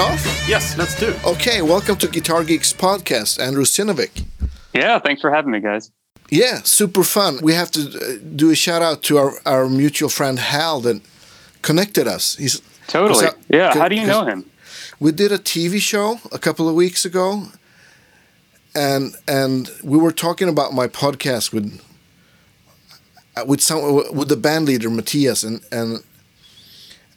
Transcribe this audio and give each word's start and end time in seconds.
off? 0.00 0.48
Yes, 0.48 0.78
let's 0.78 0.98
do. 0.98 1.14
Okay, 1.26 1.60
welcome 1.60 1.94
to 1.96 2.08
Guitar 2.08 2.42
Geeks 2.42 2.72
podcast, 2.72 3.38
Andrew 3.38 3.64
Synowiec. 3.64 4.24
Yeah, 4.72 4.98
thanks 4.98 5.20
for 5.20 5.30
having 5.30 5.50
me, 5.52 5.60
guys. 5.60 5.90
Yeah, 6.30 6.62
super 6.64 7.04
fun. 7.04 7.38
We 7.42 7.52
have 7.52 7.70
to 7.72 7.80
uh, 7.80 8.24
do 8.34 8.50
a 8.50 8.54
shout 8.54 8.80
out 8.80 9.02
to 9.04 9.18
our, 9.18 9.32
our 9.44 9.68
mutual 9.68 10.08
friend 10.08 10.38
Hal 10.38 10.80
that 10.80 11.02
connected 11.60 12.08
us. 12.08 12.36
He's 12.36 12.62
Totally. 12.86 13.26
Cause 13.26 13.34
I- 13.34 13.54
yeah. 13.56 13.74
How 13.74 13.88
do 13.88 13.94
you 13.96 14.06
know 14.06 14.24
him? 14.24 14.46
we 14.98 15.12
did 15.12 15.32
a 15.32 15.38
TV 15.38 15.78
show 15.80 16.18
a 16.32 16.38
couple 16.38 16.66
of 16.68 16.74
weeks 16.74 17.04
ago, 17.04 17.48
and 18.74 19.14
and 19.28 19.70
we 19.84 19.98
were 19.98 20.12
talking 20.12 20.48
about 20.48 20.72
my 20.72 20.86
podcast 20.88 21.52
with 21.52 21.78
uh, 23.36 23.44
with 23.46 23.60
some 23.60 23.82
with 24.16 24.28
the 24.28 24.36
band 24.36 24.66
leader 24.66 24.88
Matthias, 24.88 25.42
and 25.42 25.60
and 25.70 26.02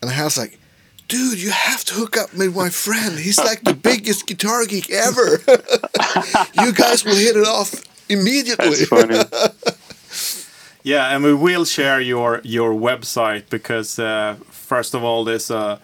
and 0.01 0.11
Hal's 0.11 0.37
like, 0.37 0.59
dude, 1.07 1.41
you 1.41 1.51
have 1.51 1.83
to 1.85 1.93
hook 1.93 2.17
up 2.17 2.33
with 2.33 2.55
my 2.55 2.69
friend. 2.69 3.19
He's 3.19 3.37
like 3.37 3.63
the 3.63 3.73
biggest 3.73 4.27
guitar 4.27 4.65
geek 4.65 4.89
ever. 4.89 5.41
you 6.63 6.73
guys 6.73 7.03
will 7.05 7.15
hit 7.15 7.35
it 7.35 7.47
off 7.47 7.73
immediately. 8.09 8.69
That's 8.69 8.87
funny. 8.87 9.23
Yeah, 10.83 11.15
and 11.15 11.23
we 11.23 11.33
will 11.33 11.63
share 11.65 12.01
your 12.01 12.41
your 12.43 12.73
website 12.73 13.49
because 13.49 13.97
uh, 13.97 14.35
first 14.49 14.93
of 14.93 15.01
all, 15.03 15.23
there's 15.23 15.49
a 15.49 15.79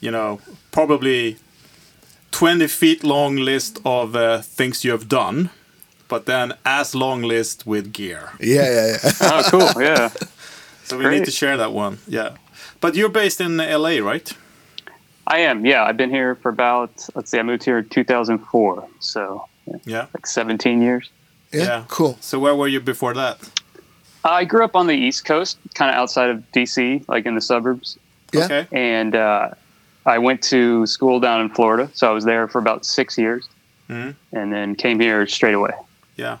you 0.00 0.10
know 0.10 0.40
probably 0.70 1.36
twenty 2.30 2.66
feet 2.66 3.04
long 3.04 3.36
list 3.36 3.78
of 3.84 4.16
uh, 4.16 4.40
things 4.40 4.84
you 4.84 4.90
have 4.92 5.06
done, 5.06 5.50
but 6.08 6.24
then 6.24 6.54
as 6.64 6.94
long 6.94 7.20
list 7.22 7.66
with 7.66 7.92
gear. 7.92 8.30
yeah, 8.40 8.70
yeah, 8.70 8.96
yeah. 9.04 9.12
oh, 9.20 9.42
cool. 9.50 9.82
Yeah. 9.82 10.08
So 10.84 10.96
we 10.96 11.08
need 11.08 11.26
to 11.26 11.30
share 11.30 11.58
that 11.58 11.72
one. 11.72 11.98
Yeah, 12.08 12.36
but 12.80 12.94
you're 12.94 13.10
based 13.12 13.38
in 13.40 13.58
LA, 13.58 13.98
right? 14.00 14.32
I 15.32 15.38
am. 15.38 15.64
Yeah. 15.64 15.82
I've 15.84 15.96
been 15.96 16.10
here 16.10 16.34
for 16.42 16.50
about, 16.50 16.90
let's 17.14 17.30
see, 17.30 17.38
I 17.38 17.42
moved 17.42 17.64
here 17.64 17.78
in 17.78 17.88
2004. 17.88 18.86
So 19.00 19.46
yeah, 19.66 19.76
Yeah. 19.84 20.06
like 20.14 20.26
17 20.26 20.82
years. 20.82 21.08
yeah, 21.52 21.62
Yeah. 21.64 21.84
Cool. 21.88 22.18
So 22.20 22.38
where 22.38 22.54
were 22.54 22.68
you 22.68 22.80
before 22.80 23.14
that? 23.14 23.38
I 24.24 24.44
grew 24.44 24.64
up 24.64 24.76
on 24.76 24.86
the 24.86 24.94
East 24.94 25.24
Coast, 25.24 25.58
kind 25.74 25.90
of 25.90 25.96
outside 25.96 26.30
of 26.30 26.38
DC, 26.52 27.04
like 27.08 27.26
in 27.26 27.34
the 27.34 27.40
suburbs. 27.40 27.98
Yeah. 28.32 28.44
Okay. 28.44 28.66
And 28.72 29.14
uh, 29.16 29.50
I 30.06 30.18
went 30.18 30.42
to 30.54 30.86
school 30.86 31.18
down 31.20 31.40
in 31.40 31.48
Florida. 31.48 31.88
So 31.94 32.08
I 32.10 32.12
was 32.12 32.24
there 32.24 32.46
for 32.48 32.58
about 32.58 32.84
six 32.84 33.16
years 33.18 33.48
Mhm. 33.88 34.14
and 34.32 34.52
then 34.52 34.74
came 34.76 35.00
here 35.00 35.26
straight 35.26 35.54
away. 35.54 35.72
Yeah. 36.16 36.36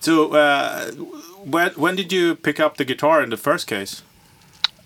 So 0.00 0.32
uh, 0.34 0.90
when 1.54 1.70
when 1.76 1.96
did 1.96 2.12
you 2.12 2.34
pick 2.36 2.60
up 2.60 2.76
the 2.76 2.84
guitar 2.84 3.22
in 3.22 3.30
the 3.30 3.36
first 3.48 3.66
case? 3.66 4.02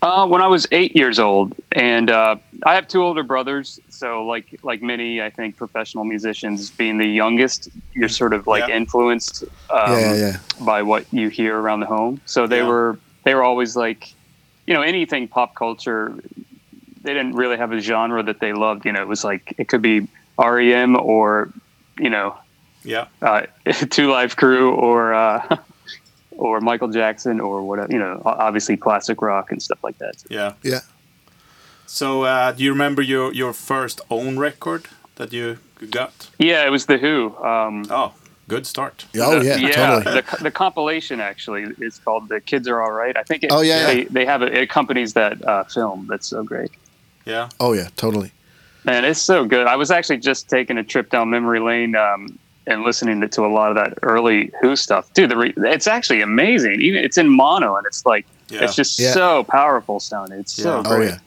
Uh, 0.01 0.25
when 0.25 0.41
I 0.41 0.47
was 0.47 0.65
eight 0.71 0.95
years 0.95 1.19
old, 1.19 1.53
and 1.73 2.09
uh, 2.09 2.37
I 2.65 2.75
have 2.75 2.87
two 2.87 3.03
older 3.03 3.21
brothers. 3.21 3.79
So, 3.89 4.23
like 4.25 4.57
like 4.63 4.81
many, 4.81 5.21
I 5.21 5.29
think 5.29 5.57
professional 5.57 6.05
musicians, 6.05 6.71
being 6.71 6.97
the 6.97 7.07
youngest, 7.07 7.69
you're 7.93 8.07
sort 8.07 8.33
of 8.33 8.47
like 8.47 8.69
Yeah. 8.69 8.77
influenced 8.77 9.43
um, 9.73 9.99
yeah, 9.99 10.15
yeah. 10.15 10.37
by 10.61 10.83
what 10.83 11.05
you 11.11 11.27
hear 11.27 11.57
around 11.59 11.81
the 11.81 11.85
home. 11.85 12.21
So 12.25 12.47
they 12.47 12.59
Yeah. 12.59 12.67
were 12.67 12.99
they 13.25 13.35
were 13.35 13.43
always 13.43 13.75
like, 13.75 14.07
you 14.67 14.73
know, 14.73 14.81
anything 14.81 15.27
pop 15.27 15.53
culture. 15.55 16.17
They 17.01 17.13
didn't 17.13 17.33
really 17.33 17.57
have 17.57 17.73
a 17.73 17.79
genre 17.81 18.23
that 18.23 18.39
they 18.39 18.53
loved. 18.53 18.85
You 18.85 18.93
know, 18.93 19.01
it 19.01 19.07
was 19.07 19.25
like 19.25 19.53
it 19.57 19.67
could 19.67 19.81
be 19.81 20.07
REM 20.41 20.95
or, 20.95 21.51
you 21.99 22.09
know, 22.09 22.37
Yeah. 22.85 23.07
uh, 23.21 23.47
Two 23.89 24.09
Live 24.11 24.37
Crew 24.37 24.73
or 24.75 25.13
uh, 25.13 25.57
or 26.39 26.61
Michael 26.61 26.87
Jackson 26.89 27.39
or 27.39 27.61
whatever. 27.63 27.91
You 27.91 27.99
know, 27.99 28.21
obviously 28.25 28.77
classic 28.77 29.21
rock 29.21 29.51
and 29.51 29.61
stuff 29.61 29.79
like 29.83 29.97
that. 29.99 30.15
Yeah. 30.29 30.53
Yeah. 30.63 30.81
So 31.85 32.23
uh, 32.23 32.51
do 32.51 32.63
you 32.63 32.71
remember 32.71 33.01
your 33.01 33.33
your 33.33 33.53
first 33.53 34.01
own 34.09 34.37
record 34.39 34.83
that 35.15 35.33
you 35.33 35.57
got? 35.91 36.29
Yeah, 36.37 36.65
it 36.65 36.71
was 36.71 36.85
the 36.85 36.97
Who. 36.97 37.35
Um, 37.43 37.85
Oh, 37.89 38.13
good 38.47 38.65
start. 38.67 39.05
Oh, 39.15 39.41
yeah, 39.41 39.55
yeah. 39.57 39.71
totally. 39.71 40.21
The, 40.21 40.43
the 40.43 40.51
compilation 40.51 41.19
actually 41.19 41.63
is 41.79 41.99
called 41.99 42.29
"The 42.29 42.41
Kids 42.41 42.67
Are 42.67 42.81
All 42.81 42.91
Right." 42.91 43.17
I 43.17 43.23
think. 43.23 43.43
It, 43.43 43.51
Oh, 43.51 43.61
yeah, 43.61 43.87
They, 43.87 44.03
they 44.05 44.25
have 44.25 44.41
it, 44.43 44.53
it 44.53 44.61
accompanies 44.63 45.13
that 45.13 45.43
uh, 45.45 45.63
film. 45.63 46.05
That's 46.07 46.27
so 46.27 46.43
great, 46.43 46.69
Yeah. 47.25 47.49
Oh, 47.59 47.73
yeah, 47.73 47.89
totally. 47.95 48.31
and 48.85 49.05
it's 49.05 49.21
so 49.21 49.45
good. 49.45 49.65
I 49.67 49.75
was 49.75 49.89
actually 49.91 50.19
just 50.19 50.47
taking 50.49 50.77
a 50.77 50.83
trip 50.83 51.09
down 51.09 51.29
memory 51.29 51.59
lane 51.59 51.95
um, 51.95 52.37
and 52.69 52.83
listening 52.83 53.27
to 53.27 53.41
a 53.45 53.51
lot 53.51 53.69
of 53.71 53.75
that 53.75 53.97
early 54.03 54.51
Who 54.61 54.75
stuff. 54.75 55.11
Dude, 55.13 55.29
the 55.31 55.37
re- 55.37 55.53
it's 55.57 55.87
actually 55.87 56.21
amazing. 56.21 56.79
Even 56.81 57.03
it's 57.03 57.17
in 57.17 57.27
mono, 57.29 57.75
and 57.75 57.85
it's 57.87 58.05
like 58.05 58.25
Yeah. 58.49 58.63
it's 58.63 58.75
just 58.75 58.99
Yeah. 58.99 59.11
so 59.13 59.43
powerful 59.43 59.99
sounding. 59.99 60.39
It's 60.39 60.53
so 60.53 60.69
Yeah. 60.77 60.83
Oh, 60.85 60.95
great. 60.95 61.09
yeah. 61.09 61.17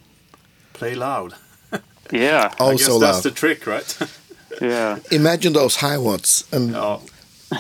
Play 0.73 0.95
loud. 0.95 1.35
yeah, 2.11 2.53
Oh, 2.61 2.69
I 2.69 2.73
guess 2.73 2.87
so 2.87 2.99
that's 2.99 3.21
the 3.23 3.31
trick, 3.31 3.67
right? 3.67 3.97
yeah. 4.61 4.99
Imagine 5.11 5.53
those 5.53 5.77
high 5.77 5.99
watts. 5.99 6.45
And 6.53 6.75
oh, 6.77 7.01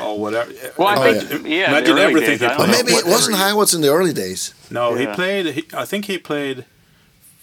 oh, 0.01 0.15
whatever. 0.15 0.51
Well, 0.77 0.89
I 0.89 0.97
Oh, 0.97 1.03
think 1.21 1.47
yeah. 1.47 1.57
yeah. 1.59 1.69
Imagine 1.71 1.99
everything 1.99 2.31
days, 2.31 2.41
he 2.41 2.47
I 2.47 2.49
don't 2.49 2.61
Or 2.61 2.65
played. 2.65 2.85
know. 2.85 2.85
maybe 2.85 2.93
it 2.99 3.07
wasn't 3.07 3.37
you- 3.37 3.43
high 3.45 3.55
watts 3.55 3.75
in 3.75 3.81
the 3.83 3.89
early 3.91 4.13
days. 4.13 4.55
No, 4.71 4.95
he 4.95 5.07
played. 5.07 5.47
He, 5.55 5.65
I 5.75 5.85
think 5.85 6.05
he 6.07 6.19
played. 6.19 6.65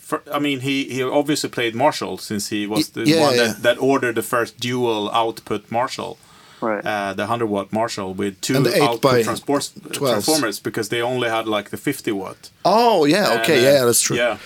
For, 0.10 0.24
I 0.34 0.40
mean, 0.40 0.62
he, 0.62 0.86
he 0.86 1.04
obviously 1.04 1.50
played 1.52 1.76
Marshall 1.76 2.18
since 2.18 2.50
he 2.50 2.66
was 2.66 2.90
the 2.90 3.04
Yeah, 3.06 3.22
one 3.22 3.36
yeah. 3.36 3.44
That, 3.48 3.62
that 3.62 3.78
ordered 3.80 4.16
the 4.16 4.24
first 4.24 4.60
dual 4.60 5.10
output 5.12 5.70
Marshall, 5.72 6.18
Right. 6.62 6.86
uh, 6.86 7.14
the 7.14 7.24
100 7.24 7.46
watt 7.48 7.72
Marshall 7.72 8.14
with 8.14 8.40
two 8.42 8.56
And 8.58 8.66
the 8.66 8.76
8 8.76 8.82
output 8.82 9.02
by 9.02 9.24
transport, 9.24 9.62
12s. 9.62 9.98
transformers 9.98 10.60
because 10.60 10.90
they 10.90 11.02
only 11.02 11.30
had 11.30 11.48
like 11.48 11.70
the 11.70 11.78
50 11.78 12.12
watt. 12.12 12.50
Oh, 12.66 13.06
yeah, 13.06 13.40
okay, 13.42 13.58
And, 13.58 13.66
uh, 13.68 13.70
yeah, 13.72 13.86
that's 13.86 14.02
true. 14.02 14.18
Yeah, 14.18 14.38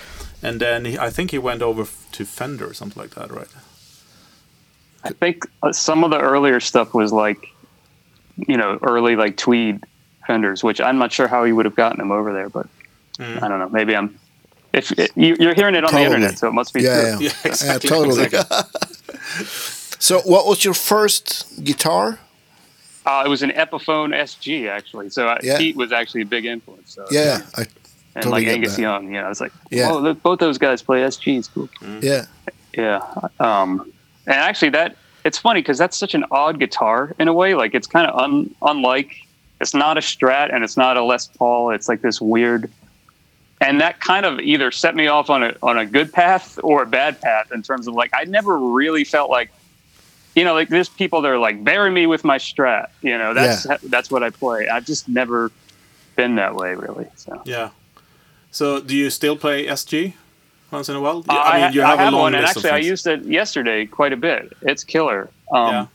and 0.41 0.59
then 0.59 0.85
he, 0.85 0.97
I 0.97 1.09
think 1.09 1.31
he 1.31 1.37
went 1.39 1.61
over 1.61 1.81
f- 1.83 2.05
to 2.13 2.25
Fender 2.25 2.67
or 2.69 2.73
something 2.73 3.01
like 3.01 3.15
that, 3.15 3.31
right? 3.31 3.47
I 5.03 5.09
think 5.09 5.45
uh, 5.63 5.71
some 5.73 6.03
of 6.03 6.11
the 6.11 6.19
earlier 6.19 6.59
stuff 6.59 6.93
was 6.93 7.11
like, 7.11 7.47
you 8.47 8.57
know, 8.57 8.77
early 8.81 9.15
like 9.15 9.35
tweed 9.37 9.83
fenders, 10.27 10.63
which 10.63 10.79
I'm 10.79 10.97
not 10.97 11.11
sure 11.11 11.27
how 11.27 11.43
he 11.43 11.51
would 11.51 11.65
have 11.65 11.75
gotten 11.75 11.97
them 11.97 12.11
over 12.11 12.31
there, 12.33 12.49
but 12.49 12.67
Mm. 13.19 13.43
I 13.43 13.47
don't 13.47 13.59
know. 13.59 13.69
Maybe 13.69 13.95
I'm. 13.95 14.17
If 14.73 14.91
it, 14.97 15.11
you, 15.15 15.35
you're 15.39 15.53
hearing 15.53 15.75
it 15.75 15.83
on 15.83 15.91
Probably. 15.91 16.07
the 16.09 16.15
internet, 16.15 16.39
so 16.39 16.47
it 16.47 16.53
must 16.53 16.73
be 16.73 16.81
Yeah, 16.81 16.99
true. 16.99 17.09
yeah. 17.09 17.17
Yeah, 17.19 17.31
exactly. 17.51 17.89
Yeah, 17.89 17.95
totally. 17.95 18.23
exactly. 18.23 18.57
So, 20.03 20.19
what 20.25 20.45
was 20.47 20.65
your 20.65 20.73
first 20.73 21.63
guitar? 21.63 22.19
Uh, 23.05 23.23
it 23.25 23.29
was 23.29 23.41
an 23.41 23.51
Epiphone 23.51 24.13
SG 24.13 24.67
actually, 24.67 25.09
so 25.09 25.29
uh, 25.29 25.37
Yeah. 25.41 25.57
Pete 25.57 25.77
was 25.77 25.93
actually 25.93 26.23
a 26.23 26.25
big 26.25 26.43
influence. 26.45 26.93
So, 26.93 27.05
Yeah, 27.09 27.39
I, 27.55 27.61
and 27.61 27.69
totally 28.15 28.31
like 28.31 28.43
get 28.43 28.53
Angus 28.55 28.75
that. 28.75 28.81
Young, 28.81 29.13
Yeah, 29.13 29.25
I 29.25 29.29
was 29.29 29.39
like, 29.39 29.53
Yeah. 29.71 29.91
oh, 29.93 29.99
look, 29.99 30.21
both 30.21 30.39
those 30.39 30.57
guys 30.57 30.81
play 30.81 31.03
SGs, 31.03 31.49
cool. 31.53 31.69
yeah, 32.01 32.25
Yeah. 32.77 32.99
Um, 33.39 33.93
and 34.27 34.35
actually, 34.35 34.71
that 34.71 34.97
it's 35.23 35.37
funny 35.37 35.61
because 35.61 35.77
that's 35.77 35.95
such 35.95 36.13
an 36.15 36.25
odd 36.31 36.59
guitar 36.59 37.15
in 37.17 37.29
a 37.29 37.33
way. 37.33 37.55
Like 37.55 37.73
it's 37.73 37.87
kind 37.87 38.05
of 38.05 38.19
un, 38.19 38.53
unlike. 38.61 39.15
It's 39.61 39.73
not 39.73 39.97
a 39.97 40.01
Strat 40.01 40.53
and 40.53 40.65
it's 40.65 40.75
not 40.75 40.97
a 40.97 41.03
Les 41.03 41.27
Paul. 41.27 41.69
It's 41.71 41.87
like 41.87 42.01
this 42.01 42.19
weird. 42.19 42.69
And 43.61 43.79
that 43.79 44.01
kind 44.01 44.25
of 44.25 44.41
either 44.41 44.69
set 44.69 44.95
me 44.95 45.07
off 45.07 45.29
on 45.29 45.43
a 45.43 45.55
on 45.63 45.77
a 45.77 45.85
good 45.85 46.11
path 46.11 46.59
or 46.61 46.83
a 46.83 46.85
bad 46.85 47.21
path 47.21 47.53
in 47.53 47.63
terms 47.63 47.87
of 47.87 47.93
like 47.93 48.11
I 48.13 48.25
never 48.25 48.59
really 48.59 49.05
felt 49.05 49.29
like, 49.29 49.49
you 50.35 50.43
know, 50.43 50.53
like 50.53 50.69
there's 50.69 50.89
people 50.89 51.21
that 51.21 51.29
are 51.31 51.37
like 51.37 51.63
bury 51.63 51.91
me 51.91 52.05
with 52.07 52.23
my 52.23 52.37
Strat. 52.37 52.89
You 53.01 53.17
know, 53.17 53.33
that's 53.33 53.67
that's 53.83 54.09
what 54.11 54.23
I 54.23 54.29
play. 54.29 54.67
I've 54.67 54.85
just 54.85 55.07
never 55.07 55.51
been 56.15 56.35
that 56.35 56.55
way 56.55 56.75
really. 56.75 57.07
So. 57.15 57.41
Yeah. 57.45 57.69
So, 58.51 58.79
do 58.79 58.95
you 58.95 59.09
still 59.09 59.35
play 59.35 59.65
SG 59.65 60.13
once 60.69 60.87
in 60.87 60.95
a 60.95 61.01
while? 61.01 61.23
Uh, 61.27 61.33
I 61.33 61.61
mean, 61.63 61.73
you 61.73 61.81
have, 61.81 61.97
I 61.99 62.01
a 62.03 62.05
have 62.05 62.13
long 62.13 62.21
one, 62.21 62.35
and 62.35 62.43
list 62.43 62.57
of 62.57 62.65
actually, 62.65 62.85
I 62.85 62.87
used 62.87 63.07
it 63.07 63.23
yesterday 63.25 63.87
quite 63.87 64.13
a 64.13 64.17
bit. 64.17 64.53
It's 64.61 64.83
killer. 64.83 65.29
Um, 65.51 65.69
Yeah. 65.71 65.85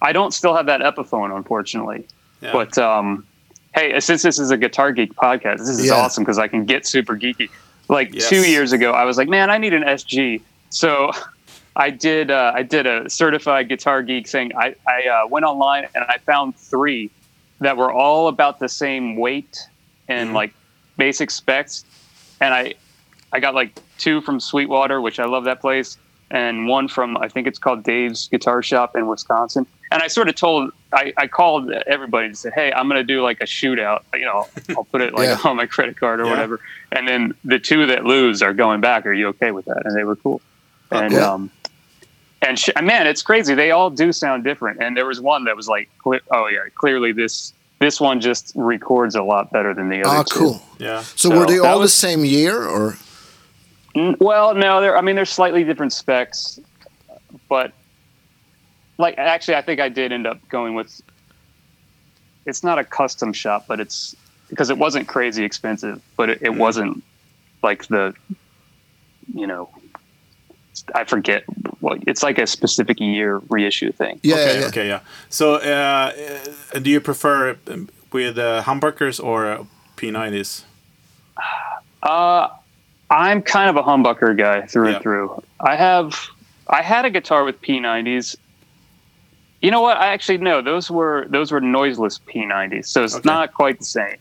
I 0.00 0.10
don't 0.12 0.34
still 0.34 0.56
have 0.56 0.66
that 0.66 0.80
Epiphone, 0.80 1.34
unfortunately. 1.36 2.04
Yeah. 2.40 2.52
But 2.52 2.76
um, 2.76 3.24
hey, 3.72 4.00
since 4.00 4.22
this 4.22 4.40
is 4.40 4.50
a 4.50 4.56
Guitar 4.56 4.90
Geek 4.90 5.14
podcast, 5.14 5.58
this 5.58 5.68
is 5.68 5.86
Yeah. 5.86 5.92
awesome 5.94 6.24
because 6.24 6.38
I 6.38 6.48
can 6.48 6.64
get 6.64 6.86
super 6.88 7.16
geeky. 7.16 7.48
Like 7.88 8.12
Yes. 8.12 8.28
two 8.28 8.44
years 8.44 8.72
ago, 8.72 8.90
I 8.92 9.04
was 9.04 9.16
like, 9.16 9.28
man, 9.28 9.48
I 9.48 9.58
need 9.58 9.72
an 9.74 9.84
SG. 9.84 10.40
So 10.70 11.12
I 11.74 11.90
did. 11.90 12.30
Uh, 12.30 12.52
I 12.54 12.62
did 12.62 12.86
a 12.86 13.08
certified 13.08 13.68
Guitar 13.68 14.02
Geek 14.02 14.28
thing. 14.28 14.52
I, 14.56 14.74
I 14.86 15.08
uh, 15.08 15.26
went 15.28 15.44
online 15.46 15.86
and 15.94 16.04
I 16.06 16.18
found 16.26 16.54
three 16.58 17.10
that 17.60 17.76
were 17.76 17.90
all 17.92 18.28
about 18.28 18.58
the 18.58 18.68
same 18.68 19.16
weight 19.16 19.56
and 20.08 20.30
Mhm. 20.30 20.34
like 20.34 20.54
basic 20.98 21.30
specs. 21.30 21.84
And 22.40 22.52
I, 22.52 22.74
I 23.32 23.40
got 23.40 23.54
like 23.54 23.74
two 23.98 24.20
from 24.20 24.40
Sweetwater, 24.40 25.00
which 25.00 25.18
I 25.18 25.24
love 25.26 25.44
that 25.44 25.60
place, 25.60 25.96
and 26.30 26.66
one 26.68 26.88
from 26.88 27.16
I 27.16 27.28
think 27.28 27.46
it's 27.46 27.58
called 27.58 27.84
Dave's 27.84 28.28
Guitar 28.28 28.62
Shop 28.62 28.92
in 28.96 29.06
Wisconsin. 29.06 29.66
And 29.90 30.02
I 30.02 30.08
sort 30.08 30.28
of 30.28 30.34
told, 30.34 30.70
I, 30.92 31.12
I 31.18 31.26
called 31.26 31.70
everybody 31.86 32.26
and 32.26 32.36
said, 32.36 32.52
hey, 32.54 32.72
I'm 32.72 32.88
going 32.88 32.98
to 32.98 33.04
do 33.04 33.22
like 33.22 33.38
a 33.40 33.44
shootout. 33.44 34.00
You 34.14 34.24
know, 34.24 34.46
I'll 34.76 34.84
put 34.84 35.00
it 35.02 35.14
like 35.14 35.28
Yeah. 35.28 35.38
on 35.50 35.56
my 35.56 35.66
credit 35.66 35.98
card 35.98 36.20
or 36.20 36.24
Yeah. 36.24 36.30
whatever. 36.30 36.60
And 36.90 37.06
then 37.06 37.32
the 37.44 37.58
two 37.58 37.86
that 37.86 38.04
lose 38.04 38.42
are 38.42 38.54
going 38.54 38.80
back. 38.80 39.06
Are 39.06 39.12
you 39.12 39.28
okay 39.28 39.52
with 39.52 39.66
that? 39.66 39.82
And 39.84 39.96
they 39.96 40.04
were 40.04 40.16
cool. 40.16 40.42
And 40.90 41.12
Yeah. 41.14 41.30
um, 41.32 41.50
and 42.42 42.58
sh- 42.58 42.70
man, 42.82 43.06
it's 43.06 43.22
crazy. 43.22 43.54
They 43.54 43.70
all 43.70 43.90
do 43.90 44.12
sound 44.12 44.44
different. 44.44 44.82
And 44.82 44.96
there 44.96 45.06
was 45.06 45.20
one 45.20 45.44
that 45.44 45.56
was 45.56 45.68
like, 45.68 45.88
cle- 46.02 46.20
oh 46.30 46.48
yeah, 46.48 46.60
clearly 46.74 47.12
this 47.12 47.52
this 47.78 48.00
one 48.00 48.20
just 48.20 48.52
records 48.54 49.14
a 49.14 49.22
lot 49.22 49.50
better 49.50 49.74
than 49.74 49.88
the 49.88 50.00
other 50.04 50.18
ah, 50.18 50.22
two. 50.22 50.38
cool. 50.38 50.62
Yeah. 50.78 51.00
So, 51.02 51.30
So 51.30 51.38
were 51.38 51.46
they 51.46 51.58
all 51.58 51.80
was- 51.80 51.92
the 51.92 51.96
same 51.96 52.24
year, 52.24 52.62
or 52.62 52.96
Well, 53.94 54.54
no, 54.54 54.80
they're. 54.80 54.96
I 54.96 55.00
mean, 55.00 55.16
they're 55.16 55.24
slightly 55.24 55.64
different 55.64 55.92
specs, 55.92 56.60
but 57.48 57.72
like 58.98 59.18
actually, 59.18 59.56
I 59.56 59.62
think 59.62 59.80
I 59.80 59.88
did 59.88 60.12
end 60.12 60.26
up 60.26 60.38
going 60.48 60.74
with. 60.74 61.00
It's 62.46 62.64
not 62.64 62.78
a 62.78 62.84
custom 62.84 63.32
shop, 63.32 63.66
but 63.68 63.78
it's 63.80 64.16
because 64.48 64.68
it 64.70 64.76
wasn't 64.78 65.06
crazy 65.08 65.44
expensive, 65.44 66.02
but 66.16 66.28
it, 66.28 66.38
it 66.42 66.54
wasn't 66.54 67.02
like 67.62 67.86
the, 67.86 68.14
you 69.32 69.46
know, 69.46 69.70
I 70.94 71.04
forget 71.04 71.44
what 71.80 71.98
it's 72.06 72.22
like 72.22 72.38
a 72.38 72.46
specific 72.46 73.00
year 73.00 73.40
reissue 73.48 73.92
thing. 73.92 74.20
Yeah, 74.22 74.34
okay, 74.36 74.60
yeah. 74.60 74.66
okay, 74.66 74.88
yeah. 74.88 75.00
So, 75.28 75.54
uh, 75.56 76.12
uh, 76.74 76.78
do 76.78 76.90
you 76.90 77.00
prefer 77.00 77.56
um, 77.68 77.88
with 78.12 78.38
uh, 78.38 78.62
humbuckers 78.62 79.22
or 79.22 79.46
uh, 79.46 79.64
P90s? 79.96 80.64
Uh, 82.02 82.48
I'm 83.10 83.42
kind 83.42 83.70
of 83.70 83.76
a 83.76 83.82
humbucker 83.82 84.36
guy 84.36 84.62
through 84.66 84.88
Yeah. 84.88 84.94
and 84.94 85.02
through. 85.02 85.42
I 85.60 85.76
have, 85.76 86.18
I 86.68 86.82
had 86.82 87.04
a 87.04 87.10
guitar 87.10 87.44
with 87.44 87.60
P90s. 87.62 88.36
You 89.60 89.70
know 89.70 89.80
what? 89.80 89.96
I 89.96 90.08
actually 90.08 90.38
no. 90.38 90.60
Those 90.60 90.90
were 90.90 91.26
those 91.30 91.52
were 91.52 91.60
noiseless 91.60 92.18
P90s, 92.26 92.86
so 92.86 93.04
it's 93.04 93.14
Okay. 93.14 93.28
not 93.28 93.54
quite 93.54 93.78
the 93.78 93.84
same. 93.84 94.16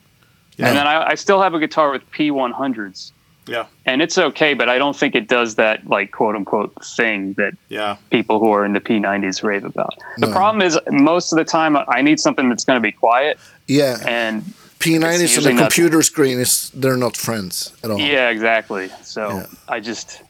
Yeah. 0.57 0.67
And 0.67 0.77
then 0.77 0.85
I, 0.85 1.11
I 1.11 1.15
still 1.15 1.41
have 1.41 1.55
a 1.55 1.59
guitar 1.59 1.91
with 1.91 2.03
P100s, 2.11 3.11
Yeah, 3.47 3.65
and 3.85 4.01
it's 4.01 4.17
okay, 4.17 4.53
but 4.53 4.69
I 4.69 4.77
don't 4.77 4.95
think 4.95 5.15
it 5.15 5.27
does 5.27 5.55
that 5.55 5.87
like 5.87 6.11
quote 6.11 6.35
unquote 6.35 6.73
thing 6.85 7.33
that 7.33 7.53
yeah, 7.69 7.97
people 8.11 8.39
who 8.39 8.51
are 8.51 8.63
in 8.63 8.73
the 8.73 8.79
P90s 8.79 9.41
rave 9.43 9.63
about. 9.65 9.97
The 10.17 10.27
No. 10.27 10.31
problem 10.33 10.61
is 10.61 10.79
most 10.91 11.31
of 11.33 11.37
the 11.37 11.43
time 11.45 11.75
I 11.87 12.01
need 12.01 12.19
something 12.19 12.49
that's 12.49 12.63
going 12.63 12.77
to 12.77 12.81
be 12.81 12.91
quiet, 12.91 13.39
Yeah. 13.67 13.97
and 14.07 14.43
P90s 14.79 15.03
and 15.13 15.21
usually 15.21 15.45
the 15.47 15.53
not- 15.53 15.61
computer 15.71 16.01
screen 16.03 16.39
is 16.39 16.69
they're 16.75 16.97
not 16.97 17.17
friends 17.17 17.73
at 17.83 17.89
all. 17.91 17.99
Yeah, 17.99 18.29
exactly. 18.29 18.89
So 19.01 19.29
Yeah. 19.29 19.45
I 19.67 19.79
just 19.79 20.21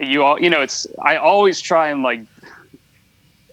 you 0.00 0.22
all 0.22 0.40
you 0.40 0.48
know 0.48 0.62
it's 0.62 0.86
I 1.02 1.16
always 1.16 1.60
try 1.60 1.88
and 1.90 2.02
like 2.02 2.20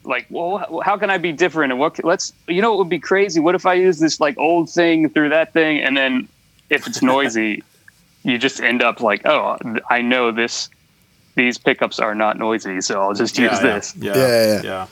like 0.03 0.25
well 0.29 0.81
how 0.85 0.95
can 0.97 1.09
I 1.09 1.17
be 1.17 1.31
different 1.33 1.71
and 1.71 1.79
what 1.79 1.97
c- 1.97 2.03
let's 2.03 2.33
you 2.47 2.61
know 2.61 2.73
it 2.73 2.77
would 2.77 2.89
be 2.89 2.99
crazy 2.99 3.39
what 3.39 3.55
if 3.55 3.65
I 3.65 3.73
use 3.73 3.99
this 3.99 4.19
like 4.19 4.37
old 4.37 4.69
thing 4.69 5.09
through 5.09 5.29
that 5.29 5.51
thing 5.53 5.79
and 5.81 5.97
then 5.97 6.27
if 6.69 6.87
it's 6.87 7.01
noisy 7.01 7.63
you 8.23 8.37
just 8.37 8.59
end 8.61 8.81
up 8.81 9.01
like 9.01 9.25
oh 9.25 9.57
I 9.89 10.01
know 10.01 10.31
this 10.31 10.69
these 11.35 11.57
pickups 11.57 11.99
are 11.99 12.15
not 12.15 12.37
noisy 12.37 12.81
so 12.81 13.01
I'll 13.01 13.13
just 13.13 13.37
use 13.37 13.51
yeah, 13.51 13.63
yeah, 13.67 13.73
this. 13.75 13.95
Yeah, 13.95 14.17
Yeah, 14.17 14.27
yeah. 14.55 14.61
yeah. 14.63 14.87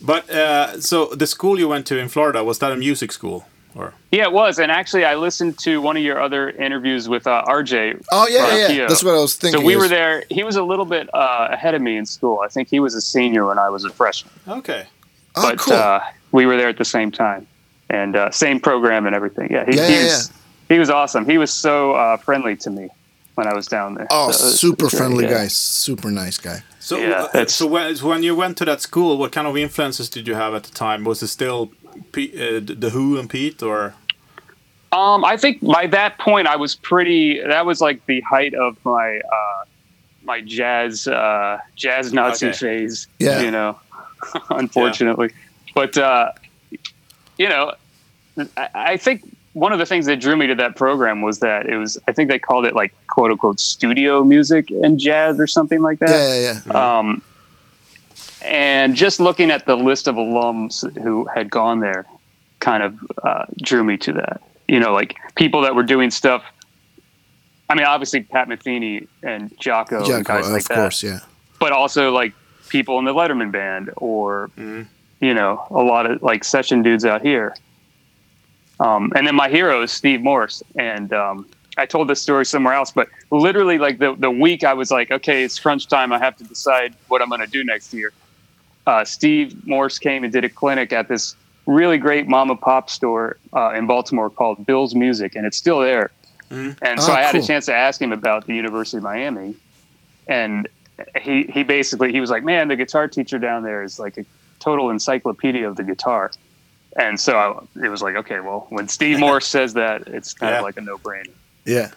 But 0.00 0.28
uh, 0.28 0.80
so 0.80 1.06
the 1.06 1.26
school 1.26 1.58
you 1.58 1.66
went 1.68 1.86
to 1.86 1.98
in 1.98 2.08
Florida 2.08 2.44
was 2.44 2.58
that 2.58 2.72
a 2.72 2.76
music 2.76 3.10
school 3.10 3.46
or? 3.74 3.94
Yeah, 4.12 4.24
it 4.24 4.32
was. 4.32 4.58
And 4.58 4.70
actually, 4.70 5.04
I 5.06 5.14
listened 5.14 5.58
to 5.60 5.80
one 5.80 5.96
of 5.96 6.02
your 6.02 6.20
other 6.20 6.50
interviews 6.50 7.08
with 7.08 7.26
uh, 7.26 7.42
RJ. 7.48 8.04
Oh 8.12 8.28
yeah, 8.28 8.46
from 8.66 8.76
yeah. 8.76 8.86
That's 8.86 9.02
what 9.02 9.14
I 9.14 9.20
was 9.20 9.36
thinking. 9.36 9.60
So 9.60 9.66
we 9.66 9.74
is- 9.74 9.80
were 9.82 9.88
there. 9.88 10.24
He 10.30 10.44
was 10.44 10.56
a 10.56 10.62
little 10.62 10.84
bit 10.84 11.08
uh, 11.14 11.48
ahead 11.50 11.74
of 11.74 11.80
me 11.80 11.96
in 11.96 12.04
school. 12.04 12.40
I 12.44 12.48
think 12.48 12.68
he 12.68 12.80
was 12.80 12.94
a 12.94 13.00
senior 13.00 13.46
when 13.46 13.58
I 13.58 13.70
was 13.70 13.84
a 13.84 13.90
freshman. 13.90 14.32
Okay. 14.46 14.86
Oh, 15.36 15.42
but 15.50 15.58
cool. 15.58 15.74
uh, 15.74 16.00
we 16.32 16.44
were 16.44 16.56
there 16.58 16.68
at 16.68 16.76
the 16.76 16.84
same 16.84 17.10
time, 17.10 17.46
and 17.88 18.14
uh, 18.14 18.30
same 18.30 18.60
program 18.60 19.06
and 19.06 19.16
everything. 19.16 19.48
Yeah, 19.50 19.64
he, 19.64 19.76
Yeah, 19.76 19.86
he 19.88 19.94
yeah, 19.94 20.04
was 20.04 20.32
he 20.68 20.78
was 20.78 20.90
awesome. 20.90 21.24
He 21.28 21.38
was 21.38 21.52
so 21.52 21.92
uh, 21.92 22.16
friendly 22.18 22.56
to 22.56 22.70
me 22.70 22.88
when 23.34 23.46
I 23.46 23.54
was 23.54 23.66
down 23.66 23.94
there. 23.94 24.06
oh, 24.10 24.30
So 24.30 24.48
super 24.48 24.84
was 24.86 24.94
friendly 24.94 25.24
yeah. 25.24 25.30
guy. 25.42 25.46
Super 25.48 26.10
nice 26.10 26.38
guy. 26.38 26.62
So, 26.80 26.98
Yeah, 26.98 27.28
uh, 27.34 27.46
so 27.46 27.66
when, 27.66 27.96
when 27.98 28.22
you 28.22 28.34
went 28.36 28.56
to 28.58 28.64
that 28.66 28.80
school, 28.80 29.16
what 29.18 29.32
kind 29.32 29.46
of 29.46 29.56
influences 29.56 30.08
did 30.08 30.28
you 30.28 30.34
have 30.34 30.54
at 30.54 30.64
the 30.64 30.70
time? 30.72 31.04
Was 31.04 31.22
it 31.22 31.28
still 31.28 31.72
P, 32.12 32.30
uh, 32.34 32.60
the 32.62 32.90
Who 32.90 33.18
and 33.18 33.28
Pete, 33.30 33.62
or 33.62 33.94
Um, 34.92 35.24
I 35.24 35.36
think 35.36 35.60
by 35.60 35.86
that 35.88 36.18
point 36.18 36.46
I 36.46 36.56
was 36.56 36.74
pretty. 36.76 37.40
That 37.40 37.66
was 37.66 37.80
like 37.80 38.04
the 38.06 38.20
height 38.20 38.54
of 38.54 38.76
my 38.84 39.18
uh, 39.18 39.64
my 40.22 40.40
jazz 40.40 41.08
uh, 41.08 41.58
jazz 41.74 42.12
Nazi 42.12 42.46
Okay. 42.48 42.56
phase. 42.58 43.08
Yeah. 43.18 43.40
you 43.42 43.50
know, 43.50 43.78
unfortunately, 44.50 45.30
but 45.74 45.96
uh, 45.98 46.30
you 47.38 47.48
know, 47.48 47.72
I, 48.56 48.68
I 48.74 48.96
think 48.96 49.22
one 49.54 49.72
of 49.72 49.78
the 49.78 49.86
things 49.86 50.06
that 50.06 50.20
drew 50.20 50.36
me 50.36 50.46
to 50.48 50.54
that 50.56 50.76
program 50.76 51.22
was 51.22 51.38
that 51.40 51.66
it 51.66 51.76
was. 51.76 51.96
I 52.06 52.12
think 52.12 52.28
they 52.28 52.38
called 52.38 52.66
it 52.66 52.74
like 52.74 52.92
quote 53.06 53.30
unquote 53.30 53.58
studio 53.60 54.22
music 54.24 54.70
and 54.70 54.98
jazz 54.98 55.40
or 55.40 55.46
something 55.46 55.80
like 55.80 55.98
that. 56.00 56.10
Yeah, 56.10 56.40
yeah, 56.40 56.60
yeah. 56.66 56.98
Um, 56.98 57.22
and 58.42 58.94
just 58.94 59.20
looking 59.20 59.50
at 59.50 59.64
the 59.66 59.76
list 59.76 60.06
of 60.08 60.16
alums 60.16 60.84
who 61.02 61.24
had 61.26 61.50
gone 61.50 61.80
there 61.80 62.04
kind 62.60 62.82
of 62.82 62.98
uh, 63.22 63.44
drew 63.62 63.82
me 63.84 63.96
to 63.98 64.12
that. 64.14 64.42
You 64.68 64.80
know, 64.80 64.92
like 64.92 65.14
people 65.34 65.62
that 65.62 65.74
were 65.74 65.82
doing 65.82 66.10
stuff. 66.10 66.44
I 67.68 67.74
mean, 67.74 67.86
obviously 67.86 68.20
Pat 68.22 68.48
Metheny 68.48 69.08
and 69.22 69.50
Jaco, 69.58 70.08
and 70.14 70.24
guys 70.24 70.50
like 70.50 70.62
of 70.62 70.68
that, 70.68 70.74
course, 70.74 71.02
yeah. 71.02 71.20
but 71.58 71.72
also 71.72 72.10
like 72.12 72.32
people 72.68 72.98
in 72.98 73.04
the 73.04 73.14
Letterman 73.14 73.50
band 73.52 73.90
or 73.96 74.50
Mhm. 74.58 74.86
you 75.20 75.32
know 75.32 75.66
a 75.70 75.82
lot 75.82 76.06
of 76.06 76.22
like 76.22 76.44
session 76.44 76.82
dudes 76.82 77.04
out 77.04 77.22
here. 77.22 77.54
Um, 78.80 79.12
and 79.16 79.26
then 79.26 79.34
my 79.34 79.48
hero 79.48 79.82
is 79.82 79.92
Steve 79.92 80.20
Morse, 80.20 80.62
and 80.76 81.12
um, 81.12 81.46
I 81.76 81.86
told 81.86 82.08
this 82.08 82.20
story 82.20 82.44
somewhere 82.44 82.74
else, 82.74 82.90
but 82.90 83.08
literally 83.30 83.78
like 83.78 83.98
the 83.98 84.14
the 84.16 84.30
week 84.30 84.64
I 84.64 84.74
was 84.74 84.90
like, 84.90 85.10
okay, 85.10 85.44
it's 85.44 85.58
crunch 85.58 85.86
time. 85.88 86.12
I 86.12 86.18
have 86.18 86.36
to 86.38 86.44
decide 86.44 86.94
what 87.08 87.22
I'm 87.22 87.28
going 87.28 87.40
to 87.40 87.46
do 87.46 87.62
next 87.64 87.94
year. 87.94 88.12
Uh, 88.86 89.04
Steve 89.04 89.66
Morse 89.66 89.98
came 89.98 90.24
and 90.24 90.32
did 90.32 90.44
a 90.44 90.48
clinic 90.48 90.92
at 90.92 91.08
this 91.08 91.36
really 91.66 91.96
great 91.96 92.28
mom 92.28 92.50
and 92.50 92.60
pop 92.60 92.90
store 92.90 93.38
uh, 93.54 93.72
in 93.74 93.86
Baltimore 93.86 94.28
called 94.28 94.66
Bill's 94.66 94.94
Music, 94.94 95.34
and 95.36 95.46
it's 95.46 95.56
still 95.56 95.80
there. 95.80 96.10
Mhm. 96.50 96.76
And 96.82 97.00
so 97.00 97.10
Oh, 97.12 97.14
I 97.14 97.22
had 97.22 97.32
cool. 97.32 97.42
a 97.42 97.46
chance 97.46 97.64
to 97.66 97.74
ask 97.74 98.02
him 98.02 98.12
about 98.12 98.46
the 98.46 98.54
University 98.54 98.98
of 98.98 99.02
Miami, 99.04 99.54
and 100.26 100.68
he 101.22 101.44
he 101.44 101.62
basically 101.62 102.12
he 102.12 102.20
was 102.20 102.28
like, 102.30 102.42
"Man, 102.44 102.68
the 102.68 102.76
guitar 102.76 103.08
teacher 103.08 103.38
down 103.38 103.62
there 103.62 103.82
is 103.82 103.98
like 103.98 104.18
a 104.18 104.24
total 104.58 104.90
encyclopedia 104.90 105.66
of 105.68 105.76
the 105.76 105.84
guitar." 105.84 106.30
And 106.96 107.18
so 107.18 107.36
I, 107.36 107.84
it 107.84 107.88
was 107.88 108.02
like, 108.02 108.14
okay, 108.16 108.40
well, 108.40 108.66
when 108.70 108.88
Steve 108.88 109.18
Morse 109.24 109.46
says 109.46 109.74
that, 109.74 110.06
it's 110.06 110.32
kind 110.34 110.52
Yeah. 110.52 110.58
of 110.58 110.64
like 110.64 110.76
a 110.76 110.80
no-brainer. 110.80 111.32
Yeah. 111.64 111.90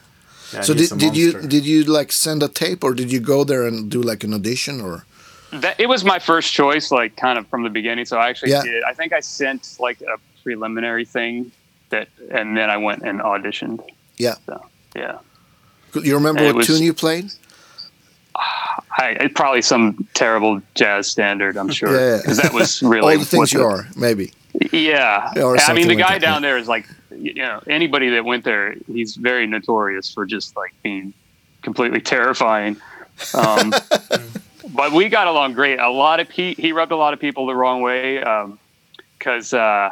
Yeah, 0.53 0.61
so 0.61 0.73
did, 0.73 0.89
did 0.97 1.17
you 1.17 1.33
did 1.41 1.65
you 1.65 1.83
like 1.83 2.09
send 2.13 2.41
a 2.41 2.47
tape 2.47 2.81
or 2.85 2.93
did 2.93 3.11
you 3.11 3.19
go 3.19 3.43
there 3.43 3.63
and 3.67 3.91
do 3.91 4.01
like 4.01 4.23
an 4.23 4.33
audition 4.33 4.79
or 4.79 5.03
That 5.51 5.77
it 5.77 5.87
was 5.89 6.05
my 6.05 6.19
first 6.19 6.53
choice, 6.53 6.89
like 6.89 7.17
kind 7.17 7.37
of 7.37 7.45
from 7.47 7.63
the 7.63 7.69
beginning. 7.69 8.05
So 8.05 8.17
I 8.17 8.29
actually 8.29 8.51
Yeah. 8.51 8.63
did. 8.63 8.81
I 8.83 8.93
think 8.93 9.11
I 9.11 9.19
sent 9.19 9.75
like 9.79 9.99
a 10.01 10.17
preliminary 10.43 11.03
thing 11.03 11.51
that, 11.89 12.07
and 12.31 12.55
then 12.55 12.69
I 12.69 12.77
went 12.77 13.03
and 13.03 13.19
auditioned. 13.19 13.81
Yeah. 14.17 14.35
So 14.45 14.65
yeah, 14.95 15.17
you 16.01 16.15
remember 16.15 16.43
It 16.43 16.47
what 16.47 16.55
was- 16.55 16.67
tune 16.67 16.81
you 16.81 16.93
played? 16.93 17.25
I 18.99 19.17
it, 19.19 19.35
probably 19.35 19.61
some 19.61 20.07
terrible 20.13 20.61
jazz 20.75 21.09
standard. 21.09 21.57
I'm 21.57 21.69
sure 21.79 21.91
Yeah, 21.91 22.09
yeah. 22.15 22.17
because 22.21 22.37
that 22.37 22.53
was 22.53 22.81
really 22.93 23.13
All 23.15 23.19
the 23.19 23.25
things 23.25 23.51
you 23.53 23.59
the- 23.59 23.65
are, 23.65 23.87
maybe. 23.95 24.31
Yeah, 24.71 25.31
I 25.35 25.73
mean 25.73 25.87
the 25.87 25.95
like 25.95 25.97
guy 25.99 26.13
that, 26.13 26.21
down 26.21 26.41
there 26.41 26.57
is 26.57 26.67
like, 26.67 26.87
you 27.11 27.35
know, 27.35 27.61
anybody 27.67 28.09
that 28.09 28.25
went 28.25 28.43
there, 28.43 28.75
he's 28.87 29.15
very 29.15 29.45
notorious 29.45 30.11
for 30.11 30.25
just 30.25 30.55
like 30.55 30.73
being 30.83 31.13
completely 31.61 32.01
terrifying. 32.01 32.77
Um, 33.33 33.71
but 34.73 34.93
we 34.93 35.09
got 35.09 35.27
along 35.27 35.53
great. 35.53 35.79
A 35.79 35.89
lot 35.89 36.19
of 36.19 36.29
he 36.29 36.53
he 36.53 36.71
rubbed 36.71 36.91
a 36.91 36.95
lot 36.95 37.13
of 37.13 37.19
people 37.19 37.45
the 37.45 37.55
wrong 37.55 37.81
way 37.81 38.23
because 39.17 39.53
uh, 39.53 39.89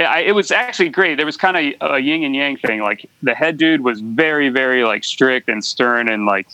I, 0.00 0.22
it 0.22 0.34
was 0.34 0.50
actually 0.50 0.88
great. 0.88 1.16
There 1.16 1.26
was 1.26 1.36
kind 1.36 1.74
of 1.80 1.92
a 1.94 1.98
yin 2.00 2.24
and 2.24 2.34
yang 2.34 2.56
thing. 2.56 2.80
Like 2.80 3.08
the 3.22 3.34
head 3.34 3.56
dude 3.56 3.82
was 3.82 4.00
very 4.00 4.48
very 4.48 4.84
like 4.84 5.04
strict 5.04 5.48
and 5.48 5.64
stern 5.64 6.08
and 6.08 6.26
like 6.26 6.48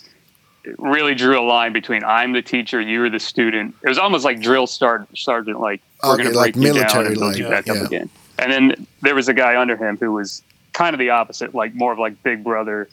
really 0.77 1.15
drew 1.15 1.39
a 1.39 1.41
line 1.41 1.73
between 1.73 2.03
I'm 2.03 2.33
the 2.33 2.41
teacher, 2.41 2.79
you're 2.79 3.09
the 3.09 3.19
student. 3.19 3.75
It 3.83 3.89
was 3.89 3.97
almost 3.97 4.25
like 4.25 4.41
drill 4.41 4.67
start, 4.67 5.07
sergeant, 5.17 5.59
like 5.59 5.81
we're 6.03 6.13
Okay, 6.13 6.23
going 6.23 6.33
to 6.33 6.39
like 6.39 6.53
break 6.53 6.65
you 6.65 6.73
down 6.73 6.81
military 6.81 7.05
and 7.07 7.15
build 7.15 7.31
like, 7.31 7.37
you 7.37 7.49
back 7.49 7.67
yeah. 7.67 7.73
up 7.73 7.85
again. 7.85 8.09
And 8.37 8.51
then 8.51 8.87
there 9.01 9.15
was 9.15 9.27
a 9.27 9.33
guy 9.33 9.59
under 9.59 9.75
him 9.75 9.97
who 9.97 10.13
was 10.13 10.41
kind 10.73 10.93
of 10.93 10.99
the 10.99 11.09
opposite, 11.09 11.53
like 11.53 11.75
more 11.75 11.91
of 11.91 11.99
like 11.99 12.21
big 12.23 12.43
brother, 12.43 12.87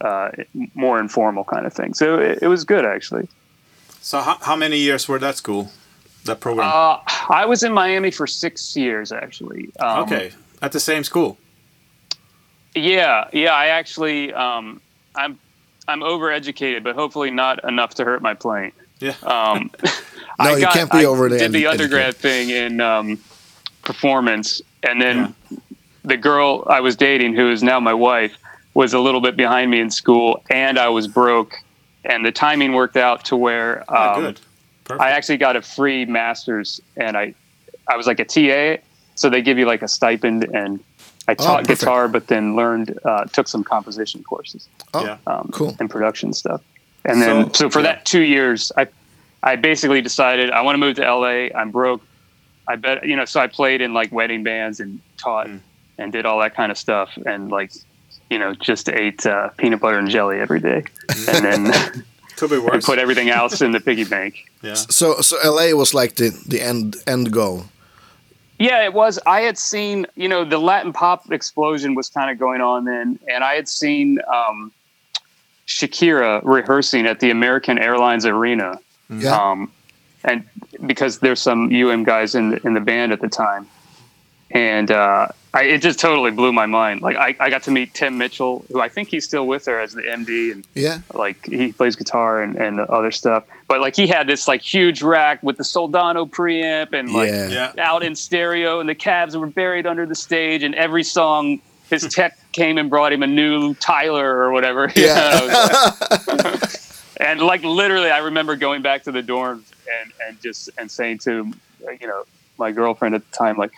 uh, 0.00 0.30
more 0.74 0.98
informal 0.98 1.44
kind 1.44 1.66
of 1.66 1.72
thing. 1.72 1.94
So 1.94 2.18
it, 2.18 2.40
it 2.42 2.48
was 2.48 2.64
good 2.64 2.84
actually. 2.84 3.28
So 4.00 4.20
how, 4.20 4.36
how 4.40 4.56
many 4.56 4.78
years 4.78 5.08
were 5.08 5.18
that 5.18 5.36
school, 5.36 5.70
that 6.24 6.40
program? 6.40 6.68
Uh, 6.72 6.98
I 7.28 7.46
was 7.46 7.62
in 7.62 7.72
Miami 7.72 8.10
for 8.10 8.26
six 8.26 8.76
years 8.76 9.12
actually. 9.12 9.70
Um, 9.80 10.00
okay, 10.04 10.32
at 10.62 10.72
the 10.72 10.80
same 10.80 11.04
school. 11.04 11.38
Yeah, 12.74 13.28
yeah. 13.32 13.52
I 13.52 13.66
actually, 13.66 14.32
um, 14.32 14.80
I'm, 15.14 15.38
I'm 15.90 16.00
overeducated, 16.00 16.82
but 16.84 16.94
hopefully 16.94 17.30
not 17.30 17.62
enough 17.64 17.94
to 17.96 18.04
hurt 18.04 18.22
my 18.22 18.34
playing. 18.34 18.72
Yeah. 19.00 19.14
Um, 19.22 19.70
No, 20.38 20.46
I 20.46 20.54
you 20.54 20.60
got- 20.62 20.72
can't 20.72 20.90
be 20.90 20.98
I 20.98 21.04
over 21.04 21.28
the 21.28 21.36
Did 21.38 21.52
the 21.52 21.66
undergrad 21.66 22.16
thing 22.16 22.48
in 22.48 22.80
um, 22.80 23.18
performance, 23.82 24.62
and 24.82 25.00
then 25.02 25.34
the 26.02 26.16
girl 26.16 26.64
I 26.66 26.80
was 26.80 26.96
dating, 26.96 27.34
who 27.34 27.50
is 27.50 27.62
now 27.62 27.78
my 27.78 27.92
wife, 27.92 28.34
was 28.72 28.94
a 28.94 29.00
little 29.00 29.20
bit 29.20 29.36
behind 29.36 29.70
me 29.70 29.80
in 29.80 29.90
school, 29.90 30.42
and 30.48 30.78
I 30.78 30.88
was 30.88 31.06
broke, 31.08 31.56
and 32.04 32.24
the 32.24 32.32
timing 32.32 32.72
worked 32.72 32.96
out 32.96 33.24
to 33.26 33.36
where 33.36 33.84
Ah, 33.88 34.14
um. 34.14 34.22
Perfect. 34.84 35.02
I 35.02 35.10
actually 35.10 35.36
got 35.36 35.56
a 35.56 35.62
free 35.62 36.06
master's, 36.06 36.80
and 36.96 37.16
I, 37.18 37.34
I 37.86 37.96
was 37.98 38.06
like 38.06 38.18
a 38.18 38.24
TA, 38.24 38.82
so 39.16 39.28
they 39.28 39.42
give 39.42 39.58
you 39.58 39.66
like 39.66 39.82
a 39.82 39.88
stipend, 39.88 40.44
and 40.44 40.80
I 41.30 41.34
taught 41.34 41.60
Oh, 41.60 41.74
guitar, 41.74 42.08
but 42.08 42.26
then 42.26 42.56
learned, 42.56 42.88
uh, 43.04 43.24
took 43.36 43.46
some 43.48 43.62
composition 43.74 44.22
courses 44.30 44.62
Oh, 44.94 45.04
Yeah. 45.04 45.16
um, 45.32 45.48
cool. 45.52 45.76
and 45.80 45.88
production 45.88 46.32
stuff. 46.32 46.60
And 47.04 47.20
then, 47.22 47.36
So- 47.54 47.58
so, 47.60 47.70
for 47.70 47.80
yeah. 47.80 47.86
that 47.88 48.04
two 48.12 48.22
years, 48.22 48.72
I 48.76 48.84
I 49.42 49.56
basically 49.56 50.02
decided 50.02 50.50
I 50.50 50.60
want 50.66 50.74
to 50.76 50.80
move 50.86 50.96
to 50.96 51.04
LA. 51.18 51.48
I'm 51.58 51.70
broke. 51.70 52.02
I 52.72 52.76
bet 52.76 52.96
you 53.08 53.16
know. 53.16 53.24
So 53.32 53.40
I 53.40 53.46
played 53.46 53.80
in 53.80 53.90
like 54.00 54.10
wedding 54.12 54.42
bands 54.44 54.80
and 54.80 55.00
taught 55.16 55.46
Mm. 55.46 55.60
and 55.98 56.12
did 56.12 56.24
all 56.26 56.38
that 56.44 56.54
kind 56.54 56.70
of 56.72 56.76
stuff 56.78 57.08
and 57.30 57.50
like 57.58 57.70
you 58.32 58.38
know 58.38 58.50
just 58.68 58.88
ate 58.88 59.24
uh, 59.26 59.48
peanut 59.60 59.80
butter 59.80 59.98
and 59.98 60.10
jelly 60.10 60.38
every 60.46 60.60
day 60.60 60.80
and 61.32 61.40
then 61.48 61.60
Could 62.36 62.50
be 62.50 62.56
and 62.72 62.82
put 62.82 62.98
everything 62.98 63.28
else 63.30 63.64
in 63.64 63.72
the 63.72 63.80
piggy 63.80 64.04
bank. 64.04 64.34
yeah. 64.62 64.74
So 64.74 65.20
so 65.28 65.34
LA 65.44 65.72
was 65.82 65.94
like 65.94 66.12
the 66.20 66.28
the 66.52 66.60
end 66.70 66.96
end 67.06 67.30
goal. 67.32 67.64
Yeah, 68.60 68.84
it 68.84 68.92
was. 68.92 69.18
I 69.26 69.40
had 69.40 69.56
seen, 69.56 70.06
you 70.16 70.28
know, 70.28 70.44
the 70.44 70.58
Latin 70.58 70.92
pop 70.92 71.32
explosion 71.32 71.94
was 71.94 72.10
kind 72.10 72.30
of 72.30 72.38
going 72.38 72.60
on 72.60 72.84
then, 72.84 73.18
and 73.26 73.42
I 73.42 73.54
had 73.54 73.66
seen 73.70 74.18
um, 74.30 74.70
Shakira 75.66 76.42
rehearsing 76.44 77.06
at 77.06 77.20
the 77.20 77.30
American 77.30 77.78
Airlines 77.78 78.26
Arena, 78.26 78.78
Yeah. 79.08 79.34
um, 79.34 79.72
and 80.24 80.44
because 80.84 81.20
there's 81.20 81.40
some 81.40 81.72
UM 81.74 82.04
guys 82.04 82.34
in 82.34 82.50
the, 82.50 82.66
in 82.66 82.74
the 82.74 82.80
band 82.82 83.12
at 83.12 83.22
the 83.22 83.28
time, 83.28 83.66
and 84.50 84.90
uh, 84.90 85.28
I, 85.52 85.62
it 85.64 85.78
just 85.82 85.98
totally 85.98 86.30
blew 86.30 86.52
my 86.52 86.66
mind. 86.66 87.02
Like 87.02 87.16
I, 87.16 87.34
I 87.40 87.50
got 87.50 87.64
to 87.64 87.72
meet 87.72 87.92
Tim 87.92 88.16
Mitchell, 88.18 88.64
who 88.70 88.80
I 88.80 88.88
think 88.88 89.08
he's 89.08 89.24
still 89.24 89.48
with 89.48 89.66
her 89.66 89.80
as 89.80 89.92
the 89.94 90.02
MD, 90.02 90.52
and 90.52 90.64
yeah. 90.74 91.00
like 91.12 91.44
he 91.46 91.72
plays 91.72 91.96
guitar 91.96 92.40
and, 92.40 92.54
and 92.56 92.78
other 92.78 93.10
stuff. 93.10 93.44
But 93.66 93.80
like 93.80 93.96
he 93.96 94.06
had 94.06 94.28
this 94.28 94.46
like 94.46 94.62
huge 94.62 95.02
rack 95.02 95.42
with 95.42 95.56
the 95.56 95.64
Soldano 95.64 96.28
preamp 96.30 96.92
and 96.92 97.12
like 97.12 97.28
Yeah. 97.30 97.48
Yeah. 97.48 97.72
out 97.78 98.04
in 98.04 98.14
stereo, 98.14 98.78
and 98.78 98.88
the 98.88 98.94
cabs 98.94 99.36
were 99.36 99.48
buried 99.48 99.86
under 99.86 100.06
the 100.06 100.14
stage. 100.14 100.62
And 100.62 100.72
every 100.76 101.02
song, 101.02 101.60
his 101.88 102.02
tech 102.14 102.38
came 102.52 102.78
and 102.78 102.88
brought 102.88 103.12
him 103.12 103.24
a 103.24 103.26
new 103.26 103.74
Tyler 103.74 104.36
or 104.36 104.52
whatever. 104.52 104.92
you 104.94 105.04
Yeah. 105.06 105.88
know. 106.28 106.56
and 107.16 107.40
like 107.40 107.64
literally, 107.64 108.10
I 108.10 108.18
remember 108.18 108.54
going 108.54 108.82
back 108.82 109.02
to 109.04 109.10
the 109.12 109.22
dorms 109.22 109.64
and 110.00 110.12
and 110.28 110.40
just 110.40 110.70
and 110.78 110.88
saying 110.88 111.18
to 111.18 111.52
you 112.00 112.06
know 112.06 112.22
my 112.56 112.70
girlfriend 112.70 113.16
at 113.16 113.28
the 113.28 113.36
time 113.36 113.56
like. 113.56 113.72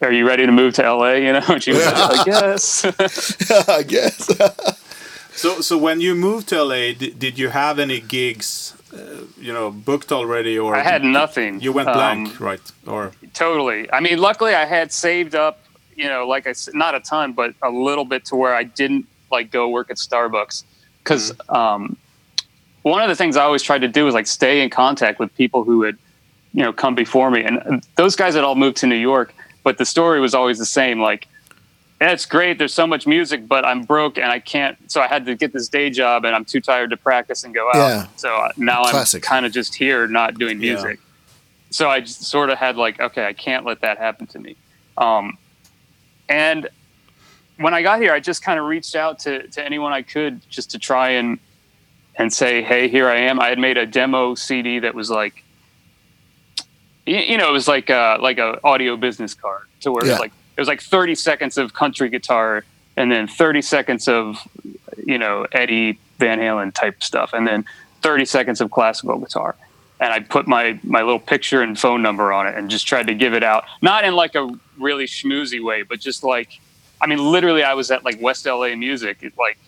Are 0.00 0.12
you 0.12 0.26
ready 0.26 0.46
to 0.46 0.52
move 0.52 0.74
to 0.74 0.82
LA? 0.82 1.12
You 1.14 1.32
know, 1.34 1.42
and 1.48 1.62
she 1.62 1.72
was 1.72 1.84
like, 1.84 2.26
"Yes." 2.26 2.84
I 3.68 3.82
guess. 3.82 4.30
So, 5.32 5.60
so 5.60 5.76
when 5.76 6.00
you 6.00 6.14
moved 6.14 6.48
to 6.50 6.62
LA, 6.62 6.92
did, 6.92 7.18
did 7.18 7.38
you 7.38 7.48
have 7.48 7.78
any 7.80 8.00
gigs, 8.00 8.74
uh, 8.94 9.24
you 9.38 9.52
know, 9.52 9.70
booked 9.70 10.12
already, 10.12 10.58
or 10.58 10.76
I 10.76 10.80
had 10.82 11.02
did- 11.02 11.08
nothing. 11.10 11.60
You 11.60 11.72
went 11.72 11.88
Um, 11.88 11.94
blank, 11.94 12.40
right? 12.40 12.60
Or 12.86 13.12
Totally. 13.34 13.90
I 13.92 13.98
mean, 14.00 14.18
luckily 14.18 14.54
I 14.54 14.64
had 14.64 14.92
saved 14.92 15.34
up, 15.34 15.58
you 15.96 16.08
know, 16.08 16.26
like 16.26 16.46
I 16.46 16.52
said, 16.52 16.74
not 16.74 16.94
a 16.94 17.00
ton, 17.00 17.32
but 17.32 17.52
a 17.62 17.70
little 17.70 18.04
bit 18.04 18.24
to 18.26 18.36
where 18.36 18.54
I 18.54 18.62
didn't 18.62 19.06
like 19.32 19.50
go 19.50 19.68
work 19.68 19.90
at 19.90 19.96
Starbucks. 19.96 20.62
Because 21.02 21.32
um, 21.48 21.96
one 22.82 23.02
of 23.02 23.08
the 23.08 23.16
things 23.16 23.36
I 23.36 23.42
always 23.42 23.62
tried 23.62 23.80
to 23.80 23.88
do 23.88 24.04
was 24.04 24.14
like 24.14 24.28
stay 24.28 24.62
in 24.62 24.70
contact 24.70 25.18
with 25.18 25.34
people 25.34 25.64
who 25.64 25.82
had, 25.82 25.98
you 26.52 26.62
know, 26.62 26.72
come 26.72 26.94
before 26.94 27.28
me. 27.30 27.42
And 27.42 27.84
those 27.96 28.14
guys 28.14 28.34
had 28.36 28.44
all 28.44 28.54
moved 28.54 28.76
to 28.78 28.86
New 28.86 28.94
York, 28.94 29.34
but 29.64 29.78
the 29.78 29.84
story 29.84 30.20
was 30.20 30.34
always 30.34 30.58
the 30.58 30.66
same. 30.66 31.00
Like, 31.00 31.26
that's 31.98 32.26
great. 32.26 32.58
There's 32.58 32.74
so 32.74 32.86
much 32.86 33.06
music, 33.06 33.48
but 33.48 33.64
I'm 33.64 33.82
broke 33.82 34.18
and 34.18 34.26
I 34.26 34.38
can't. 34.38 34.76
So 34.90 35.00
I 35.00 35.06
had 35.08 35.26
to 35.26 35.34
get 35.36 35.52
this 35.52 35.68
day 35.68 35.90
job, 35.90 36.24
and 36.24 36.34
I'm 36.36 36.44
too 36.44 36.60
tired 36.60 36.90
to 36.90 36.96
practice 36.96 37.44
and 37.44 37.54
go 37.54 37.68
out. 37.70 37.76
Yeah. 37.76 38.06
So 38.16 38.36
uh, 38.36 38.48
now 38.56 38.84
Classic. 38.90 39.24
I'm 39.24 39.28
kind 39.28 39.46
of 39.46 39.52
just 39.52 39.74
here, 39.74 40.06
not 40.06 40.34
doing 40.38 40.58
music 40.58 40.76
Yeah. 40.78 40.84
music. 40.84 41.00
So 41.70 41.88
I 41.90 42.00
just 42.00 42.24
sort 42.24 42.50
of 42.50 42.58
had 42.58 42.76
like, 42.76 43.00
okay, 43.00 43.26
I 43.26 43.32
can't 43.32 43.64
let 43.64 43.80
that 43.80 43.98
happen 43.98 44.26
to 44.28 44.38
me. 44.38 44.56
Um, 44.96 45.38
and 46.28 46.68
when 47.58 47.74
I 47.74 47.82
got 47.82 48.00
here, 48.00 48.12
I 48.12 48.20
just 48.20 48.42
kind 48.42 48.58
of 48.60 48.66
reached 48.66 48.94
out 48.96 49.18
to 49.20 49.48
to 49.48 49.64
anyone 49.64 49.92
I 49.92 50.02
could 50.02 50.40
just 50.50 50.70
to 50.72 50.78
try 50.78 51.10
and 51.10 51.38
and 52.16 52.32
say, 52.32 52.62
hey, 52.62 52.88
here 52.88 53.08
I 53.08 53.16
am. 53.16 53.40
I 53.40 53.48
had 53.48 53.58
made 53.58 53.76
a 53.76 53.86
demo 53.86 54.34
CD 54.34 54.78
that 54.80 54.94
was 54.94 55.10
like, 55.10 55.43
you, 57.06 57.16
you 57.16 57.38
know, 57.38 57.48
it 57.48 57.52
was 57.52 57.68
like 57.68 57.90
a, 57.90 58.18
like 58.20 58.38
a 58.38 58.58
audio 58.64 58.96
business 58.96 59.34
card 59.34 59.66
to 59.80 59.92
where 59.92 60.04
it 60.04 60.10
was 60.10 60.20
like 60.20 60.32
it 60.56 60.60
was 60.60 60.68
like 60.68 60.80
30 60.80 61.14
seconds 61.14 61.58
of 61.58 61.74
country 61.74 62.08
guitar 62.08 62.64
and 62.96 63.10
then 63.10 63.26
30 63.26 63.62
seconds 63.62 64.08
of 64.08 64.38
you 65.04 65.18
know 65.18 65.46
Eddie 65.52 65.98
Van 66.18 66.38
Halen 66.38 66.72
type 66.72 67.02
stuff 67.02 67.32
and 67.32 67.46
then 67.46 67.64
30 68.02 68.24
seconds 68.24 68.60
of 68.60 68.70
classical 68.70 69.18
guitar. 69.18 69.56
And 70.00 70.12
I 70.12 70.20
put 70.20 70.46
my 70.46 70.78
my 70.82 71.02
little 71.02 71.18
picture 71.18 71.62
and 71.62 71.78
phone 71.78 72.02
number 72.02 72.32
on 72.32 72.46
it 72.46 72.56
and 72.56 72.70
just 72.70 72.86
tried 72.86 73.06
to 73.08 73.14
give 73.14 73.34
it 73.34 73.42
out 73.42 73.64
not 73.82 74.04
in 74.04 74.14
like 74.14 74.34
a 74.34 74.50
really 74.78 75.06
schmoozy 75.06 75.62
way 75.62 75.82
but 75.82 76.00
just 76.00 76.24
like 76.24 76.60
I 77.00 77.06
mean 77.06 77.18
literally 77.18 77.62
I 77.62 77.74
was 77.74 77.90
at 77.90 78.04
like 78.04 78.20
West 78.20 78.46
LA 78.46 78.74
Music 78.74 79.18
it, 79.22 79.32
like 79.38 79.58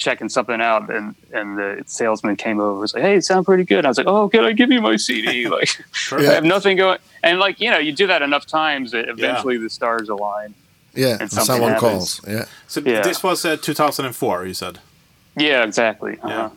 checking 0.00 0.28
something 0.30 0.60
out 0.62 0.90
and 0.90 1.14
and 1.32 1.58
the 1.58 1.82
salesman 1.86 2.34
came 2.34 2.58
over 2.58 2.70
and 2.72 2.80
was 2.80 2.94
like 2.94 3.02
hey 3.02 3.16
it 3.16 3.24
sounds 3.24 3.44
pretty 3.44 3.64
good 3.64 3.84
I 3.84 3.88
was 3.88 3.98
like 3.98 4.06
oh 4.06 4.28
can 4.30 4.44
I 4.44 4.52
give 4.52 4.72
you 4.72 4.80
my 4.80 4.96
CD 4.96 5.46
like 5.56 5.68
I 6.10 6.22
have 6.22 6.42
nothing 6.44 6.78
going 6.78 6.98
and 7.22 7.38
like 7.38 7.60
you 7.60 7.70
know 7.70 7.78
you 7.78 7.92
do 7.92 8.06
that 8.08 8.22
enough 8.22 8.46
times 8.46 8.90
that 8.92 9.08
eventually 9.08 9.58
the 9.58 9.68
stars 9.70 10.08
align 10.08 10.54
Yeah. 10.94 11.18
And 11.20 11.30
Someone 11.30 11.72
happens. 11.74 11.80
calls. 11.80 12.20
Yeah. 12.26 12.46
so 12.66 12.80
Yeah. 12.80 13.02
this 13.02 13.22
was 13.22 13.44
uh, 13.44 13.56
2004, 13.58 14.46
you 14.46 14.54
said. 14.54 14.78
yeah 15.36 15.62
exactly 15.64 16.16
Yeah. 16.24 16.46
uh-huh. 16.46 16.50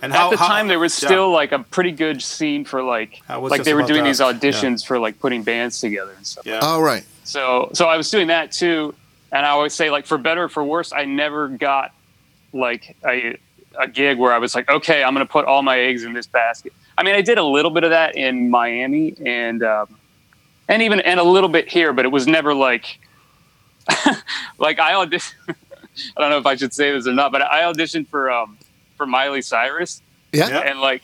And 0.00 0.12
at 0.14 0.30
the 0.30 0.36
time 0.36 0.68
there 0.68 0.78
was 0.78 0.94
yeah. 1.02 1.08
still 1.08 1.30
like 1.32 1.50
a 1.50 1.58
pretty 1.58 1.90
good 1.90 2.22
scene 2.22 2.64
for 2.64 2.80
like 2.84 3.20
like 3.28 3.64
they 3.64 3.74
were 3.74 3.80
about 3.80 3.88
to 3.88 3.92
doing 3.94 4.04
these 4.04 4.20
ask, 4.20 4.40
yeah. 4.42 4.50
auditions 4.50 4.86
for 4.86 4.96
like 5.00 5.18
putting 5.18 5.42
bands 5.42 5.80
together 5.80 6.12
and 6.16 6.24
stuff 6.24 6.46
Yeah. 6.46 6.60
All 6.60 6.80
right. 6.80 7.04
so 7.24 7.70
so 7.74 7.88
i 7.88 7.96
was 7.96 8.08
doing 8.08 8.28
that 8.28 8.52
too 8.52 8.94
and 9.32 9.44
i 9.44 9.48
always 9.50 9.74
say 9.74 9.90
like 9.90 10.06
for 10.06 10.16
better 10.16 10.44
or 10.44 10.48
for 10.48 10.62
worse 10.62 10.92
i 10.92 11.04
never 11.04 11.48
got 11.48 11.90
like 12.52 12.96
a, 13.06 13.36
a 13.78 13.86
gig 13.88 14.18
where 14.18 14.32
i 14.32 14.38
was 14.38 14.54
like 14.54 14.68
okay 14.70 15.02
i'm 15.04 15.12
gonna 15.14 15.26
put 15.26 15.44
all 15.44 15.62
my 15.62 15.78
eggs 15.78 16.04
in 16.04 16.12
this 16.12 16.26
basket 16.26 16.72
i 16.96 17.02
mean 17.02 17.14
i 17.14 17.20
did 17.20 17.38
a 17.38 17.44
little 17.44 17.70
bit 17.70 17.84
of 17.84 17.90
that 17.90 18.16
in 18.16 18.48
miami 18.50 19.14
and 19.24 19.62
um, 19.62 19.86
and 20.68 20.82
even 20.82 21.00
and 21.00 21.20
a 21.20 21.24
little 21.24 21.48
bit 21.48 21.68
here 21.70 21.92
but 21.92 22.04
it 22.04 22.08
was 22.08 22.26
never 22.26 22.54
like 22.54 22.98
like 24.58 24.78
i 24.78 24.92
auditioned 24.92 25.34
i 26.16 26.20
don't 26.20 26.30
know 26.30 26.38
if 26.38 26.46
i 26.46 26.54
should 26.56 26.72
say 26.74 26.92
this 26.92 27.06
or 27.06 27.12
not 27.12 27.32
but 27.32 27.42
i 27.42 27.62
auditioned 27.62 28.06
for 28.08 28.30
um 28.30 28.58
for 28.96 29.06
miley 29.06 29.42
cyrus 29.42 30.02
Yeah. 30.32 30.48
Yeah. 30.48 30.58
and 30.60 30.80
like 30.80 31.02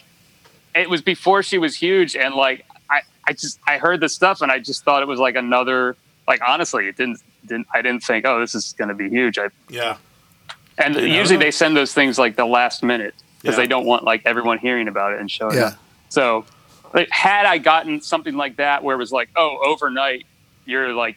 it 0.75 0.91
was 0.91 1.03
before 1.03 1.43
she 1.43 1.59
was 1.59 1.75
huge 1.77 2.17
and 2.17 2.35
like 2.35 2.65
i 2.91 3.01
i 3.27 3.33
just 3.33 3.59
i 3.67 3.79
heard 3.79 4.01
the 4.01 4.09
stuff 4.09 4.41
and 4.43 4.51
i 4.53 4.59
just 4.59 4.85
thought 4.85 5.03
it 5.03 5.09
was 5.09 5.19
like 5.21 5.37
another 5.37 5.97
like 6.29 6.41
honestly 6.47 6.89
it 6.89 6.97
didn't 6.97 7.21
didn't 7.47 7.67
i 7.73 7.81
didn't 7.83 8.03
think 8.03 8.27
oh 8.27 8.41
this 8.41 8.55
is 8.55 8.73
going 8.77 8.89
to 8.89 8.95
be 8.95 9.09
huge 9.09 9.39
i 9.39 9.49
Yeah. 9.69 9.97
And 10.79 10.95
usually 10.97 11.39
they 11.39 11.51
send 11.51 11.77
those 11.77 11.93
things 11.95 12.19
like 12.19 12.37
the 12.37 12.45
last 12.47 12.83
minute 12.83 13.15
because 13.41 13.57
Yeah. 13.57 13.63
they 13.63 13.69
don't 13.69 13.87
want 13.87 14.05
like 14.05 14.23
everyone 14.25 14.59
hearing 14.59 14.89
about 14.89 15.13
it 15.13 15.21
and 15.21 15.31
showing 15.31 15.57
Yeah. 15.57 15.65
up 15.67 15.75
so 16.09 16.45
like, 16.93 17.09
had 17.11 17.47
i 17.47 17.59
gotten 17.59 18.01
something 18.01 18.35
like 18.37 18.57
that 18.57 18.83
where 18.85 18.95
it 18.95 18.99
was 18.99 19.13
like 19.13 19.29
oh 19.37 19.59
overnight 19.65 20.27
you're 20.65 20.93
like 20.93 21.17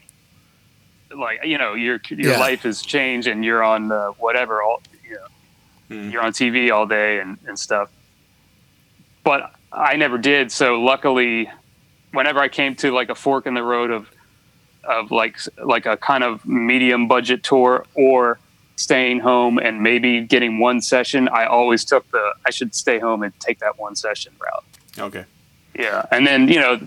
like 1.15 1.39
you 1.45 1.57
know 1.57 1.73
your 1.73 1.99
your 2.09 2.33
Yeah. 2.33 2.39
life 2.39 2.63
has 2.63 2.81
changed 2.81 3.27
and 3.27 3.43
you're 3.45 3.63
on 3.63 3.91
uh, 3.91 4.09
whatever 4.17 4.61
all 4.61 4.81
you 5.03 5.11
know 5.15 5.27
Mm. 5.89 6.11
you're 6.11 6.21
on 6.21 6.33
TV 6.33 6.69
all 6.69 6.85
day 6.85 7.19
and, 7.21 7.37
and 7.47 7.57
stuff. 7.57 7.89
But 9.23 9.53
I 9.71 9.95
never 9.95 10.17
did. 10.17 10.51
So 10.51 10.81
luckily, 10.81 11.49
whenever 12.11 12.39
I 12.39 12.49
came 12.49 12.75
to 12.77 12.91
like 12.91 13.07
a 13.09 13.15
fork 13.15 13.45
in 13.47 13.53
the 13.53 13.63
road 13.63 13.91
of 13.91 14.09
of 14.83 15.11
like 15.11 15.37
like 15.63 15.85
a 15.85 15.95
kind 15.95 16.25
of 16.25 16.45
medium 16.45 17.07
budget 17.07 17.41
tour 17.43 17.85
or 17.93 18.37
staying 18.77 19.19
home 19.19 19.57
and 19.57 19.81
maybe 19.83 20.21
getting 20.21 20.59
one 20.59 20.79
session, 20.81 21.27
I 21.27 21.45
always 21.45 21.83
took 21.83 22.09
the 22.11 22.33
I 22.45 22.51
should 22.51 22.73
stay 22.73 22.99
home 22.99 23.23
and 23.23 23.37
take 23.41 23.59
that 23.59 23.77
one 23.77 23.95
session 23.95 24.33
route. 24.39 24.63
Okay. 24.97 25.25
Yeah, 25.77 26.05
and 26.11 26.25
then 26.25 26.47
you 26.47 26.59
know 26.59 26.79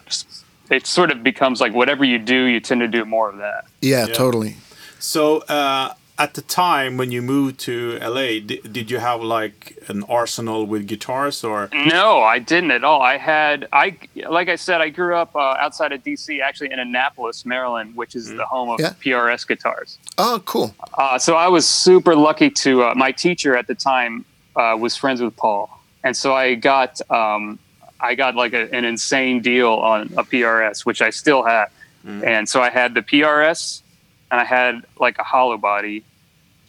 it 0.71 0.87
sort 0.87 1.11
of 1.11 1.23
becomes 1.23 1.61
like 1.61 1.75
whatever 1.75 2.05
you 2.05 2.19
do, 2.19 2.45
you 2.45 2.61
tend 2.61 2.81
to 2.81 2.89
do 2.89 3.05
more 3.05 3.29
of 3.29 3.37
that. 3.39 3.67
Yeah, 3.83 4.07
Yeah. 4.07 4.15
totally. 4.15 4.57
So 4.99 5.39
uh, 5.39 5.95
at 6.25 6.35
the 6.35 6.43
time 6.43 6.97
when 6.99 7.11
you 7.11 7.23
moved 7.23 7.59
to 7.61 7.99
LA, 8.01 8.39
did, 8.49 8.73
did 8.77 8.91
you 8.93 8.99
have 8.99 9.21
like 9.23 9.77
an 9.89 10.03
arsenal 10.05 10.67
with 10.67 10.87
guitars 10.87 11.43
or? 11.43 11.69
No, 11.73 12.21
I 12.35 12.39
didn't 12.39 12.71
at 12.79 12.85
all. 12.85 13.01
I 13.03 13.17
had 13.17 13.67
I 13.73 13.97
like 14.39 14.49
I 14.49 14.57
said, 14.57 14.81
I 14.81 14.89
grew 14.91 15.15
up 15.17 15.35
uh, 15.35 15.65
outside 15.65 15.93
of 15.93 16.05
DC, 16.05 16.41
actually 16.41 16.71
in 16.75 16.79
Annapolis, 16.79 17.45
Maryland, 17.47 17.97
which 17.97 18.15
is 18.15 18.25
the 18.41 18.45
home 18.45 18.69
of 18.75 18.79
Yeah. 18.81 18.93
PRS 19.03 19.43
guitars. 19.49 19.99
Oh, 20.19 20.43
cool. 20.45 20.75
Uh, 20.95 21.19
so 21.19 21.35
I 21.37 21.49
was 21.49 21.65
super 21.69 22.15
lucky 22.15 22.51
to. 22.65 22.71
Uh, 22.85 22.95
my 22.95 23.13
teacher 23.13 23.57
at 23.57 23.67
the 23.67 23.75
time 23.75 24.25
uh, 24.57 24.77
was 24.79 24.97
friends 24.97 25.21
with 25.23 25.35
Paul, 25.37 25.65
and 26.05 26.15
so 26.17 26.35
I 26.35 26.55
got 26.55 27.01
um, 27.11 27.59
I 27.99 28.15
got 28.15 28.35
like 28.37 28.53
a, 28.53 28.65
an 28.75 28.85
insane 28.85 29.41
deal 29.41 29.73
on 29.93 30.03
a 30.17 30.25
PRS, 30.25 30.85
which 30.85 31.01
I 31.03 31.11
still 31.11 31.43
have. 31.45 31.69
And 32.07 32.49
so 32.49 32.63
I 32.63 32.71
had 32.71 32.95
the 32.95 33.03
PRS, 33.03 33.83
and 34.31 34.41
I 34.41 34.45
had 34.45 34.85
like 34.99 35.19
a 35.19 35.23
hollow 35.23 35.59
body, 35.59 36.03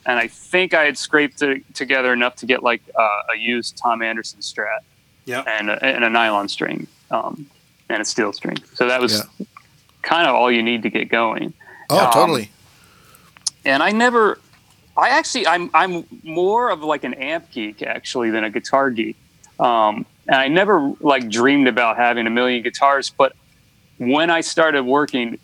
and 0.05 0.17
I 0.19 0.27
think 0.27 0.73
I 0.73 0.83
had 0.85 0.97
scraped 0.97 1.41
it 1.41 1.63
together 1.75 2.11
enough 2.13 2.35
to 2.37 2.45
get 2.45 2.63
like 2.63 2.81
uh, 2.97 3.33
a 3.33 3.37
used 3.37 3.77
Tom 3.77 4.01
Anderson 4.01 4.39
Strat 4.39 4.79
Yeah. 5.25 5.41
and 5.47 5.69
a, 5.69 5.83
and 5.83 6.03
a 6.03 6.09
nylon 6.09 6.49
string 6.49 6.87
um, 7.11 7.45
and 7.89 8.01
a 8.01 8.05
steel 8.05 8.33
string. 8.33 8.57
So 8.73 8.87
that 8.87 8.99
was 9.01 9.23
Yeah. 9.39 9.45
kind 10.01 10.27
of 10.27 10.35
all 10.35 10.51
you 10.51 10.63
need 10.63 10.83
to 10.83 10.89
get 10.89 11.09
going 11.09 11.53
Oh, 11.89 12.05
Um, 12.05 12.11
totally. 12.13 12.49
and 13.65 13.83
I 13.83 13.91
never, 13.91 14.39
I 14.97 15.09
actually, 15.09 15.45
I'm 15.47 15.69
I'm 15.73 16.05
more 16.23 16.69
of 16.71 16.81
like 16.83 17.03
an 17.03 17.13
amp 17.15 17.51
geek 17.51 17.81
actually 17.83 18.29
than 18.31 18.43
a 18.43 18.49
guitar 18.49 18.89
geek. 18.91 19.17
Um, 19.59 20.05
and 20.27 20.35
I 20.37 20.47
never 20.47 20.93
like 21.01 21.29
dreamed 21.29 21.67
about 21.67 21.97
having 21.97 22.25
a 22.27 22.29
million 22.29 22.63
guitars. 22.63 23.09
But 23.15 23.33
when 23.97 24.29
I 24.31 24.41
started 24.41 24.83
working, 24.83 25.37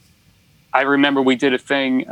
I 0.73 0.81
remember 0.81 1.21
we 1.21 1.35
did 1.35 1.53
a 1.53 1.57
thing. 1.57 2.09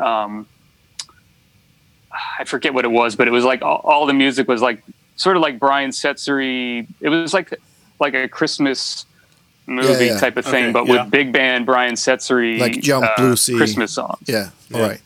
I 2.39 2.43
forget 2.45 2.74
what 2.74 2.86
it 2.86 2.91
was, 2.91 3.15
but 3.15 3.27
it 3.27 3.31
was 3.31 3.43
like 3.43 3.62
all, 3.62 3.81
all 3.84 4.05
the 4.05 4.13
music 4.13 4.48
was 4.48 4.62
like 4.62 4.84
sort 5.15 5.36
of 5.36 5.41
like 5.41 5.60
Brian 5.60 5.89
Setzery. 5.91 6.88
It 7.01 7.10
was 7.10 7.34
like 7.34 7.53
like 8.00 8.13
a 8.13 8.27
Christmas 8.27 9.05
movie 9.67 10.05
Yeah, 10.05 10.13
yeah. 10.13 10.19
type 10.19 10.38
of 10.38 10.45
thing, 10.45 10.65
Okay, 10.65 10.72
but 10.74 10.88
yeah. 10.88 11.03
with 11.03 11.12
big 11.12 11.31
band 11.31 11.65
Brian 11.65 11.95
Setzery, 11.95 12.60
Like 12.60 12.81
Jump 12.81 13.05
uh, 13.05 13.15
Bluesy. 13.17 13.57
Christmas 13.57 13.93
songs. 13.93 14.19
Yeah. 14.27 14.50
Yeah. 14.69 14.77
All 14.77 14.88
right. 14.88 15.01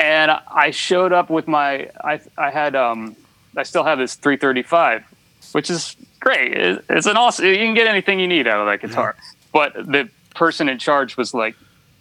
And 0.00 0.30
I 0.30 0.70
showed 0.70 1.12
up 1.12 1.28
with 1.30 1.48
my 1.48 1.90
I 2.04 2.20
I 2.36 2.50
had 2.50 2.76
um 2.76 3.16
I 3.56 3.62
still 3.64 3.82
have 3.84 3.98
this 3.98 4.14
335, 4.14 5.04
which 5.52 5.70
is 5.70 5.96
great. 6.20 6.52
It- 6.52 6.84
It's 6.88 7.06
an 7.06 7.16
awesome. 7.16 7.46
You 7.46 7.56
can 7.56 7.74
get 7.74 7.88
anything 7.88 8.20
you 8.20 8.28
need 8.28 8.46
out 8.46 8.60
of 8.60 8.66
that 8.66 8.86
guitar. 8.86 9.16
But 9.52 9.74
the 9.74 10.08
person 10.34 10.68
in 10.68 10.78
charge 10.78 11.16
was 11.16 11.34
like, 11.34 11.56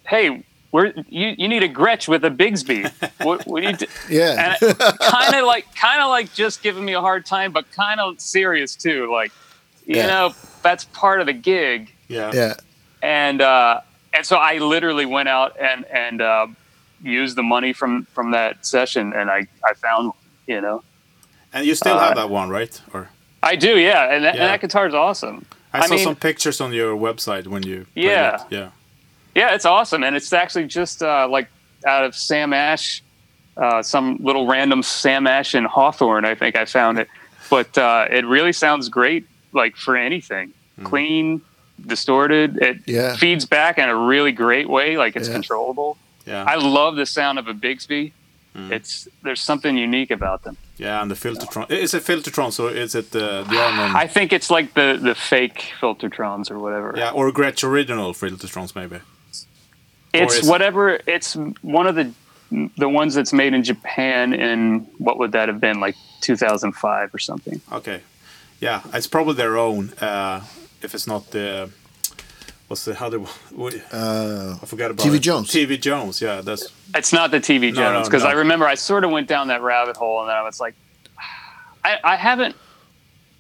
"Hey, 0.06 0.44
we're 0.72 0.94
you 1.10 1.34
you 1.38 1.48
need 1.48 1.64
a 1.64 1.70
Gretsch 1.70 2.08
with 2.08 2.24
a 2.26 2.30
Bigsby. 2.30 2.92
what, 3.26 3.46
what 3.48 3.62
do 3.62 3.68
you 3.70 3.78
do?" 3.78 3.86
Yeah. 4.10 4.56
kind 4.60 5.36
of 5.36 5.46
like 5.46 5.66
kind 5.76 6.02
of 6.02 6.10
like 6.10 6.34
just 6.34 6.62
giving 6.64 6.84
me 6.86 6.94
a 6.94 7.02
hard 7.02 7.26
time 7.26 7.52
but 7.52 7.70
kind 7.72 8.00
of 8.00 8.20
serious 8.20 8.76
too 8.76 9.12
like 9.12 9.32
you 9.86 9.96
Yeah. 9.98 10.08
know 10.08 10.36
that's 10.64 10.86
part 10.86 11.20
of 11.22 11.26
the 11.28 11.34
gig 11.34 11.92
Yeah. 12.08 12.32
yeah. 12.34 12.54
and 13.02 13.42
uh 13.42 13.82
and 14.14 14.26
so 14.26 14.36
i 14.38 14.58
literally 14.58 15.06
went 15.06 15.30
out 15.30 15.56
and 15.60 15.86
and 15.86 16.22
uh 16.22 16.48
used 17.04 17.36
the 17.38 17.44
money 17.44 17.74
from 17.74 18.06
from 18.16 18.32
that 18.32 18.66
session 18.66 19.14
and 19.14 19.30
i 19.30 19.48
i 19.64 19.74
found 19.74 20.12
you 20.48 20.60
know 20.62 20.84
And 21.54 21.66
you 21.66 21.76
still 21.76 21.96
Uh, 21.98 22.00
have 22.08 22.16
that 22.16 22.30
one, 22.30 22.50
right? 22.50 22.82
Or 22.94 23.08
i 23.42 23.56
do 23.56 23.78
yeah 23.80 24.14
and 24.14 24.24
that, 24.26 24.36
Yeah. 24.36 24.42
and 24.44 24.50
that 24.54 24.62
guitar 24.62 24.88
is 24.88 24.94
awesome 24.94 25.46
I, 25.74 25.80
I 25.80 25.88
saw 25.88 25.96
mean- 25.96 26.04
some 26.04 26.16
pictures 26.16 26.60
on 26.62 26.74
your 26.74 26.96
website 26.98 27.46
when 27.48 27.64
you. 27.64 27.86
played 27.94 28.06
Yeah. 28.06 28.36
it. 28.36 28.42
Yeah. 28.58 28.70
Yeah 29.38 29.54
it's 29.56 29.66
awesome 29.76 30.02
and 30.04 30.14
it's 30.18 30.32
actually 30.34 30.66
just 30.80 30.98
uh 31.02 31.28
like 31.36 31.48
out 31.86 32.04
of 32.08 32.14
sam 32.16 32.52
ash 32.54 32.86
uh 33.64 33.82
some 33.94 34.18
little 34.30 34.46
random 34.56 34.82
sam 34.84 35.26
ash 35.38 35.52
in 35.60 35.64
hawthorne 35.76 36.26
i 36.26 36.36
think 36.42 36.54
i 36.64 36.66
found 36.66 36.96
it 37.02 37.08
but 37.50 37.72
uh 37.78 38.06
it 38.18 38.26
really 38.36 38.54
sounds 38.64 38.90
great 39.00 39.24
like 39.62 39.74
for 39.86 39.96
anything 40.10 40.48
clean 40.84 41.42
distorted 41.94 42.50
it 42.68 42.78
Yeah. 42.86 43.16
feeds 43.16 43.46
back 43.46 43.78
in 43.78 43.88
a 43.90 43.96
really 44.12 44.32
great 44.46 44.68
way 44.78 44.98
like 45.04 45.16
it's 45.16 45.28
Yeah. 45.30 45.34
controllable 45.40 45.92
Yeah. 46.26 46.44
i 46.54 46.56
love 46.56 46.94
the 46.96 47.06
sound 47.06 47.36
of 47.40 47.48
a 47.48 47.54
bigsby 47.54 48.12
it's 48.76 49.08
there's 49.24 49.42
something 49.52 49.78
unique 49.78 50.12
about 50.20 50.40
them 50.44 50.58
yeah. 50.80 51.02
And 51.02 51.10
the 51.10 51.16
Filtertron. 51.16 51.66
Is 51.72 51.96
it 51.96 52.04
Filtertron? 52.04 52.52
So 52.54 52.68
is 52.68 52.94
it 52.94 53.08
the 53.18 53.44
the 53.52 53.58
Arnon? 53.66 53.96
i 54.04 54.08
think 54.16 54.28
it's 54.38 54.50
like 54.58 54.68
the 54.80 54.90
the 55.10 55.16
fake 55.16 55.60
filtertrons 55.82 56.52
or 56.52 56.58
whatever 56.66 56.90
yeah. 56.98 57.12
Or 57.20 57.32
Gretsch 57.32 57.64
original 57.64 58.14
Filtertrons 58.14 58.72
maybe. 58.76 59.00
It's 60.24 60.48
whatever. 60.48 61.00
It's 61.08 61.36
one 61.62 61.88
of 61.88 61.96
the 61.96 62.12
the 62.78 62.88
ones 62.88 63.14
that's 63.14 63.34
made 63.34 63.54
in 63.54 63.64
Japan 63.64 64.34
in 64.34 64.80
what 65.00 65.18
would 65.20 65.34
that 65.34 65.50
have 65.50 65.60
been 65.60 65.80
like 65.82 65.96
2005 66.22 67.14
or 67.14 67.20
something. 67.20 67.60
Okay. 67.74 68.02
Yeah. 68.62 68.82
It's 68.94 69.08
probably 69.08 69.34
their 69.34 69.58
own. 69.58 69.92
Uh, 70.00 70.42
if 70.82 70.94
it's 70.96 71.08
not 71.08 71.32
the. 71.32 71.70
What's 72.70 72.84
the 72.86 72.96
how 72.96 73.10
the 73.10 73.20
what, 73.52 73.74
Uh, 73.94 74.58
I 74.62 74.66
forgot 74.66 74.92
about 74.92 75.06
TV 75.06 75.16
it. 75.16 75.20
Jones. 75.20 75.50
TV 75.50 75.80
Jones. 75.80 76.22
Yeah. 76.22 76.42
That's 76.42 76.68
It's 76.96 77.12
not 77.14 77.32
the 77.32 77.40
TV 77.40 77.74
No, 77.74 77.82
Jones 77.82 77.94
no, 77.94 78.04
because 78.10 78.24
no. 78.24 78.30
I 78.30 78.34
remember 78.34 78.66
I 78.66 78.76
sort 78.76 79.04
of 79.04 79.12
went 79.12 79.28
down 79.28 79.48
that 79.48 79.62
rabbit 79.62 79.98
hole 79.98 80.22
and 80.22 80.30
then 80.30 80.36
I 80.38 80.42
was 80.44 80.60
like, 80.60 80.76
I, 81.84 81.98
I 82.04 82.16
haven't. 82.16 82.56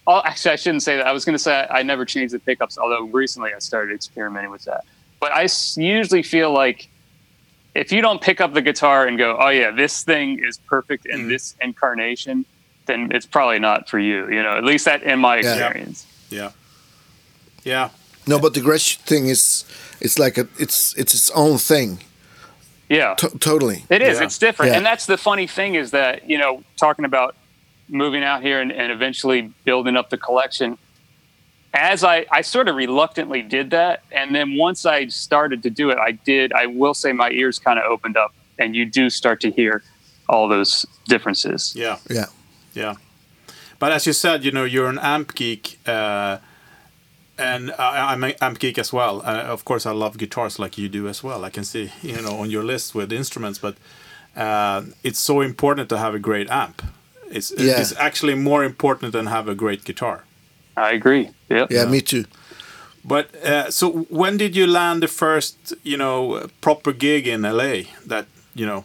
Oh, 0.06 0.22
actually, 0.24 0.52
I 0.52 0.56
shouldn't 0.56 0.84
say 0.84 0.96
that. 0.98 1.06
I 1.08 1.12
was 1.12 1.26
going 1.26 1.34
to 1.34 1.40
say 1.40 1.54
I, 1.70 1.80
I 1.80 1.84
never 1.84 2.06
changed 2.06 2.34
the 2.34 2.40
pickups, 2.40 2.78
although 2.78 3.04
recently 3.08 3.54
I 3.54 3.60
started 3.60 3.94
experimenting 3.94 4.52
with 4.52 4.64
that. 4.64 4.86
But 5.20 5.32
I 5.32 5.48
usually 5.78 6.24
feel 6.24 6.52
like 6.54 6.88
if 7.76 7.92
you 7.92 8.02
don't 8.02 8.22
pick 8.22 8.40
up 8.42 8.54
the 8.54 8.62
guitar 8.62 9.08
and 9.08 9.18
go, 9.18 9.38
"Oh 9.40 9.50
yeah, 9.50 9.72
this 9.72 10.04
thing 10.04 10.44
is 10.44 10.58
perfect 10.58 11.06
in 11.06 11.22
Mm. 11.26 11.30
this 11.30 11.56
incarnation," 11.62 12.46
then 12.86 13.12
it's 13.12 13.26
probably 13.26 13.60
not 13.60 13.90
for 13.90 14.00
you. 14.00 14.30
You 14.30 14.44
know, 14.44 14.58
at 14.58 14.64
least 14.64 14.86
that 14.86 15.04
in 15.04 15.20
my 15.20 15.38
Yeah. 15.40 15.54
experience. 15.54 16.06
yeah. 16.30 16.52
Yeah. 17.64 17.90
no, 18.26 18.40
but 18.40 18.54
the 18.54 18.60
Gretsch 18.62 18.98
thing 18.98 19.28
is, 19.28 19.64
it's 20.02 20.18
like 20.20 20.38
a, 20.38 20.48
it's 20.60 20.94
it's 20.98 21.14
its 21.14 21.30
own 21.32 21.58
thing. 21.58 22.00
Yeah. 22.90 23.16
To- 23.16 23.38
totally. 23.40 23.84
It 23.90 24.02
is. 24.02 24.18
Yeah. 24.18 24.24
It's 24.26 24.38
different. 24.38 24.72
Yeah. 24.72 24.78
And 24.78 24.86
that's 24.86 25.06
the 25.06 25.18
funny 25.18 25.48
thing 25.48 25.76
is 25.76 25.92
that, 25.92 26.30
you 26.30 26.38
know, 26.38 26.64
talking 26.78 27.04
about 27.06 27.36
moving 27.90 28.24
out 28.24 28.42
here 28.42 28.62
and, 28.62 28.72
and 28.72 28.92
eventually 28.92 29.52
building 29.66 29.98
up 29.98 30.10
the 30.10 30.18
collection, 30.18 30.78
as 31.74 32.04
I, 32.04 32.26
I 32.32 32.42
sort 32.42 32.68
of 32.68 32.76
reluctantly 32.76 33.42
did 33.42 33.70
that. 33.72 34.04
And 34.12 34.34
then 34.34 34.56
once 34.56 34.86
I 34.86 35.08
started 35.08 35.64
to 35.64 35.70
do 35.70 35.90
it, 35.90 35.98
I 35.98 36.12
did, 36.12 36.54
I 36.54 36.66
will 36.66 36.94
say 36.94 37.12
my 37.14 37.30
ears 37.30 37.60
kind 37.60 37.78
of 37.78 37.86
opened 37.86 38.18
up 38.18 38.34
and 38.58 38.76
you 38.76 38.86
do 38.86 39.10
start 39.10 39.42
to 39.42 39.52
hear 39.52 39.84
all 40.30 40.48
those 40.48 40.86
differences. 41.08 41.74
Yeah. 41.76 41.98
Yeah. 42.10 42.26
Yeah. 42.74 42.96
But 43.80 43.92
as 43.92 44.08
you 44.08 44.14
said, 44.14 44.44
you 44.44 44.52
know, 44.52 44.64
you're 44.64 44.90
an 44.90 44.98
amp 45.00 45.36
geek, 45.36 45.78
uh, 45.88 46.40
and 47.38 47.72
I, 47.78 48.12
I'm 48.14 48.24
an 48.24 48.34
amp 48.42 48.58
geek 48.58 48.80
as 48.80 48.92
well. 48.92 49.22
Uh, 49.22 49.44
of 49.44 49.64
course, 49.66 49.86
I 49.86 49.92
love 49.92 50.18
guitars 50.18 50.58
like 50.58 50.80
you 50.80 50.90
do 50.90 51.08
as 51.08 51.24
well. 51.24 51.46
I 51.46 51.52
can 51.52 51.64
see, 51.64 51.92
you 52.02 52.20
know, 52.20 52.38
on 52.40 52.50
your 52.50 52.64
list 52.64 52.96
with 52.96 53.12
instruments, 53.14 53.60
but 53.60 53.76
uh, 54.36 54.82
it's 55.04 55.20
so 55.20 55.42
important 55.42 55.90
to 55.90 55.98
have 56.00 56.16
a 56.16 56.20
great 56.20 56.50
amp. 56.50 56.82
It's, 57.30 57.52
Yeah. 57.56 57.80
it's 57.80 57.94
actually 57.98 58.34
more 58.34 58.64
important 58.64 59.12
than 59.14 59.28
have 59.28 59.48
a 59.48 59.54
great 59.54 59.84
guitar. 59.84 60.24
I 60.78 60.92
agree. 60.92 61.30
Yep. 61.50 61.72
Yeah, 61.72 61.86
me 61.86 62.02
too. 62.02 62.24
But 63.04 63.34
uh, 63.44 63.72
so 63.72 64.06
when 64.10 64.38
did 64.38 64.56
you 64.56 64.68
land 64.68 65.02
the 65.02 65.08
first, 65.08 65.74
you 65.84 65.98
know, 65.98 66.48
proper 66.62 66.92
gig 66.94 67.28
in 67.28 67.42
LA 67.42 67.84
that, 68.06 68.26
you 68.54 68.66
know, 68.66 68.84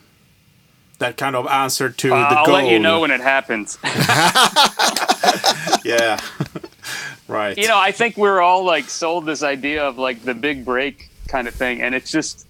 that 0.99 1.17
kind 1.17 1.35
of 1.37 1.47
answered 1.49 1.99
to 1.99 2.15
Uh, 2.15 2.31
the 2.31 2.39
I'll 2.39 2.47
goal? 2.47 2.55
let 2.55 2.69
you 2.69 2.79
know 2.79 3.01
when 3.01 3.11
it 3.11 3.21
happens. 3.21 3.79
Yeah. 5.85 6.19
right. 7.29 7.57
you 7.59 7.67
know, 7.67 7.79
I 7.79 7.91
think 7.93 8.17
we're 8.17 8.41
all 8.41 8.65
like 8.65 8.89
sold 8.89 9.27
this 9.27 9.43
idea 9.43 9.85
of 9.85 9.99
like 9.99 10.23
the 10.25 10.35
big 10.35 10.65
break 10.65 11.11
kind 11.29 11.49
of 11.49 11.55
thing, 11.55 11.83
and 11.83 11.95
it's 11.95 12.11
just, 12.11 12.47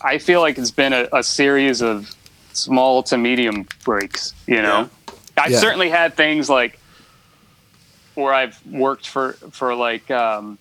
I 0.00 0.18
feel 0.18 0.40
like 0.40 0.56
it's 0.58 0.70
been 0.70 0.92
a, 0.92 1.08
a 1.12 1.22
series 1.22 1.82
of 1.82 2.14
small 2.52 3.02
to 3.04 3.18
medium 3.18 3.66
breaks. 3.84 4.34
You 4.46 4.62
know, 4.62 4.88
I've 5.36 5.50
Yeah. 5.50 5.58
certainly 5.58 5.88
had 5.90 6.14
things 6.14 6.48
like 6.48 6.78
where 8.14 8.32
I've 8.32 8.64
worked 8.66 9.08
for 9.08 9.32
for 9.50 9.74
like. 9.74 10.10
Um, 10.10 10.58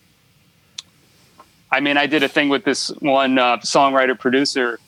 I 1.72 1.82
mean, 1.82 1.98
I 1.98 2.08
did 2.08 2.24
a 2.24 2.28
thing 2.28 2.50
with 2.50 2.64
this 2.64 2.88
one 3.00 3.38
uh, 3.38 3.58
songwriter 3.58 4.18
producer. 4.18 4.80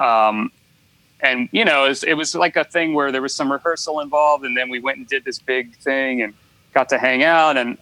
Um, 0.00 0.50
and 1.20 1.48
you 1.52 1.64
know, 1.64 1.84
it 1.84 1.88
was, 1.88 2.04
it 2.04 2.14
was 2.14 2.34
like 2.34 2.56
a 2.56 2.64
thing 2.64 2.94
where 2.94 3.12
there 3.12 3.22
was 3.22 3.34
some 3.34 3.52
rehearsal 3.52 4.00
involved, 4.00 4.44
and 4.44 4.56
then 4.56 4.68
we 4.70 4.80
went 4.80 4.98
and 4.98 5.06
did 5.06 5.24
this 5.24 5.38
big 5.38 5.76
thing, 5.76 6.22
and 6.22 6.34
got 6.72 6.88
to 6.90 6.98
hang 6.98 7.22
out, 7.22 7.56
and 7.56 7.78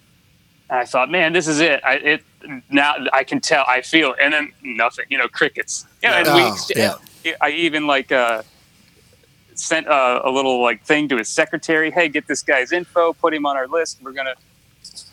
I 0.70 0.84
thought, 0.84 1.10
man, 1.10 1.32
this 1.32 1.48
is 1.48 1.60
it. 1.60 1.80
I 1.84 1.94
it 1.94 2.24
now 2.70 2.94
I 3.12 3.24
can 3.24 3.40
tell, 3.40 3.64
I 3.68 3.82
feel, 3.82 4.14
and 4.20 4.32
then 4.32 4.52
nothing, 4.62 5.06
you 5.08 5.18
know, 5.18 5.28
crickets. 5.28 5.86
Yeah, 6.02 6.18
and 6.18 6.26
Oh, 6.28 6.56
we, 6.74 6.80
yeah. 6.80 7.36
I 7.40 7.50
even 7.50 7.86
like 7.86 8.10
uh, 8.10 8.42
sent 9.62 9.86
uh, 9.86 10.20
a 10.24 10.30
little 10.30 10.60
like 10.60 10.82
thing 10.84 11.08
to 11.08 11.16
his 11.16 11.28
secretary. 11.28 11.90
Hey, 11.90 12.08
get 12.08 12.26
this 12.26 12.42
guy's 12.42 12.72
info, 12.72 13.12
put 13.12 13.32
him 13.32 13.46
on 13.46 13.56
our 13.56 13.68
list. 13.68 13.98
We're 14.02 14.12
gonna, 14.12 14.34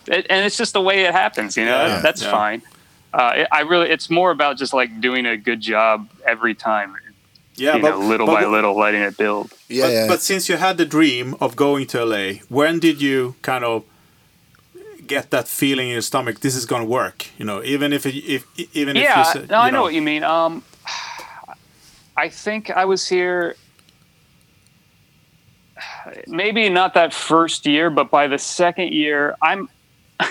it, 0.07 0.25
and 0.29 0.45
it's 0.45 0.57
just 0.57 0.73
the 0.73 0.81
way 0.81 1.05
it 1.05 1.13
happens. 1.13 1.55
You 1.55 1.65
know, 1.65 1.85
Yeah, 1.85 1.99
that's 2.01 2.23
yeah. 2.23 2.31
fine. 2.31 2.61
Uh, 3.13 3.33
it, 3.37 3.47
I 3.51 3.61
really, 3.61 3.89
it's 3.89 4.09
more 4.09 4.31
about 4.31 4.57
just 4.57 4.73
like 4.73 4.99
doing 5.01 5.25
a 5.25 5.37
good 5.37 5.61
job 5.61 6.09
every 6.25 6.55
time. 6.55 6.95
yeah, 7.55 7.75
you 7.75 7.81
know, 7.81 7.97
little 7.99 8.27
but 8.27 8.41
by 8.41 8.45
little, 8.45 8.75
letting 8.77 9.01
it 9.01 9.17
build. 9.17 9.53
Yeah, 9.67 9.83
but, 9.85 9.91
yeah. 9.93 10.07
but 10.07 10.21
since 10.21 10.49
you 10.49 10.57
had 10.57 10.77
the 10.77 10.85
dream 10.85 11.35
of 11.39 11.55
going 11.55 11.85
to 11.87 12.03
LA, 12.05 12.33
when 12.49 12.79
did 12.79 13.01
you 13.01 13.35
kind 13.41 13.63
of 13.63 13.83
get 15.05 15.29
that 15.31 15.47
feeling 15.47 15.87
in 15.87 15.93
your 15.93 16.01
stomach? 16.01 16.39
This 16.39 16.55
is 16.55 16.65
going 16.65 16.81
to 16.83 16.87
work, 16.87 17.27
you 17.37 17.45
know, 17.45 17.61
even 17.63 17.93
if 17.93 18.05
it, 18.05 18.15
if 18.15 18.45
even 18.73 18.95
if 18.97 19.03
you 19.03 19.09
yeah, 19.09 19.33
no, 19.35 19.41
you 19.41 19.67
I 19.67 19.69
know 19.71 19.81
what 19.83 19.93
you 19.93 20.01
mean. 20.01 20.23
Um, 20.23 20.63
I 22.17 22.29
think 22.29 22.69
I 22.69 22.85
was 22.85 23.07
here. 23.07 23.55
Maybe 26.27 26.69
not 26.69 26.93
that 26.95 27.13
first 27.13 27.65
year, 27.65 27.89
but 27.89 28.09
by 28.11 28.27
the 28.27 28.37
second 28.37 28.93
year, 28.93 29.35
I'm. 29.41 29.69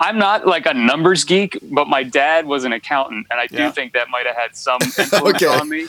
I'm 0.00 0.18
not 0.18 0.46
like 0.46 0.66
a 0.66 0.74
numbers 0.74 1.24
geek, 1.24 1.58
but 1.62 1.86
my 1.88 2.02
dad 2.02 2.46
was 2.46 2.64
an 2.64 2.72
accountant, 2.72 3.26
and 3.30 3.38
I 3.38 3.46
do 3.46 3.56
Yeah. 3.58 3.70
think 3.70 3.92
that 3.92 4.08
might 4.08 4.26
have 4.26 4.34
had 4.34 4.56
some 4.56 4.80
influence 4.98 5.42
Okay. 5.42 5.46
on 5.46 5.68
me. 5.68 5.86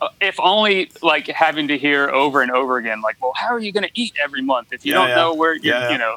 Uh, 0.00 0.08
If 0.20 0.38
only 0.38 0.90
like 1.02 1.26
having 1.26 1.66
to 1.68 1.78
hear 1.78 2.08
over 2.10 2.42
and 2.42 2.50
over 2.52 2.76
again, 2.76 3.00
like, 3.00 3.16
well, 3.20 3.32
how 3.34 3.48
are 3.48 3.58
you 3.58 3.72
going 3.72 3.84
to 3.84 3.90
eat 3.94 4.14
every 4.22 4.42
month 4.42 4.68
if 4.72 4.84
you 4.84 4.92
Yeah, 4.92 4.98
don't 4.98 5.08
yeah. 5.08 5.14
know 5.16 5.34
where 5.34 5.54
yeah. 5.56 5.90
you 5.90 5.98
know? 5.98 6.16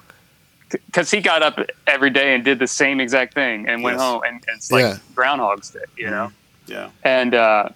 Because 0.69 1.09
he 1.09 1.21
got 1.21 1.41
up 1.41 1.59
every 1.87 2.09
day 2.11 2.35
and 2.35 2.43
did 2.45 2.59
the 2.59 2.67
same 2.67 2.99
exact 2.99 3.33
thing 3.33 3.67
and 3.67 3.81
went 3.81 3.95
Yes. 3.97 4.01
home, 4.05 4.21
and, 4.25 4.35
and 4.47 4.57
it's 4.57 4.71
like. 4.71 4.97
Groundhog's 5.15 5.69
Day, 5.71 5.79
you 5.97 6.09
know. 6.11 6.31
yeah, 6.67 6.89
And 7.03 7.33
uh, 7.33 7.69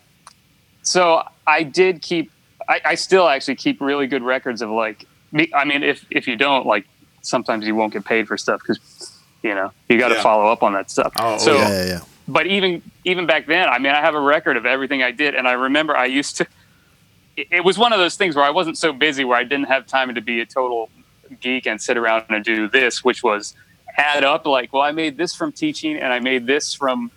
so 0.84 1.24
I 1.48 1.64
did 1.64 2.02
keep. 2.02 2.32
I, 2.70 2.80
I 2.86 2.96
still 2.96 3.28
actually 3.28 3.56
keep 3.56 3.82
really 3.82 4.08
good 4.08 4.24
records 4.24 4.62
of 4.62 4.70
like. 4.70 5.06
Me, 5.32 5.50
I 5.54 5.66
mean, 5.66 5.84
if 5.84 6.06
if 6.10 6.28
you 6.28 6.36
don't 6.36 6.66
like, 6.66 6.86
sometimes 7.22 7.66
you 7.68 7.76
won't 7.76 7.92
get 7.94 8.06
paid 8.06 8.28
for 8.28 8.38
stuff 8.38 8.62
because 8.62 8.80
you 9.44 9.54
know 9.54 9.72
you 9.90 9.98
got 10.00 10.10
to 10.10 10.16
Yeah. 10.16 10.24
follow 10.24 10.48
up 10.52 10.64
on 10.64 10.74
that 10.74 10.90
stuff. 10.90 11.12
Oh, 11.18 11.38
so, 11.38 11.56
yeah, 11.56 11.70
yeah, 11.70 11.86
yeah. 11.86 12.00
but 12.28 12.48
even 12.48 12.82
even 13.04 13.26
back 13.26 13.46
then, 13.48 13.68
I 13.68 13.80
mean, 13.80 13.92
I 13.94 14.02
have 14.02 14.16
a 14.16 14.20
record 14.20 14.56
of 14.58 14.66
everything 14.66 15.04
I 15.04 15.12
did, 15.12 15.36
and 15.36 15.48
I 15.48 15.54
remember 15.54 15.96
I 15.98 16.06
used 16.06 16.38
to. 16.38 16.48
It, 17.36 17.48
it 17.52 17.64
was 17.64 17.78
one 17.78 17.94
of 17.94 18.00
those 18.00 18.16
things 18.16 18.36
where 18.36 18.46
I 18.46 18.50
wasn't 18.52 18.78
so 18.78 18.94
busy 18.94 19.24
where 19.26 19.38
I 19.38 19.44
didn't 19.44 19.68
have 19.68 19.86
time 19.86 20.14
to 20.16 20.22
be 20.22 20.40
a 20.42 20.46
total 20.46 20.90
geek 21.42 21.68
and 21.68 21.80
sit 21.80 21.96
around 21.98 22.26
and 22.30 22.44
do 22.44 22.68
this, 22.68 23.04
which 23.04 23.22
was 23.24 23.54
add 23.98 24.24
up 24.24 24.46
like, 24.48 24.74
well, 24.74 24.82
I 24.82 24.92
made 24.92 25.18
this 25.18 25.36
from 25.36 25.52
teaching, 25.52 25.96
and 25.98 26.12
I 26.14 26.20
made 26.20 26.48
this 26.48 26.74
from 26.74 27.12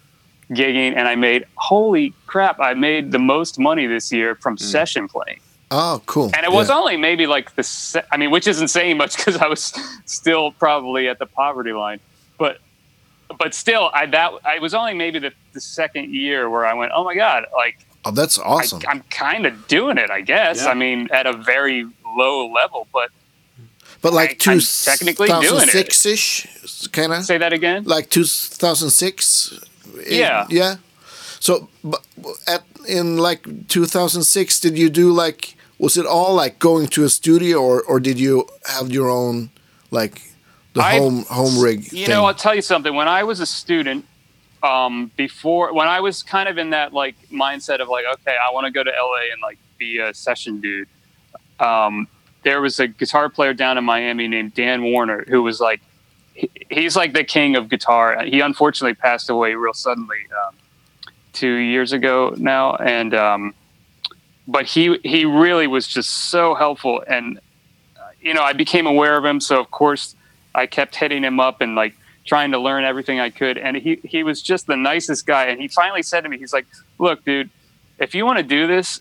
gigging, 0.51 0.95
and 0.97 1.09
I 1.09 1.15
made 1.15 1.47
holy 1.57 2.15
crap, 2.27 2.61
I 2.61 2.75
made 2.75 3.13
the 3.13 3.19
most 3.19 3.59
money 3.59 3.87
this 3.87 4.13
year 4.13 4.35
from 4.35 4.57
mm. 4.57 4.61
session 4.61 5.09
playing. 5.09 5.41
Oh, 5.71 6.03
cool. 6.05 6.31
And 6.37 6.45
it 6.45 6.53
was 6.53 6.69
yeah. 6.69 6.77
only 6.77 6.97
maybe 6.99 7.27
like 7.27 7.55
the, 7.55 7.63
se- 7.63 8.05
I 8.13 8.19
mean, 8.19 8.31
which 8.31 8.47
isn't 8.47 8.69
saying 8.69 8.99
much 8.99 9.17
because 9.17 9.37
I 9.37 9.47
was 9.47 9.73
still 10.05 10.53
probably 10.53 11.09
at 11.09 11.19
the 11.19 11.27
poverty 11.27 11.73
line, 11.73 11.99
but, 12.39 12.59
but 13.39 13.55
still, 13.55 13.91
I 13.95 14.05
that 14.07 14.33
I 14.45 14.59
was 14.59 14.75
only 14.75 14.93
maybe 14.93 15.19
the, 15.19 15.33
the 15.55 15.61
second 15.61 16.15
year 16.15 16.51
where 16.51 16.67
I 16.67 16.75
went, 16.75 16.93
oh 16.95 17.05
my 17.05 17.15
god, 17.15 17.47
like 17.55 17.79
Oh, 18.05 18.11
that's 18.11 18.39
awesome. 18.39 18.83
I, 18.87 18.91
I'm 18.91 19.03
kind 19.03 19.47
of 19.47 19.69
doing 19.69 19.97
it, 19.97 20.11
I 20.11 20.23
guess. 20.23 20.65
Yeah. 20.65 20.71
I 20.71 20.75
mean, 20.75 21.09
at 21.13 21.27
a 21.27 21.33
very 21.33 21.87
low 22.05 22.51
level, 22.53 22.87
but 22.93 23.11
but 24.01 24.13
like 24.13 24.47
I- 24.47 24.53
I'm 24.53 24.61
technically 24.61 25.29
doing 25.29 25.43
it. 25.43 25.71
2006 25.71 26.07
ish, 26.07 26.89
kind 26.89 27.13
of 27.13 27.25
say 27.25 27.39
that 27.39 27.53
again. 27.53 27.85
like 27.85 28.11
2006. 30.05 30.19
Yeah. 30.19 30.47
yeah. 30.51 30.77
So, 31.41 31.69
but 31.83 32.07
at 32.47 32.63
in 32.89 33.19
like 33.19 33.69
2006, 33.69 34.61
did 34.61 34.79
you 34.79 34.89
do 34.91 35.13
like 35.13 35.57
was 35.79 35.97
it 35.97 36.07
all 36.07 36.35
like 36.35 36.59
going 36.61 36.87
to 36.89 37.05
a 37.05 37.09
studio 37.09 37.61
or 37.61 37.83
or 37.83 37.99
did 37.99 38.19
you 38.21 38.47
have 38.67 38.91
your 38.91 39.11
own 39.11 39.51
like 39.91 40.23
the 40.75 40.83
I- 40.83 40.99
home 40.99 41.25
home 41.29 41.61
rig? 41.61 41.93
You 41.93 42.07
thing? 42.07 42.11
know, 42.11 42.25
I'll 42.27 42.35
tell 42.35 42.55
you 42.55 42.63
something. 42.63 42.95
When 42.95 43.09
I 43.09 43.25
was 43.25 43.41
a 43.41 43.47
student, 43.47 44.05
um, 44.63 45.11
before 45.17 45.75
when 45.75 45.89
I 45.89 46.01
was 46.01 46.23
kind 46.23 46.49
of 46.49 46.59
in 46.59 46.71
that 46.71 46.93
like 46.93 47.17
mindset 47.31 47.81
of 47.81 47.89
like, 47.89 48.05
okay, 48.15 48.37
I 48.37 48.53
want 48.53 48.67
to 48.67 48.71
go 48.71 48.85
to 48.85 48.91
LA 48.91 49.33
and 49.33 49.43
like 49.43 49.59
be 49.79 49.99
a 49.99 50.15
session 50.15 50.61
dude. 50.61 50.89
Um, 51.59 52.07
there 52.45 52.61
was 52.61 52.81
a 52.81 52.87
guitar 52.87 53.29
player 53.29 53.55
down 53.55 53.79
in 53.79 53.85
Miami 53.85 54.29
named 54.29 54.55
Dan 54.55 54.83
Warner 54.83 55.25
who 55.29 55.43
was 55.43 55.61
like, 55.61 55.81
he, 56.35 56.51
he's 56.71 56.97
like 56.97 57.13
the 57.13 57.25
king 57.25 57.57
of 57.57 57.69
guitar. 57.69 58.25
He 58.25 58.41
unfortunately 58.41 58.95
passed 58.95 59.31
away 59.31 59.55
real 59.55 59.75
suddenly 59.75 60.19
um, 60.47 60.55
two 61.33 61.55
years 61.55 61.93
ago 61.93 62.35
now, 62.37 62.77
and 62.77 63.15
um, 63.15 63.55
but 64.47 64.67
he 64.67 64.99
he 65.03 65.25
really 65.25 65.67
was 65.67 65.87
just 65.87 66.31
so 66.31 66.55
helpful, 66.55 67.03
and 67.07 67.39
uh, 67.97 68.09
you 68.21 68.35
know 68.35 68.43
I 68.43 68.53
became 68.53 68.87
aware 68.87 69.17
of 69.17 69.25
him, 69.25 69.41
so 69.41 69.61
of 69.61 69.71
course 69.71 70.17
I 70.55 70.67
kept 70.67 70.97
hitting 70.97 71.23
him 71.23 71.41
up 71.41 71.61
and 71.61 71.75
like 71.75 71.95
trying 72.25 72.53
to 72.53 72.59
learn 72.59 72.85
everything 72.85 73.21
I 73.21 73.31
could. 73.31 73.59
And 73.59 73.77
he, 73.77 74.01
he 74.05 74.23
was 74.23 74.43
just 74.43 74.67
the 74.67 74.77
nicest 74.77 75.27
guy. 75.27 75.47
And 75.47 75.61
he 75.61 75.69
finally 75.69 76.03
said 76.03 76.23
to 76.23 76.29
me, 76.29 76.39
he's 76.39 76.53
like, 76.53 76.67
look, 76.99 77.25
dude, 77.25 77.51
if 77.99 78.15
you 78.15 78.25
want 78.25 78.39
to 78.39 78.45
do 78.45 78.67
this, 78.67 79.01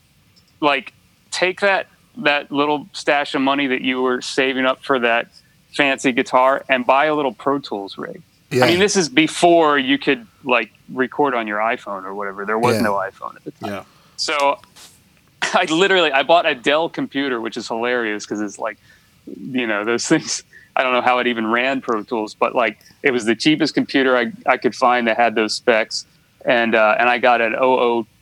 like 0.59 0.93
take 1.29 1.61
that, 1.61 1.87
that 2.17 2.51
little 2.51 2.87
stash 2.93 3.35
of 3.35 3.41
money 3.41 3.67
that 3.67 3.81
you 3.81 4.01
were 4.01 4.21
saving 4.21 4.65
up 4.65 4.83
for 4.83 4.99
that 4.99 5.27
fancy 5.73 6.11
guitar 6.11 6.63
and 6.69 6.85
buy 6.85 7.05
a 7.05 7.15
little 7.15 7.33
Pro 7.33 7.59
Tools 7.59 7.97
rig. 7.97 8.21
yeah. 8.49 8.65
I 8.65 8.67
mean, 8.67 8.79
this 8.79 8.95
is 8.95 9.09
before 9.09 9.77
you 9.77 9.97
could 9.97 10.25
like 10.43 10.71
record 10.89 11.33
on 11.33 11.47
your 11.47 11.59
iPhone 11.59 12.03
or 12.03 12.13
whatever. 12.13 12.45
There 12.45 12.59
was 12.59 12.75
Yeah. 12.75 12.81
no 12.81 12.93
iPhone 12.93 13.35
at 13.35 13.43
the 13.43 13.51
time. 13.51 13.69
Yeah. 13.69 13.83
So 14.17 14.59
I 15.41 15.65
literally 15.65 16.11
I 16.11 16.23
bought 16.23 16.45
a 16.45 16.53
Dell 16.55 16.89
computer, 16.89 17.39
which 17.41 17.57
is 17.57 17.67
hilarious 17.67 18.25
because 18.25 18.41
it's 18.41 18.59
like, 18.59 18.77
you 19.25 19.65
know, 19.67 19.83
those 19.85 20.07
things. 20.11 20.43
I 20.75 20.83
don't 20.83 20.93
know 20.93 21.01
how 21.01 21.19
it 21.19 21.27
even 21.27 21.47
ran 21.47 21.81
Pro 21.81 22.01
Tools, 22.03 22.33
but 22.33 22.55
like 22.55 22.79
it 23.03 23.11
was 23.11 23.25
the 23.25 23.35
cheapest 23.35 23.73
computer 23.73 24.15
I, 24.15 24.31
I 24.45 24.55
could 24.57 24.73
find 24.73 25.05
that 25.07 25.17
had 25.17 25.35
those 25.35 25.53
specs, 25.53 26.05
and 26.45 26.75
uh, 26.75 26.95
and 26.97 27.09
I 27.09 27.17
got 27.17 27.41
an 27.41 27.53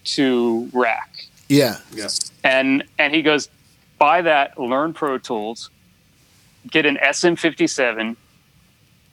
002 0.04 0.70
rack, 0.74 1.26
yeah. 1.48 1.78
Yeah. 1.94 2.08
and 2.44 2.84
and 2.98 3.14
he 3.14 3.22
goes, 3.22 3.50
buy 4.00 4.24
that, 4.24 4.58
learn 4.60 4.94
Pro 4.94 5.20
Tools, 5.20 5.70
get 6.72 6.86
an 6.86 6.98
SM57, 7.02 8.16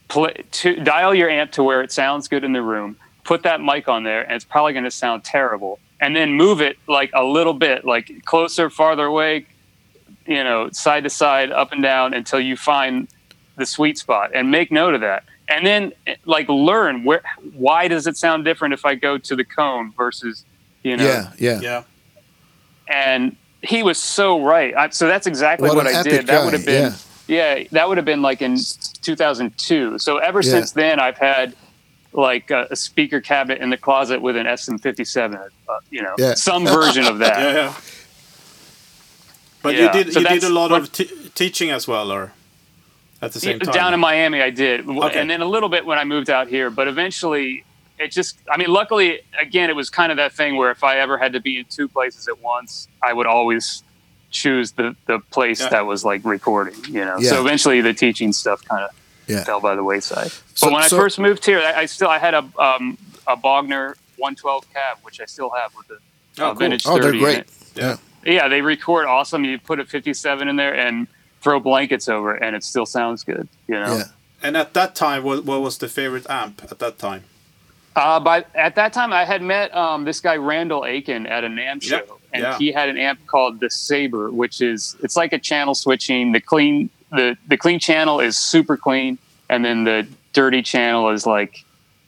play, 0.09 0.45
to, 0.53 0.77
dial 0.77 1.14
your 1.14 1.29
amp 1.29 1.53
to 1.53 1.62
where 1.62 1.83
it 1.83 1.92
sounds 1.92 2.29
good 2.29 2.45
in 2.45 2.53
the 2.53 2.62
room, 2.62 2.97
put 3.25 3.42
that 3.42 3.61
mic 3.61 3.88
on 3.88 4.05
there, 4.05 4.23
and 4.23 4.33
it's 4.33 4.45
probably 4.45 4.73
going 4.73 4.85
to 4.85 4.90
sound 4.90 5.25
terrible, 5.25 5.79
and 6.01 6.14
then 6.14 6.33
move 6.33 6.61
it 6.61 6.79
like 6.87 7.11
a 7.14 7.25
little 7.25 7.55
bit, 7.55 7.85
like 7.85 8.25
closer, 8.25 8.71
farther 8.71 9.07
away, 9.07 9.47
you 10.27 10.42
know, 10.45 10.71
side 10.71 11.05
to 11.05 11.11
side, 11.11 11.51
up 11.51 11.73
and 11.73 11.83
down 11.83 12.14
until 12.14 12.40
you 12.40 12.57
find 12.57 13.09
the 13.57 13.66
sweet 13.66 13.99
spot, 13.99 14.31
and 14.35 14.51
make 14.51 14.71
note 14.71 14.95
of 14.95 15.01
that. 15.01 15.25
And 15.49 15.64
then, 15.64 15.92
like, 16.25 16.49
learn 16.49 17.05
where. 17.05 17.23
Why 17.57 17.87
does 17.87 18.09
it 18.09 18.16
sound 18.16 18.45
different 18.45 18.75
if 18.75 18.85
I 18.85 18.97
go 18.97 19.16
to 19.16 19.37
the 19.37 19.45
cone 19.45 19.92
versus, 19.97 20.45
you 20.83 20.97
know, 20.97 21.05
yeah, 21.05 21.33
yeah, 21.38 21.61
Yeah. 21.61 21.83
and 22.88 23.37
he 23.62 23.83
was 23.85 23.97
so 23.99 24.42
right. 24.42 24.75
I, 24.77 24.88
so 24.90 25.07
that's 25.07 25.27
exactly 25.27 25.69
What 25.69 25.77
what, 25.77 25.87
I 25.87 25.92
epic 26.01 26.12
did. 26.12 26.27
That 26.27 26.45
would 26.45 26.53
have 26.53 26.66
been, 26.66 26.92
yeah. 26.92 26.97
That 27.29 27.89
would 27.89 27.99
have 27.99 28.05
been 28.05 28.23
like 28.23 28.43
in 28.43 28.57
2002. 29.03 29.99
So 29.99 30.19
ever 30.19 30.41
Yeah. 30.41 30.51
since 30.51 30.73
then, 30.73 31.01
I've 31.01 31.19
had 31.19 31.55
like 32.12 32.51
a, 32.51 32.67
a 32.71 32.77
speaker 32.77 33.21
cabinet 33.21 33.61
in 33.61 33.71
the 33.71 33.77
closet 33.77 34.23
with 34.23 34.37
an 34.37 34.47
SM57, 34.47 35.35
uh, 35.69 35.79
you 35.91 36.03
know, 36.03 36.15
Yeah. 36.19 36.35
some 36.35 36.65
version 36.65 37.05
of 37.07 37.19
that. 37.19 37.39
Yeah. 37.39 37.53
yeah. 37.55 37.75
But 39.62 39.75
Yeah, 39.75 39.87
you 39.97 40.05
did 40.05 40.12
so 40.15 40.21
you 40.21 40.29
did 40.29 40.45
a 40.45 40.49
lot 40.49 40.71
what- 40.71 40.83
of 40.83 40.93
t- 40.93 41.11
teaching 41.35 41.71
as 41.71 41.87
well, 41.89 42.11
or 42.12 42.33
at 43.21 43.33
the 43.33 43.41
same 43.41 43.59
time. 43.59 43.73
Down 43.75 43.95
in 43.95 44.01
Miami, 44.01 44.41
I 44.41 44.51
did, 44.51 44.89
Okay. 44.89 45.19
and 45.21 45.29
then 45.29 45.41
a 45.43 45.47
little 45.47 45.69
bit 45.69 45.85
when 45.85 45.99
I 45.99 46.05
moved 46.05 46.31
out 46.31 46.49
here. 46.49 46.71
But 46.71 46.87
eventually, 46.89 47.65
it 47.99 48.12
just, 48.12 48.39
I 48.51 48.57
mean, 48.59 48.69
luckily, 48.69 49.21
again, 49.41 49.69
it 49.71 49.75
was 49.77 49.91
kind 49.91 50.12
of 50.12 50.17
that 50.19 50.33
thing 50.33 50.57
where 50.57 50.71
if 50.71 50.85
I 50.85 50.99
ever 50.99 51.19
had 51.19 51.33
to 51.33 51.41
be 51.41 51.59
in 51.59 51.65
two 51.65 51.89
places 51.89 52.29
at 52.29 52.39
once, 52.41 52.89
I 53.03 53.12
would 53.12 53.27
always 53.27 53.83
choose 54.37 54.72
the 54.72 54.94
the 55.07 55.18
place 55.31 55.61
Yeah. 55.61 55.70
that 55.70 55.87
was 55.87 56.05
like 56.05 56.25
recording. 56.25 56.75
You 56.88 57.05
know, 57.05 57.16
Yeah. 57.18 57.31
so 57.31 57.40
eventually 57.40 57.81
the 57.81 57.94
teaching 57.94 58.33
stuff 58.33 58.62
kind 58.64 58.85
of 58.85 58.90
Yeah. 59.27 59.44
fell 59.44 59.61
by 59.61 59.75
the 59.75 59.83
wayside. 59.85 60.31
So- 60.55 60.66
but 60.68 60.72
when 60.72 60.83
so- 60.88 60.96
I 60.96 61.01
first 61.01 61.18
moved 61.18 61.44
here, 61.44 61.61
I, 61.61 61.83
I 61.83 61.87
still 61.87 62.09
I 62.09 62.18
had 62.18 62.35
a 62.35 62.44
um, 62.59 62.99
a 63.27 63.37
Bogner 63.37 63.94
112 64.18 64.72
cab, 64.72 64.99
which 65.03 65.20
I 65.20 65.25
still 65.27 65.51
have 65.51 65.75
with 65.77 65.88
the 65.88 65.99
Oh, 66.38 66.44
uh, 66.44 66.51
cool. 66.51 66.59
vintage 66.61 66.85
Oh, 66.87 66.96
30 67.01 67.18
they're 67.18 67.20
great. 67.20 67.44
Yeah. 67.75 67.96
Yeah, 68.25 68.49
they 68.49 68.61
record 68.61 69.07
awesome. 69.07 69.44
You 69.44 69.59
put 69.59 69.79
a 69.81 69.85
57 69.85 70.49
in 70.49 70.57
there 70.57 70.75
and 70.75 71.07
throw 71.42 71.61
blankets 71.61 72.09
over, 72.09 72.37
it, 72.37 72.42
and 72.42 72.55
it 72.57 72.64
still 72.64 72.87
sounds 72.87 73.22
good. 73.25 73.49
You 73.68 73.75
know. 73.81 73.96
Yeah. 73.99 74.05
And 74.42 74.57
at 74.57 74.75
that 74.75 74.94
time, 74.94 75.22
what, 75.22 75.44
what 75.44 75.61
was 75.62 75.79
the 75.79 75.88
favorite 75.88 76.27
amp 76.29 76.62
at 76.70 76.79
that 76.81 76.99
time? 76.99 77.25
Uh, 77.94 78.20
by 78.20 78.44
at 78.55 78.75
that 78.75 78.92
time, 78.92 79.12
I 79.12 79.25
had 79.25 79.40
met 79.42 79.75
um, 79.75 80.05
this 80.05 80.20
guy 80.20 80.37
Randall 80.37 80.85
Aiken 80.85 81.27
at 81.27 81.44
a 81.44 81.49
NAMM 81.49 81.83
show, 81.83 81.96
Yep. 81.96 82.11
And 82.37 82.42
Yeah. 82.44 82.59
he 82.59 82.68
had 82.72 82.88
an 82.92 82.99
amp 83.09 83.18
called 83.27 83.61
the 83.61 83.70
Saber, 83.70 84.31
which 84.42 84.61
is 84.61 84.96
it's 85.05 85.16
like 85.22 85.33
a 85.33 85.38
channel 85.51 85.75
switching. 85.75 86.33
The 86.37 86.40
clean 86.53 86.90
the 87.18 87.37
the 87.53 87.57
clean 87.57 87.79
channel 87.88 88.16
is 88.20 88.35
super 88.53 88.77
clean, 88.87 89.18
and 89.53 89.64
then 89.66 89.85
the 89.85 90.07
dirty 90.33 90.62
channel 90.62 91.11
is 91.16 91.27
like 91.27 91.64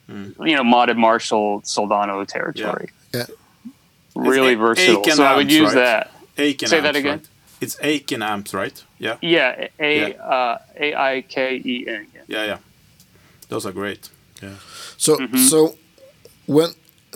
Hmm. 0.08 0.30
you 0.48 0.54
know 0.56 0.62
modded 0.74 0.96
Marshall 0.96 1.60
Soldano 1.74 2.26
territory. 2.26 2.88
Yeah. 3.14 3.26
Really 4.14 4.52
It's 4.52 4.58
A- 4.60 4.66
versatile. 4.66 5.00
Aiken 5.02 5.16
So 5.16 5.24
I 5.24 5.36
would 5.36 5.52
use 5.52 5.74
right? 5.74 5.84
that. 5.84 6.10
Aiken 6.38 6.68
Say 6.68 6.76
amps, 6.78 6.86
that 6.86 6.96
again? 6.96 7.18
Right? 7.18 7.28
It's 7.60 7.76
Aiken 7.82 8.22
amps, 8.22 8.54
right? 8.54 8.76
Yeah. 8.98 9.16
Yeah, 9.20 9.68
A 9.78 9.92
Yeah. 10.00 10.22
uh, 10.36 10.58
A 10.84 10.88
I 10.94 11.22
K 11.34 11.60
E 11.72 11.84
N. 11.88 12.06
yeah. 12.14 12.22
Yeah, 12.34 12.44
yeah. 12.50 12.58
Those 13.48 13.66
are 13.66 13.72
great. 13.72 14.08
Yeah. 14.42 14.54
So 14.96 15.16
Mm-hmm. 15.16 15.36
so 15.50 15.76
when 16.46 16.70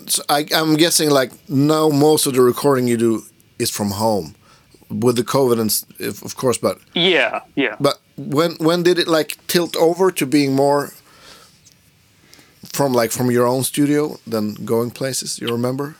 so 0.07 0.23
I, 0.29 0.47
I'm 0.55 0.77
guessing 0.77 1.11
like 1.11 1.31
now 1.49 1.89
most 1.89 2.27
of 2.27 2.35
the 2.35 2.43
recording 2.43 2.87
you 2.89 2.97
do 2.97 3.23
is 3.59 3.71
from 3.71 3.91
home 3.93 4.35
with 4.89 5.17
the 5.17 5.25
COVID 5.25 5.59
and 5.61 5.71
if, 5.99 6.23
of 6.25 6.37
course, 6.37 6.59
but 6.59 6.79
Yeah, 6.95 7.41
yeah. 7.55 7.77
but 7.81 7.99
when 8.17 8.53
when 8.59 8.83
did 8.83 8.99
it 8.99 9.09
like 9.09 9.37
tilt 9.47 9.77
over 9.77 10.11
to 10.13 10.27
being 10.27 10.55
more 10.55 10.93
from 12.73 12.93
like 12.93 13.11
from 13.13 13.31
your 13.31 13.47
own 13.47 13.63
studio 13.65 14.19
than 14.27 14.55
going 14.65 14.91
places? 14.91 15.39
You 15.39 15.49
remember? 15.49 15.95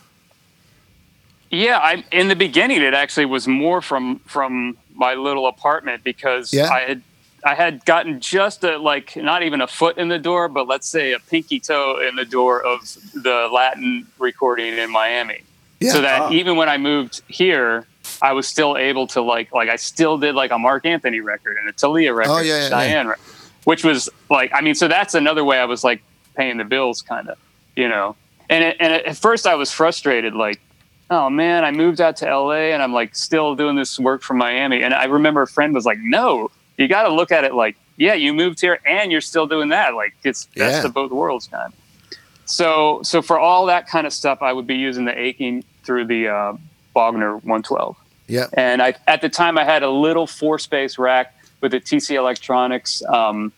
Yeah, 1.51 1.77
I 1.77 2.03
in 2.11 2.27
the 2.29 2.35
beginning 2.35 2.81
it 2.81 2.93
actually 2.93 3.25
was 3.27 3.47
more 3.47 3.81
from 3.81 4.19
from 4.25 4.77
my 4.95 5.13
little 5.15 5.47
apartment 5.47 6.03
because 6.03 6.53
Yeah. 6.53 6.69
I 6.69 6.81
had 6.87 7.01
I 7.45 7.55
had 7.55 7.83
gotten 7.85 8.19
just 8.21 8.63
a 8.63 8.77
like 8.77 9.15
not 9.15 9.43
even 9.43 9.61
a 9.61 9.67
foot 9.67 9.97
in 9.97 10.07
the 10.07 10.19
door, 10.19 10.47
but 10.47 10.67
let's 10.67 10.87
say 10.87 11.13
a 11.13 11.19
pinky 11.19 11.59
toe 11.59 11.99
in 12.07 12.15
the 12.15 12.25
door 12.25 12.63
of 12.63 12.81
the 13.13 13.49
Latin 13.51 14.07
recording 14.17 14.77
in 14.77 14.89
Miami. 14.91 15.41
Yeah. 15.79 15.91
So 15.91 16.01
that 16.01 16.21
Ah. 16.23 16.31
even 16.31 16.55
when 16.55 16.69
I 16.69 16.77
moved 16.77 17.21
here, 17.27 17.85
I 18.21 18.31
was 18.33 18.47
still 18.47 18.77
able 18.77 19.07
to 19.07 19.21
like 19.21 19.51
like 19.53 19.69
I 19.69 19.75
still 19.75 20.17
did 20.17 20.35
like 20.35 20.51
a 20.51 20.57
Marc 20.57 20.85
Anthony 20.85 21.19
record 21.19 21.57
and 21.57 21.67
a 21.69 21.73
Thalia 21.73 22.13
record, 22.13 22.31
Oh, 22.31 22.39
yeah, 22.39 22.63
yeah, 22.63 22.69
Chayanne, 22.69 23.07
record, 23.09 23.21
which 23.65 23.83
was 23.83 24.09
like 24.29 24.51
I 24.53 24.61
mean, 24.61 24.75
so 24.75 24.87
that's 24.87 25.13
another 25.13 25.43
way 25.43 25.59
I 25.59 25.65
was 25.65 25.83
like 25.83 26.01
paying 26.35 26.57
the 26.57 26.63
bills, 26.65 27.01
kind 27.01 27.29
of, 27.29 27.37
you 27.75 27.87
know. 27.89 28.15
And 28.49 28.63
it, 28.63 28.77
and 28.79 28.93
at 28.93 29.17
first 29.17 29.45
I 29.47 29.55
was 29.55 29.71
frustrated, 29.71 30.33
like, 30.33 30.61
oh 31.09 31.29
man, 31.29 31.63
I 31.65 31.71
moved 31.71 31.99
out 32.01 32.15
to 32.17 32.25
LA 32.25 32.71
and 32.73 32.81
I'm 32.81 32.93
like 32.93 33.15
still 33.15 33.55
doing 33.55 33.75
this 33.75 33.99
work 33.99 34.21
from 34.21 34.37
Miami. 34.37 34.81
And 34.81 34.93
I 34.93 35.05
remember 35.05 35.41
a 35.41 35.47
friend 35.47 35.73
was 35.73 35.85
like, 35.85 35.99
no, 35.99 36.49
you 36.77 36.87
got 36.87 37.03
to 37.03 37.13
look 37.13 37.31
at 37.31 37.43
it 37.43 37.53
like 37.53 37.75
yeah, 37.95 38.13
you 38.15 38.33
moved 38.33 38.59
here 38.59 38.79
and 38.85 39.11
you're 39.11 39.21
still 39.21 39.45
doing 39.45 39.69
that. 39.69 39.93
Like 39.93 40.15
it's 40.23 40.45
best 40.47 40.81
Yeah. 40.81 40.87
of 40.87 40.93
both 40.93 41.11
worlds, 41.11 41.47
kind 41.47 41.71
of. 41.71 42.17
So, 42.45 43.01
so 43.03 43.21
for 43.21 43.37
all 43.39 43.67
that 43.67 43.87
kind 43.87 44.05
of 44.07 44.13
stuff, 44.13 44.41
I 44.41 44.51
would 44.51 44.65
be 44.67 44.75
using 44.75 45.05
the 45.05 45.17
Aiken 45.17 45.63
through 45.83 46.05
the 46.07 46.27
uh, 46.27 46.53
Bogner 46.95 47.35
112. 47.35 47.95
Yeah. 48.27 48.47
And 48.53 48.81
I, 48.81 48.95
at 49.07 49.21
the 49.21 49.29
time, 49.29 49.57
I 49.57 49.63
had 49.63 49.83
a 49.83 49.89
little 49.89 50.25
four 50.27 50.57
space 50.59 50.97
rack 50.97 51.35
with 51.61 51.73
a 51.75 51.79
TC 51.79 52.15
Electronics 52.15 53.03
um, 53.03 53.53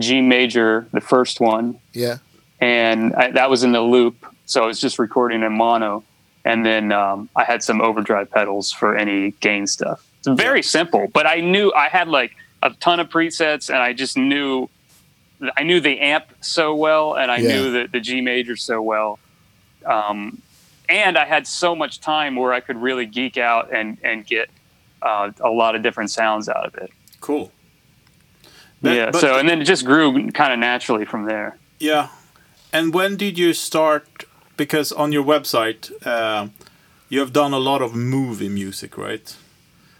G 0.00 0.20
major, 0.20 0.86
the 0.92 1.00
first 1.00 1.40
one, 1.40 1.78
Yeah. 1.92 2.18
and 2.60 3.14
I, 3.14 3.30
that 3.30 3.48
was 3.50 3.62
in 3.62 3.70
the 3.72 3.80
loop. 3.80 4.26
So 4.46 4.64
I 4.64 4.66
was 4.66 4.80
just 4.80 4.98
recording 4.98 5.42
in 5.42 5.52
mono, 5.52 6.02
and 6.44 6.66
then 6.66 6.90
um, 6.92 7.28
I 7.36 7.44
had 7.44 7.62
some 7.62 7.80
overdrive 7.80 8.30
pedals 8.30 8.72
for 8.72 8.96
any 8.96 9.30
gain 9.40 9.66
stuff. 9.68 10.04
It's 10.26 10.40
very 10.40 10.62
simple, 10.62 11.08
but 11.12 11.26
I 11.26 11.40
knew 11.40 11.72
I 11.72 11.88
had 11.88 12.08
like 12.08 12.32
a 12.62 12.70
ton 12.70 13.00
of 13.00 13.08
presets, 13.08 13.68
and 13.68 13.78
I 13.78 13.92
just 13.92 14.16
knew 14.16 14.68
I 15.58 15.62
knew 15.64 15.80
the 15.80 16.00
amp 16.00 16.24
so 16.40 16.74
well, 16.74 17.14
and 17.14 17.30
I 17.30 17.38
Yeah. 17.38 17.48
knew 17.48 17.70
the, 17.72 17.88
the 17.88 18.00
G 18.00 18.20
major 18.20 18.56
so 18.56 18.80
well. 18.80 19.18
Um, 19.84 20.40
and 20.88 21.18
I 21.18 21.24
had 21.24 21.46
so 21.46 21.74
much 21.74 22.00
time 22.00 22.36
where 22.36 22.52
I 22.52 22.60
could 22.60 22.76
really 22.80 23.06
geek 23.06 23.36
out 23.36 23.72
and 23.72 23.98
and 24.02 24.26
get 24.26 24.48
uh, 25.02 25.30
a 25.40 25.50
lot 25.50 25.74
of 25.74 25.82
different 25.82 26.10
sounds 26.10 26.48
out 26.48 26.64
of 26.66 26.74
it. 26.76 26.90
Cool. 27.20 27.52
But- 28.80 28.96
yeah. 28.96 29.10
so 29.12 29.38
and 29.38 29.48
then 29.48 29.60
it 29.60 29.64
just 29.64 29.84
grew 29.84 30.30
kind 30.30 30.52
of 30.52 30.58
naturally 30.58 31.04
from 31.04 31.24
there. 31.26 31.56
Yeah. 31.78 32.08
And 32.72 32.92
when 32.94 33.16
did 33.16 33.38
you 33.38 33.52
start? 33.54 34.24
Because 34.56 34.92
on 34.92 35.12
your 35.12 35.24
website, 35.24 35.90
uh, 36.06 36.48
you 37.08 37.18
have 37.20 37.32
done 37.32 37.52
a 37.52 37.58
lot 37.58 37.82
of 37.82 37.94
movie 37.94 38.48
music, 38.48 38.96
right? 38.96 39.36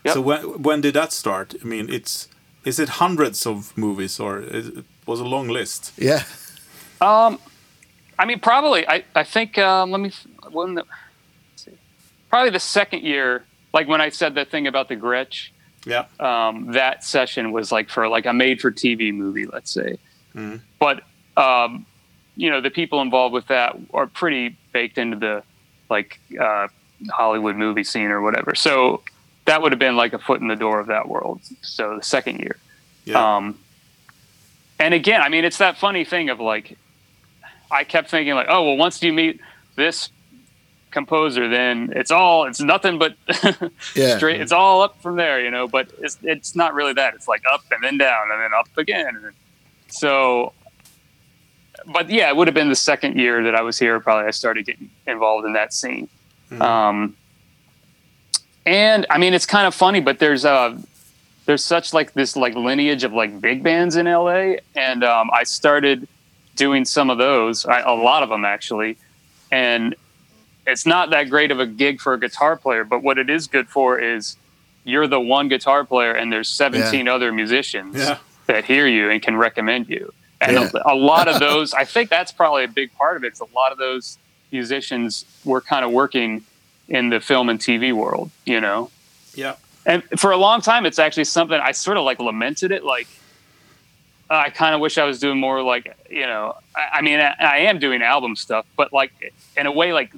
Yep. 0.04 0.14
So 0.14 0.20
when 0.20 0.62
when 0.62 0.80
did 0.80 0.94
that 0.94 1.12
start? 1.12 1.54
I 1.62 1.64
mean, 1.64 1.88
it's 1.90 2.28
is 2.64 2.78
it 2.78 2.88
hundreds 2.88 3.46
of 3.46 3.76
movies 3.76 4.20
or 4.20 4.40
is 4.40 4.68
it 4.68 4.84
was 5.06 5.20
a 5.20 5.24
long 5.24 5.48
list? 5.48 5.92
Yeah. 5.98 6.22
Um, 7.00 7.38
I 8.18 8.24
mean, 8.26 8.40
probably. 8.40 8.86
I 8.88 9.04
I 9.14 9.24
think. 9.24 9.58
Um, 9.58 9.90
let 9.90 10.00
me. 10.00 10.10
When 10.52 10.74
the, 10.74 10.82
let's 11.52 11.64
see. 11.64 11.72
probably 12.28 12.50
the 12.50 12.60
second 12.60 13.02
year, 13.02 13.44
like 13.72 13.88
when 13.88 14.00
I 14.00 14.10
said 14.10 14.34
the 14.34 14.44
thing 14.44 14.66
about 14.66 14.88
the 14.88 14.96
Gretsch, 14.96 15.50
Yeah. 15.86 16.04
um, 16.20 16.72
that 16.72 17.02
session 17.04 17.50
was 17.52 17.72
like 17.72 17.88
for 17.90 18.08
like 18.08 18.26
a 18.26 18.32
made-for-TV 18.32 19.12
movie, 19.14 19.46
let's 19.46 19.70
say. 19.72 19.98
Mhm. 20.34 20.60
But 20.78 21.02
um, 21.36 21.86
you 22.36 22.50
know, 22.50 22.60
the 22.60 22.70
people 22.70 23.00
involved 23.02 23.32
with 23.32 23.46
that 23.48 23.76
are 23.92 24.06
pretty 24.06 24.56
baked 24.72 24.98
into 24.98 25.16
the 25.18 25.42
like 25.90 26.20
uh, 26.40 26.68
Hollywood 27.10 27.56
movie 27.56 27.84
scene 27.84 28.10
or 28.10 28.20
whatever. 28.22 28.54
So 28.54 29.02
that 29.46 29.60
would 29.62 29.72
have 29.72 29.78
been 29.78 29.96
like 29.96 30.12
a 30.12 30.18
foot 30.18 30.40
in 30.40 30.48
the 30.48 30.56
door 30.56 30.80
of 30.80 30.86
that 30.86 31.08
world. 31.08 31.40
So 31.62 31.96
the 31.96 32.02
second 32.02 32.40
year. 32.40 32.56
Yeah. 33.04 33.36
Um, 33.36 33.58
and 34.78 34.94
again, 34.94 35.20
I 35.20 35.28
mean, 35.28 35.44
it's 35.44 35.58
that 35.58 35.76
funny 35.78 36.04
thing 36.04 36.30
of 36.30 36.40
like, 36.40 36.76
I 37.70 37.84
kept 37.84 38.10
thinking 38.10 38.34
like, 38.34 38.46
oh 38.48 38.62
well, 38.64 38.76
once 38.76 39.02
you 39.02 39.12
meet 39.12 39.40
this 39.76 40.08
composer, 40.90 41.48
then 41.48 41.92
it's 41.94 42.10
all 42.10 42.44
it's 42.46 42.60
nothing 42.60 42.98
but 42.98 43.16
Yeah. 43.94 44.16
straight. 44.16 44.40
It's 44.40 44.52
all 44.52 44.80
up 44.82 45.00
from 45.02 45.16
there, 45.16 45.40
you 45.40 45.50
know. 45.50 45.66
But 45.68 45.88
it's 46.00 46.18
it's 46.22 46.54
not 46.56 46.72
really 46.74 46.92
that. 46.94 47.14
It's 47.14 47.28
like 47.28 47.42
up 47.52 47.62
and 47.70 47.82
then 47.82 47.98
down 47.98 48.30
and 48.30 48.40
then 48.40 48.50
up 48.54 48.68
again. 48.76 49.18
Then, 49.22 49.32
so, 49.88 50.52
but 51.92 52.08
yeah, 52.10 52.28
it 52.28 52.36
would 52.36 52.46
have 52.48 52.54
been 52.54 52.68
the 52.68 52.76
second 52.76 53.18
year 53.18 53.42
that 53.44 53.54
I 53.54 53.62
was 53.62 53.78
here. 53.78 53.98
Probably 54.00 54.26
I 54.26 54.30
started 54.30 54.66
getting 54.66 54.90
involved 55.06 55.46
in 55.46 55.52
that 55.54 55.72
scene. 55.72 56.08
Um, 56.60 57.16
and 58.66 59.06
I 59.10 59.18
mean, 59.18 59.34
it's 59.34 59.46
kind 59.46 59.66
of 59.66 59.74
funny, 59.74 60.00
but 60.00 60.18
there's 60.18 60.44
uh 60.44 60.78
there's 61.46 61.62
such 61.64 61.92
like 61.92 62.12
this 62.14 62.36
like 62.36 62.54
lineage 62.54 63.04
of 63.04 63.12
like 63.12 63.40
big 63.40 63.62
bands 63.62 63.96
in 63.96 64.06
LA, 64.06 64.56
and 64.74 65.04
um, 65.04 65.30
I 65.32 65.44
started 65.44 66.08
doing 66.56 66.84
some 66.84 67.10
of 67.10 67.18
those, 67.18 67.66
I, 67.66 67.80
a 67.80 67.92
lot 67.94 68.22
of 68.22 68.28
them 68.28 68.44
actually, 68.44 68.96
and 69.50 69.94
it's 70.66 70.86
not 70.86 71.10
that 71.10 71.28
great 71.28 71.50
of 71.50 71.60
a 71.60 71.66
gig 71.66 72.00
for 72.00 72.14
a 72.14 72.20
guitar 72.20 72.56
player, 72.56 72.84
but 72.84 73.02
what 73.02 73.18
it 73.18 73.28
is 73.28 73.46
good 73.48 73.68
for 73.68 73.98
is 73.98 74.36
you're 74.84 75.06
the 75.06 75.20
one 75.20 75.48
guitar 75.48 75.84
player, 75.84 76.12
and 76.12 76.32
there's 76.32 76.48
17 76.48 77.08
other 77.08 77.32
musicians 77.32 77.96
Yeah. 77.96 78.18
that 78.46 78.64
hear 78.64 78.86
you 78.86 79.10
and 79.10 79.20
can 79.20 79.36
recommend 79.36 79.88
you. 79.88 80.12
And 80.40 80.52
Yeah. 80.52 80.70
a, 80.86 80.92
a 80.92 80.96
lot 80.96 81.28
of 81.28 81.40
those, 81.40 81.74
I 81.74 81.84
think 81.84 82.08
that's 82.08 82.32
probably 82.32 82.64
a 82.64 82.68
big 82.68 82.94
part 82.94 83.16
of 83.16 83.24
it. 83.24 83.28
it. 83.28 83.32
Is 83.34 83.40
a 83.40 83.54
lot 83.54 83.72
of 83.72 83.78
those 83.78 84.16
musicians 84.52 85.24
were 85.44 85.60
kind 85.60 85.84
of 85.84 85.90
working 85.90 86.42
in 86.88 87.10
the 87.10 87.20
film 87.20 87.48
and 87.48 87.58
TV 87.58 87.92
world, 87.92 88.30
you 88.44 88.60
know. 88.60 88.90
Yeah. 89.34 89.56
And 89.86 90.02
for 90.18 90.30
a 90.30 90.36
long 90.36 90.60
time, 90.60 90.86
it's 90.86 90.98
actually 90.98 91.24
something 91.24 91.58
I 91.60 91.72
sort 91.72 91.96
of 91.96 92.04
like 92.04 92.18
lamented 92.18 92.70
it. 92.72 92.84
Like, 92.84 93.06
I 94.30 94.50
kind 94.50 94.74
of 94.74 94.80
wish 94.80 94.96
I 94.96 95.04
was 95.04 95.18
doing 95.18 95.38
more 95.38 95.62
like, 95.62 95.94
you 96.08 96.26
know, 96.26 96.56
I, 96.74 96.98
I 96.98 97.02
mean, 97.02 97.20
I, 97.20 97.34
I 97.38 97.56
am 97.58 97.78
doing 97.78 98.02
album 98.02 98.36
stuff, 98.36 98.66
but 98.76 98.92
like 98.92 99.34
in 99.56 99.66
a 99.66 99.72
way, 99.72 99.92
like 99.92 100.12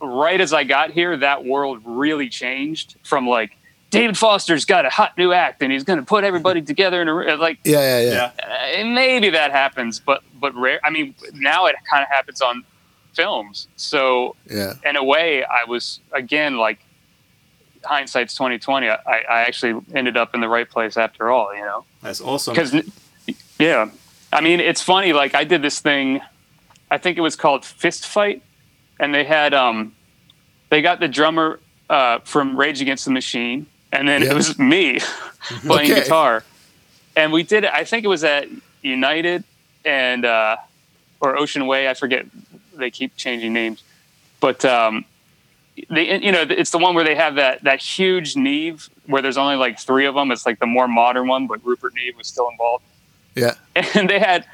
right 0.00 0.40
as 0.40 0.52
I 0.52 0.64
got 0.64 0.90
here, 0.90 1.16
that 1.16 1.44
world 1.44 1.80
really 1.84 2.28
changed 2.28 2.96
from 3.02 3.26
like 3.26 3.56
David 3.90 4.18
Foster's 4.18 4.66
got 4.66 4.84
a 4.84 4.90
hot 4.90 5.16
new 5.16 5.32
act 5.32 5.62
and 5.62 5.72
he's 5.72 5.84
going 5.84 5.98
to 5.98 6.04
put 6.04 6.22
everybody 6.24 6.60
together 6.60 7.00
in 7.00 7.08
a 7.08 7.36
like 7.36 7.58
Yeah. 7.64 7.80
Yeah. 7.80 8.00
Yeah. 8.00 8.32
Yeah. 8.38 8.80
uh, 8.82 8.84
maybe 8.84 9.30
that 9.30 9.50
happens, 9.50 9.98
but 9.98 10.22
but 10.38 10.54
rare. 10.54 10.80
I 10.84 10.90
mean, 10.90 11.14
now 11.32 11.66
it 11.66 11.76
kind 11.90 12.02
of 12.02 12.08
happens 12.10 12.42
on 12.42 12.64
films. 13.14 13.68
So 13.76 14.36
Yeah. 14.50 14.74
in 14.84 14.96
a 14.96 15.04
way, 15.04 15.44
I 15.44 15.64
was 15.64 16.00
again 16.12 16.56
like 16.58 16.78
hindsight's 17.84 18.34
twenty 18.34 18.58
twenty. 18.58 18.88
I, 18.88 18.96
I 19.06 19.40
actually 19.42 19.82
ended 19.94 20.16
up 20.16 20.34
in 20.34 20.40
the 20.40 20.48
right 20.48 20.68
place 20.68 20.96
after 20.96 21.30
all. 21.30 21.54
You 21.54 21.62
know, 21.62 21.84
That's 22.02 22.20
awesome. 22.20 22.54
because 22.54 22.74
yeah, 23.58 23.90
I 24.32 24.40
mean, 24.40 24.60
it's 24.60 24.82
funny. 24.82 25.12
Like 25.12 25.34
I 25.34 25.44
did 25.44 25.62
this 25.62 25.80
thing. 25.80 26.20
I 26.90 26.98
think 26.98 27.18
it 27.18 27.20
was 27.22 27.36
called 27.36 27.64
Fist 27.64 28.06
Fight, 28.06 28.42
and 28.98 29.14
they 29.14 29.24
had 29.24 29.52
um, 29.54 29.94
they 30.70 30.80
got 30.82 31.00
the 31.00 31.08
drummer 31.08 31.60
uh, 31.90 32.18
from 32.20 32.56
Rage 32.58 32.80
Against 32.80 33.04
the 33.04 33.10
Machine, 33.10 33.66
and 33.92 34.08
then 34.08 34.22
Yeah. 34.22 34.30
it 34.30 34.34
was 34.34 34.58
me 34.58 35.00
playing 35.66 35.90
Okay. 35.92 36.02
guitar, 36.02 36.44
and 37.16 37.32
we 37.32 37.42
did 37.42 37.64
it. 37.64 37.70
I 37.72 37.84
think 37.84 38.04
it 38.04 38.08
was 38.08 38.24
at 38.24 38.48
United 38.82 39.44
and 39.84 40.24
uh, 40.24 40.56
or 41.20 41.36
Ocean 41.38 41.66
Way. 41.66 41.88
I 41.88 41.94
forget. 41.94 42.26
They 42.78 42.90
keep 42.90 43.16
changing 43.16 43.52
names, 43.52 43.82
but 44.40 44.64
um, 44.64 45.04
they 45.90 46.22
you 46.22 46.32
know 46.32 46.44
it's 46.48 46.70
the 46.70 46.78
one 46.78 46.94
where 46.94 47.04
they 47.04 47.14
have 47.14 47.36
that 47.36 47.62
that 47.64 47.80
huge 47.80 48.36
Neve 48.36 48.88
where 49.06 49.22
there's 49.22 49.38
only 49.38 49.56
like 49.56 49.78
three 49.78 50.06
of 50.06 50.14
them. 50.14 50.30
It's 50.30 50.46
like 50.46 50.58
the 50.58 50.66
more 50.66 50.88
modern 50.88 51.28
one, 51.28 51.46
but 51.46 51.64
Rupert 51.64 51.94
Neve 51.94 52.16
was 52.16 52.26
still 52.26 52.48
involved 52.48 52.84
Yeah. 53.34 53.54
and 53.94 54.08
they 54.08 54.18
had 54.18 54.46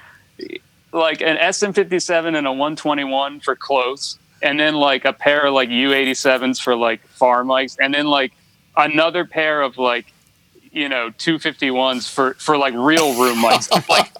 like 0.92 1.20
an 1.20 1.36
SM57 1.36 2.36
and 2.36 2.46
a 2.46 2.52
121 2.52 3.40
for 3.40 3.56
close, 3.56 4.18
and 4.42 4.60
then 4.60 4.74
like 4.74 5.04
a 5.04 5.12
pair 5.12 5.46
of 5.46 5.54
like 5.54 5.68
U87s 5.68 6.60
for 6.62 6.76
like 6.76 7.04
far 7.08 7.42
mics, 7.42 7.76
and 7.80 7.92
then 7.92 8.06
like 8.06 8.32
another 8.76 9.24
pair 9.24 9.62
of 9.62 9.76
like 9.78 10.12
you 10.72 10.88
know 10.88 11.10
251s 11.18 12.12
for 12.12 12.34
for 12.34 12.56
like 12.56 12.74
real 12.74 13.18
room 13.20 13.38
mics, 13.38 13.70
like 13.88 14.12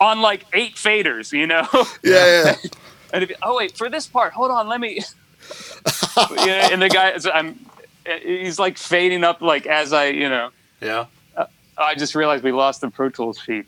on 0.00 0.22
like 0.22 0.46
eight 0.52 0.76
faders, 0.76 1.32
you 1.32 1.46
know. 1.46 1.66
Yeah. 2.02 2.44
Yeah. 2.44 2.56
and 3.12 3.24
if, 3.24 3.32
oh 3.42 3.56
wait, 3.56 3.76
for 3.76 3.88
this 3.88 4.06
part, 4.06 4.32
hold 4.32 4.50
on, 4.50 4.68
let 4.68 4.80
me. 4.80 4.96
yeah, 6.16 6.68
and 6.72 6.82
the 6.82 6.88
guy, 6.88 7.16
I'm, 7.32 7.58
he's 8.22 8.58
like 8.58 8.78
fading 8.78 9.24
up 9.24 9.40
like 9.40 9.66
as 9.66 9.92
I, 9.92 10.08
you 10.08 10.28
know. 10.28 10.50
yeah. 10.80 11.06
I 11.80 11.94
just 11.94 12.14
realized 12.14 12.44
we 12.44 12.52
lost 12.52 12.82
the 12.82 12.90
Pro 12.90 13.08
Tools 13.08 13.40
feed. 13.40 13.64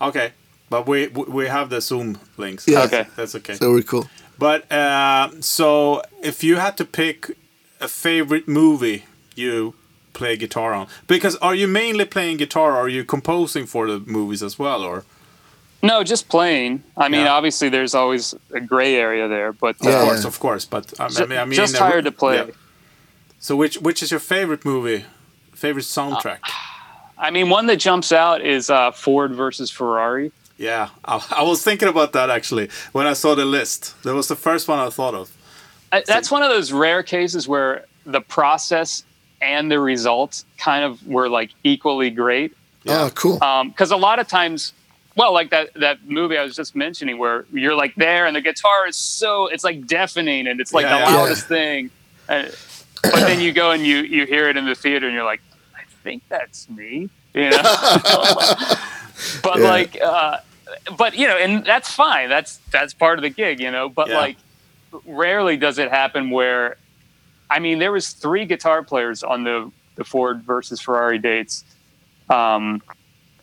Okay. 0.00 0.32
But 0.70 0.86
we 0.86 1.08
we 1.08 1.22
we 1.24 1.46
have 1.46 1.70
the 1.70 1.80
Zoom 1.80 2.18
links. 2.36 2.68
Yeah. 2.68 2.84
Okay. 2.84 3.06
That's 3.16 3.34
okay. 3.34 3.54
So 3.54 3.72
we're 3.72 3.82
cool. 3.82 4.06
But 4.38 4.70
uh, 4.70 5.40
so 5.40 6.02
if 6.22 6.44
you 6.44 6.56
had 6.56 6.76
to 6.76 6.84
pick 6.84 7.36
a 7.80 7.88
favorite 7.88 8.46
movie 8.46 9.04
you 9.34 9.74
play 10.12 10.36
guitar 10.36 10.74
on, 10.74 10.88
because 11.06 11.36
are 11.36 11.54
you 11.54 11.66
mainly 11.66 12.04
playing 12.04 12.36
guitar? 12.36 12.72
Or 12.72 12.80
are 12.80 12.88
you 12.88 13.04
composing 13.04 13.66
for 13.66 13.86
the 13.86 14.00
movies 14.00 14.42
as 14.42 14.58
well, 14.58 14.82
or 14.82 15.04
No, 15.82 16.02
just 16.02 16.28
playing. 16.28 16.82
I 16.96 17.08
mean, 17.08 17.22
Yeah. 17.24 17.32
obviously, 17.32 17.68
there's 17.68 17.94
always 17.94 18.34
a 18.52 18.60
gray 18.60 18.96
area 18.96 19.28
there, 19.28 19.52
but 19.52 19.76
of 19.80 19.86
Yeah, 19.86 19.92
uh, 20.00 20.04
course, 20.04 20.24
of 20.24 20.38
course. 20.40 20.64
But 20.64 20.92
I 21.00 21.08
ju- 21.08 21.26
mean, 21.26 21.38
I 21.38 21.44
mean, 21.44 21.56
just 21.56 21.76
uh, 21.76 21.84
hired 21.86 22.04
to 22.04 22.12
play. 22.12 22.36
yeah. 22.36 22.46
So 23.38 23.54
which 23.54 23.76
which 23.78 24.02
is 24.02 24.10
your 24.10 24.20
favorite 24.20 24.64
movie? 24.64 25.04
Favorite 25.54 25.84
soundtrack? 25.84 26.38
I 27.16 27.30
mean, 27.30 27.48
one 27.50 27.66
that 27.66 27.76
jumps 27.76 28.12
out 28.12 28.40
is 28.40 28.70
uh, 28.70 28.90
Ford 28.92 29.32
versus 29.34 29.70
Ferrari. 29.70 30.30
yeah, 30.56 30.88
I, 31.04 31.24
I 31.36 31.42
was 31.42 31.62
thinking 31.62 31.88
about 31.88 32.12
that 32.12 32.30
actually 32.30 32.68
when 32.92 33.06
I 33.06 33.14
saw 33.14 33.34
the 33.36 33.44
list. 33.44 33.94
That 34.02 34.14
was 34.14 34.26
the 34.26 34.36
first 34.36 34.66
one 34.68 34.78
I 34.80 34.90
thought 34.90 35.14
of. 35.14 35.30
I, 35.92 36.02
that's 36.06 36.30
one 36.30 36.42
of 36.42 36.50
those 36.50 36.72
rare 36.72 37.02
cases 37.04 37.46
where 37.48 37.84
the 38.04 38.20
process 38.20 39.04
and 39.40 39.70
the 39.70 39.78
result 39.78 40.44
kind 40.58 40.84
of 40.84 41.06
were 41.06 41.28
like 41.28 41.50
equally 41.62 42.10
great. 42.10 42.52
Yeah. 42.84 43.04
Oh, 43.04 43.10
cool. 43.10 43.38
Because 43.68 43.90
a 43.92 43.96
lot 43.96 44.18
of 44.18 44.26
times, 44.28 44.72
well, 45.18 45.34
like 45.34 45.50
that 45.50 45.70
that 45.76 45.98
movie 46.06 46.38
I 46.38 46.44
was 46.44 46.56
just 46.56 46.76
mentioning, 46.76 47.18
where 47.18 47.46
you're 47.52 47.76
like 47.76 47.94
there 47.96 48.26
and 48.26 48.36
the 48.36 48.42
guitar 48.42 48.88
is 48.88 48.96
so 48.96 49.48
it's 49.48 49.64
like 49.64 49.86
deafening 49.86 50.46
and 50.48 50.60
it's 50.62 50.72
like 50.74 50.84
Yeah, 50.84 50.90
the 50.90 51.00
yeah. 51.00 51.04
loudest 51.06 51.48
thing, 51.48 51.90
and, 52.28 52.54
but 53.12 53.26
then 53.26 53.40
you 53.40 53.52
go 53.52 53.72
and 53.72 53.84
you 53.86 53.98
you 53.98 54.26
hear 54.26 54.48
it 54.48 54.56
in 54.56 54.66
the 54.66 54.76
theater 54.76 55.06
and 55.08 55.14
you're 55.16 55.24
like, 55.26 55.42
I 55.76 55.82
think 56.04 56.24
that's 56.30 56.68
me, 56.70 57.10
you 57.34 57.50
know. 57.50 57.62
but 59.42 59.60
Yeah. 59.60 59.68
like, 59.68 59.98
uh, 60.02 60.38
but 60.98 61.16
you 61.16 61.26
know, 61.28 61.36
and 61.38 61.64
that's 61.66 61.92
fine. 61.92 62.28
That's 62.30 62.60
that's 62.72 62.94
part 62.94 63.18
of 63.18 63.22
the 63.22 63.30
gig, 63.30 63.60
you 63.60 63.70
know. 63.72 63.88
But 63.90 64.10
Yeah. 64.10 64.16
like, 64.16 64.38
rarely 65.04 65.56
does 65.58 65.78
it 65.78 65.90
happen 65.90 66.30
where, 66.30 66.76
I 67.50 67.60
mean, 67.60 67.78
there 67.80 67.92
was 67.92 68.10
three 68.10 68.46
guitar 68.46 68.84
players 68.84 69.22
on 69.22 69.44
the 69.44 69.72
the 69.96 70.04
Ford 70.04 70.44
versus 70.46 70.80
Ferrari 70.80 71.18
dates, 71.18 71.64
um, 72.30 72.82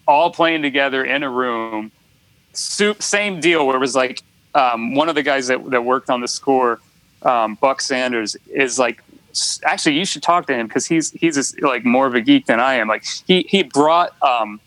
all 0.07 0.31
playing 0.31 0.61
together 0.61 1.03
in 1.03 1.23
a 1.23 1.29
room. 1.29 1.91
Same 2.53 3.39
deal 3.39 3.67
where 3.67 3.75
it 3.75 3.79
was 3.79 3.95
like 3.95 4.21
um, 4.53 4.95
one 4.95 5.09
of 5.09 5.15
the 5.15 5.23
guys 5.23 5.47
that, 5.47 5.69
that 5.71 5.83
worked 5.83 6.09
on 6.09 6.21
the 6.21 6.27
score, 6.27 6.79
um, 7.23 7.55
Buck 7.55 7.81
Sanders, 7.81 8.35
is 8.47 8.79
like 8.79 9.03
actually 9.63 9.97
you 9.97 10.05
should 10.05 10.23
talk 10.23 10.47
to 10.47 10.53
him 10.53 10.67
because 10.67 10.85
he's 10.85 11.11
he's 11.11 11.59
like 11.61 11.85
more 11.85 12.07
of 12.07 12.15
a 12.15 12.21
geek 12.21 12.45
than 12.45 12.59
I 12.59 12.75
am. 12.75 12.87
Like 12.87 13.05
he 13.27 13.45
he 13.49 13.63
brought 13.63 14.21
um, 14.23 14.61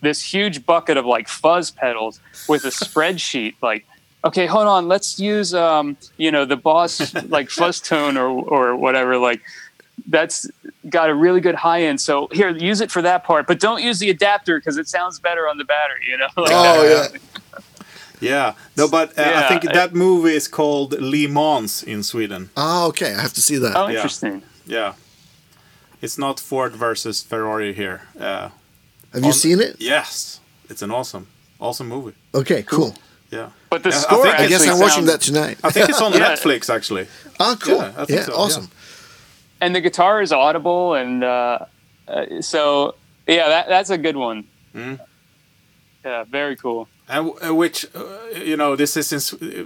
this 0.00 0.22
huge 0.22 0.64
bucket 0.64 0.96
of 0.96 1.04
like 1.04 1.28
fuzz 1.28 1.70
pedals 1.70 2.20
with 2.48 2.64
a 2.64 2.70
spreadsheet 2.70 3.54
like. 3.60 3.86
Okay, 4.24 4.46
hold 4.46 4.66
on. 4.66 4.88
Let's 4.88 5.20
use 5.20 5.52
um, 5.52 5.98
you 6.16 6.30
know 6.30 6.46
the 6.46 6.56
boss 6.56 7.12
like 7.28 7.50
fuzz 7.50 7.80
tone 7.80 8.16
or 8.16 8.28
or 8.28 8.74
whatever. 8.74 9.18
Like 9.18 9.42
that's 10.06 10.46
got 10.88 11.08
a 11.10 11.14
really 11.14 11.40
good 11.40 11.54
high 11.54 11.82
end. 11.84 12.00
So 12.00 12.28
here, 12.32 12.50
use 12.50 12.80
it 12.80 12.90
for 12.90 13.02
that 13.02 13.24
part, 13.24 13.46
but 13.46 13.58
don't 13.60 13.82
use 13.82 13.98
the 13.98 14.10
adapter 14.10 14.58
because 14.58 14.76
it 14.76 14.88
sounds 14.88 15.18
better 15.18 15.48
on 15.48 15.56
the 15.58 15.64
battery. 15.64 16.04
You 16.08 16.18
know. 16.18 16.28
Like 16.36 16.52
Oh 16.52 16.82
that. 16.88 17.12
yeah. 17.52 17.60
Yeah, 18.20 18.54
no, 18.76 18.88
but 18.88 19.18
uh, 19.18 19.22
I 19.22 19.30
Yeah, 19.30 19.48
think 19.48 19.68
I- 19.68 19.72
that 19.74 19.92
movie 19.94 20.34
is 20.34 20.48
called 20.48 20.92
Le 20.98 21.28
Mans 21.28 21.82
in 21.82 22.02
Sweden. 22.02 22.48
Oh, 22.56 22.86
okay. 22.88 23.12
I 23.14 23.20
have 23.20 23.32
to 23.34 23.42
see 23.42 23.58
that. 23.58 23.76
Oh, 23.76 23.88
Yeah. 23.88 23.96
interesting. 23.96 24.42
Yeah, 24.66 24.94
it's 26.00 26.16
not 26.16 26.40
Ford 26.40 26.72
versus 26.74 27.22
Ferrari 27.22 27.74
here. 27.74 28.02
Uh, 28.18 28.48
have 29.12 29.24
you 29.24 29.32
seen 29.32 29.60
it? 29.60 29.76
yes, 29.78 30.40
it's 30.70 30.80
an 30.80 30.90
awesome, 30.90 31.26
awesome 31.60 31.88
movie. 31.88 32.14
Okay, 32.32 32.62
cool. 32.62 32.94
Yeah, 33.30 33.50
But 33.68 33.82
the 33.82 33.90
Yeah, 33.90 33.96
I 33.96 34.00
score. 34.00 34.22
think- 34.22 34.34
I 34.40 34.46
guess 34.46 34.66
I'm 34.68 34.78
watching 34.78 35.06
that 35.06 35.20
tonight. 35.20 35.58
I 35.64 35.70
think 35.70 35.88
it's 35.90 36.00
on 36.00 36.12
Yeah. 36.14 36.20
Netflix 36.34 36.70
actually. 36.74 37.08
Oh, 37.40 37.56
cool. 37.60 37.76
Yeah, 37.78 37.92
I 37.96 38.00
Yeah, 38.00 38.04
think 38.06 38.22
so, 38.22 38.32
yeah. 38.32 38.38
awesome. 38.38 38.68
And 39.64 39.74
the 39.74 39.80
guitar 39.80 40.22
is 40.22 40.32
audible, 40.32 40.94
and 40.94 41.24
uh, 41.24 41.58
uh, 42.08 42.40
so 42.40 42.94
yeah, 43.26 43.48
that, 43.48 43.68
that's 43.68 43.90
a 43.90 43.98
good 43.98 44.16
one. 44.16 44.44
Mm. 44.74 44.98
Yeah, 46.04 46.24
very 46.30 46.56
cool. 46.56 46.86
And 47.08 47.30
uh, 47.46 47.54
which, 47.54 47.86
uh, 47.94 48.04
you 48.50 48.56
know, 48.56 48.76
this 48.76 48.96
is 48.96 49.12
in, 49.12 49.16
S- 49.16 49.34
uh, 49.34 49.64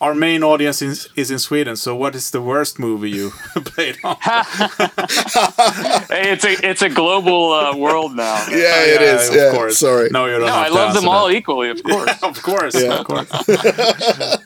our 0.00 0.14
main 0.14 0.42
audience 0.42 0.82
is, 0.82 1.08
is 1.16 1.30
in 1.30 1.38
Sweden. 1.38 1.76
So, 1.76 1.94
what 1.96 2.14
is 2.14 2.30
the 2.30 2.40
worst 2.40 2.78
movie 2.78 3.10
you 3.10 3.30
played 3.74 3.96
on? 4.04 4.16
Hey, 4.22 4.30
it's 6.32 6.44
a 6.44 6.52
it's 6.70 6.82
a 6.82 6.88
global 6.88 7.52
uh, 7.52 7.76
world 7.76 8.14
now. 8.16 8.34
man. 8.46 8.50
Yeah, 8.50 8.84
it 8.94 9.02
is. 9.02 9.28
of 9.28 9.34
Yeah, 9.34 9.50
course. 9.52 9.78
sorry. 9.78 10.08
No, 10.10 10.26
you 10.26 10.32
don't. 10.38 10.46
No, 10.46 10.52
have 10.52 10.66
I 10.66 10.68
to 10.68 10.74
love 10.74 10.94
them 10.94 11.04
answer 11.04 11.16
all 11.16 11.28
that. 11.28 11.34
equally, 11.36 11.70
of 11.70 11.82
course. 11.82 12.22
of 12.22 12.42
course, 12.42 12.74
Yeah. 12.82 12.98
of 13.00 13.06
course. 13.06 13.28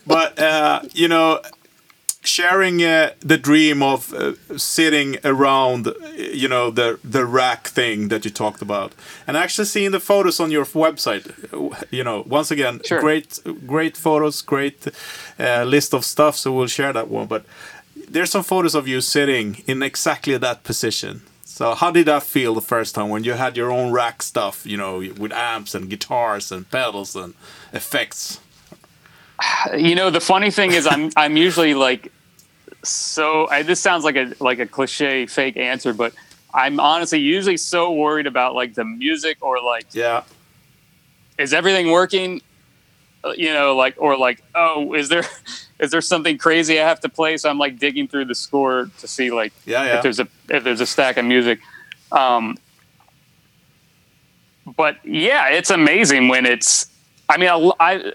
but 0.06 0.38
uh, 0.38 0.80
you 0.92 1.08
know, 1.08 1.40
sharing 2.26 2.82
uh, 2.82 3.10
the 3.20 3.36
dream 3.38 3.82
of 3.82 4.12
uh, 4.12 4.32
sitting 4.56 5.16
around, 5.24 5.88
you 6.16 6.48
know, 6.48 6.70
the 6.70 6.98
the 7.04 7.24
rack 7.24 7.68
thing 7.68 8.08
that 8.08 8.24
you 8.24 8.30
talked 8.30 8.62
about, 8.62 8.92
and 9.26 9.36
actually 9.36 9.66
seeing 9.66 9.92
the 9.92 10.00
photos 10.00 10.40
on 10.40 10.50
your 10.50 10.64
website. 10.66 11.26
You 11.90 12.04
know, 12.04 12.24
once 12.26 12.50
again, 12.50 12.80
Sure. 12.84 13.00
great, 13.00 13.38
great 13.66 13.96
photos, 13.96 14.42
great 14.42 14.86
uh, 15.38 15.64
list 15.64 15.94
of 15.94 16.04
stuff. 16.04 16.36
So 16.36 16.52
we'll 16.52 16.68
share 16.68 16.92
that 16.92 17.08
one. 17.08 17.26
But 17.26 17.44
there's 18.12 18.30
some 18.30 18.44
photos 18.44 18.74
of 18.74 18.86
you 18.88 19.00
sitting 19.00 19.62
in 19.66 19.82
exactly 19.82 20.38
that 20.38 20.62
position. 20.64 21.20
So 21.44 21.74
how 21.74 21.90
did 21.90 22.06
that 22.06 22.22
feel 22.22 22.54
the 22.54 22.60
first 22.60 22.94
time 22.94 23.08
when 23.08 23.24
you 23.24 23.32
had 23.34 23.56
your 23.56 23.70
own 23.72 23.90
rack 23.92 24.22
stuff, 24.22 24.66
you 24.66 24.76
know, 24.76 24.98
with 25.18 25.32
amps 25.32 25.74
and 25.74 25.88
guitars 25.88 26.52
and 26.52 26.70
pedals 26.70 27.16
and 27.16 27.34
effects? 27.72 28.40
You 29.76 29.94
know, 29.94 30.10
the 30.10 30.20
funny 30.20 30.50
thing 30.50 30.72
is, 30.72 30.86
I'm 30.86 31.10
I'm 31.16 31.36
usually 31.36 31.74
like 31.74 32.10
so. 32.88 33.48
I, 33.48 33.62
this 33.62 33.80
sounds 33.80 34.04
like 34.04 34.16
a 34.16 34.32
like 34.40 34.58
a 34.58 34.66
cliche, 34.66 35.26
fake 35.26 35.56
answer, 35.56 35.92
but 35.92 36.12
I'm 36.54 36.80
honestly 36.80 37.20
usually 37.20 37.56
so 37.58 37.92
worried 37.92 38.26
about 38.26 38.54
like 38.54 38.74
the 38.74 38.84
music 38.84 39.38
or 39.42 39.62
like 39.62 39.86
Yeah, 39.92 40.22
is 41.38 41.52
everything 41.52 41.90
working 41.90 42.40
Uh, 43.24 43.32
you 43.36 43.52
know 43.52 43.74
like 43.74 43.94
or 43.98 44.16
like 44.16 44.42
oh 44.54 44.94
is 44.94 45.08
there 45.08 45.24
is 45.80 45.90
there 45.90 46.00
something 46.00 46.38
crazy 46.38 46.78
i 46.78 46.86
have 46.86 47.00
to 47.00 47.08
play 47.08 47.36
so 47.36 47.48
i'm 47.50 47.58
like 47.58 47.78
digging 47.78 48.06
through 48.06 48.24
the 48.24 48.34
score 48.34 48.90
to 48.98 49.08
see 49.08 49.30
like 49.30 49.52
yeah, 49.64 49.84
yeah. 49.84 49.96
if 49.96 50.02
there's 50.02 50.20
a 50.20 50.28
if 50.48 50.62
there's 50.62 50.80
a 50.80 50.86
stack 50.86 51.16
of 51.16 51.24
music 51.24 51.58
um 52.12 52.56
but 54.76 54.96
yeah 55.04 55.48
it's 55.48 55.70
amazing 55.70 56.28
when 56.28 56.46
it's 56.46 56.86
i 57.28 57.36
mean 57.36 57.48
I, 57.48 57.72
I 57.80 58.12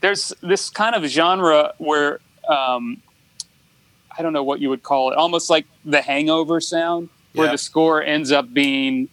there's 0.00 0.32
this 0.42 0.68
kind 0.70 0.94
of 0.96 1.04
genre 1.04 1.74
where 1.78 2.20
um 2.48 3.00
i 4.18 4.22
don't 4.22 4.32
know 4.32 4.42
what 4.42 4.60
you 4.60 4.68
would 4.68 4.82
call 4.82 5.10
it 5.10 5.16
almost 5.16 5.50
like 5.50 5.66
the 5.84 6.00
hangover 6.02 6.60
sound 6.60 7.08
where 7.34 7.46
Yeah. 7.46 7.52
the 7.52 7.58
score 7.58 8.02
ends 8.02 8.32
up 8.32 8.52
being 8.52 9.08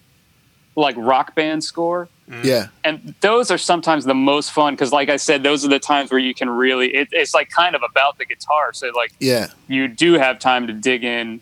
like 0.76 0.94
rock 0.98 1.34
band 1.34 1.64
score 1.64 2.08
Yeah. 2.42 2.68
and 2.84 3.14
those 3.20 3.50
are 3.50 3.58
sometimes 3.58 4.04
the 4.04 4.14
most 4.14 4.52
fun 4.52 4.74
because 4.74 4.92
like 4.92 5.08
i 5.08 5.16
said 5.16 5.42
those 5.42 5.64
are 5.64 5.68
the 5.68 5.78
times 5.78 6.10
where 6.10 6.20
you 6.20 6.34
can 6.34 6.48
really 6.50 6.94
it, 6.94 7.08
it's 7.12 7.34
like 7.34 7.50
kind 7.50 7.74
of 7.74 7.82
about 7.82 8.18
the 8.18 8.24
guitar 8.24 8.72
so 8.72 8.90
like 8.94 9.12
Yeah. 9.18 9.48
you 9.66 9.88
do 9.88 10.14
have 10.14 10.38
time 10.38 10.66
to 10.68 10.72
dig 10.72 11.04
in 11.04 11.40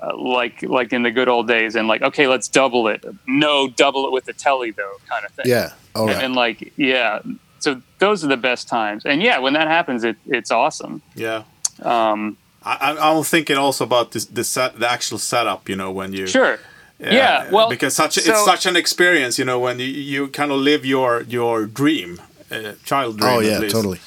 uh, 0.00 0.16
like 0.16 0.62
like 0.62 0.92
in 0.92 1.02
the 1.02 1.10
good 1.10 1.28
old 1.28 1.48
days 1.48 1.74
and 1.76 1.88
like 1.88 2.02
okay 2.02 2.28
let's 2.28 2.46
double 2.48 2.86
it 2.88 3.04
no 3.26 3.68
double 3.68 4.06
it 4.06 4.12
with 4.12 4.24
the 4.26 4.32
telly 4.32 4.70
though 4.70 4.94
kind 5.08 5.24
of 5.26 5.32
thing 5.32 5.46
Yeah. 5.48 5.72
All 5.94 6.02
and 6.04 6.12
right. 6.12 6.20
then 6.20 6.34
like 6.34 6.72
yeah 6.76 7.20
so 7.58 7.82
those 7.98 8.24
are 8.24 8.28
the 8.28 8.36
best 8.36 8.68
times 8.68 9.04
and 9.04 9.20
yeah 9.22 9.38
when 9.40 9.54
that 9.54 9.66
happens 9.66 10.04
it, 10.04 10.16
it's 10.26 10.50
awesome 10.52 11.02
yeah. 11.16 11.42
um 11.82 12.36
I, 12.68 12.74
I- 12.92 13.10
I'm 13.16 13.22
thinking 13.24 13.56
also 13.56 13.84
about 13.84 14.12
this, 14.12 14.24
the 14.26 14.44
set, 14.44 14.78
the 14.78 14.90
actual 14.90 15.18
setup. 15.18 15.68
You 15.68 15.76
know, 15.76 15.90
when 15.98 16.12
you 16.12 16.26
sure 16.26 16.58
Yeah, 16.98 17.50
well, 17.50 17.68
because 17.70 17.94
such 17.94 18.14
so- 18.14 18.30
it's 18.30 18.44
such 18.44 18.66
an 18.66 18.76
experience. 18.76 19.38
You 19.38 19.44
know, 19.50 19.58
when 19.66 19.78
you, 19.78 19.86
you 19.86 20.28
kind 20.28 20.50
of 20.52 20.58
live 20.58 20.84
your 20.84 21.22
your 21.22 21.66
dream, 21.66 22.20
uh, 22.50 22.72
child 22.84 23.18
dream. 23.18 23.32
Oh 23.36 23.40
yeah, 23.40 23.60
totally. 23.68 24.00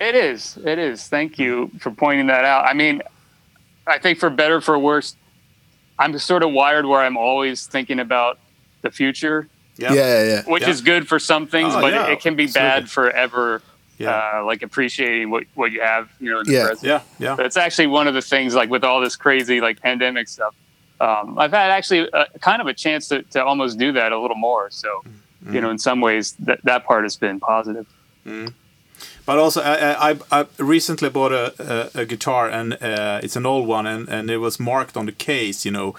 It 0.00 0.14
is. 0.14 0.56
It 0.64 0.78
is. 0.78 1.08
Thank 1.08 1.38
you 1.38 1.70
for 1.80 1.90
pointing 1.90 2.26
that 2.28 2.44
out. 2.44 2.64
I 2.66 2.72
mean, 2.74 3.02
I 3.86 3.98
think 3.98 4.18
for 4.20 4.30
better 4.30 4.60
for 4.60 4.78
worse, 4.78 5.16
I'm 5.98 6.16
sort 6.18 6.42
of 6.44 6.52
wired 6.52 6.86
where 6.86 7.00
I'm 7.00 7.16
always 7.16 7.66
thinking 7.66 7.98
about 7.98 8.38
the 8.82 8.90
future, 8.92 9.48
Yeah, 9.76 9.92
Yeah, 9.92 10.06
yeah, 10.06 10.24
yeah. 10.32 10.42
which 10.46 10.62
Yeah. 10.62 10.70
is 10.70 10.80
good 10.82 11.08
for 11.08 11.18
some 11.18 11.48
things, 11.48 11.74
Oh, 11.74 11.80
but 11.80 11.92
yeah, 11.92 12.06
it, 12.06 12.12
it 12.12 12.20
can 12.20 12.36
be 12.36 12.44
absolutely. 12.44 12.70
bad 12.82 12.90
for 12.90 13.10
ever, 13.10 13.60
yeah, 13.98 14.10
uh, 14.36 14.44
like 14.44 14.62
appreciating 14.62 15.30
what, 15.30 15.44
what 15.54 15.72
you 15.72 15.80
have, 15.80 16.08
you 16.20 16.30
know, 16.30 16.40
in 16.40 16.46
the 16.46 16.52
Yeah. 16.52 16.66
present. 16.66 16.86
yeah, 16.86 17.00
yeah. 17.18 17.36
But 17.36 17.46
it's 17.46 17.56
actually 17.56 17.88
one 17.88 18.06
of 18.08 18.14
the 18.14 18.22
things, 18.22 18.54
like 18.54 18.70
with 18.70 18.84
all 18.84 19.00
this 19.00 19.16
crazy 19.16 19.60
like 19.60 19.80
pandemic 19.82 20.28
stuff. 20.28 20.54
Um, 21.00 21.38
I've 21.38 21.52
had 21.52 21.70
actually 21.70 22.08
a, 22.12 22.26
kind 22.40 22.60
of 22.60 22.66
a 22.66 22.74
chance 22.74 23.08
to, 23.08 23.22
to 23.34 23.44
almost 23.44 23.78
do 23.78 23.92
that 23.92 24.12
a 24.12 24.18
little 24.18 24.36
more. 24.36 24.70
So, 24.70 24.88
Mm-hmm. 25.44 25.54
you 25.54 25.60
know, 25.60 25.70
in 25.70 25.78
some 25.78 26.00
ways, 26.00 26.34
that 26.40 26.58
that 26.64 26.84
part 26.84 27.04
has 27.04 27.14
been 27.16 27.38
positive. 27.38 27.86
But 29.24 29.38
also, 29.38 29.60
I, 29.62 30.10
I, 30.10 30.16
I 30.32 30.46
recently 30.58 31.10
bought 31.10 31.32
a, 31.32 31.90
a, 31.94 32.00
a 32.00 32.04
guitar, 32.06 32.48
and 32.50 32.72
uh, 32.82 33.20
it's 33.22 33.36
an 33.36 33.44
old 33.46 33.68
one, 33.68 33.86
and, 33.86 34.08
and 34.08 34.30
it 34.30 34.38
was 34.38 34.58
marked 34.58 34.96
on 34.96 35.06
the 35.06 35.12
case, 35.12 35.64
you 35.66 35.70
know, 35.70 35.94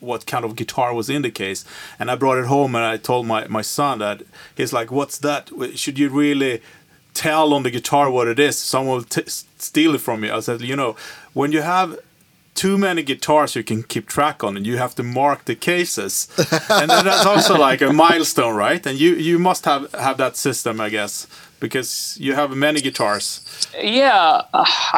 what 0.00 0.26
kind 0.26 0.44
of 0.44 0.54
guitar 0.54 0.92
was 0.94 1.08
in 1.10 1.22
the 1.22 1.30
case. 1.30 1.64
And 1.98 2.08
I 2.10 2.14
brought 2.14 2.38
it 2.38 2.46
home, 2.46 2.74
and 2.76 2.84
I 2.84 2.98
told 2.98 3.26
my, 3.26 3.46
my 3.48 3.62
son 3.62 3.98
that 4.00 4.22
he's 4.54 4.72
like, 4.72 4.92
"What's 4.92 5.18
that? 5.18 5.50
Should 5.76 5.98
you 5.98 6.08
really 6.10 6.60
tell 7.26 7.48
on 7.56 7.62
the 7.62 7.70
guitar 7.70 8.06
what 8.16 8.26
it 8.28 8.38
is? 8.48 8.54
Someone 8.72 8.96
will 8.96 9.08
t- 9.16 9.30
steal 9.68 9.94
it 9.96 10.02
from 10.06 10.18
you." 10.24 10.30
I 10.38 10.40
said, 10.40 10.60
"You 10.60 10.76
know, 10.80 10.92
when 11.34 11.52
you 11.52 11.62
have." 11.62 11.88
Too 12.68 12.76
many 12.76 13.02
guitars 13.04 13.54
you 13.54 13.62
can 13.62 13.80
keep 13.92 14.04
track 14.08 14.42
on, 14.42 14.56
and 14.56 14.66
you 14.66 14.78
have 14.78 14.94
to 14.94 15.02
mark 15.02 15.44
the 15.44 15.54
cases, 15.54 16.28
and 16.80 16.90
that's 16.90 17.26
also 17.32 17.54
like 17.68 17.80
a 17.88 17.92
milestone, 17.92 18.56
right? 18.66 18.86
And 18.88 18.98
you 18.98 19.10
you 19.28 19.38
must 19.38 19.64
have 19.64 19.82
have 19.92 20.16
that 20.16 20.36
system, 20.36 20.80
I 20.86 20.88
guess, 20.90 21.26
because 21.60 22.18
you 22.18 22.34
have 22.34 22.48
many 22.56 22.80
guitars. 22.80 23.42
Yeah, 23.80 24.42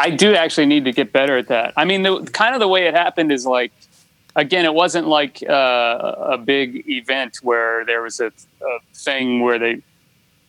I 0.07 0.09
do 0.25 0.29
actually 0.35 0.69
need 0.75 0.85
to 0.85 0.93
get 0.93 1.13
better 1.13 1.37
at 1.37 1.49
that. 1.49 1.69
I 1.77 1.85
mean, 1.85 2.03
the 2.03 2.13
kind 2.33 2.55
of 2.55 2.61
the 2.61 2.69
way 2.75 2.83
it 2.89 2.95
happened 2.95 3.31
is 3.31 3.45
like, 3.45 3.73
again, 4.37 4.65
it 4.65 4.75
wasn't 4.75 5.07
like 5.19 5.43
uh, 5.49 6.35
a 6.37 6.39
big 6.39 6.69
event 6.89 7.33
where 7.43 7.85
there 7.85 8.01
was 8.01 8.21
a, 8.21 8.33
a 8.73 8.79
thing 8.95 9.43
where 9.45 9.59
they, 9.59 9.83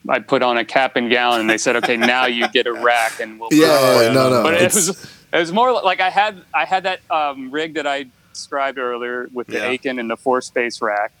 I 0.08 0.18
put 0.18 0.42
on 0.42 0.58
a 0.58 0.64
cap 0.64 0.96
and 0.96 1.10
gown 1.10 1.40
and 1.40 1.48
they 1.48 1.58
said, 1.58 1.76
okay, 1.76 1.96
now 1.96 2.26
you 2.26 2.48
get 2.48 2.66
a 2.66 2.72
rack 2.72 3.20
and 3.20 3.38
we'll. 3.38 3.50
Yeah, 3.52 4.02
yeah, 4.02 4.12
no, 4.12 4.30
no, 4.30 4.42
but 4.42 4.54
it 4.54 4.74
was 4.74 4.88
it 5.32 5.38
was 5.38 5.52
more 5.52 5.72
like 5.72 6.00
I 6.00 6.10
had 6.10 6.42
I 6.54 6.64
had 6.64 6.82
that 6.84 7.00
um, 7.10 7.50
rig 7.50 7.74
that 7.74 7.86
I 7.86 8.06
described 8.32 8.78
earlier 8.78 9.28
with 9.32 9.46
the 9.46 9.58
Yeah. 9.58 9.68
Aiken 9.68 9.98
and 9.98 10.10
the 10.10 10.16
four 10.16 10.40
space 10.40 10.82
rack, 10.82 11.12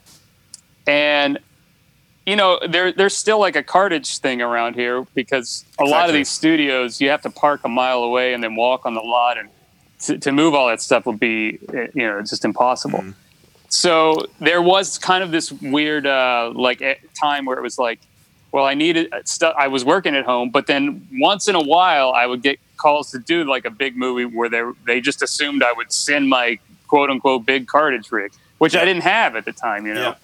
and 0.86 1.38
you 2.26 2.36
know 2.36 2.58
there 2.68 2.92
there's 2.92 3.16
still 3.16 3.38
like 3.38 3.56
a 3.56 3.62
cartage 3.62 4.18
thing 4.18 4.42
around 4.42 4.74
here 4.74 5.06
because 5.14 5.64
a 5.78 5.84
lot 5.84 6.08
of 6.08 6.14
these 6.14 6.28
studios 6.28 7.00
you 7.00 7.08
have 7.10 7.22
to 7.22 7.30
park 7.30 7.60
a 7.64 7.68
mile 7.68 8.02
away 8.02 8.32
and 8.34 8.42
then 8.42 8.54
walk 8.56 8.84
on 8.86 8.94
the 8.94 9.00
lot 9.00 9.38
and 9.38 9.48
to, 10.00 10.18
to 10.18 10.32
move 10.32 10.54
all 10.54 10.68
that 10.68 10.80
stuff 10.80 11.06
would 11.06 11.20
be 11.20 11.58
eh, 11.74 11.86
you 11.94 12.06
know 12.06 12.20
just 12.22 12.44
impossible. 12.44 13.04
so 13.68 14.26
there 14.40 14.60
was 14.62 14.98
kind 14.98 15.22
of 15.24 15.30
this 15.30 15.50
weird 15.52 16.06
uh, 16.06 16.50
like 16.54 16.80
eh, 16.82 16.94
time 17.20 17.44
where 17.44 17.56
it 17.56 17.62
was 17.62 17.78
like, 17.78 18.00
well, 18.52 18.66
I 18.66 18.74
needed 18.74 19.12
stuff. 19.24 19.54
I 19.58 19.68
was 19.68 19.84
working 19.84 20.14
at 20.14 20.26
home, 20.26 20.50
but 20.50 20.66
then 20.66 21.08
once 21.12 21.48
in 21.48 21.54
a 21.54 21.62
while, 21.62 22.12
I 22.12 22.26
would 22.26 22.42
get 22.42 22.60
calls 22.76 23.10
to 23.12 23.18
do 23.18 23.44
like 23.44 23.64
a 23.64 23.70
big 23.70 23.96
movie 23.96 24.26
where 24.26 24.48
they 24.48 24.62
they 24.86 25.00
just 25.00 25.22
assumed 25.22 25.62
I 25.62 25.72
would 25.72 25.92
send 25.92 26.28
my 26.28 26.58
quote 26.86 27.08
unquote 27.08 27.46
big 27.46 27.66
cartage 27.66 28.12
rig, 28.12 28.32
which 28.58 28.76
I 28.76 28.84
didn't 28.84 29.04
have 29.04 29.36
at 29.36 29.46
the 29.46 29.52
time, 29.52 29.86
you 29.86 29.94
know. 29.94 30.10
Yeah. 30.10 30.14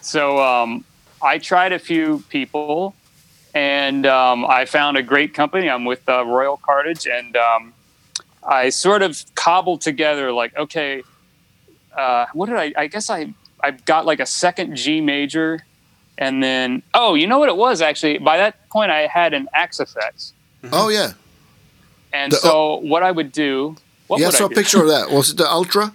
So 0.00 0.38
um, 0.42 0.84
I 1.20 1.36
tried 1.38 1.72
a 1.72 1.78
few 1.78 2.24
people, 2.30 2.94
and 3.54 4.06
um, 4.06 4.46
I 4.46 4.64
found 4.64 4.96
a 4.96 5.02
great 5.02 5.34
company. 5.34 5.68
I'm 5.68 5.84
with 5.84 6.08
uh, 6.08 6.24
Royal 6.24 6.56
Cartage, 6.56 7.06
and 7.06 7.36
um, 7.36 7.74
I 8.42 8.70
sort 8.70 9.02
of 9.02 9.22
cobbled 9.34 9.82
together 9.82 10.32
like, 10.32 10.56
okay, 10.56 11.02
uh, 11.94 12.26
what 12.32 12.46
did 12.46 12.56
I? 12.56 12.72
I 12.76 12.86
guess 12.86 13.10
I 13.10 13.34
I 13.60 13.72
got 13.72 14.06
like 14.06 14.20
a 14.20 14.26
second 14.26 14.76
G 14.76 15.02
major, 15.02 15.66
and 16.18 16.42
then 16.42 16.82
oh, 16.94 17.14
you 17.14 17.26
know 17.26 17.38
what 17.38 17.48
it 17.48 17.56
was 17.56 17.80
actually. 17.80 18.18
By 18.18 18.36
that 18.38 18.68
point, 18.68 18.90
I 18.90 19.06
had 19.06 19.32
an 19.32 19.48
Axe-Fx, 19.54 20.32
Oh 20.72 20.88
yeah, 20.88 21.12
and 22.12 22.32
The- 22.32 22.36
so 22.36 22.76
what 22.76 23.02
I 23.02 23.10
would 23.10 23.32
do. 23.32 23.76
What 24.08 24.20
yeah. 24.20 24.28
I 24.28 24.30
saw 24.30 24.44
I 24.44 24.46
a 24.46 24.48
do? 24.50 24.54
picture 24.54 24.82
of 24.82 24.88
that. 24.88 25.10
Was 25.10 25.30
it 25.30 25.36
the 25.36 25.50
Ultra? 25.50 25.92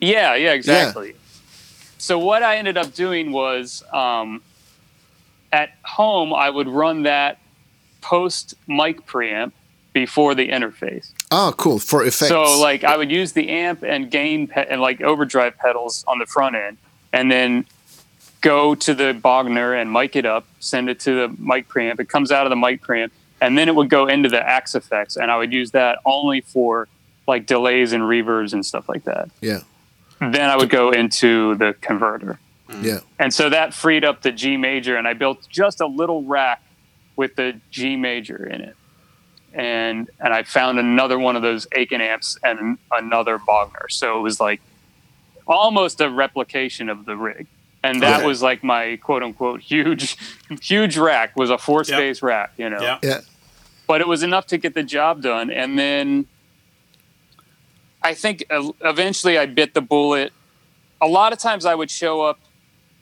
Yeah, 0.00 0.34
yeah, 0.34 0.52
exactly. 0.52 1.08
Yeah. 1.08 1.14
So 1.98 2.18
what 2.18 2.42
I 2.42 2.56
ended 2.56 2.78
up 2.78 2.94
doing 2.94 3.30
was 3.30 3.82
um, 3.92 4.40
at 5.52 5.70
home 5.84 6.32
I 6.32 6.48
would 6.48 6.66
run 6.68 7.02
that 7.02 7.38
post 8.00 8.54
mic 8.66 9.04
preamp 9.06 9.52
before 9.92 10.34
the 10.34 10.48
interface. 10.48 11.10
Oh, 11.30 11.52
cool 11.58 11.78
for 11.78 12.02
effects. 12.02 12.28
So 12.28 12.58
like 12.58 12.84
I 12.84 12.96
would 12.96 13.10
use 13.10 13.32
the 13.32 13.50
amp 13.50 13.82
and 13.82 14.10
gain 14.10 14.46
pe- 14.48 14.66
and 14.68 14.80
like 14.80 15.02
overdrive 15.02 15.58
pedals 15.58 16.04
on 16.08 16.18
the 16.18 16.26
front 16.26 16.56
end, 16.56 16.78
and 17.12 17.30
then 17.30 17.66
go 18.40 18.74
to 18.74 18.94
the 18.94 19.12
Bogner 19.12 19.80
and 19.80 19.92
mic 19.92 20.16
it 20.16 20.26
up, 20.26 20.46
send 20.60 20.88
it 20.88 21.00
to 21.00 21.14
the 21.14 21.36
mic 21.42 21.68
preamp. 21.68 22.00
It 22.00 22.08
comes 22.08 22.32
out 22.32 22.46
of 22.46 22.50
the 22.50 22.56
mic 22.56 22.82
preamp, 22.82 23.10
and 23.40 23.56
then 23.56 23.68
it 23.68 23.74
would 23.74 23.90
go 23.90 24.06
into 24.06 24.28
the 24.28 24.40
Axe-Fx, 24.40 25.16
and 25.16 25.30
I 25.30 25.36
would 25.36 25.52
use 25.52 25.72
that 25.72 25.98
only 26.04 26.40
for 26.40 26.88
like 27.26 27.46
delays 27.46 27.92
and 27.92 28.02
reverbs 28.02 28.52
and 28.52 28.64
stuff 28.64 28.88
like 28.88 29.04
that. 29.04 29.30
yeah, 29.40 29.60
Then 30.18 30.50
I 30.50 30.56
would 30.56 30.70
go 30.70 30.90
into 30.90 31.54
the 31.56 31.74
converter. 31.80 32.38
Mm-hmm. 32.68 32.84
yeah, 32.84 33.00
And 33.18 33.32
so 33.32 33.50
that 33.50 33.74
freed 33.74 34.04
up 34.04 34.22
the 34.22 34.32
G 34.32 34.56
major, 34.56 34.96
and 34.96 35.06
I 35.06 35.12
built 35.14 35.46
just 35.48 35.80
a 35.80 35.86
little 35.86 36.22
rack 36.22 36.62
with 37.16 37.36
the 37.36 37.60
G 37.70 37.96
major 37.96 38.46
in 38.46 38.60
it. 38.60 38.76
And 39.52 40.08
and 40.20 40.32
I 40.32 40.44
found 40.44 40.78
another 40.78 41.18
one 41.18 41.34
of 41.34 41.42
those 41.42 41.66
Aiken 41.72 42.00
amps 42.00 42.38
and 42.44 42.78
another 42.92 43.38
Bogner. 43.38 43.90
So 43.90 44.18
it 44.18 44.22
was 44.22 44.38
like 44.38 44.60
almost 45.46 46.00
a 46.00 46.08
replication 46.08 46.88
of 46.88 47.04
the 47.04 47.16
rig. 47.16 47.48
And 47.82 48.02
that 48.02 48.18
Okay. 48.18 48.26
was 48.26 48.42
like 48.42 48.62
my 48.62 48.96
quote 49.02 49.22
unquote 49.22 49.60
huge 49.62 50.16
huge 50.60 50.96
rack 50.98 51.34
was 51.36 51.48
a 51.50 51.56
four 51.58 51.78
Yep. 51.80 51.86
space 51.86 52.22
rack, 52.22 52.52
you 52.58 52.68
know. 52.68 52.80
Yeah. 52.80 52.98
yeah. 53.02 53.20
But 53.86 54.00
it 54.00 54.08
was 54.08 54.22
enough 54.22 54.46
to 54.48 54.58
get 54.58 54.74
the 54.74 54.82
job 54.82 55.22
done. 55.22 55.50
And 55.50 55.78
then 55.78 56.26
I 58.02 58.14
think 58.14 58.44
uh, 58.50 58.70
eventually 58.82 59.38
I 59.38 59.46
bit 59.46 59.74
the 59.74 59.80
bullet. 59.80 60.32
A 61.00 61.06
lot 61.08 61.32
of 61.32 61.38
times 61.38 61.64
I 61.64 61.74
would 61.74 61.90
show 61.90 62.22
up 62.22 62.38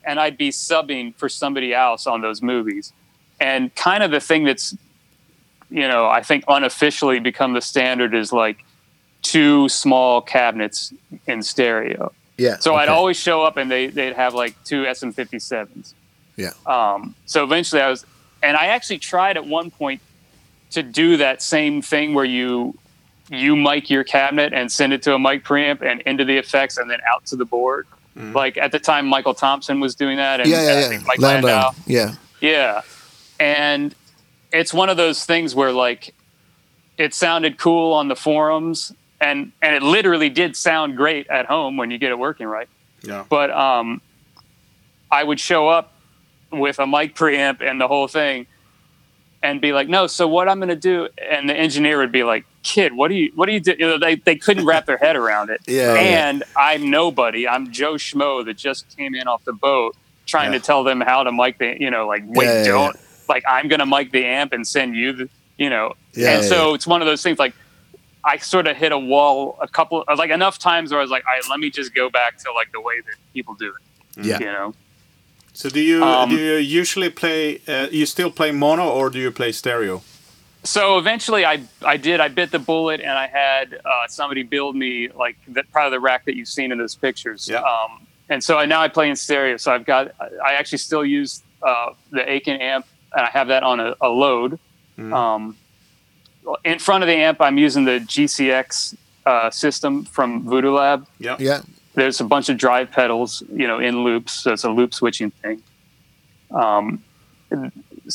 and 0.05 0.19
I'd 0.19 0.39
be 0.39 0.51
subbing 0.51 1.15
for 1.17 1.29
somebody 1.29 1.75
else 1.75 2.07
on 2.07 2.21
those 2.21 2.41
movies. 2.43 2.93
And 3.41 3.75
kind 3.75 4.03
of 4.03 4.11
the 4.11 4.21
thing 4.21 4.45
that's, 4.45 4.77
you 5.71 5.87
know, 5.87 6.07
I 6.07 6.23
think 6.23 6.45
unofficially 6.49 7.21
become 7.21 7.53
the 7.53 7.61
standard 7.61 8.15
is 8.15 8.33
like 8.33 8.65
two 9.23 9.69
small 9.69 10.21
cabinets 10.23 10.93
in 11.27 11.43
stereo. 11.43 12.13
Yeah. 12.39 12.59
So 12.59 12.77
I'd 12.77 12.89
always 12.89 13.17
show 13.19 13.43
up 13.43 13.57
and 13.57 13.71
they, 13.71 13.89
they'd 13.89 14.15
have 14.15 14.33
like 14.33 14.63
two 14.65 14.85
SM57s. 14.85 15.93
Yeah. 16.37 16.53
Um, 16.67 17.15
so 17.27 17.45
eventually 17.45 17.83
I 17.83 17.91
was, 17.91 18.07
and 18.43 18.57
I 18.57 18.67
actually 18.67 18.99
tried 18.99 19.37
at 19.37 19.45
one 19.45 19.71
point 19.71 20.01
to 20.71 20.83
do 20.83 21.17
that 21.17 21.43
same 21.43 21.83
thing 21.83 22.15
where 22.15 22.25
you, 22.25 22.79
you 23.29 23.57
mic 23.57 23.91
your 23.91 24.05
cabinet 24.05 24.53
and 24.55 24.71
send 24.71 24.93
it 24.93 25.03
to 25.03 25.15
a 25.15 25.19
mic 25.19 25.45
preamp 25.45 25.83
and 25.83 26.01
into 26.03 26.25
the 26.25 26.39
effects 26.39 26.77
and 26.79 26.89
then 26.89 27.01
out 27.13 27.27
to 27.27 27.37
the 27.37 27.45
board. 27.45 27.87
Like 28.17 28.57
at 28.57 28.73
the 28.73 28.81
time, 28.81 29.07
Michael 29.07 29.35
Thompson 29.35 29.79
was 29.79 29.95
doing 29.95 30.17
that. 30.17 30.41
And 30.41 30.49
Yeah, 30.51 30.59
I 30.59 30.63
yeah, 30.63 30.91
yeah. 30.91 31.01
Mike 31.07 31.21
Landau. 31.21 31.47
Landau. 31.47 31.71
Yeah, 31.87 32.15
Yeah. 32.41 32.83
And 33.39 33.95
it's 34.53 34.75
one 34.75 34.89
of 34.89 34.97
those 34.97 35.25
things 35.25 35.55
where 35.55 35.71
like 35.71 36.15
it 36.97 37.15
sounded 37.15 37.59
cool 37.59 37.93
on 37.93 38.09
the 38.09 38.17
forums 38.17 38.93
and 39.21 39.53
and 39.63 39.75
it 39.75 39.83
literally 39.83 40.29
did 40.31 40.57
sound 40.57 40.97
great 40.97 41.27
at 41.29 41.47
home 41.47 41.77
when 41.77 41.91
you 41.91 41.99
get 41.99 42.11
it 42.11 42.19
working 42.19 42.47
right. 42.47 42.69
Yeah. 43.03 43.25
But 43.29 43.51
um 43.51 44.01
I 45.11 45.25
would 45.25 45.41
show 45.41 45.69
up 45.69 45.93
with 46.51 46.79
a 46.79 46.87
mic 46.87 47.15
preamp 47.15 47.61
and 47.63 47.81
the 47.81 47.89
whole 47.89 48.09
thing 48.09 48.47
and 49.43 49.61
be 49.61 49.73
like, 49.73 49.89
"No, 49.89 50.07
so 50.07 50.27
what 50.27 50.49
I'm 50.49 50.59
going 50.59 50.69
to 50.69 50.75
do?" 50.77 51.09
And 51.31 51.49
the 51.49 51.55
engineer 51.57 51.99
would 51.99 52.11
be 52.13 52.25
like, 52.25 52.45
"Kid, 52.63 52.93
what 52.93 53.09
do 53.09 53.15
you 53.15 53.31
what 53.35 53.47
do 53.47 53.53
you 53.53 53.61
do?" 53.61 53.75
You 53.79 53.87
know, 53.87 53.99
they 53.99 54.17
they 54.17 54.35
couldn't 54.37 54.67
wrap 54.67 54.85
their 54.87 54.97
head 54.99 55.15
around 55.17 55.51
it. 55.51 55.61
Yeah, 55.67 55.95
yeah. 55.95 56.01
And 56.29 56.43
I'm 56.57 56.91
nobody. 56.91 57.47
I'm 57.47 57.71
Joe 57.73 57.95
Schmo 57.95 58.45
that 58.45 58.57
just 58.57 58.97
came 58.97 59.15
in 59.15 59.29
off 59.29 59.45
the 59.45 59.53
boat 59.53 59.97
trying 60.27 60.53
Yeah. 60.53 60.59
to 60.59 60.65
tell 60.65 60.85
them 60.85 61.01
how 61.01 61.23
to 61.23 61.33
mic 61.33 61.57
the, 61.59 61.77
you 61.81 61.91
know, 61.91 62.07
like 62.07 62.23
wait, 62.27 62.47
Yeah, 62.47 62.59
yeah, 62.59 62.65
don't 62.65 62.97
like 63.29 63.45
I'm 63.49 63.69
going 63.69 63.81
to 63.81 63.87
mic 63.87 64.11
the 64.11 64.25
amp 64.25 64.53
and 64.53 64.67
send 64.67 64.95
you 64.97 65.13
the, 65.13 65.29
you 65.57 65.71
know. 65.71 65.95
Yeah, 66.15 66.33
and 66.35 66.43
yeah, 66.43 66.49
so 66.49 66.75
it's 66.75 66.87
one 66.87 67.01
of 67.01 67.07
those 67.07 67.23
things 67.23 67.39
like 67.39 67.55
I 68.33 68.37
sort 68.39 68.67
of 68.71 68.75
hit 68.83 68.93
a 68.93 68.99
wall 69.13 69.35
a 69.67 69.69
couple 69.79 69.97
like 70.23 70.31
enough 70.41 70.57
times 70.71 70.87
where 70.91 71.01
I 71.03 71.05
was 71.07 71.11
like, 71.17 71.25
"All 71.27 71.35
right, 71.37 71.51
let 71.53 71.61
me 71.65 71.69
just 71.81 71.91
go 71.95 72.07
back 72.21 72.33
to 72.45 72.47
like 72.61 72.71
the 72.77 72.81
way 72.89 72.97
that 73.07 73.17
people 73.37 73.55
do 73.65 73.69
it." 73.77 73.83
yeah. 74.31 74.39
You 74.45 74.51
know. 74.57 74.69
So 75.61 75.69
do 75.77 75.81
you 75.91 75.99
Um, 76.05 76.29
do 76.31 76.37
you 76.37 76.57
usually 76.83 77.11
play? 77.23 77.41
Uh, 77.73 77.87
you 77.99 78.07
still 78.07 78.31
play 78.41 78.51
mono 78.53 78.87
or 78.99 79.11
do 79.15 79.19
you 79.19 79.31
play 79.41 79.53
stereo? 79.53 80.03
so 80.65 80.99
eventually 80.99 81.43
I, 81.55 81.57
I 81.95 81.97
did 81.97 82.19
i 82.27 82.29
bit 82.41 82.51
the 82.51 82.59
bullet 82.71 83.01
and 83.09 83.17
i 83.27 83.29
had 83.29 83.67
uh, 83.93 84.07
somebody 84.19 84.43
build 84.43 84.75
me 84.85 84.93
like 85.25 85.37
the, 85.55 85.63
probably 85.73 85.93
the 85.97 86.01
rack 86.11 86.25
that 86.27 86.35
you've 86.39 86.49
seen 86.59 86.69
in 86.73 86.79
those 86.83 86.97
pictures 87.07 87.41
Yeah. 87.49 87.63
um, 87.73 87.91
and 88.29 88.43
so 88.43 88.53
I, 88.59 88.67
now 88.67 88.81
i 88.87 88.89
play 88.89 89.09
in 89.09 89.15
stereo 89.15 89.57
so 89.57 89.69
i've 89.75 89.87
got 89.95 90.03
i 90.49 90.51
actually 90.61 90.83
still 90.89 91.05
use 91.21 91.31
uh, 91.63 91.91
the 92.11 92.23
aiken 92.35 92.57
amp 92.73 92.87
and 93.15 93.23
i 93.29 93.31
have 93.39 93.47
that 93.55 93.63
on 93.63 93.79
a, 93.87 93.95
a 94.01 94.09
load 94.25 94.59
um, 95.21 95.57
in 96.65 96.79
front 96.79 97.03
of 97.05 97.09
the 97.09 97.15
amp 97.15 97.41
i'm 97.41 97.59
using 97.59 97.85
the 97.85 97.99
gcx 98.01 98.97
uh, 99.27 99.51
system 99.51 100.05
from 100.05 100.43
voodoo 100.45 100.73
lab 100.73 101.07
Yeah. 101.19 101.37
Yeah. 101.39 101.61
there's 101.95 102.21
a 102.21 102.25
bunch 102.25 102.49
of 102.49 102.57
drive 102.57 102.91
pedals, 102.91 103.43
you 103.53 103.67
know, 103.67 103.79
in 103.79 104.03
loops. 104.05 104.33
So 104.33 104.53
it's 104.53 104.65
a 104.65 104.71
loop 104.71 104.95
switching 104.95 105.31
thing. 105.33 105.63
Um, 106.51 107.03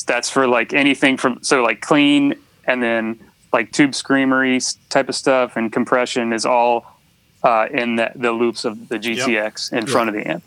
that's 0.08 0.30
for 0.30 0.48
like 0.48 0.74
anything 0.74 1.18
from 1.18 1.44
so 1.44 1.62
like 1.62 1.82
clean 1.82 2.34
and 2.66 2.82
then 2.82 3.20
like 3.52 3.72
tube 3.72 3.94
screamery 3.94 4.60
type 4.90 5.08
of 5.10 5.16
stuff 5.16 5.56
and 5.56 5.72
compression 5.72 6.34
is 6.34 6.46
all 6.46 7.00
uh, 7.44 7.68
in 7.72 7.98
the, 7.98 8.12
the 8.16 8.32
loops 8.32 8.66
of 8.66 8.88
the 8.90 8.98
GCX 8.98 9.72
in 9.74 9.86
front 9.86 10.10
of 10.10 10.16
the 10.16 10.26
amp. 10.28 10.44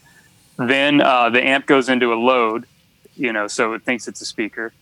Then 0.56 1.00
uh, 1.00 1.28
the 1.30 1.44
amp 1.46 1.66
goes 1.66 1.88
into 1.88 2.12
a 2.12 2.16
load, 2.16 2.66
you 3.14 3.32
know, 3.32 3.46
so 3.46 3.74
it 3.74 3.82
thinks 3.82 4.08
it's 4.08 4.20
a 4.20 4.26
speaker. 4.26 4.72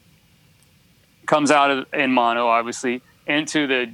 Comes 1.27 1.51
out 1.51 1.71
of, 1.71 1.87
in 1.95 2.13
mono, 2.13 2.47
obviously, 2.47 3.01
into 3.27 3.67
the 3.67 3.93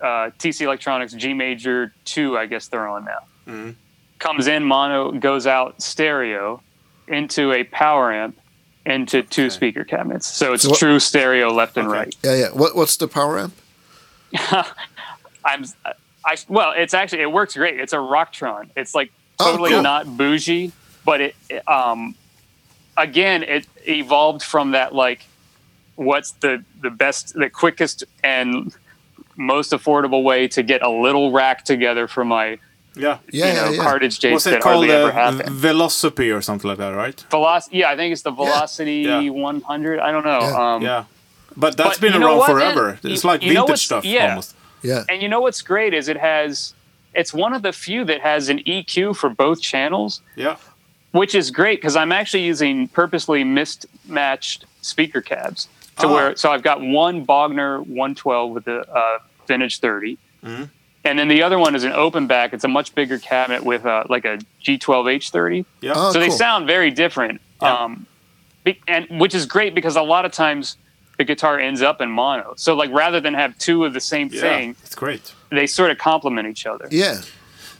uh, 0.00 0.30
TC 0.38 0.62
Electronics 0.62 1.12
G 1.14 1.32
Major 1.34 1.92
2, 2.04 2.36
I 2.38 2.46
guess 2.46 2.68
they're 2.68 2.86
on 2.88 3.04
now. 3.04 3.74
Comes 4.18 4.46
in 4.46 4.64
mono, 4.64 5.12
goes 5.12 5.46
out 5.46 5.82
stereo 5.82 6.62
into 7.08 7.52
a 7.52 7.64
power 7.64 8.12
amp 8.12 8.38
into 8.86 9.22
two 9.22 9.50
speaker 9.50 9.84
cabinets. 9.84 10.26
So 10.26 10.52
it's 10.52 10.62
So 10.62 10.70
what- 10.70 10.78
true 10.78 10.98
stereo 11.00 11.52
left 11.52 11.76
and 11.76 11.88
Okay. 11.88 11.98
right. 11.98 12.16
Yeah, 12.22 12.34
yeah. 12.36 12.48
What 12.52 12.74
what's 12.76 12.96
the 12.96 13.08
power 13.08 13.38
amp? 13.38 13.54
I'm 15.44 15.64
I 16.24 16.36
well, 16.48 16.72
it's 16.76 16.94
actually 16.94 17.22
it 17.22 17.32
works 17.32 17.54
great. 17.56 17.80
It's 17.80 17.92
a 17.92 17.96
Rocktron. 17.96 18.70
It's 18.76 18.94
like 18.94 19.12
Oh, 19.40 19.50
totally 19.52 19.70
cool. 19.70 19.82
not 19.82 20.16
bougie, 20.16 20.72
but 21.04 21.20
it, 21.20 21.36
it, 21.50 21.68
um 21.68 22.14
again 22.96 23.42
it 23.42 23.66
evolved 23.88 24.42
from 24.42 24.72
that 24.72 24.94
like 24.94 25.24
what's 25.96 26.32
the 26.32 26.64
the 26.80 26.90
best 26.90 27.34
the 27.34 27.50
quickest 27.50 28.04
and 28.24 28.74
most 29.36 29.72
affordable 29.72 30.22
way 30.22 30.48
to 30.48 30.62
get 30.62 30.82
a 30.82 30.88
little 30.90 31.32
rack 31.32 31.64
together 31.64 32.06
for 32.08 32.24
my 32.24 32.58
Yeah. 32.94 33.18
Yeah, 33.30 33.46
you 33.48 33.54
know 33.54 33.64
yeah, 33.64 33.70
yeah. 33.70 33.82
cartage 33.82 34.18
Jace 34.20 34.32
Was 34.32 34.46
it 34.46 34.50
that 34.50 34.62
called 34.62 34.86
hardly 34.86 34.90
ever 34.94 35.08
uh, 35.08 35.12
happen. 35.12 35.52
Velocity 35.54 36.30
or 36.30 36.42
something 36.42 36.68
like 36.68 36.78
that, 36.78 36.90
right? 36.90 37.18
Velocity, 37.30 37.78
yeah, 37.78 37.90
I 37.90 37.96
think 37.96 38.12
it's 38.12 38.22
the 38.22 38.30
Velocity 38.30 39.00
Yeah. 39.06 39.30
100. 39.30 39.98
I 40.00 40.12
don't 40.12 40.24
know. 40.24 40.40
Yeah. 40.40 40.74
Um, 40.74 40.82
Yeah. 40.82 41.04
But 41.56 41.76
that's 41.76 41.98
But 41.98 42.00
been 42.12 42.22
around 42.22 42.38
what, 42.38 42.48
man? 42.48 42.56
forever. 42.56 42.98
It's 43.02 43.24
You- 43.24 43.28
like 43.30 43.42
you 43.42 43.54
vintage 43.54 43.84
stuff 43.84 44.04
yeah. 44.04 44.28
almost. 44.30 44.54
Yeah. 44.82 45.04
And 45.08 45.22
you 45.22 45.28
know 45.28 45.40
what's 45.40 45.62
great 45.62 45.94
is 45.94 46.08
it 46.08 46.16
has 46.18 46.74
it's 47.14 47.32
one 47.34 47.52
of 47.54 47.60
the 47.62 47.72
few 47.72 48.04
that 48.06 48.20
has 48.22 48.48
an 48.48 48.58
EQ 48.66 49.14
for 49.16 49.28
both 49.30 49.60
channels, 49.60 50.22
Yeah. 50.34 50.56
which 51.12 51.34
is 51.34 51.50
great 51.50 51.78
because 51.80 51.94
I'm 51.96 52.10
actually 52.12 52.42
using 52.44 52.88
purposely 52.88 53.44
mismatched 53.44 54.64
speaker 54.80 55.20
cabs 55.20 55.68
to 55.98 56.06
Ah. 56.06 56.12
where 56.12 56.36
so 56.36 56.50
I've 56.50 56.62
got 56.62 56.80
one 56.80 57.24
Bogner 57.26 57.78
112 57.86 58.50
with 58.50 58.64
the 58.64 58.80
uh, 58.90 59.18
vintage 59.46 59.80
30, 59.80 60.18
and 60.42 61.18
then 61.18 61.28
the 61.28 61.42
other 61.42 61.58
one 61.58 61.74
is 61.74 61.84
an 61.84 61.92
open 61.92 62.26
back. 62.26 62.52
It's 62.52 62.64
a 62.64 62.68
much 62.68 62.94
bigger 62.94 63.18
cabinet 63.18 63.64
with 63.64 63.84
uh, 63.86 64.04
like 64.08 64.24
a 64.24 64.38
G12H30. 64.64 65.64
Yeah. 65.80 65.92
Oh, 65.96 66.12
so 66.12 66.18
they 66.20 66.30
sound 66.30 66.66
very 66.66 66.90
different, 66.90 67.40
Yeah. 67.60 67.74
um, 67.74 68.06
be- 68.64 68.80
and 68.88 69.06
which 69.20 69.34
is 69.34 69.46
great 69.46 69.74
because 69.74 69.96
a 69.96 70.02
lot 70.02 70.24
of 70.24 70.32
times 70.32 70.76
the 71.18 71.24
guitar 71.24 71.58
ends 71.58 71.82
up 71.82 72.00
in 72.00 72.10
mono. 72.10 72.54
So 72.56 72.74
like 72.74 72.90
rather 72.92 73.20
than 73.20 73.34
have 73.34 73.56
two 73.58 73.84
of 73.84 73.92
the 73.92 74.00
same 74.00 74.28
yeah. 74.32 74.40
thing, 74.40 74.76
It's 74.84 74.94
great. 74.94 75.34
they 75.50 75.66
sort 75.66 75.90
of 75.90 75.98
complement 75.98 76.48
each 76.48 76.66
other. 76.66 76.88
Yeah. 76.90 77.20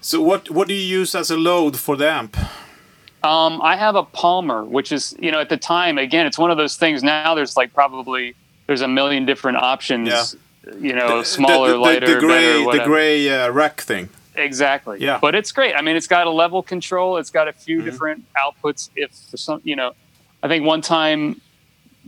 So 0.01 0.21
what 0.21 0.51
what 0.51 0.67
do 0.69 0.75
you 0.75 1.01
use 1.01 1.15
as 1.15 1.31
a 1.31 1.37
load 1.37 1.79
for 1.79 1.97
the 1.97 2.09
amp? 2.11 2.37
Um, 3.25 3.61
I 3.63 3.77
have 3.77 3.95
a 3.95 4.03
Palmer, 4.03 4.65
which 4.65 4.91
is 4.93 5.15
you 5.19 5.31
know 5.31 5.41
at 5.41 5.49
the 5.49 5.57
time 5.57 5.99
again 5.99 6.27
it's 6.27 6.39
one 6.39 6.51
of 6.51 6.57
those 6.57 6.77
things. 6.77 7.03
Now 7.03 7.35
there's 7.35 7.57
like 7.57 7.73
probably 7.73 8.35
there's 8.67 8.81
a 8.81 8.89
million 8.89 9.25
different 9.27 9.59
options. 9.59 10.09
Yeah. 10.09 10.25
You 10.81 10.95
know, 10.95 11.19
The- 11.19 11.25
smaller, 11.25 11.69
the, 11.69 11.75
the, 11.75 11.81
lighter, 11.81 12.15
the 12.15 12.21
gray 12.21 12.65
better, 12.65 12.79
the 12.79 12.85
gray 12.85 13.29
uh, 13.29 13.51
rack 13.51 13.81
thing. 13.81 14.09
Exactly. 14.37 14.99
Yeah. 15.01 15.19
But 15.21 15.35
it's 15.35 15.51
great. 15.53 15.75
I 15.75 15.83
mean, 15.83 15.97
it's 15.97 16.07
got 16.07 16.27
a 16.27 16.31
level 16.31 16.63
control. 16.63 17.17
It's 17.19 17.31
got 17.31 17.49
a 17.49 17.53
few 17.53 17.81
Mhm. 17.81 17.85
different 17.85 18.25
outputs. 18.37 18.89
If 18.97 19.11
for 19.31 19.37
some, 19.37 19.61
you 19.65 19.75
know, 19.77 19.93
I 20.43 20.49
think 20.49 20.65
one 20.65 20.81
time 20.81 21.41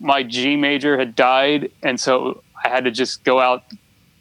my 0.01 0.23
G 0.23 0.57
major 0.57 0.97
had 0.99 1.15
died, 1.15 1.71
and 1.83 1.99
so 2.01 2.43
I 2.65 2.69
had 2.69 2.85
to 2.85 2.91
just 2.91 3.25
go 3.25 3.41
out. 3.41 3.65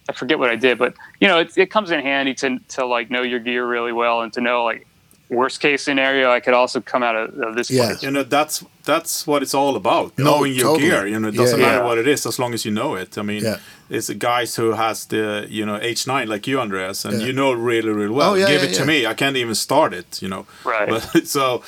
I 0.09 0.13
forget 0.13 0.37
what 0.37 0.49
I 0.49 0.55
did, 0.57 0.77
but 0.77 0.95
you 1.21 1.27
know, 1.27 1.39
it, 1.39 1.57
it 1.57 1.71
comes 1.71 1.91
in 1.91 2.01
handy 2.01 2.33
to 2.35 2.59
to 2.69 2.85
like 2.85 3.09
know 3.09 3.21
your 3.21 3.39
gear 3.39 3.65
really 3.65 3.93
well 3.93 4.21
and 4.21 4.33
to 4.33 4.41
know 4.41 4.63
like 4.65 4.85
worst 5.33 5.59
case 5.61 5.81
scenario, 5.83 6.31
I 6.31 6.39
could 6.39 6.53
also 6.53 6.79
come 6.81 7.03
out 7.03 7.15
of, 7.15 7.37
of 7.47 7.55
this 7.55 7.69
Yeah. 7.69 7.85
place. 7.85 8.03
You 8.03 8.11
know 8.11 8.23
that's 8.23 8.63
that's 8.85 9.25
what 9.27 9.41
it's 9.43 9.53
all 9.53 9.75
about. 9.75 10.17
No, 10.17 10.23
knowing 10.25 10.53
your 10.53 10.63
totally. 10.73 10.89
gear. 10.89 11.07
You 11.07 11.19
know, 11.19 11.29
it 11.29 11.35
doesn't 11.35 11.59
Yeah. 11.59 11.65
matter 11.67 11.79
Yeah. 11.83 11.87
what 11.89 11.97
it 11.97 12.07
is 12.07 12.25
as 12.25 12.37
long 12.39 12.53
as 12.53 12.65
you 12.65 12.71
know 12.71 12.95
it. 12.95 13.17
I 13.17 13.21
mean, 13.21 13.43
Yeah. 13.43 13.57
it's 13.89 14.07
the 14.07 14.15
guys 14.31 14.55
who 14.59 14.73
has 14.73 15.05
the 15.05 15.45
you 15.49 15.65
know 15.65 15.77
H9 15.79 16.27
like 16.27 16.45
you, 16.47 16.59
Andreas, 16.59 17.05
and 17.05 17.19
Yeah. 17.19 17.27
you 17.27 17.33
know 17.33 17.51
really 17.53 17.89
really 17.99 18.13
well. 18.19 18.31
Oh, 18.31 18.35
yeah, 18.35 18.47
Give 18.51 18.63
yeah, 18.63 18.69
it 18.69 18.75
to 18.79 18.85
me. 18.85 18.97
I 19.11 19.13
can't 19.13 19.37
even 19.37 19.55
start 19.55 19.93
it. 19.93 20.21
You 20.21 20.29
know. 20.29 20.45
Right. 20.65 20.89
But 20.89 21.27
so, 21.37 21.61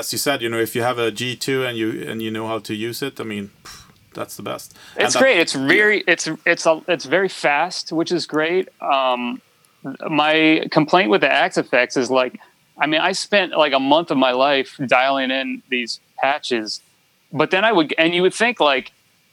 as 0.00 0.12
you 0.12 0.18
said, 0.18 0.42
you 0.42 0.48
know, 0.48 0.60
if 0.60 0.74
you 0.76 0.82
have 0.84 0.98
a 0.98 1.10
G2 1.10 1.46
and 1.68 1.76
you 1.78 1.88
and 2.10 2.20
you 2.22 2.30
know 2.30 2.46
how 2.46 2.58
to 2.60 2.74
use 2.74 3.02
it, 3.06 3.20
I 3.20 3.24
mean, 3.24 3.50
pff, 3.64 3.80
that's 4.14 4.36
the 4.36 4.42
best. 4.42 4.74
And 4.96 5.04
It's 5.04 5.14
that- 5.14 5.22
great. 5.22 5.38
It's 5.42 5.54
very 5.54 5.98
it's 6.12 6.28
it's 6.46 6.66
a, 6.66 6.74
it's 6.88 7.04
very 7.16 7.28
fast, 7.28 7.92
which 7.92 8.12
is 8.12 8.26
great. 8.26 8.68
Um, 8.80 9.40
my 10.08 10.66
complaint 10.70 11.10
with 11.10 11.20
the 11.20 11.30
Axe-Fx 11.30 11.96
is 11.96 12.10
like, 12.10 12.40
I 12.78 12.86
mean, 12.86 13.00
I 13.00 13.12
spent 13.12 13.52
like 13.56 13.72
a 13.72 13.78
month 13.80 14.10
of 14.10 14.18
my 14.18 14.32
life 14.32 14.78
dialing 14.86 15.30
in 15.30 15.62
these 15.68 16.00
patches, 16.18 16.80
but 17.32 17.50
then 17.50 17.64
I 17.64 17.72
would 17.72 17.94
and 17.98 18.14
you 18.14 18.22
would 18.22 18.34
think 18.34 18.60
like, 18.60 18.92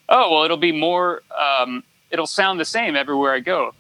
oh 0.10 0.32
well, 0.32 0.44
it'll 0.44 0.58
be 0.58 0.72
more, 0.72 1.24
um, 1.38 1.84
it'll 2.12 2.28
sound 2.28 2.60
the 2.60 2.66
same 2.66 2.96
everywhere 2.96 3.34
I 3.34 3.40
go. 3.40 3.74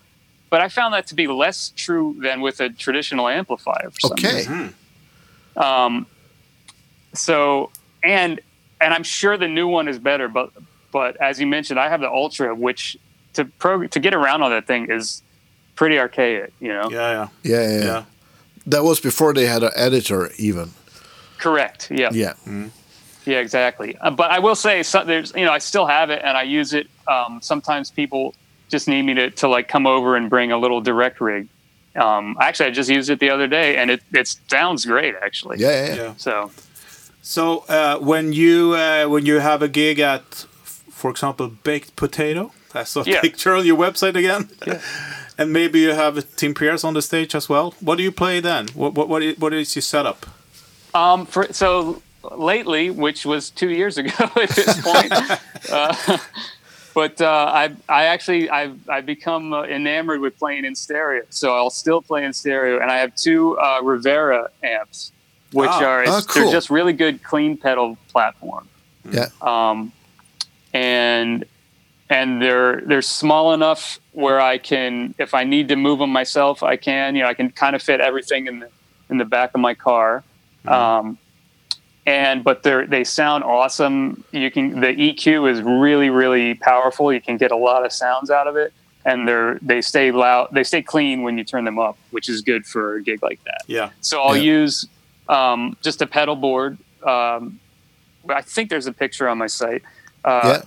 But 0.49 0.62
I 0.62 0.68
found 0.68 0.93
that 0.93 1.07
to 1.07 1.16
be 1.16 1.28
less 1.28 1.72
true 1.76 2.16
than 2.20 2.41
with 2.41 2.59
a 2.59 2.70
traditional 2.70 3.28
amplifier. 3.30 3.89
For 4.01 4.12
Okay. 4.14 4.36
reason. 4.38 4.74
Mhm. 5.55 5.62
Um, 5.64 6.05
so 7.14 7.70
and 8.03 8.39
and 8.80 8.93
I'm 8.93 9.03
sure 9.03 9.38
the 9.38 9.47
new 9.47 9.68
one 9.68 9.88
is 9.88 9.99
better, 9.99 10.28
but 10.28 10.49
but 10.91 11.16
as 11.22 11.39
you 11.39 11.47
mentioned, 11.47 11.80
I 11.80 11.88
have 11.89 12.01
the 12.01 12.09
Ultra, 12.09 12.53
which 12.55 12.97
to 13.34 13.45
pro 13.45 13.88
to 13.88 13.99
get 13.99 14.14
around 14.14 14.41
on 14.41 14.51
that 14.51 14.66
thing 14.68 14.89
is 14.89 15.22
pretty 15.76 15.99
archaic. 15.99 16.51
You 16.59 16.70
know, 16.70 16.89
Yeah, 16.89 17.12
yeah, 17.12 17.28
Yeah, 17.43 17.62
yeah, 17.62 17.70
yeah. 17.80 17.84
yeah. 17.86 18.03
That 18.68 18.84
was 18.84 18.99
before 18.99 19.34
they 19.34 19.45
had 19.47 19.64
an 19.64 19.72
editor, 19.76 20.32
even. 20.38 20.70
correct? 21.38 21.89
Yeah, 21.91 22.09
Yeah. 22.14 22.34
yeah, 23.26 23.39
exactly. 23.39 23.97
Uh, 23.97 24.12
but 24.12 24.30
I 24.32 24.39
will 24.39 24.55
say, 24.55 24.84
so, 24.84 25.03
there's 25.03 25.34
you 25.36 25.45
know, 25.45 25.51
I 25.51 25.59
still 25.59 25.88
have 25.88 26.09
it 26.12 26.22
and 26.24 26.38
I 26.38 26.43
use 26.43 26.74
it. 26.74 26.88
Um, 27.07 27.39
sometimes 27.41 27.89
people 27.91 28.34
just 28.70 28.88
need 28.88 29.01
me 29.03 29.14
to 29.16 29.30
to 29.32 29.47
like 29.47 29.68
come 29.68 29.86
over 29.88 30.16
and 30.16 30.30
bring 30.30 30.51
a 30.51 30.57
little 30.57 30.82
direct 30.82 31.20
rig. 31.22 31.47
Um, 31.95 32.38
actually, 32.39 32.68
I 32.68 32.72
just 32.72 32.89
used 32.89 33.09
it 33.09 33.20
the 33.20 33.30
other 33.32 33.47
day, 33.47 33.76
and 33.78 33.89
it 33.91 34.01
it 34.14 34.28
sounds 34.49 34.86
great 34.86 35.16
actually. 35.22 35.57
Yeah, 35.59 35.72
yeah, 35.72 35.88
yeah. 35.95 35.95
yeah. 36.03 36.14
So 36.18 36.51
So 37.22 37.66
uh, 37.68 37.97
when 37.99 38.32
you 38.34 38.74
uh, 38.76 39.05
when 39.14 39.26
you 39.26 39.39
have 39.41 39.62
a 39.66 39.68
gig 39.68 39.99
at, 39.99 40.24
for 40.91 41.09
example, 41.12 41.47
baked 41.64 41.95
potato, 41.95 42.51
I 42.74 42.84
saw 42.86 43.01
a 43.01 43.05
Yeah. 43.05 43.22
picture 43.22 43.55
on 43.57 43.66
your 43.66 43.78
website 43.78 44.16
again, 44.16 44.49
and 45.41 45.51
maybe 45.53 45.79
you 45.79 45.93
have 45.93 46.15
Tim 46.35 46.53
Pierce 46.53 46.83
on 46.83 46.93
the 46.93 47.01
stage 47.01 47.35
as 47.35 47.49
well. 47.49 47.73
What 47.79 47.97
do 47.97 48.03
you 48.03 48.11
play 48.11 48.39
then? 48.41 48.67
What 48.75 48.93
what 48.93 49.07
what 49.09 49.23
is, 49.23 49.37
what 49.39 49.53
is 49.53 49.75
your 49.75 49.81
setup? 49.81 50.25
Um, 50.93 51.25
for, 51.25 51.51
so 51.51 52.01
lately, 52.37 52.89
which 52.89 53.25
was 53.25 53.49
two 53.49 53.69
years 53.69 53.97
ago 53.97 54.11
at 54.19 54.49
this 54.49 54.81
point, 54.81 55.11
uh, 55.71 56.17
but 56.93 57.19
uh, 57.21 57.51
I 57.61 57.75
I 57.89 58.03
actually 58.05 58.49
I've 58.49 58.77
I've 58.89 59.05
become 59.05 59.53
uh, 59.53 59.63
enamored 59.63 60.19
with 60.21 60.37
playing 60.37 60.65
in 60.65 60.75
stereo. 60.75 61.23
So 61.29 61.55
I'll 61.55 61.69
still 61.69 62.01
play 62.01 62.25
in 62.25 62.33
stereo, 62.33 62.79
and 62.81 62.91
I 62.91 62.97
have 62.97 63.15
two 63.15 63.57
uh, 63.59 63.79
Rivera 63.81 64.49
amps, 64.63 65.11
which 65.53 65.69
Ah. 65.69 65.83
are 65.83 66.03
Ah, 66.07 66.21
cool. 66.27 66.43
they're 66.43 66.51
just 66.51 66.69
really 66.69 66.93
good 66.93 67.23
clean 67.23 67.57
pedal 67.57 67.97
platform. 68.09 68.67
Yeah. 69.09 69.29
Um, 69.41 69.91
and 70.73 71.45
and 72.12 72.41
they're 72.41 72.82
they're 72.82 73.01
small 73.01 73.53
enough 73.53 73.97
where 74.12 74.41
I 74.41 74.57
can, 74.57 75.16
if 75.18 75.34
I 75.34 75.45
need 75.45 75.70
to 75.70 75.78
move 75.78 75.99
them 75.99 76.09
myself, 76.12 76.62
I 76.62 76.76
can. 76.76 77.16
You 77.16 77.24
know, 77.24 77.30
I 77.30 77.34
can 77.34 77.49
kind 77.51 77.74
of 77.76 77.82
fit 77.82 78.01
everything 78.01 78.47
in 78.47 78.59
the 78.59 78.70
in 79.09 79.18
the 79.18 79.26
back 79.26 79.51
of 79.55 79.62
my 79.62 79.74
car. 79.74 80.24
Um, 80.68 81.18
and 82.05 82.43
but 82.43 82.64
they 82.64 82.86
they 82.86 83.03
sound 83.05 83.45
awesome. 83.45 84.26
You 84.34 84.51
can 84.51 84.82
the 84.82 84.88
EQ 84.88 85.49
is 85.49 85.62
really 85.62 86.09
really 86.09 86.55
powerful. 86.55 87.14
You 87.14 87.22
can 87.22 87.38
get 87.38 87.51
a 87.51 87.55
lot 87.55 87.86
of 87.86 87.93
sounds 87.93 88.30
out 88.30 88.47
of 88.47 88.57
it, 88.57 88.74
and 89.05 89.26
they're 89.26 89.57
they 89.62 89.82
stay 89.82 90.12
loud. 90.12 90.49
They 90.51 90.64
stay 90.66 90.82
clean 90.82 91.22
when 91.24 91.38
you 91.38 91.45
turn 91.45 91.64
them 91.64 91.80
up, 91.80 91.97
which 92.09 92.28
is 92.28 92.41
good 92.41 92.66
for 92.66 92.95
a 92.95 93.03
gig 93.03 93.24
like 93.24 93.39
that. 93.45 93.62
Yeah, 93.68 93.91
So 94.01 94.22
I'll 94.22 94.36
Yeah. 94.36 94.43
use 94.59 94.88
um, 95.30 95.78
just 95.82 96.01
a 96.01 96.07
pedal 96.07 96.36
board. 96.36 96.78
Um, 97.07 97.59
I 98.28 98.41
think 98.41 98.70
there's 98.70 98.88
a 98.88 98.91
picture 98.93 99.30
on 99.30 99.38
my 99.38 99.47
site. 99.47 99.82
Uh, 100.26 100.62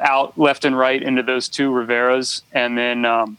Out 0.00 0.38
left 0.38 0.64
and 0.64 0.76
right 0.76 1.02
into 1.02 1.22
those 1.22 1.48
two 1.48 1.70
Riveras, 1.70 2.42
and 2.52 2.78
then 2.78 3.04
um, 3.04 3.36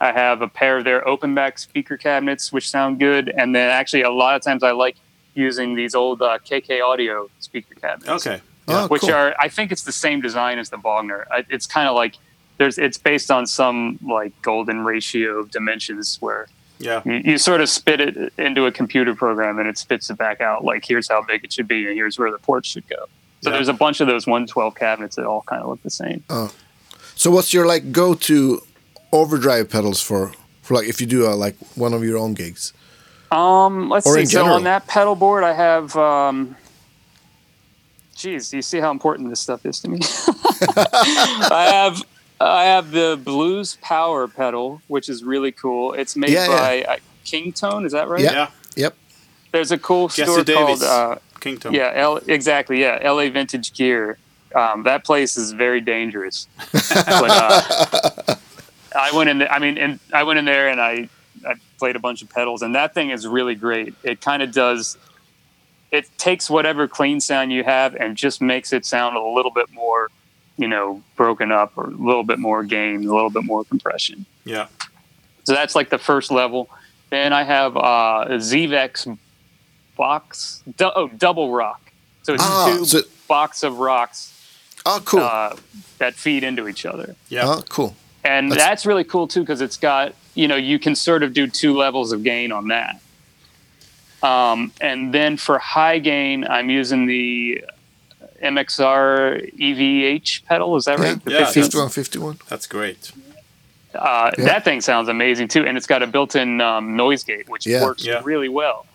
I 0.00 0.12
have 0.12 0.42
a 0.42 0.48
pair 0.48 0.78
of 0.78 0.84
their 0.84 1.06
open 1.06 1.34
back 1.34 1.58
speaker 1.58 1.96
cabinets, 1.96 2.52
which 2.52 2.68
sound 2.68 2.98
good. 2.98 3.28
And 3.28 3.54
then 3.54 3.70
actually, 3.70 4.02
a 4.02 4.10
lot 4.10 4.36
of 4.36 4.42
times 4.42 4.62
I 4.62 4.72
like 4.72 4.96
using 5.34 5.74
these 5.74 5.94
old 5.94 6.20
uh, 6.20 6.38
KK 6.44 6.82
Audio 6.82 7.28
speaker 7.38 7.74
cabinets 7.76 8.26
okay, 8.26 8.40
Oh, 8.66 8.88
which 8.88 9.02
cool. 9.02 9.12
are 9.12 9.34
I 9.38 9.48
think 9.48 9.70
it's 9.72 9.82
the 9.84 9.92
same 9.92 10.20
design 10.20 10.58
as 10.58 10.70
the 10.70 10.76
Bogner. 10.76 11.24
It's 11.48 11.66
kind 11.66 11.88
of 11.88 11.94
like 11.94 12.16
there's 12.58 12.76
it's 12.76 12.98
based 12.98 13.30
on 13.30 13.46
some 13.46 13.98
like 14.02 14.32
golden 14.42 14.84
ratio 14.84 15.38
of 15.38 15.50
dimensions 15.50 16.18
where 16.20 16.48
yeah, 16.80 17.02
you, 17.04 17.32
you 17.32 17.38
sort 17.38 17.60
of 17.60 17.68
spit 17.68 18.00
it 18.00 18.32
into 18.36 18.66
a 18.66 18.72
computer 18.72 19.14
program 19.14 19.58
and 19.58 19.68
it 19.68 19.78
spits 19.78 20.10
it 20.10 20.18
back 20.18 20.40
out 20.40 20.64
like 20.64 20.84
here's 20.84 21.08
how 21.08 21.22
big 21.22 21.44
it 21.44 21.52
should 21.52 21.66
be 21.68 21.86
and 21.86 21.94
here's 21.94 22.18
where 22.18 22.30
the 22.30 22.38
ports 22.38 22.68
should 22.68 22.86
go. 22.88 23.06
So 23.40 23.50
Yeah. 23.50 23.56
there's 23.56 23.68
a 23.68 23.72
bunch 23.72 24.00
of 24.00 24.06
those 24.08 24.26
112 24.26 24.74
cabinets 24.74 25.16
that 25.16 25.24
all 25.26 25.42
kind 25.42 25.62
of 25.62 25.68
look 25.68 25.82
the 25.82 25.90
same. 25.90 26.24
So 27.14 27.30
what's 27.30 27.52
your 27.54 27.66
like 27.66 27.92
go-to 27.92 28.62
overdrive 29.12 29.70
pedals 29.70 30.00
for 30.02 30.32
for 30.62 30.74
like 30.74 30.88
if 30.88 31.00
you 31.00 31.06
do 31.06 31.26
a, 31.26 31.34
like 31.34 31.56
one 31.76 31.92
of 31.94 32.02
your 32.04 32.18
own 32.18 32.34
gigs? 32.34 32.72
Um, 33.30 33.88
let's 33.90 34.06
Or 34.06 34.14
see. 34.16 34.24
So 34.26 34.44
on 34.46 34.64
that 34.64 34.86
pedal 34.86 35.14
board, 35.14 35.44
I 35.44 35.52
have. 35.52 35.94
Um, 35.96 36.56
geez, 38.16 38.50
do 38.50 38.56
you 38.56 38.62
see 38.62 38.78
how 38.80 38.90
important 38.90 39.30
this 39.30 39.40
stuff 39.40 39.64
is 39.66 39.80
to 39.80 39.88
me? 39.88 39.98
I 40.76 41.68
have. 41.72 42.02
I 42.40 42.64
have 42.66 42.92
the 42.92 43.20
Blues 43.22 43.76
Power 43.82 44.28
pedal, 44.28 44.80
which 44.86 45.08
is 45.08 45.24
really 45.24 45.50
cool. 45.50 45.92
It's 45.92 46.14
made 46.16 46.30
Yeah, 46.30 46.48
yeah. 46.48 46.56
by 46.58 46.82
uh, 46.82 46.96
Kingtone. 47.24 47.84
Is 47.84 47.92
that 47.92 48.08
right? 48.08 48.20
Yeah. 48.22 48.32
yeah. 48.32 48.50
Yep. 48.76 48.96
There's 49.50 49.72
a 49.72 49.78
cool 49.78 50.06
Jesse 50.08 50.30
store 50.30 50.44
Davis. 50.44 50.80
called. 50.80 51.18
Uh, 51.18 51.18
Kington. 51.40 51.74
yeah, 51.74 51.92
L- 51.94 52.20
exactly. 52.26 52.80
Yeah, 52.80 52.98
LA 53.10 53.28
Vintage 53.30 53.72
Gear. 53.72 54.18
Um, 54.54 54.82
that 54.84 55.04
place 55.04 55.36
is 55.36 55.52
very 55.52 55.80
dangerous. 55.80 56.46
but 56.72 57.30
uh, 57.30 58.34
I 58.96 59.10
went 59.14 59.28
in. 59.30 59.38
There, 59.38 59.52
I 59.52 59.58
mean, 59.58 59.76
and 59.78 59.98
I 60.12 60.22
went 60.22 60.38
in 60.38 60.44
there 60.44 60.68
and 60.68 60.80
I 60.80 61.08
I 61.46 61.54
played 61.78 61.96
a 61.96 62.00
bunch 62.00 62.22
of 62.22 62.30
pedals, 62.30 62.62
and 62.62 62.74
that 62.74 62.94
thing 62.94 63.10
is 63.10 63.26
really 63.26 63.54
great. 63.54 63.94
It 64.02 64.20
kind 64.20 64.42
of 64.42 64.52
does. 64.52 64.96
It 65.90 66.08
takes 66.18 66.50
whatever 66.50 66.86
clean 66.88 67.20
sound 67.20 67.52
you 67.52 67.64
have 67.64 67.94
and 67.94 68.16
just 68.16 68.40
makes 68.42 68.72
it 68.72 68.84
sound 68.84 69.16
a 69.16 69.22
little 69.22 69.50
bit 69.50 69.70
more, 69.72 70.10
you 70.58 70.68
know, 70.68 71.02
broken 71.16 71.50
up 71.50 71.72
or 71.76 71.84
a 71.84 71.90
little 71.90 72.24
bit 72.24 72.38
more 72.38 72.62
gain, 72.62 73.06
a 73.06 73.14
little 73.14 73.30
bit 73.30 73.44
more 73.44 73.64
compression. 73.64 74.26
yeah, 74.44 74.66
So 75.44 75.54
that's 75.54 75.74
like 75.74 75.88
the 75.88 75.96
first 75.96 76.30
level. 76.30 76.68
Then 77.08 77.32
I 77.32 77.42
have 77.42 77.74
uh, 77.74 78.26
a 78.28 78.34
Zvex 78.36 79.16
box, 79.98 80.62
du- 80.78 80.92
oh, 80.94 81.08
double 81.08 81.50
rock. 81.52 81.92
So 82.22 82.32
it's 82.32 82.42
Ah, 82.42 82.74
two 82.78 82.84
so- 82.86 83.02
box 83.28 83.62
of 83.62 83.78
rocks 83.78 84.32
Oh, 84.86 85.02
cool. 85.04 85.20
uh, 85.20 85.56
that 85.98 86.14
feed 86.14 86.42
into 86.44 86.66
each 86.68 86.86
other. 86.86 87.16
yeah, 87.28 87.42
Oh, 87.46 87.62
cool. 87.68 87.94
And 88.24 88.50
That's- 88.50 88.66
that's, 88.66 88.86
really 88.86 89.04
cool 89.04 89.28
too 89.28 89.40
because 89.40 89.60
it's 89.60 89.76
got, 89.76 90.14
you 90.34 90.48
know, 90.48 90.56
you 90.56 90.78
can 90.78 90.94
sort 90.94 91.22
of 91.22 91.32
do 91.34 91.46
two 91.46 91.76
levels 91.76 92.12
of 92.12 92.22
gain 92.24 92.50
on 92.52 92.68
that. 92.68 93.00
Um, 94.22 94.72
and 94.80 95.12
then 95.14 95.36
for 95.36 95.58
high 95.58 95.98
gain, 95.98 96.44
I'm 96.44 96.68
using 96.70 97.06
the 97.06 97.64
MXR 98.42 99.50
EVH 99.56 100.44
pedal. 100.46 100.76
Is 100.76 100.84
that 100.86 100.98
Yeah, 100.98 101.04
right? 101.04 101.24
The 101.24 101.30
Yeah, 101.32 101.44
15? 101.46 101.62
51, 101.62 101.88
51. 101.90 102.38
that's 102.48 102.66
great. 102.66 103.12
Uh, 103.94 104.30
Yeah. 104.36 104.44
That 104.44 104.64
thing 104.64 104.80
sounds 104.80 105.08
amazing 105.08 105.48
too, 105.48 105.64
and 105.64 105.76
it's 105.78 105.86
got 105.86 106.02
a 106.02 106.06
built-in 106.06 106.60
um, 106.60 106.96
noise 106.96 107.24
gate, 107.24 107.48
which 107.48 107.66
Yeah. 107.66 107.82
works 107.84 108.04
Yeah. 108.04 108.20
really 108.24 108.48
well. 108.48 108.86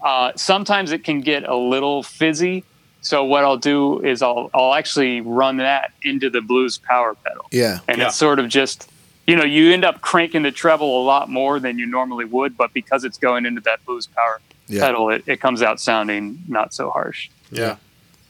Uh, 0.00 0.32
sometimes 0.36 0.92
it 0.92 1.02
can 1.04 1.20
get 1.20 1.42
a 1.44 1.56
little 1.56 2.02
fizzy, 2.02 2.64
so 3.00 3.24
what 3.24 3.44
I'll 3.44 3.56
do 3.56 4.00
is 4.04 4.22
I'll 4.22 4.50
I'll 4.54 4.74
actually 4.74 5.20
run 5.20 5.56
that 5.58 5.92
into 6.02 6.30
the 6.30 6.40
blues 6.40 6.78
power 6.78 7.14
pedal, 7.14 7.46
Yeah. 7.50 7.78
and 7.88 7.98
Yeah. 7.98 8.06
it's 8.06 8.16
sort 8.16 8.38
of 8.38 8.48
just 8.48 8.88
you 9.26 9.34
know 9.36 9.44
you 9.44 9.72
end 9.72 9.84
up 9.84 10.00
cranking 10.00 10.42
the 10.42 10.52
treble 10.52 11.02
a 11.02 11.04
lot 11.04 11.28
more 11.28 11.58
than 11.60 11.78
you 11.78 11.86
normally 11.86 12.24
would, 12.24 12.56
but 12.56 12.72
because 12.72 13.04
it's 13.04 13.18
going 13.18 13.44
into 13.46 13.60
that 13.62 13.84
blues 13.84 14.06
power 14.06 14.40
Yeah. 14.68 14.82
pedal, 14.86 15.10
it, 15.10 15.24
it 15.26 15.40
comes 15.40 15.62
out 15.62 15.80
sounding 15.80 16.38
not 16.48 16.72
so 16.74 16.90
harsh 16.90 17.28
Yeah. 17.50 17.76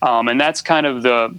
um, 0.03 0.29
and 0.29 0.41
that's 0.41 0.63
kind 0.63 0.87
of 0.87 1.03
the 1.03 1.35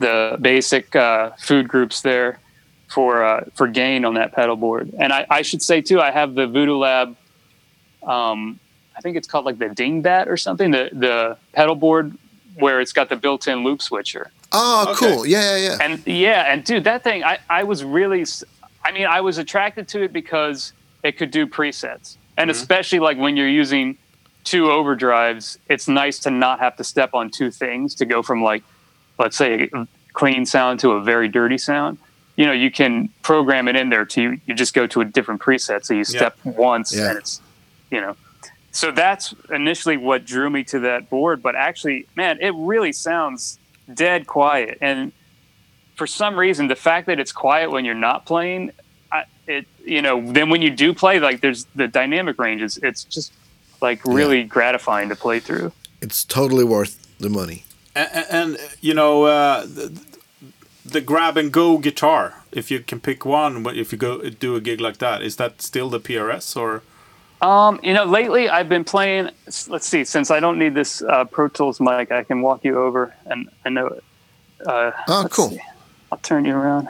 the 0.00 0.36
basic 0.40 0.94
uh, 0.96 1.30
food 1.38 1.68
groups 1.68 2.02
there 2.02 2.40
for 2.88 3.24
uh, 3.24 3.44
for 3.54 3.68
gain 3.68 4.04
on 4.04 4.14
that 4.14 4.32
pedal 4.32 4.56
board. 4.56 4.92
And 4.98 5.12
I, 5.12 5.24
I 5.30 5.42
should 5.42 5.62
say 5.62 5.80
too, 5.80 6.00
I 6.00 6.10
have 6.10 6.34
the 6.34 6.46
Voodoo 6.48 6.76
Lab. 6.76 7.16
Um, 8.02 8.58
I 8.96 9.00
think 9.00 9.16
it's 9.16 9.26
called 9.28 9.44
like 9.44 9.58
the 9.58 9.66
Dingbat 9.66 10.26
or 10.26 10.36
something. 10.36 10.70
The 10.70 10.90
the 10.92 11.36
pedal 11.52 11.74
board 11.74 12.16
where 12.56 12.80
it's 12.80 12.92
got 12.92 13.08
the 13.08 13.16
built-in 13.16 13.64
loop 13.64 13.82
switcher. 13.82 14.30
Oh, 14.52 14.92
Okay. 14.92 15.12
cool. 15.14 15.26
Yeah, 15.26 15.56
yeah, 15.56 15.68
yeah. 15.70 15.78
And 15.80 16.06
yeah, 16.06 16.52
and 16.52 16.64
dude, 16.64 16.84
that 16.84 17.02
thing, 17.02 17.24
I, 17.24 17.38
I 17.50 17.64
was 17.64 17.82
really, 17.82 18.24
I 18.84 18.92
mean, 18.92 19.06
I 19.06 19.20
was 19.22 19.38
attracted 19.38 19.88
to 19.88 20.02
it 20.04 20.12
because 20.12 20.72
it 21.02 21.18
could 21.18 21.32
do 21.32 21.46
presets. 21.48 22.16
And 22.36 22.48
mm-hmm. 22.48 22.50
especially 22.50 23.00
like 23.00 23.18
when 23.18 23.36
you're 23.36 23.48
using 23.48 23.98
two 24.44 24.64
overdrives, 24.66 25.58
it's 25.68 25.88
nice 25.88 26.20
to 26.20 26.30
not 26.30 26.60
have 26.60 26.76
to 26.76 26.84
step 26.84 27.12
on 27.14 27.30
two 27.30 27.50
things 27.50 27.94
to 27.96 28.04
go 28.04 28.22
from 28.22 28.42
like, 28.42 28.62
let's 29.18 29.36
say, 29.36 29.68
a 29.72 29.88
clean 30.12 30.46
sound 30.46 30.78
to 30.80 30.92
a 30.92 31.00
very 31.02 31.26
dirty 31.26 31.58
sound. 31.58 31.98
You 32.36 32.46
know, 32.46 32.52
you 32.52 32.70
can 32.70 33.08
program 33.22 33.66
it 33.68 33.74
in 33.74 33.90
there 33.90 34.04
to 34.04 34.38
you 34.46 34.54
just 34.54 34.74
go 34.74 34.86
to 34.88 35.00
a 35.00 35.04
different 35.04 35.40
preset. 35.40 35.84
So 35.84 35.94
you 35.94 36.04
step 36.04 36.36
once 36.44 36.94
Yeah. 36.94 37.10
and 37.10 37.18
it's, 37.18 37.40
you 37.90 38.00
know, 38.00 38.16
so 38.74 38.90
that's 38.90 39.32
initially 39.50 39.96
what 39.96 40.24
drew 40.24 40.50
me 40.50 40.64
to 40.64 40.80
that 40.80 41.08
board. 41.08 41.40
But 41.40 41.54
actually, 41.54 42.08
man, 42.16 42.38
it 42.40 42.52
really 42.56 42.92
sounds 42.92 43.60
dead 43.94 44.26
quiet. 44.26 44.78
And 44.80 45.12
for 45.94 46.08
some 46.08 46.36
reason, 46.36 46.66
the 46.66 46.74
fact 46.74 47.06
that 47.06 47.20
it's 47.20 47.30
quiet 47.30 47.70
when 47.70 47.84
you're 47.84 47.94
not 47.94 48.26
playing, 48.26 48.72
I, 49.12 49.26
it 49.46 49.66
you 49.84 50.02
know, 50.02 50.20
then 50.32 50.50
when 50.50 50.60
you 50.60 50.70
do 50.70 50.92
play, 50.92 51.20
like 51.20 51.40
there's 51.40 51.66
the 51.76 51.86
dynamic 51.86 52.36
ranges. 52.36 52.76
It's 52.82 53.04
just 53.04 53.32
like 53.80 54.04
really 54.04 54.42
gratifying 54.42 55.08
to 55.10 55.14
play 55.14 55.38
through. 55.38 55.70
It's 56.00 56.24
totally 56.24 56.64
worth 56.64 57.16
the 57.18 57.30
money. 57.30 57.64
And, 57.94 58.26
and 58.28 58.58
you 58.80 58.92
know, 58.92 59.22
uh, 59.22 59.66
the, 59.66 60.02
the 60.84 61.00
grab 61.00 61.36
and 61.36 61.52
go 61.52 61.78
guitar. 61.78 62.42
If 62.50 62.72
you 62.72 62.80
can 62.80 62.98
pick 62.98 63.24
one, 63.24 63.62
but 63.62 63.76
if 63.76 63.92
you 63.92 63.98
go 63.98 64.28
do 64.30 64.56
a 64.56 64.60
gig 64.60 64.80
like 64.80 64.98
that, 64.98 65.22
is 65.22 65.36
that 65.36 65.62
still 65.62 65.88
the 65.88 66.00
PRS 66.00 66.56
or? 66.56 66.82
Um, 67.40 67.78
you 67.82 67.92
know, 67.92 68.04
lately 68.04 68.48
I've 68.48 68.68
been 68.68 68.84
playing. 68.84 69.30
Let's 69.68 69.86
see, 69.86 70.04
since 70.04 70.30
I 70.30 70.40
don't 70.40 70.58
need 70.58 70.74
this 70.74 71.02
uh, 71.02 71.24
Pro 71.24 71.48
Tools 71.48 71.80
mic, 71.80 72.10
I 72.10 72.22
can 72.24 72.40
walk 72.40 72.64
you 72.64 72.78
over, 72.80 73.14
and 73.26 73.48
I 73.64 73.68
know 73.68 73.86
it. 73.88 74.04
Uh, 74.66 74.92
Oh, 75.08 75.26
cool. 75.30 75.50
see. 75.50 75.60
I'll 76.10 76.18
turn 76.18 76.44
you 76.44 76.54
around. 76.54 76.88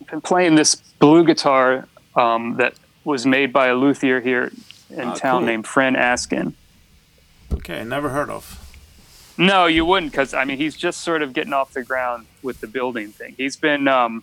I've 0.00 0.06
been 0.08 0.20
playing 0.20 0.54
this 0.54 0.74
blue 0.74 1.24
guitar 1.24 1.88
um, 2.14 2.56
that 2.58 2.74
was 3.04 3.26
made 3.26 3.52
by 3.52 3.68
a 3.68 3.74
luthier 3.74 4.20
here 4.20 4.52
in 4.90 5.00
Ah, 5.08 5.14
town 5.14 5.40
cool. 5.40 5.46
named 5.46 5.66
Fren 5.66 5.96
Askin. 5.96 6.54
Okay, 7.52 7.82
never 7.84 8.10
heard 8.10 8.30
of. 8.30 8.58
No, 9.38 9.66
you 9.66 9.84
wouldn't, 9.84 10.12
because 10.12 10.34
I 10.34 10.44
mean 10.44 10.58
he's 10.58 10.76
just 10.76 11.00
sort 11.00 11.22
of 11.22 11.32
getting 11.32 11.52
off 11.54 11.72
the 11.72 11.82
ground 11.82 12.26
with 12.42 12.60
the 12.60 12.66
building 12.66 13.08
thing. 13.08 13.34
He's 13.36 13.56
been 13.56 13.88
um, 13.88 14.22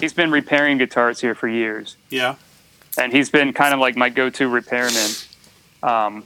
he's 0.00 0.12
been 0.12 0.30
repairing 0.30 0.78
guitars 0.78 1.20
here 1.20 1.34
for 1.34 1.48
years. 1.48 1.96
Yeah. 2.10 2.36
and 2.98 3.12
he's 3.12 3.30
been 3.30 3.52
kind 3.52 3.72
of 3.74 3.80
like 3.80 3.96
my 3.96 4.08
go-to 4.08 4.48
repairman. 4.48 5.10
Um, 5.82 6.24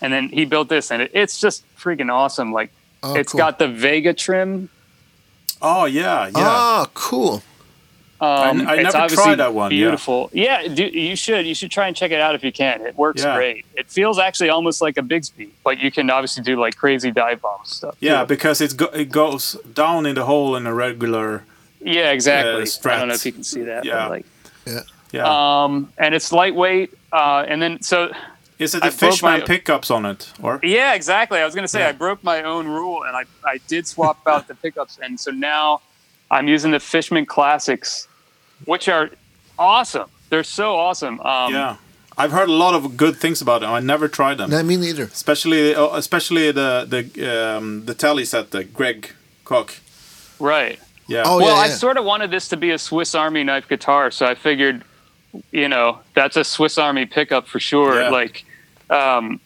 and 0.00 0.12
then 0.12 0.28
he 0.28 0.44
built 0.44 0.68
this, 0.68 0.90
and 0.90 1.02
it, 1.02 1.10
it's 1.14 1.38
just 1.40 1.64
freaking 1.76 2.10
awesome. 2.12 2.52
Like 2.52 2.70
Oh, 3.02 3.14
it's 3.14 3.32
cool. 3.32 3.38
got 3.38 3.58
the 3.58 3.68
Vega-Trem. 3.68 4.68
Oh 5.62 5.84
yeah, 5.84 6.26
yeah. 6.26 6.32
Ah, 6.36 6.86
cool. 6.94 7.42
Um, 8.18 8.66
I 8.66 8.76
it's 8.76 8.84
never 8.84 8.96
obviously 8.96 9.24
tried 9.24 9.34
that 9.36 9.52
one, 9.52 9.70
yeah. 9.72 9.76
Beautiful. 9.76 10.30
Yeah, 10.32 10.66
do, 10.68 10.84
you 10.86 11.16
should. 11.16 11.46
You 11.46 11.54
should 11.54 11.70
try 11.70 11.86
and 11.86 11.94
check 11.94 12.10
it 12.12 12.20
out 12.20 12.34
if 12.34 12.42
you 12.42 12.50
can. 12.52 12.80
It 12.86 12.96
works 12.96 13.22
Yeah. 13.22 13.36
great. 13.36 13.66
It 13.74 13.90
feels 13.90 14.18
actually 14.18 14.48
almost 14.48 14.80
like 14.80 14.96
a 14.96 15.02
Bigsby, 15.02 15.50
but 15.62 15.78
you 15.80 15.90
can 15.90 16.08
obviously 16.10 16.42
do 16.42 16.58
like 16.58 16.76
crazy 16.76 17.10
dive 17.10 17.42
bomb 17.42 17.60
stuff. 17.64 17.94
yeah, 18.00 18.20
too. 18.22 18.26
because 18.28 18.62
it's 18.62 18.72
go- 18.72 18.86
it 18.94 19.10
goes 19.10 19.58
down 19.74 20.06
in 20.06 20.14
the 20.14 20.24
hole 20.24 20.56
in 20.56 20.66
a 20.66 20.72
regular. 20.72 21.44
Yeah, 21.86 22.10
exactly. 22.10 22.62
uh, 22.62 22.94
I 22.94 22.98
don't 22.98 23.08
know 23.08 23.14
if 23.14 23.24
you 23.26 23.32
can 23.32 23.44
see 23.44 23.62
that. 23.62 23.84
Yeah. 23.84 24.08
But 24.08 24.10
like, 24.10 24.26
Yeah. 25.12 25.24
um, 25.64 25.92
and 25.98 26.14
it's 26.14 26.32
lightweight. 26.32 26.92
Uh, 27.12 27.44
and 27.48 27.62
then 27.62 27.80
so 27.82 28.10
is 28.58 28.74
it 28.74 28.82
the 28.82 28.90
Fishman 28.90 29.40
my- 29.40 29.46
pickups 29.46 29.90
on 29.90 30.04
it 30.06 30.32
or? 30.42 30.58
Yeah, 30.62 30.94
exactly. 30.94 31.38
I 31.38 31.44
was 31.44 31.54
going 31.54 31.64
to 31.64 31.68
say 31.68 31.80
Yeah. 31.80 31.88
I 31.88 31.92
broke 31.92 32.22
my 32.24 32.42
own 32.42 32.66
rule 32.66 33.04
and 33.04 33.16
I, 33.16 33.24
I 33.44 33.58
did 33.68 33.86
swap 33.86 34.26
out 34.26 34.48
the 34.48 34.54
pickups. 34.54 34.98
And 35.02 35.18
so 35.20 35.30
now 35.30 35.80
I'm 36.30 36.48
using 36.48 36.72
the 36.72 36.80
Fishman 36.80 37.26
Classics, 37.26 38.08
which 38.64 38.88
are 38.88 39.10
awesome. 39.58 40.08
They're 40.30 40.42
so 40.44 40.74
awesome. 40.76 41.20
Um, 41.20 41.52
Yeah. 41.52 41.76
I've 42.18 42.32
heard 42.32 42.48
a 42.48 42.52
lot 42.52 42.72
of 42.74 42.96
good 42.96 43.16
things 43.16 43.42
about 43.42 43.60
them. 43.60 43.70
I 43.70 43.80
never 43.80 44.08
tried 44.08 44.38
them. 44.38 44.48
No, 44.48 44.62
me 44.62 44.76
neither. 44.78 45.02
Especially, 45.04 45.74
oh, 45.74 45.94
especially 45.94 46.50
the 46.50 46.86
the 46.88 47.02
um, 47.58 47.84
the 47.84 47.92
tele 47.94 48.24
set, 48.24 48.52
the 48.52 48.64
Greg 48.64 49.12
Koch. 49.44 49.80
Right. 50.40 50.78
Yeah. 51.08 51.22
Oh, 51.24 51.38
well, 51.38 51.56
yeah, 51.56 51.62
I 51.62 51.68
sort 51.68 51.96
of 51.96 52.04
wanted 52.04 52.30
this 52.30 52.48
to 52.48 52.56
be 52.56 52.70
a 52.70 52.78
Swiss 52.78 53.14
Army 53.14 53.44
knife 53.44 53.68
guitar. 53.68 54.10
So 54.10 54.26
I 54.26 54.34
figured, 54.34 54.84
you 55.52 55.68
know, 55.68 56.00
that's 56.14 56.36
a 56.36 56.44
Swiss 56.44 56.78
Army 56.78 57.06
pickup 57.06 57.46
for 57.46 57.60
sure. 57.60 58.00
Yeah. 58.00 58.10
Like, 58.10 58.44
um, 58.90 59.40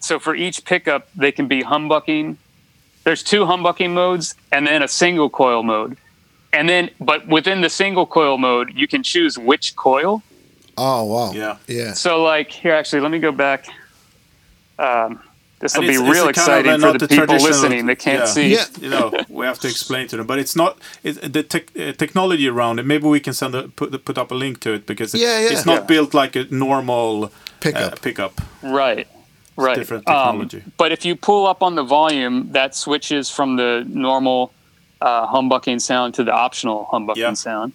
so 0.00 0.18
for 0.18 0.34
each 0.34 0.64
pickup, 0.64 1.08
they 1.14 1.32
can 1.32 1.46
be 1.46 1.62
humbucking. 1.62 2.36
There's 3.04 3.22
two 3.22 3.44
humbucking 3.44 3.92
modes 3.92 4.34
and 4.50 4.66
then 4.66 4.82
a 4.82 4.88
single 4.88 5.30
coil 5.30 5.62
mode. 5.62 5.96
And 6.52 6.68
then, 6.68 6.90
but 7.00 7.26
within 7.26 7.60
the 7.60 7.70
single 7.70 8.06
coil 8.06 8.38
mode, 8.38 8.72
you 8.74 8.86
can 8.86 9.02
choose 9.02 9.38
which 9.38 9.76
coil. 9.76 10.22
Oh, 10.76 11.04
wow. 11.04 11.32
Yeah. 11.32 11.56
Yeah. 11.66 11.92
So, 11.94 12.22
like, 12.22 12.50
here, 12.50 12.74
actually, 12.74 13.00
let 13.00 13.10
me 13.10 13.18
go 13.18 13.32
back. 13.32 13.66
Um, 14.78 15.20
this 15.64 15.74
will 15.74 15.80
And 15.84 15.88
be 15.88 15.94
it's- 15.94 16.08
it's 16.08 16.14
real 16.16 16.26
a 16.26 16.28
of 16.28 16.36
a 16.36 16.40
exciting 16.40 16.80
for 16.80 16.92
the 16.92 16.98
the 17.06 17.08
people 17.08 17.36
listening 17.48 17.86
that 17.86 17.98
can't 18.06 18.24
yeah. 18.26 18.36
see. 18.36 18.48
Yeah. 18.56 18.66
you 18.84 18.90
know, 18.94 19.06
we 19.38 19.46
have 19.50 19.58
to 19.64 19.68
explain 19.74 20.04
to 20.08 20.16
them. 20.18 20.26
But 20.26 20.38
it's 20.38 20.54
not 20.62 20.72
it, 21.02 21.32
the 21.36 21.42
tech 21.42 21.64
uh, 21.76 21.92
technology 22.02 22.46
around 22.54 22.74
it. 22.80 22.84
Maybe 22.92 23.06
we 23.16 23.20
can 23.26 23.32
send 23.32 23.54
a, 23.54 23.62
put 23.78 23.88
put 24.08 24.16
up 24.22 24.30
a 24.30 24.34
link 24.44 24.60
to 24.60 24.70
it 24.76 24.82
because 24.86 25.14
it, 25.14 25.20
Yeah, 25.22 25.38
yeah. 25.40 25.52
it's 25.52 25.64
not 25.72 25.78
Yeah. 25.80 25.86
built 25.92 26.10
like 26.22 26.32
a 26.36 26.44
normal 26.66 27.30
Pickup. 27.60 27.92
Uh, 27.92 27.96
pickup. 28.06 28.32
Right. 28.62 29.06
Right. 29.56 29.78
different 29.78 30.06
Um, 30.08 30.14
technology. 30.14 30.62
but 30.76 30.90
if 30.92 31.04
you 31.06 31.14
pull 31.16 31.46
up 31.52 31.62
on 31.62 31.74
the 31.80 31.84
volume, 31.98 32.36
that 32.52 32.74
switches 32.74 33.30
from 33.36 33.56
the 33.56 33.70
normal 33.88 34.40
uh, 35.00 35.26
humbucking 35.34 35.80
sound 35.80 36.14
to 36.14 36.22
the 36.24 36.32
optional 36.46 36.78
humbucking 36.92 37.16
Yeah. 37.28 37.34
sound. 37.48 37.72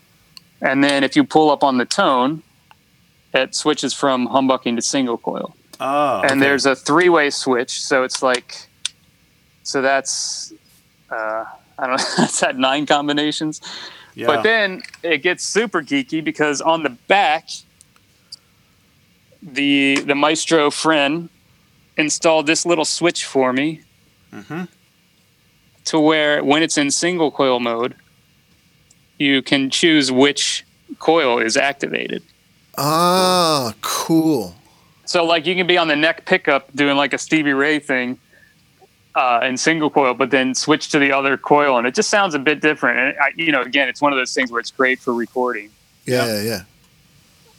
And 0.62 0.84
then 0.84 1.04
if 1.04 1.16
you 1.18 1.24
pull 1.24 1.50
up 1.56 1.64
on 1.64 1.78
the 1.78 1.86
tone, 1.86 2.32
it 3.34 3.56
switches 3.56 3.94
from 4.02 4.28
humbucking 4.28 4.76
to 4.76 4.82
single 4.82 5.18
coil. 5.18 5.50
Ah, 5.80 6.22
and 6.22 6.32
okay. 6.32 6.40
there's 6.42 6.66
a 6.66 6.76
three 6.76 7.10
way 7.10 7.30
switch. 7.30 7.82
So 7.82 8.04
it's 8.04 8.22
like, 8.22 8.68
so 9.64 9.82
that's, 9.82 10.52
uh, 11.10 11.46
I 11.78 11.88
don't 11.88 11.98
know, 11.98 12.06
that's 12.18 12.44
at 12.44 12.58
nine 12.58 12.86
combinations. 12.86 13.62
yeah. 14.16 14.28
But 14.28 14.44
then 14.44 14.82
it 15.04 15.20
gets 15.20 15.44
super 15.46 15.82
geeky 15.82 16.24
because 16.24 16.60
on 16.62 16.84
the 16.84 16.90
back, 16.90 17.48
the 19.42 20.02
the 20.06 20.16
Maestro 20.16 20.70
friend 20.70 21.30
installed 21.98 22.46
this 22.46 22.66
little 22.66 22.86
switch 22.86 23.26
for 23.26 23.54
me 23.54 23.82
Mhm. 24.34 24.68
to 25.86 26.00
where 26.00 26.44
when 26.44 26.62
it's 26.62 26.78
in 26.78 26.92
single 26.92 27.32
coil 27.32 27.60
mode, 27.60 27.96
you 29.18 29.42
can 29.42 29.70
choose 29.70 30.12
which 30.12 30.66
coil 31.00 31.40
is 31.40 31.56
activated. 31.58 32.22
Ah, 32.78 33.74
cool. 33.82 34.56
So 35.10 35.26
like 35.26 35.48
you 35.48 35.56
can 35.56 35.66
be 35.66 35.76
on 35.76 35.88
the 35.88 35.96
neck 35.96 36.26
pickup 36.28 36.72
doing 36.76 36.96
like 36.96 37.14
a 37.14 37.18
Stevie 37.18 37.54
Ray 37.54 37.80
thing 37.80 38.20
uh, 39.16 39.40
in 39.44 39.58
single 39.58 39.90
coil, 39.90 40.14
but 40.14 40.30
then 40.30 40.54
switch 40.54 40.90
to 40.90 41.00
the 41.00 41.12
other 41.12 41.36
coil, 41.36 41.80
and 41.80 41.88
it 41.88 41.96
just 41.96 42.12
sounds 42.12 42.36
a 42.36 42.40
bit 42.40 42.62
different. 42.62 43.00
And 43.00 43.16
I, 43.20 43.32
you 43.36 43.52
know, 43.52 43.64
again, 43.64 43.90
it's 43.90 44.02
one 44.04 44.14
of 44.14 44.20
those 44.20 44.36
things 44.36 44.52
where 44.52 44.60
it's 44.60 44.70
great 44.70 45.00
for 45.00 45.12
recording. 45.12 45.72
Yeah, 46.06 46.28
Yeah. 46.28 46.34
yeah, 46.36 46.42
yeah. 46.44 46.62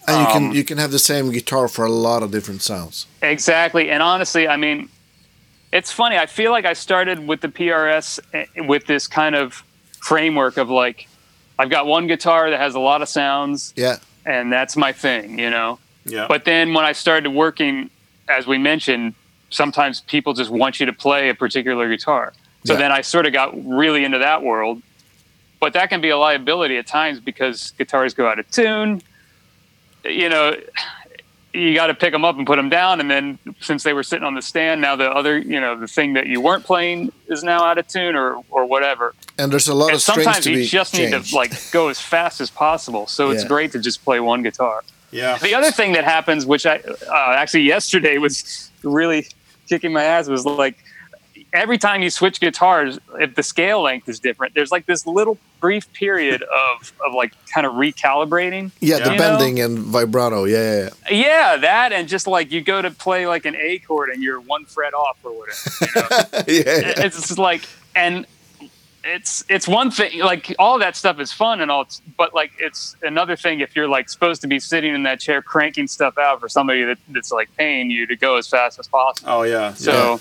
And 0.07 0.21
you 0.21 0.27
Um, 0.27 0.33
can 0.33 0.53
you 0.53 0.63
can 0.63 0.79
have 0.79 0.93
the 0.93 1.01
same 1.01 1.33
guitar 1.33 1.67
for 1.67 1.85
a 1.85 1.91
lot 1.91 2.23
of 2.23 2.31
different 2.31 2.63
sounds. 2.63 3.07
Exactly. 3.21 3.91
And 3.91 4.01
honestly, 4.01 4.47
I 4.47 4.57
mean, 4.57 4.89
it's 5.73 5.91
funny. 5.91 6.17
I 6.19 6.27
feel 6.27 6.53
like 6.53 6.65
I 6.65 6.75
started 6.75 7.27
with 7.27 7.41
the 7.41 7.49
PRS 7.49 8.21
eh, 8.33 8.45
with 8.59 8.87
this 8.87 9.09
kind 9.09 9.35
of 9.35 9.65
framework 10.01 10.57
of 10.57 10.71
like, 10.71 11.09
I've 11.59 11.69
got 11.69 11.87
one 11.87 12.07
guitar 12.07 12.49
that 12.49 12.61
has 12.61 12.77
a 12.77 12.81
lot 12.81 13.03
of 13.03 13.09
sounds, 13.09 13.73
Yeah. 13.75 13.97
and 14.25 14.53
that's 14.53 14.77
my 14.77 14.93
thing, 14.93 15.41
you 15.41 15.51
know? 15.51 15.81
Yeah. 16.11 16.27
But 16.29 16.45
then 16.45 16.75
when 16.75 16.85
I 16.85 16.93
started 16.93 17.31
working, 17.31 17.91
as 18.29 18.47
we 18.47 18.59
mentioned, 18.59 19.15
sometimes 19.51 20.01
people 20.03 20.33
just 20.35 20.51
want 20.51 20.81
you 20.81 20.87
to 20.87 20.93
play 20.93 21.29
a 21.29 21.35
particular 21.35 21.89
guitar. 21.89 22.33
So 22.65 22.75
Yeah. 22.75 22.79
then 22.81 22.93
I 22.93 23.01
sort 23.01 23.27
of 23.27 23.33
got 23.33 23.53
really 23.67 24.05
into 24.05 24.19
that 24.19 24.43
world. 24.43 24.83
But 25.61 25.75
that 25.75 25.91
can 25.91 26.01
be 26.01 26.09
a 26.09 26.17
liability 26.17 26.79
at 26.79 26.87
times 26.87 27.21
because 27.21 27.73
guitars 27.73 28.15
go 28.15 28.27
out 28.27 28.39
of 28.39 28.51
tune. 28.51 29.03
You 30.05 30.29
know, 30.31 30.57
you 31.53 31.75
got 31.75 31.89
to 31.89 31.95
pick 31.95 32.13
them 32.13 32.25
up 32.25 32.39
and 32.39 32.47
put 32.47 32.57
them 32.57 32.69
down. 32.71 33.01
And 33.01 33.11
then 33.11 33.39
since 33.61 33.83
they 33.83 33.93
were 33.93 34.03
sitting 34.03 34.25
on 34.25 34.35
the 34.35 34.41
stand, 34.41 34.81
now 34.81 34.97
the 34.97 35.11
other, 35.11 35.37
you 35.37 35.61
know, 35.61 35.77
the 35.79 35.87
thing 35.89 36.15
that 36.15 36.27
you 36.29 36.41
weren't 36.41 36.65
playing 36.65 37.13
is 37.27 37.43
now 37.43 37.63
out 37.65 37.77
of 37.77 37.87
tune 37.89 38.15
or, 38.15 38.37
or 38.51 38.65
whatever. 38.65 39.15
And 39.37 39.53
there's 39.53 39.69
a 39.69 39.75
lot 39.75 39.87
And 39.89 39.97
of 39.97 40.03
strings 40.03 40.25
sometimes 40.25 40.47
you 40.47 40.65
just 40.65 40.95
need 40.95 41.11
to 41.11 41.23
like 41.37 41.53
go 41.73 41.89
as 41.89 42.01
fast 42.01 42.41
as 42.41 42.51
possible. 42.51 43.07
So 43.07 43.31
it's 43.31 43.45
great 43.45 43.73
to 43.73 43.79
just 43.81 44.05
play 44.05 44.21
one 44.21 44.43
guitar. 44.43 44.83
Yeah. 45.11 45.39
The 45.39 45.55
other 45.55 45.71
thing 45.71 45.93
that 45.93 46.05
happens, 46.05 46.47
which 46.47 46.67
I 46.67 46.77
uh, 46.77 47.35
actually 47.37 47.63
yesterday 47.63 48.19
was 48.19 48.71
really 48.83 49.27
kicking 49.69 49.93
my 49.93 50.05
ass, 50.05 50.29
was 50.29 50.45
like 50.45 50.77
every 51.53 51.79
time 51.79 52.03
you 52.03 52.11
switch 52.11 52.41
guitars, 52.41 52.99
if 53.19 53.35
the 53.35 53.43
scale 53.43 53.83
length 53.83 54.09
is 54.09 54.21
different, 54.21 54.55
there's 54.55 54.71
like 54.71 54.87
this 54.87 55.07
little 55.07 55.39
brief 55.61 55.93
period 55.93 56.43
of, 56.81 56.93
of 57.05 57.15
like 57.15 57.33
kind 57.53 57.67
of 57.67 57.75
recalibrating. 57.75 58.71
yeah, 58.81 58.99
the 58.99 59.11
know? 59.11 59.19
bending 59.19 59.61
and 59.61 59.79
vibrato. 59.79 60.45
Yeah, 60.45 60.57
yeah, 60.57 60.89
yeah. 61.11 61.31
Yeah, 61.31 61.57
that 61.59 61.93
and 61.93 62.09
just 62.09 62.27
like 62.27 62.53
you 62.53 62.61
go 62.61 62.81
to 62.83 62.91
play 62.91 63.27
like 63.27 63.47
an 63.47 63.57
A 63.57 63.79
chord 63.81 64.11
and 64.11 64.23
you're 64.23 64.41
one 64.41 64.65
fret 64.65 64.95
off 64.95 65.19
or 65.23 65.33
whatever. 65.33 66.45
yeah, 66.51 66.63
yeah. 66.65 67.05
it's 67.05 67.17
just 67.17 67.39
like 67.39 67.69
and 67.95 68.27
it's 69.05 69.45
it's 69.49 69.67
one 69.67 69.91
thing 69.91 70.21
like 70.21 70.55
all 70.59 70.79
that 70.79 70.95
stuff 70.95 71.19
is 71.21 71.33
fun 71.33 71.61
and 71.61 71.71
all 71.71 71.89
but 72.19 72.35
like 72.35 72.53
it's 72.59 72.97
another 73.03 73.35
thing 73.37 73.61
if 73.61 73.75
you're 73.75 73.89
like 73.89 74.09
supposed 74.11 74.41
to 74.43 74.47
be 74.47 74.59
sitting 74.61 74.95
in 74.95 75.03
that 75.05 75.19
chair 75.21 75.41
cranking 75.41 75.87
stuff 75.89 76.19
out 76.19 76.39
for 76.41 76.49
somebody 76.49 76.85
that, 76.85 76.99
that's 77.09 77.33
like 77.33 77.49
paying 77.57 77.91
you 77.91 78.07
to 78.07 78.15
go 78.17 78.37
as 78.37 78.47
fast 78.47 78.79
as 78.79 78.87
possible 78.89 79.29
Oh 79.31 79.43
yeah. 79.43 79.73
so 79.75 79.93
yeah. 79.93 80.19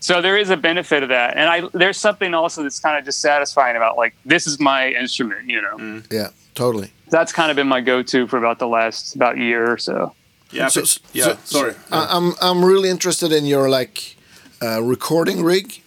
so 0.00 0.22
there 0.22 0.38
is 0.38 0.48
a 0.50 0.56
benefit 0.56 1.02
of 1.02 1.10
that 1.10 1.36
and 1.36 1.48
i 1.50 1.68
there's 1.74 1.98
something 1.98 2.32
also 2.34 2.62
that's 2.62 2.80
kind 2.80 2.98
of 2.98 3.04
just 3.04 3.20
satisfying 3.20 3.76
about 3.76 3.96
like 3.98 4.14
this 4.24 4.46
is 4.46 4.58
my 4.58 4.88
instrument 4.92 5.48
you 5.48 5.60
know 5.60 6.02
yeah, 6.10 6.28
totally. 6.54 6.90
that's 7.10 7.32
kind 7.32 7.50
of 7.50 7.56
been 7.56 7.68
my 7.68 7.80
go-to 7.82 8.26
for 8.26 8.38
about 8.38 8.58
the 8.58 8.66
last 8.68 9.14
about 9.16 9.36
year 9.36 9.70
or 9.70 9.76
so 9.78 10.14
yeah. 10.50 10.68
So- 10.68 10.80
but- 10.82 10.98
yeah. 11.14 11.24
so- 11.24 11.38
sorry. 11.44 11.74
I- 11.90 12.08
I'm 12.16 12.34
I'm 12.40 12.64
really 12.64 12.88
interested 12.90 13.32
in 13.32 13.44
your 13.46 13.68
like 13.70 14.16
uh, 14.62 14.82
recording 14.82 15.42
rig 15.42 15.81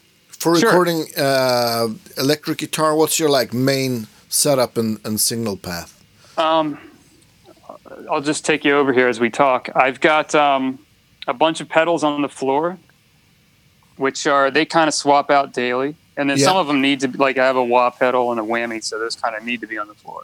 for 0.45 0.55
Sure. 0.59 0.69
recording 0.69 1.05
uh, 1.17 1.87
electric 2.19 2.59
guitar. 2.59 2.95
What's 2.95 3.19
your 3.19 3.29
like 3.29 3.51
main 3.51 4.05
setup 4.29 4.77
and, 4.77 4.99
and 5.03 5.19
signal 5.19 5.57
path? 5.57 5.91
Um, 6.37 6.77
I'll 8.11 8.21
just 8.21 8.45
take 8.45 8.63
you 8.63 8.77
over 8.77 8.93
here 8.93 9.07
as 9.07 9.19
we 9.19 9.31
talk. 9.31 9.69
I've 9.75 9.99
got 9.99 10.35
um, 10.35 10.77
a 11.27 11.33
bunch 11.33 11.61
of 11.61 11.67
pedals 11.67 12.03
on 12.03 12.21
the 12.21 12.29
floor, 12.29 12.77
which 13.97 14.27
are 14.27 14.51
they 14.51 14.65
kind 14.65 14.87
of 14.87 14.93
swap 14.93 15.31
out 15.31 15.51
daily, 15.51 15.95
and 16.15 16.29
then 16.29 16.37
Yeah. 16.37 16.45
some 16.45 16.57
of 16.57 16.67
them 16.67 16.79
need 16.79 16.99
to 16.99 17.07
be 17.07 17.17
like 17.17 17.39
I 17.39 17.45
have 17.47 17.55
a 17.55 17.63
wah 17.63 17.89
pedal 17.89 18.29
and 18.31 18.39
a 18.39 18.43
whammy, 18.43 18.83
so 18.83 18.99
those 18.99 19.15
kind 19.15 19.35
of 19.35 19.43
need 19.43 19.61
to 19.61 19.67
be 19.67 19.79
on 19.79 19.87
the 19.87 19.95
floor. 19.95 20.21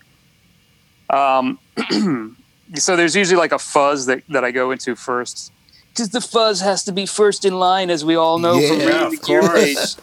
Um, 1.09 1.57
so 2.75 2.95
there's 2.95 3.15
usually 3.15 3.39
like 3.39 3.53
a 3.53 3.59
fuzz 3.59 4.05
that, 4.05 4.21
that 4.29 4.43
I 4.43 4.51
go 4.51 4.69
into 4.69 4.95
first. 4.95 5.51
Because 5.93 6.09
the 6.09 6.21
fuzz 6.21 6.61
has 6.61 6.83
to 6.85 6.91
be 6.93 7.05
first 7.05 7.43
in 7.43 7.59
line, 7.59 7.89
as 7.89 8.05
we 8.05 8.15
all 8.15 8.39
know 8.39 8.53
from 8.65 8.79
Yeah, 8.79 8.85
reading 8.85 9.01
of 9.03 9.11
the 9.11 9.17
course. 9.17 9.95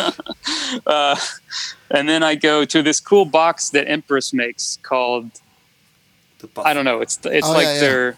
page. 0.00 0.80
uh, 0.86 1.16
and 1.90 2.08
then 2.08 2.22
I 2.22 2.34
go 2.36 2.64
to 2.64 2.82
this 2.82 3.00
cool 3.00 3.26
box 3.26 3.68
that 3.70 3.88
Empress 3.88 4.32
makes 4.32 4.78
called 4.82 5.30
The 6.38 6.46
buff- 6.46 6.64
I 6.66 6.72
don't 6.74 6.84
know. 6.86 7.00
It's 7.02 7.18
it's 7.24 7.46
Oh, 7.46 7.52
like 7.52 7.64
yeah, 7.66 7.74
yeah. 7.74 7.80
their, 7.80 8.16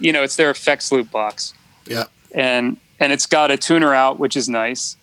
you 0.00 0.12
know, 0.12 0.22
it's 0.24 0.34
their 0.36 0.50
effects 0.50 0.90
loop 0.90 1.10
box, 1.12 1.54
Yeah, 1.86 2.04
and 2.34 2.76
and 2.98 3.12
it's 3.12 3.26
got 3.26 3.50
a 3.52 3.56
tuner 3.56 3.94
out, 3.94 4.18
which 4.18 4.36
is 4.36 4.48
nice. 4.48 4.96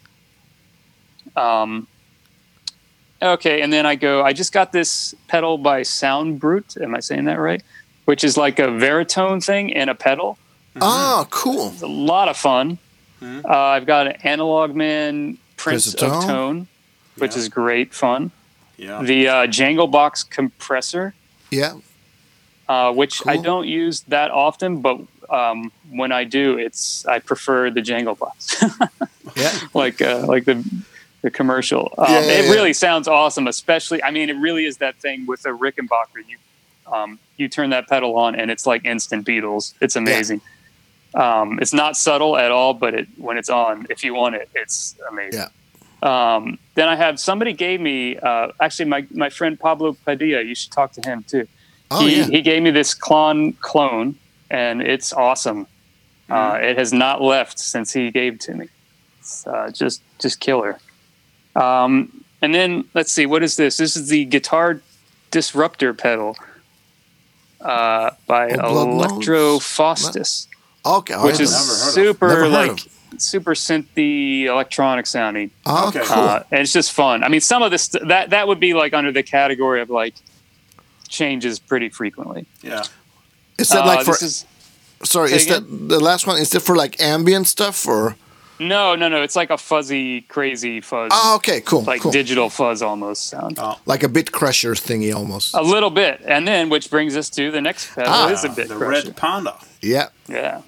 Um. 1.36 1.88
Okay, 3.22 3.62
and 3.62 3.72
then 3.72 3.86
I 3.86 3.96
go. 3.96 4.24
I 4.24 4.32
just 4.34 4.52
got 4.54 4.72
this 4.72 5.14
pedal 5.28 5.58
by 5.58 5.84
Sound 5.84 6.40
Brute. 6.40 6.76
Am 6.82 6.96
I 6.96 7.00
saying 7.02 7.26
that 7.26 7.40
right? 7.40 7.62
Which 8.06 8.24
is 8.24 8.38
like 8.38 8.60
a 8.60 8.68
Varitone 8.68 9.44
thing 9.44 9.70
in 9.70 9.90
a 9.90 9.96
pedal. 9.96 10.38
Ah, 10.80 11.26
cool. 11.30 11.70
It's 11.74 11.82
a 11.82 11.88
lot 11.88 12.28
of 12.30 12.38
fun. 12.38 12.78
Mhm. 13.22 13.44
Uh, 13.46 13.50
I've 13.58 13.86
got 13.86 14.08
an 14.08 14.14
Analog 14.24 14.76
Man 14.76 15.38
Prince 15.58 15.92
Prince 15.92 16.02
of 16.02 16.12
of 16.12 16.20
Tone. 16.22 16.28
Tone, 16.28 16.68
which 17.18 17.34
Yeah. 17.34 17.40
is 17.40 17.50
great 17.50 17.94
fun. 17.94 18.32
Yeah. 18.78 19.02
The 19.02 19.28
uh, 19.28 19.48
Jangle 19.48 19.88
Box 19.88 20.24
compressor 20.24 21.14
Yeah, 21.52 21.74
uh, 22.70 22.94
which 22.94 23.26
I 23.28 23.36
don't 23.38 23.68
use 23.68 24.02
that 24.08 24.32
often, 24.32 24.80
but 24.82 25.00
um, 25.30 25.72
when 25.92 26.12
I 26.14 26.24
do, 26.24 26.58
it's 26.58 27.06
I 27.06 27.20
prefer 27.20 27.70
the 27.72 27.82
Jangle 27.82 28.16
box, 28.16 28.64
yeah, 29.36 29.52
like 29.74 30.02
uh, 30.02 30.26
like 30.28 30.46
the 30.46 30.64
the 31.22 31.30
commercial. 31.30 31.94
Um, 31.98 32.06
Yeah, 32.14 32.20
yeah, 32.22 32.32
it 32.40 32.46
yeah. 32.46 32.52
really 32.52 32.72
sounds 32.74 33.08
awesome, 33.10 33.48
especially. 33.48 34.02
I 34.02 34.12
mean, 34.12 34.30
it 34.30 34.38
really 34.38 34.66
is 34.66 34.78
that 34.78 34.96
thing 35.02 35.26
with 35.26 35.42
the 35.44 35.50
Rickenbacker. 35.50 36.24
You 36.28 36.38
um, 36.92 37.20
you 37.38 37.50
turn 37.50 37.72
that 37.72 37.88
pedal 37.90 38.16
on, 38.18 38.36
and 38.36 38.50
it's 38.50 38.66
like 38.66 38.86
instant 38.86 39.28
Beatles. 39.28 39.74
It's 39.82 39.96
amazing. 39.98 40.40
Um, 41.16 41.60
it's 41.60 41.74
not 41.74 41.98
subtle 41.98 42.38
at 42.38 42.52
all, 42.52 42.74
but 42.74 42.94
it 42.94 43.08
when 43.18 43.38
it's 43.38 43.50
on, 43.50 43.88
if 43.90 44.04
you 44.04 44.14
want 44.14 44.36
it, 44.36 44.50
it's 44.56 44.96
amazing. 45.10 45.46
Um, 46.04 46.60
then 46.76 46.88
I 46.88 46.96
have 46.96 47.20
somebody 47.20 47.52
gave 47.54 47.82
me 47.82 48.18
uh, 48.18 48.50
actually 48.62 48.86
my, 48.86 49.06
my 49.12 49.30
friend 49.30 49.60
Pablo 49.60 49.98
Padilla. 50.06 50.42
You 50.42 50.56
should 50.56 50.72
talk 50.72 50.92
to 50.94 51.02
him 51.02 51.24
too 51.28 51.48
Oh 51.92 52.06
he, 52.06 52.20
yeah. 52.20 52.26
he 52.26 52.42
gave 52.42 52.62
me 52.62 52.70
this 52.72 52.94
Klon 52.94 53.60
clone, 53.60 54.16
and 54.50 54.82
it's 54.82 55.12
awesome. 55.14 55.68
Uh, 56.30 56.54
Mm-hmm. 56.54 56.64
it 56.64 56.78
has 56.78 56.94
not 56.94 57.24
left 57.24 57.58
since 57.58 57.92
he 57.92 58.12
gave 58.12 58.36
it 58.36 58.42
to 58.42 58.54
me. 58.54 58.68
It's 59.20 59.48
uh, 59.48 59.72
just 59.74 60.04
just 60.20 60.40
killer. 60.40 60.78
Um, 61.56 62.24
and 62.44 62.54
then 62.54 62.86
let's 62.94 63.12
see, 63.12 63.26
what 63.26 63.42
is 63.42 63.56
this? 63.56 63.78
This 63.78 63.98
is 63.98 64.10
the 64.10 64.26
guitar 64.26 64.80
disruptor 65.32 65.96
pedal 65.96 66.38
uh, 67.62 68.12
by 68.28 68.52
Oh, 68.52 68.86
Blood 68.86 68.88
Electro 69.12 69.58
Faustus, 69.60 70.48
Okay, 70.86 71.14
I 71.14 71.24
which 71.26 71.40
is 71.40 71.52
know. 71.52 71.58
Never 71.58 71.70
heard 71.74 71.88
of- 71.88 71.94
super 71.94 72.48
like 72.50 72.72
of. 72.72 73.22
super 73.22 73.54
synthy 73.54 74.44
electronic 74.46 75.06
sounding. 75.08 75.52
Okay. 75.68 76.02
cool. 76.04 76.18
Uh, 76.24 76.44
and 76.52 76.62
it's 76.62 76.74
just 76.74 76.92
fun. 76.94 77.24
I 77.24 77.28
mean, 77.30 77.42
some 77.42 77.62
of 77.64 77.72
this 77.72 77.90
that 78.08 78.30
that 78.30 78.48
would 78.48 78.60
be 78.60 78.74
like 78.74 78.94
under 78.94 79.12
the 79.12 79.24
category 79.24 79.82
of 79.82 79.90
like 79.90 80.16
changes 81.08 81.60
pretty 81.60 81.90
frequently. 81.90 82.46
Yeah. 82.62 82.84
is 83.58 83.70
that 83.70 83.84
Uh, 83.84 83.86
like 83.88 84.06
for? 84.06 84.16
is 84.24 84.46
sorry, 85.04 85.30
say 85.30 85.36
is 85.36 85.48
that 85.48 85.64
the 85.90 86.00
last 86.00 86.28
one? 86.28 86.38
Is 86.38 86.50
that 86.52 86.62
for 86.62 86.76
like 86.76 87.02
ambient 87.02 87.48
stuff 87.48 87.88
or? 87.88 88.16
No, 88.60 88.96
no, 88.96 89.08
no. 89.10 89.22
It's 89.24 89.36
like 89.36 89.50
a 89.50 89.58
fuzzy, 89.58 90.22
crazy 90.22 90.82
fuzz, 90.82 91.10
Ah, 91.14 91.36
okay, 91.36 91.62
cool, 91.62 91.84
like 91.84 92.02
cool. 92.02 92.12
digital 92.12 92.50
fuzz 92.50 92.82
almost 92.82 93.30
sound. 93.30 93.58
Oh. 93.60 93.80
like 93.86 94.04
a 94.04 94.10
bit 94.10 94.32
crusher 94.32 94.74
thingy 94.76 95.14
almost. 95.14 95.54
A 95.56 95.62
little 95.62 95.90
bit, 95.90 96.22
and 96.26 96.48
then 96.48 96.70
which 96.70 96.90
brings 96.90 97.16
us 97.18 97.30
to 97.32 97.52
the 97.52 97.62
next 97.62 97.94
pedal. 97.96 98.12
Ah, 98.12 98.30
is 98.30 98.44
a 98.44 98.50
bit 98.50 98.68
the 98.68 98.76
crusher. 98.76 99.08
red 99.08 99.16
panda. 99.16 99.56
yeah, 99.82 100.10
Yeah, 100.28 100.62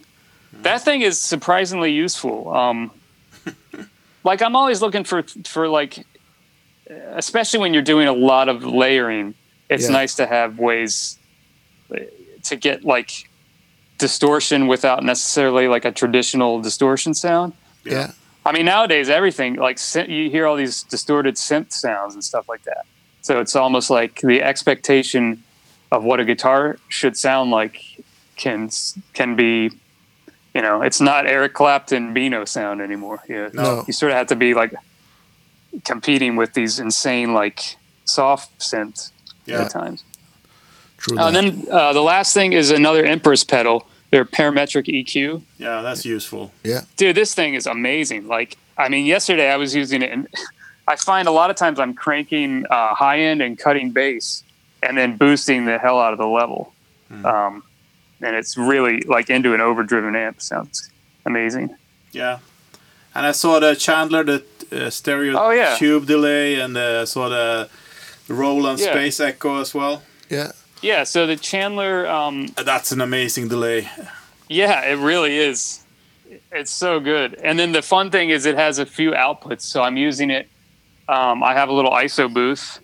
that 0.61 0.83
thing 0.83 1.01
is 1.01 1.19
surprisingly 1.19 1.91
useful. 1.91 2.53
Um, 2.53 2.91
like 4.23 4.41
I'm 4.41 4.55
always 4.55 4.81
looking 4.81 5.03
for 5.03 5.23
for 5.45 5.67
like, 5.67 6.05
especially 6.89 7.59
when 7.59 7.73
you're 7.73 7.83
doing 7.83 8.07
a 8.07 8.13
lot 8.13 8.49
of 8.49 8.63
layering. 8.63 9.33
It's 9.69 9.85
Yeah. 9.85 9.93
nice 9.93 10.15
to 10.15 10.27
have 10.27 10.59
ways 10.59 11.17
to 12.43 12.55
get 12.55 12.83
like 12.83 13.27
distortion 13.97 14.67
without 14.67 15.03
necessarily 15.03 15.67
like 15.67 15.85
a 15.85 15.91
traditional 15.91 16.61
distortion 16.61 17.13
sound. 17.13 17.53
Yeah, 17.84 18.11
I 18.45 18.51
mean, 18.51 18.65
nowadays 18.65 19.09
everything 19.09 19.55
like 19.55 19.79
you 20.07 20.29
hear 20.29 20.45
all 20.47 20.55
these 20.55 20.84
distorted 20.84 21.36
synth 21.36 21.71
sounds 21.73 22.13
and 22.13 22.23
stuff 22.23 22.47
like 22.49 22.63
that. 22.63 22.86
So 23.21 23.39
it's 23.39 23.55
almost 23.55 23.89
like 23.89 24.21
the 24.21 24.41
expectation 24.41 25.43
of 25.91 26.03
what 26.03 26.19
a 26.19 26.25
guitar 26.25 26.77
should 26.88 27.15
sound 27.17 27.51
like 27.51 27.82
can 28.36 28.69
can 29.13 29.36
be, 29.36 29.69
you 30.55 30.61
know, 30.61 30.82
it's 30.82 30.99
not 31.01 31.27
Eric 31.27 31.53
Clapton 31.53 32.13
Beano 32.13 32.45
sound 32.45 32.82
anymore. 32.82 33.21
You, 33.27 33.49
No. 33.53 33.84
you 33.86 33.93
sort 33.93 34.11
of 34.11 34.17
have 34.17 34.27
to 34.27 34.36
be 34.36 34.53
like 34.53 34.73
competing 35.86 36.36
with 36.36 36.53
these 36.53 36.79
insane 36.79 37.34
like 37.34 37.77
soft 38.05 38.59
synth 38.59 39.11
Yeah. 39.45 39.63
at 39.63 39.71
times. 39.71 40.03
true. 40.97 41.17
Uh, 41.19 41.27
and 41.27 41.36
then 41.36 41.67
uh, 41.71 41.93
the 41.93 42.01
last 42.01 42.34
thing 42.34 42.53
is 42.53 42.71
another 42.71 43.03
Empress 43.05 43.43
pedal. 43.43 43.88
Their 44.12 44.26
parametric 44.26 44.86
EQ. 44.88 45.41
Yeah, 45.57 45.82
that's 45.82 46.05
useful. 46.05 46.51
yeah, 46.64 46.82
dude 46.97 47.16
this 47.16 47.34
thing 47.34 47.53
is 47.55 47.66
amazing 47.66 48.28
like 48.28 48.57
i 48.78 48.88
mean 48.89 49.05
yesterday 49.05 49.49
i 49.51 49.57
was 49.57 49.74
using 49.76 50.01
it 50.01 50.12
and 50.12 50.28
i 50.88 50.95
find 50.95 51.28
a 51.28 51.32
lot 51.32 51.49
of 51.49 51.55
times 51.55 51.80
i'm 51.80 51.93
cranking 51.93 52.66
uh, 52.70 52.93
high 52.95 53.20
end 53.20 53.41
and 53.41 53.57
cutting 53.57 53.91
bass 53.91 54.43
and 54.84 54.97
then 54.97 55.16
boosting 55.18 55.66
the 55.66 55.78
hell 55.78 55.99
out 55.99 56.12
of 56.14 56.20
the 56.20 56.28
level 56.28 56.74
um, 57.26 57.64
and 58.22 58.36
it's 58.36 58.55
really 58.57 59.01
like 59.16 59.30
into 59.30 59.53
an 59.53 59.62
overdriven 59.62 60.16
amp 60.16 60.41
sounds 60.41 60.89
amazing 61.26 61.70
Yeah. 62.14 62.39
And 63.14 63.26
I 63.26 63.34
saw 63.34 63.59
the 63.59 63.76
Chandler, 63.76 64.24
the 64.24 64.43
uh, 64.72 64.89
stereo 64.89 65.36
Oh, 65.38 65.51
yeah. 65.51 65.76
tube 65.78 66.05
delay, 66.07 66.55
and 66.64 66.78
uh, 66.78 67.05
saw 67.05 67.28
the 67.28 67.70
Roland 68.30 68.80
Yeah. 68.80 68.91
Space 68.93 69.20
Echo 69.20 69.59
as 69.59 69.74
well. 69.74 70.01
yeah, 70.30 70.51
yeah 70.82 71.03
so 71.03 71.25
the 71.27 71.36
chandler 71.36 72.07
um, 72.07 72.47
Uh, 72.57 72.63
That's 72.63 72.91
an 72.91 73.01
amazing 73.01 73.47
delay. 73.47 73.89
yeah 74.49 74.82
it 74.86 74.97
really 74.97 75.38
is 75.38 75.84
It's 76.51 76.71
so 76.71 76.99
good. 77.01 77.36
And 77.43 77.59
then 77.59 77.71
the 77.73 77.82
fun 77.82 78.09
thing 78.09 78.29
is 78.29 78.45
it 78.45 78.55
has 78.55 78.79
a 78.79 78.86
few 78.86 79.11
outputs. 79.11 79.63
So 79.63 79.82
I'm 79.84 79.97
using 79.97 80.29
it. 80.32 80.47
Um, 81.09 81.43
I 81.43 81.53
have 81.53 81.67
a 81.69 81.73
little 81.73 81.91
ISO 81.91 82.27
booth. 82.34 82.79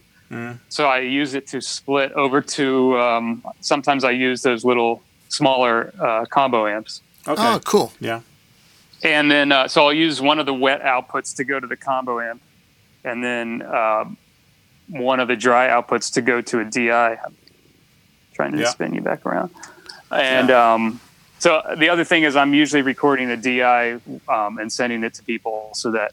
So 0.69 0.85
I 0.85 0.99
use 0.99 1.33
it 1.33 1.47
to 1.47 1.61
split 1.61 2.11
over 2.11 2.41
to. 2.57 2.99
Um, 2.99 3.43
sometimes 3.61 4.03
I 4.03 4.11
use 4.11 4.41
those 4.41 4.65
little 4.65 5.01
smaller 5.29 5.93
uh, 5.99 6.25
combo 6.25 6.67
amps. 6.67 7.01
Okay. 7.25 7.41
Oh, 7.41 7.59
cool. 7.63 7.93
Yeah. 8.01 8.19
And 9.03 9.31
then, 9.31 9.51
uh, 9.53 9.67
so 9.69 9.85
I'll 9.85 9.93
use 9.93 10.21
one 10.21 10.39
of 10.39 10.45
the 10.45 10.53
wet 10.53 10.81
outputs 10.83 11.33
to 11.37 11.45
go 11.45 11.57
to 11.59 11.67
the 11.67 11.77
combo 11.77 12.19
amp, 12.19 12.41
and 13.05 13.23
then 13.23 13.61
um 13.63 14.17
one 14.89 15.19
of 15.21 15.27
the 15.29 15.35
dry 15.37 15.67
outputs 15.69 16.11
to 16.15 16.21
go 16.21 16.41
to 16.41 16.59
a 16.59 16.65
DI. 16.65 17.17
I'm 18.39 18.51
trying 18.51 18.51
to 18.57 18.63
Yeah. 18.63 18.69
spin 18.69 18.93
you 18.93 19.01
back 19.01 19.25
around. 19.25 19.49
And 20.11 20.51
um, 20.51 20.99
so 21.39 21.61
the 21.77 21.89
other 21.89 22.03
thing 22.03 22.23
is, 22.23 22.35
I'm 22.35 22.53
usually 22.53 22.81
recording 22.81 23.29
a 23.31 23.37
DI 23.37 23.93
um, 24.29 24.57
and 24.59 24.71
sending 24.71 25.03
it 25.03 25.13
to 25.15 25.23
people 25.23 25.71
so 25.73 25.91
that 25.91 26.11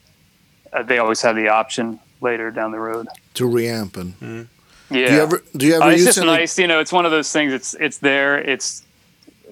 uh, 0.72 0.82
they 0.82 0.98
always 0.98 1.20
have 1.22 1.36
the 1.36 1.48
option 1.48 2.00
later 2.20 2.50
down 2.50 2.72
the 2.72 2.78
road. 2.78 3.06
To 3.34 3.44
reamp 3.48 3.96
and. 3.96 4.48
Yeah. 4.90 5.06
Do 5.08 5.14
you 5.14 5.20
ever? 5.22 5.42
Do 5.56 5.66
you 5.66 5.74
ever 5.76 5.84
Uh, 5.84 5.88
it's 5.90 6.04
just 6.04 6.18
any? 6.18 6.26
nice, 6.26 6.58
you 6.58 6.66
know. 6.66 6.78
It's 6.78 6.92
one 6.92 7.04
of 7.06 7.10
those 7.10 7.32
things. 7.32 7.52
It's 7.52 7.74
it's 7.74 7.98
there. 7.98 8.38
It's 8.38 8.82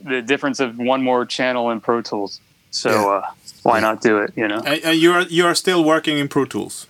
the 0.05 0.21
difference 0.23 0.61
of 0.61 0.77
one 0.79 1.03
more 1.03 1.25
channel 1.25 1.71
in 1.71 1.81
Pro 1.81 2.03
Tools. 2.03 2.41
So 2.71 2.91
Yeah. 2.91 3.07
uh, 3.17 3.31
why 3.63 3.81
not 3.81 4.03
do 4.03 4.19
it? 4.19 4.33
You 4.37 4.47
know. 4.49 4.59
And, 4.59 4.81
and 4.85 4.99
you're 4.99 5.23
you're 5.23 5.55
still 5.55 5.85
working 5.85 6.19
in 6.19 6.29
Pro 6.29 6.45
Tools. 6.45 6.87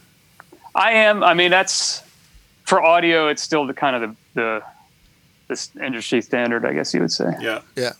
I 0.75 0.93
am. 0.93 1.23
I 1.23 1.35
mean, 1.35 1.51
that's 1.51 2.03
for 2.65 2.83
audio. 2.83 3.29
It's 3.29 3.43
still 3.43 3.65
the 3.67 3.75
kind 3.75 3.95
of 3.97 4.01
the 4.03 4.17
the 4.35 4.63
this 5.49 5.71
industry 5.83 6.23
standard, 6.23 6.65
I 6.65 6.73
guess 6.73 6.93
you 6.95 7.01
would 7.01 7.13
say. 7.13 7.33
Yeah. 7.41 7.61
Yeah. 7.77 7.93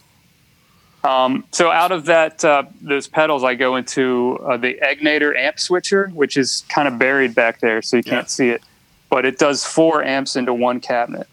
Um, 1.05 1.45
so 1.51 1.71
out 1.71 1.91
of 1.91 2.05
that, 2.07 2.45
uh, 2.45 2.63
those 2.81 3.09
pedals, 3.09 3.43
I 3.43 3.55
go 3.55 3.75
into 3.77 4.39
uh, 4.45 4.57
the 4.57 4.79
Egnater 4.83 5.37
amp 5.37 5.59
switcher, 5.59 6.09
which 6.15 6.37
is 6.37 6.65
kind 6.69 6.87
of 6.87 6.99
buried 6.99 7.35
back 7.35 7.59
there, 7.61 7.83
so 7.83 7.97
you 7.97 8.03
can't 8.05 8.25
Yeah. 8.27 8.29
see 8.29 8.49
it. 8.51 8.63
But 9.11 9.27
it 9.27 9.39
does 9.39 9.65
four 9.65 10.03
amps 10.05 10.37
into 10.37 10.55
one 10.55 10.79
cabinet. 10.81 11.27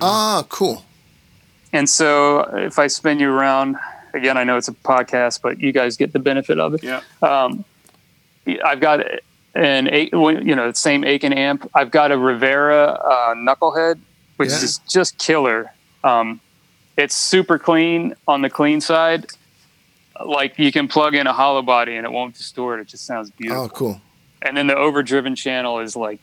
Ah, 0.00 0.44
cool. 0.48 0.84
And 1.72 1.88
so 1.88 2.40
if 2.56 2.78
I 2.78 2.86
spin 2.86 3.18
you 3.18 3.30
around, 3.30 3.76
again, 4.14 4.36
I 4.36 4.44
know 4.44 4.56
it's 4.56 4.68
a 4.68 4.72
podcast, 4.72 5.42
but 5.42 5.60
you 5.60 5.72
guys 5.72 5.96
get 5.96 6.12
the 6.12 6.18
benefit 6.20 6.58
of 6.60 6.74
it. 6.74 6.82
Yeah. 6.84 7.00
Um, 7.20 7.64
I've 8.64 8.80
got 8.80 9.00
an 9.54 9.88
eight, 9.88 10.12
you 10.12 10.54
know, 10.54 10.70
the 10.70 10.76
same 10.76 11.02
Aiken 11.02 11.32
amp. 11.32 11.68
I've 11.74 11.90
got 11.90 12.12
a 12.12 12.16
Rivera 12.18 12.84
uh, 12.92 13.34
knucklehead, 13.34 13.98
which 14.36 14.50
Yeah. 14.50 14.56
is 14.62 14.78
just 14.88 15.18
killer. 15.18 15.72
Um, 16.04 16.40
it's 16.96 17.14
super 17.14 17.58
clean 17.58 18.14
on 18.26 18.42
the 18.42 18.50
clean 18.50 18.80
side. 18.80 19.26
Like 20.24 20.58
you 20.58 20.72
can 20.72 20.88
plug 20.88 21.14
in 21.14 21.26
a 21.26 21.32
hollow 21.32 21.62
body 21.62 21.96
and 21.96 22.06
it 22.06 22.12
won't 22.12 22.34
distort. 22.36 22.80
It 22.80 22.86
just 22.88 23.04
sounds 23.06 23.30
beautiful. 23.30 23.64
Oh, 23.64 23.68
cool. 23.68 24.00
And 24.42 24.56
then 24.56 24.66
the 24.66 24.76
overdriven 24.76 25.34
channel 25.36 25.80
is 25.80 25.94
like 25.96 26.20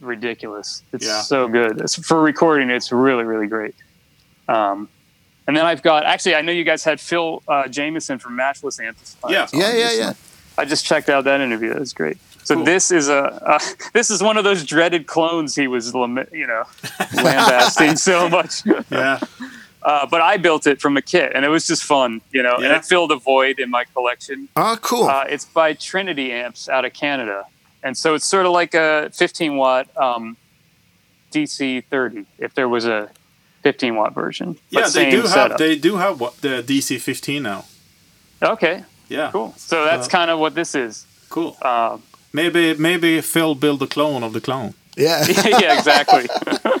ridiculous. 0.00 0.82
It's 0.92 1.06
Yeah. 1.06 1.20
so 1.22 1.48
good. 1.48 1.80
It's, 1.80 1.94
for 1.96 2.20
recording, 2.20 2.70
it's 2.70 2.90
really, 2.90 3.24
really 3.24 3.46
great. 3.46 3.74
Um, 4.48 4.88
and 5.46 5.56
then 5.56 5.66
I've 5.66 5.82
got 5.82 6.04
actually, 6.04 6.34
I 6.34 6.40
know 6.42 6.52
you 6.52 6.64
guys 6.64 6.84
had 6.84 7.00
Phil 7.00 7.42
uh, 7.48 7.68
Jamison 7.68 8.18
from 8.18 8.34
Matchless 8.36 8.80
Amplifiers. 8.80 9.52
Yeah. 9.52 9.60
Yeah, 9.60 9.74
yeah, 9.76 9.92
yeah. 9.92 10.12
I 10.56 10.64
just 10.64 10.84
checked 10.84 11.08
out 11.08 11.24
that 11.24 11.40
interview. 11.40 11.70
It 11.70 11.78
was 11.78 11.92
great. 11.92 12.18
So 12.48 12.54
Cool. 12.54 12.64
this 12.64 12.90
is 12.90 13.10
a 13.10 13.24
uh, 13.52 13.58
this 13.92 14.08
is 14.10 14.22
one 14.22 14.38
of 14.38 14.44
those 14.44 14.64
dreaded 14.64 15.06
clones 15.06 15.54
he 15.54 15.68
was 15.68 15.92
you 15.92 16.46
know 16.46 16.64
lambasting 17.14 17.96
so 17.96 18.26
much. 18.28 18.62
Yeah. 18.90 19.18
Uh, 19.82 20.06
but 20.06 20.20
I 20.22 20.38
built 20.38 20.66
it 20.66 20.80
from 20.80 20.96
a 20.96 21.02
kit, 21.02 21.32
and 21.34 21.44
it 21.44 21.50
was 21.50 21.66
just 21.66 21.84
fun, 21.84 22.20
you 22.32 22.42
know. 22.42 22.56
And 22.56 22.64
it 22.78 22.84
filled 22.86 23.12
a 23.12 23.16
void 23.16 23.58
in 23.60 23.68
my 23.70 23.84
collection. 23.94 24.48
Ah, 24.56 24.76
cool. 24.80 25.04
Uh, 25.08 25.24
it's 25.28 25.44
by 25.44 25.74
Trinity 25.74 26.32
Amps 26.32 26.68
out 26.70 26.84
of 26.86 26.92
Canada, 26.94 27.44
and 27.84 27.96
so 27.96 28.14
it's 28.14 28.24
sort 28.24 28.46
of 28.46 28.52
like 28.52 28.72
a 28.74 29.10
15 29.12 29.56
watt 29.56 29.86
um, 29.96 30.36
DC 31.32 31.84
30. 31.90 32.24
If 32.38 32.54
there 32.54 32.68
was 32.68 32.86
a 32.86 33.10
15 33.62 33.94
watt 33.94 34.14
version, 34.14 34.56
Yeah. 34.70 34.88
They 34.88 35.10
do 35.10 35.20
have 35.22 35.28
setup. 35.30 35.58
they 35.58 35.76
do 35.76 35.96
have 35.96 36.18
what 36.18 36.40
the 36.40 36.62
DC 36.62 36.98
15 37.00 37.42
now. 37.42 37.64
okay, 38.42 38.84
Yeah. 39.08 39.30
cool. 39.32 39.52
So 39.58 39.84
that's 39.84 40.06
Uh, 40.08 40.10
kind 40.18 40.30
of 40.30 40.38
what 40.40 40.54
this 40.54 40.74
is. 40.74 41.06
Cool. 41.28 41.56
Uh, 41.60 41.98
Maybe 42.32 42.74
maybe 42.74 43.20
Phil 43.20 43.54
build 43.54 43.82
a 43.82 43.86
clone 43.86 44.22
of 44.22 44.32
the 44.32 44.40
clone. 44.40 44.74
yeah. 44.96 45.24
yeah, 45.44 45.78
exactly. 45.78 46.26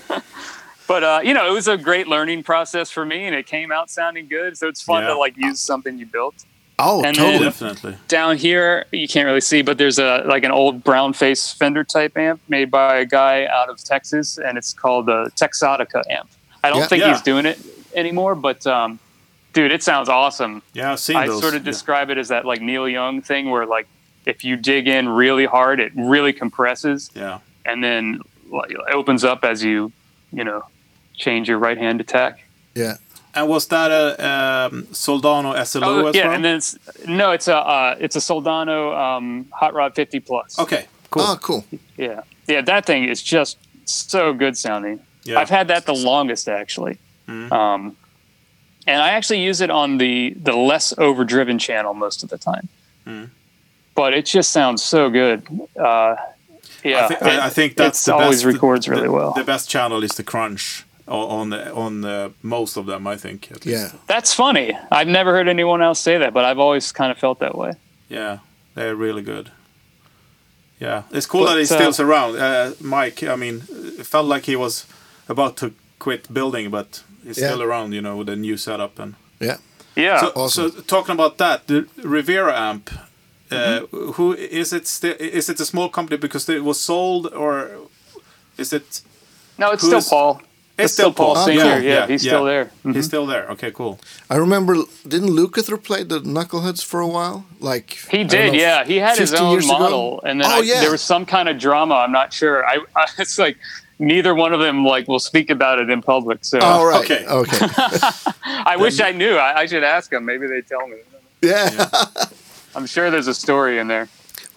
but 0.86 1.02
uh, 1.04 1.20
you 1.22 1.34
know, 1.34 1.48
it 1.48 1.52
was 1.52 1.68
a 1.68 1.76
great 1.76 2.06
learning 2.08 2.42
process 2.42 2.90
for 2.90 3.04
me, 3.04 3.26
and 3.26 3.34
it 3.34 3.46
came 3.46 3.72
out 3.72 3.90
sounding 3.90 4.26
good. 4.28 4.56
So 4.58 4.68
it's 4.68 4.82
fun 4.82 5.02
Yeah. 5.02 5.10
to 5.10 5.18
like 5.18 5.36
use 5.36 5.60
something 5.60 5.98
you 5.98 6.06
built. 6.06 6.44
Oh, 6.80 7.02
And 7.04 7.16
totally. 7.16 7.44
Definitely. 7.44 7.96
Down 8.06 8.36
here, 8.36 8.84
you 8.92 9.08
can't 9.08 9.26
really 9.26 9.40
see, 9.40 9.62
but 9.62 9.78
there's 9.78 9.98
a 9.98 10.22
like 10.26 10.44
an 10.44 10.52
old 10.52 10.84
brown 10.84 11.12
face 11.12 11.52
Fender 11.52 11.82
type 11.82 12.16
amp 12.16 12.40
made 12.48 12.70
by 12.70 12.98
a 12.98 13.04
guy 13.04 13.46
out 13.46 13.68
of 13.68 13.82
Texas, 13.82 14.38
and 14.38 14.56
it's 14.56 14.72
called 14.72 15.06
the 15.06 15.30
Texotica 15.34 16.02
amp. 16.08 16.28
I 16.62 16.70
don't 16.70 16.78
Yeah. 16.80 16.86
think 16.86 17.00
Yeah. 17.02 17.12
he's 17.14 17.22
doing 17.22 17.46
it 17.46 17.58
anymore, 17.94 18.34
but 18.36 18.64
um, 18.66 18.98
dude, 19.54 19.72
it 19.72 19.82
sounds 19.82 20.08
awesome. 20.08 20.62
Yeah, 20.72 20.92
I've 20.92 21.00
seen 21.00 21.16
I 21.16 21.26
those. 21.26 21.40
sort 21.40 21.54
of 21.54 21.62
Yeah. 21.62 21.72
describe 21.72 22.10
it 22.10 22.18
as 22.18 22.28
that 22.28 22.44
like 22.44 22.60
Neil 22.60 22.88
Young 22.88 23.22
thing, 23.22 23.50
where 23.50 23.66
like 23.66 23.88
if 24.28 24.44
you 24.44 24.56
dig 24.56 24.86
in 24.88 25.08
really 25.08 25.46
hard, 25.46 25.80
it 25.80 25.92
really 25.96 26.32
compresses 26.32 27.10
Yeah. 27.14 27.38
and 27.64 27.82
then 27.82 28.20
it 28.70 28.76
opens 28.98 29.24
up 29.24 29.44
as 29.44 29.62
you 29.64 29.90
you 30.32 30.44
know 30.44 30.60
change 31.24 31.48
your 31.48 31.58
right 31.66 31.78
hand 31.78 32.00
attack. 32.00 32.34
yeah. 32.74 32.96
And 33.34 33.46
was 33.48 33.66
that 33.68 33.90
a 33.90 34.06
um, 34.32 34.82
Soldano 34.92 35.50
SLO 35.64 35.86
Oh 36.02 36.06
as 36.08 36.14
yeah, 36.16 36.24
well? 36.26 36.34
and 36.34 36.44
then 36.44 36.56
it's 36.56 36.70
no, 37.06 37.30
it's 37.36 37.46
a 37.48 37.56
uh, 37.56 37.96
it's 38.04 38.16
a 38.16 38.20
Soldano 38.20 38.78
um, 39.04 39.46
Hot 39.52 39.72
Rod 39.74 39.94
50 39.94 40.20
plus. 40.20 40.58
okay. 40.58 40.86
Cool. 41.10 41.22
Oh, 41.22 41.36
cool. 41.40 41.64
Yeah, 41.96 42.20
yeah, 42.46 42.60
that 42.62 42.84
thing 42.84 43.04
is 43.04 43.22
just 43.22 43.56
so 43.84 44.32
good 44.34 44.56
sounding. 44.58 45.00
yeah. 45.24 45.38
I've 45.40 45.50
had 45.50 45.68
that 45.68 45.86
the 45.86 45.94
longest 45.94 46.48
actually, 46.48 46.98
Mhm. 47.28 47.50
um, 47.52 47.96
and 48.86 49.00
I 49.00 49.10
actually 49.10 49.40
use 49.50 49.60
it 49.60 49.70
on 49.70 49.98
the 49.98 50.34
the 50.48 50.56
less 50.70 50.92
overdriven 50.98 51.58
channel 51.58 51.94
most 51.94 52.22
of 52.24 52.28
the 52.30 52.38
time. 52.38 52.68
Mhm. 53.06 53.30
But 53.98 54.14
it 54.14 54.26
just 54.26 54.50
sounds 54.52 54.80
so 54.84 55.10
good. 55.10 55.42
Uh, 55.76 56.14
yeah, 56.84 57.06
I, 57.06 57.08
thi- 57.08 57.24
I, 57.30 57.46
I 57.46 57.50
think 57.50 57.74
that's 57.74 57.98
it's 57.98 58.04
the 58.06 58.14
always 58.14 58.44
best, 58.44 58.54
records 58.54 58.86
the- 58.86 58.92
really 58.92 59.08
well. 59.08 59.32
The 59.32 59.42
best 59.44 59.68
channel 59.68 60.04
is 60.04 60.12
the 60.14 60.22
crunch 60.22 60.84
on 61.08 61.50
the, 61.50 61.74
on 61.74 62.02
the, 62.02 62.32
most 62.42 62.76
of 62.76 62.86
them. 62.86 63.06
I 63.08 63.16
think. 63.16 63.50
at 63.50 63.66
least. 63.66 63.92
Yeah. 63.94 63.98
That's 64.06 64.32
funny. 64.32 64.78
I've 64.92 65.08
never 65.08 65.32
heard 65.32 65.48
anyone 65.48 65.82
else 65.82 65.98
say 65.98 66.16
that, 66.18 66.32
but 66.32 66.44
I've 66.44 66.60
always 66.60 66.92
kind 66.92 67.10
of 67.10 67.18
felt 67.18 67.38
that 67.40 67.54
way. 67.56 67.72
Yeah, 68.08 68.38
they're 68.76 68.94
really 68.94 69.22
good. 69.22 69.50
Yeah, 70.80 71.02
it's 71.10 71.26
cool 71.26 71.44
But, 71.44 71.54
that 71.54 71.58
he's 71.58 71.72
uh, 71.72 71.90
still 71.92 72.06
around. 72.06 72.36
Uh, 72.38 72.72
Mike, 72.80 73.24
I 73.24 73.34
mean, 73.36 73.62
it 73.98 74.06
felt 74.06 74.26
like 74.26 74.44
he 74.44 74.54
was 74.56 74.86
about 75.28 75.56
to 75.56 75.72
quit 75.98 76.32
building, 76.32 76.70
but 76.70 77.02
he's 77.24 77.38
Yeah. 77.38 77.48
still 77.48 77.62
around, 77.64 77.94
you 77.94 78.00
know, 78.00 78.16
with 78.18 78.28
a 78.28 78.36
new 78.36 78.56
setup. 78.56 79.00
And 79.00 79.14
Yeah. 79.40 79.56
Yeah. 79.96 80.20
so, 80.20 80.32
Awesome. 80.36 80.70
so 80.70 80.80
talking 80.82 81.14
about 81.14 81.38
that, 81.38 81.66
the 81.66 81.88
Rivera 82.04 82.54
amp. 82.56 82.90
Uh, 83.50 83.56
Mm-hmm. 83.56 84.12
Who 84.12 84.32
is 84.34 84.72
it? 84.72 84.86
Still, 84.86 85.14
is 85.18 85.48
it 85.48 85.60
a 85.60 85.64
small 85.64 85.88
company 85.88 86.16
because 86.18 86.48
it 86.48 86.62
was 86.64 86.80
sold, 86.80 87.26
or 87.34 87.70
is 88.56 88.72
it? 88.72 89.02
no, 89.58 89.70
it's 89.72 89.82
still 89.84 89.98
is- 89.98 90.08
Paul. 90.08 90.40
It's 90.80 90.92
still 90.92 91.12
Paul. 91.12 91.34
Oh, 91.36 91.44
Singer. 91.46 91.60
cool. 91.62 91.70
Yeah, 91.70 91.78
Yeah, 91.94 92.06
he's 92.06 92.24
yeah. 92.24 92.30
still 92.32 92.44
there. 92.44 92.70
Mhm. 92.84 92.94
He's 92.94 93.06
still 93.06 93.26
there. 93.26 93.48
Okay, 93.54 93.72
cool. 93.72 93.98
I 94.30 94.36
remember, 94.36 94.74
didn't 95.08 95.30
Lukather 95.30 95.76
play 95.82 96.04
the 96.04 96.20
Knuckleheads 96.20 96.84
for 96.84 97.00
a 97.00 97.06
while? 97.08 97.46
Like 97.58 97.98
He 98.12 98.22
did, 98.22 98.52
know, 98.52 98.58
yeah. 98.60 98.84
He 98.84 98.96
had 98.98 99.18
his 99.18 99.34
own 99.34 99.50
years 99.50 99.64
ago? 99.64 99.78
model, 99.78 100.20
and 100.24 100.40
then 100.40 100.46
Oh, 100.48 100.60
I, 100.60 100.62
yeah. 100.62 100.80
there 100.80 100.92
was 100.92 101.02
some 101.02 101.26
kind 101.26 101.48
of 101.48 101.58
drama. 101.58 101.96
I'm 101.96 102.12
not 102.12 102.32
sure. 102.32 102.64
I, 102.64 102.74
I 103.02 103.06
it's 103.18 103.38
like 103.40 103.56
neither 103.98 104.32
one 104.36 104.52
of 104.54 104.60
them 104.60 104.84
like 104.84 105.08
will 105.08 105.18
speak 105.30 105.50
about 105.50 105.80
it 105.80 105.90
in 105.90 106.00
public. 106.00 106.44
So 106.44 106.60
Oh, 106.62 106.84
right. 106.86 107.02
Okay. 107.02 107.26
Okay. 107.26 107.66
I 108.72 108.76
wish 108.78 109.00
I 109.00 109.10
knew. 109.10 109.34
I, 109.36 109.62
I 109.62 109.66
should 109.66 109.82
ask 109.82 110.10
them. 110.12 110.24
Maybe 110.24 110.46
they 110.46 110.60
tell 110.60 110.86
me. 110.86 110.98
Yeah. 111.42 111.70
I'm 112.78 112.86
sure 112.86 113.10
there's 113.10 113.26
a 113.26 113.34
story 113.34 113.80
in 113.80 113.88
there. 113.88 114.08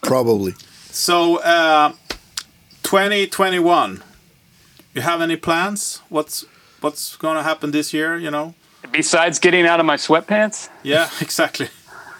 Probably. 0.03 0.53
So, 0.91 1.37
uh, 1.37 1.93
2021. 2.83 4.03
You 4.93 5.01
have 5.01 5.21
any 5.21 5.37
plans? 5.37 6.03
What's 6.09 6.45
what's 6.81 7.15
going 7.15 7.37
to 7.37 7.41
happen 7.41 7.71
this 7.71 7.93
year? 7.93 8.15
You 8.15 8.29
know? 8.29 8.53
Besides 8.91 9.39
getting 9.39 9.65
out 9.65 9.79
of 9.79 9.87
my 9.87 9.95
sweatpants, 9.95 10.69
Yeah, 10.83 11.09
exactly. 11.21 11.69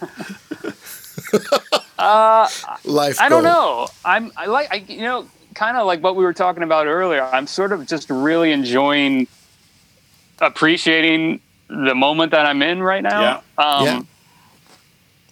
uh, 2.00 2.48
Life. 2.84 3.20
I 3.20 3.28
don't 3.28 3.44
know. 3.44 3.86
I'm 4.04 4.32
I 4.36 4.46
like 4.46 4.72
I 4.72 4.78
you 4.78 5.02
know 5.02 5.28
kind 5.54 5.76
of 5.76 5.86
like 5.86 6.02
what 6.02 6.16
we 6.16 6.24
were 6.24 6.32
talking 6.34 6.64
about 6.64 6.88
earlier. 6.88 7.22
I'm 7.22 7.46
sort 7.46 7.70
of 7.70 7.86
just 7.86 8.10
really 8.10 8.50
enjoying 8.50 9.28
appreciating 10.40 11.38
the 11.68 11.94
moment 11.94 12.32
that 12.32 12.44
I'm 12.44 12.60
in 12.60 12.82
right 12.82 13.04
now. 13.04 13.20
Yeah. 13.20 13.64
Um, 13.64 13.84
Yeah. 13.84 14.02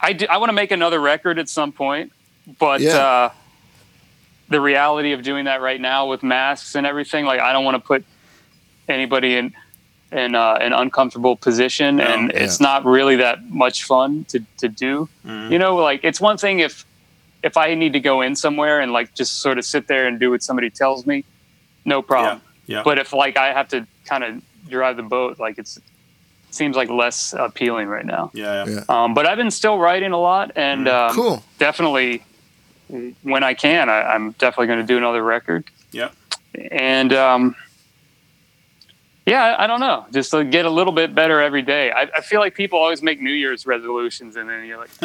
I 0.02 0.12
do, 0.12 0.26
I 0.28 0.38
want 0.38 0.48
to 0.50 0.54
make 0.54 0.70
another 0.70 1.00
record 1.00 1.38
at 1.38 1.48
some 1.48 1.72
point, 1.72 2.12
but 2.58 2.80
Yeah. 2.80 2.96
uh, 2.96 3.30
the 4.48 4.60
reality 4.60 5.12
of 5.12 5.22
doing 5.22 5.44
that 5.44 5.60
right 5.60 5.80
now 5.80 6.06
with 6.06 6.22
masks 6.22 6.74
and 6.74 6.86
everything, 6.86 7.24
like 7.24 7.40
I 7.40 7.52
don't 7.52 7.64
want 7.64 7.76
to 7.76 7.86
put 7.86 8.04
anybody 8.88 9.36
in 9.36 9.54
in 10.12 10.34
uh, 10.34 10.54
an 10.60 10.72
uncomfortable 10.72 11.36
position, 11.36 11.98
Yeah. 11.98 12.12
and 12.14 12.32
Yeah. 12.32 12.42
it's 12.42 12.58
not 12.58 12.84
really 12.84 13.16
that 13.16 13.48
much 13.48 13.84
fun 13.84 14.24
to 14.30 14.40
to 14.58 14.68
do. 14.68 15.08
Mm-hmm. 15.24 15.52
You 15.52 15.58
know, 15.60 15.76
like 15.76 16.00
it's 16.02 16.20
one 16.20 16.36
thing 16.36 16.58
if 16.60 16.84
if 17.44 17.56
I 17.56 17.74
need 17.74 17.92
to 17.92 18.00
go 18.00 18.20
in 18.20 18.34
somewhere 18.36 18.80
and 18.80 18.92
like 18.92 19.14
just 19.14 19.40
sort 19.40 19.56
of 19.58 19.64
sit 19.64 19.86
there 19.86 20.06
and 20.08 20.18
do 20.18 20.30
what 20.32 20.42
somebody 20.42 20.68
tells 20.68 21.06
me, 21.06 21.24
no 21.84 22.02
problem. 22.02 22.42
Yeah. 22.66 22.82
But 22.82 22.98
if 22.98 23.12
like 23.12 23.36
I 23.36 23.52
have 23.52 23.68
to 23.68 23.86
kind 24.04 24.24
of 24.24 24.42
drive 24.68 24.96
the 24.96 25.02
boat, 25.04 25.38
like 25.38 25.58
it's 25.58 25.78
seems 26.54 26.76
like 26.76 26.88
less 26.90 27.32
appealing 27.36 27.88
right 27.88 28.04
now. 28.06 28.30
yeah, 28.34 28.64
yeah. 28.66 28.74
Yeah. 28.74 28.84
Um, 29.04 29.14
but 29.14 29.26
I've 29.26 29.36
been 29.38 29.50
still 29.50 29.78
writing 29.78 30.12
a 30.12 30.18
lot, 30.20 30.52
and 30.56 30.88
um, 30.88 31.14
Cool. 31.14 31.42
definitely 31.58 32.22
when 33.22 33.44
I 33.44 33.54
can, 33.54 33.88
I, 33.88 34.02
I'm 34.02 34.32
definitely 34.32 34.66
going 34.66 34.80
to 34.80 34.86
do 34.86 34.96
another 34.98 35.22
record. 35.22 35.64
Yeah. 35.92 36.10
And 36.70 37.12
um, 37.12 37.54
yeah, 39.26 39.44
I, 39.44 39.64
I 39.64 39.66
don't 39.68 39.80
know, 39.80 40.06
just 40.12 40.30
to 40.32 40.42
get 40.44 40.64
a 40.64 40.70
little 40.70 40.92
bit 40.92 41.14
better 41.14 41.40
every 41.40 41.62
day. 41.62 41.92
I, 41.92 42.02
I 42.16 42.20
feel 42.20 42.40
like 42.40 42.54
people 42.54 42.78
always 42.80 43.00
make 43.02 43.20
New 43.20 43.32
Year's 43.32 43.64
resolutions, 43.66 44.34
and 44.36 44.48
then 44.48 44.64
you're 44.64 44.78
like, 44.78 44.90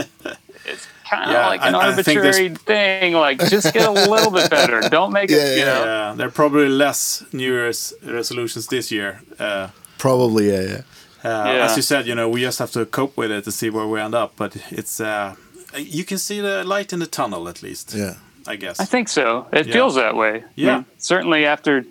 it's 0.66 0.88
kind 1.08 1.26
of 1.26 1.32
Yeah, 1.32 1.48
like 1.48 1.62
an 1.62 1.76
I- 1.76 1.90
I 1.90 1.94
think 1.94 2.06
there's- 2.22 2.36
arbitrary 2.38 2.56
thing. 2.56 3.14
Like, 3.14 3.38
just 3.50 3.72
get 3.74 3.88
a 3.88 3.92
little 3.92 4.32
bit 4.32 4.50
better. 4.50 4.82
Don't 4.90 5.12
make 5.12 5.30
Yeah, 5.30 5.38
it, 5.38 5.52
you 5.52 5.58
yeah, 5.60 5.66
know. 5.66 5.84
Yeah, 5.86 6.14
there 6.18 6.28
are 6.28 6.32
probably 6.32 6.70
less 6.70 7.24
New 7.34 7.52
Year's 7.52 7.94
resolutions 8.04 8.68
this 8.68 8.92
year. 8.92 9.22
Uh, 9.38 9.68
Probably, 9.98 10.52
yeah, 10.52 10.82
yeah. 11.26 11.64
uh, 11.64 11.66
As 11.66 11.76
you 11.76 11.82
said, 11.84 12.06
you 12.08 12.16
know, 12.16 12.30
we 12.30 12.42
just 12.42 12.60
have 12.60 12.72
to 12.72 12.86
cope 12.86 13.16
with 13.22 13.32
it 13.32 13.44
to 13.46 13.52
see 13.52 13.70
where 13.70 13.88
we 13.88 14.00
end 14.00 14.16
up. 14.16 14.32
But 14.38 14.56
it's 14.72 15.00
uh, 15.00 15.36
you 15.78 16.04
can 16.06 16.18
see 16.18 16.42
the 16.42 16.64
light 16.64 16.94
in 16.94 17.00
the 17.00 17.08
tunnel 17.08 17.48
at 17.48 17.62
least. 17.62 17.94
Yeah. 17.94 18.14
I 18.48 18.56
guess. 18.58 18.80
I 18.80 18.86
think 18.86 19.08
so. 19.10 19.48
It 19.52 19.66
Yeah. 19.68 19.74
feels 19.74 19.96
that 19.96 20.14
way. 20.16 20.34
I 20.44 20.48
Yeah. 20.56 20.76
mean, 20.76 20.86
certainly 20.98 21.46
after 21.46 21.84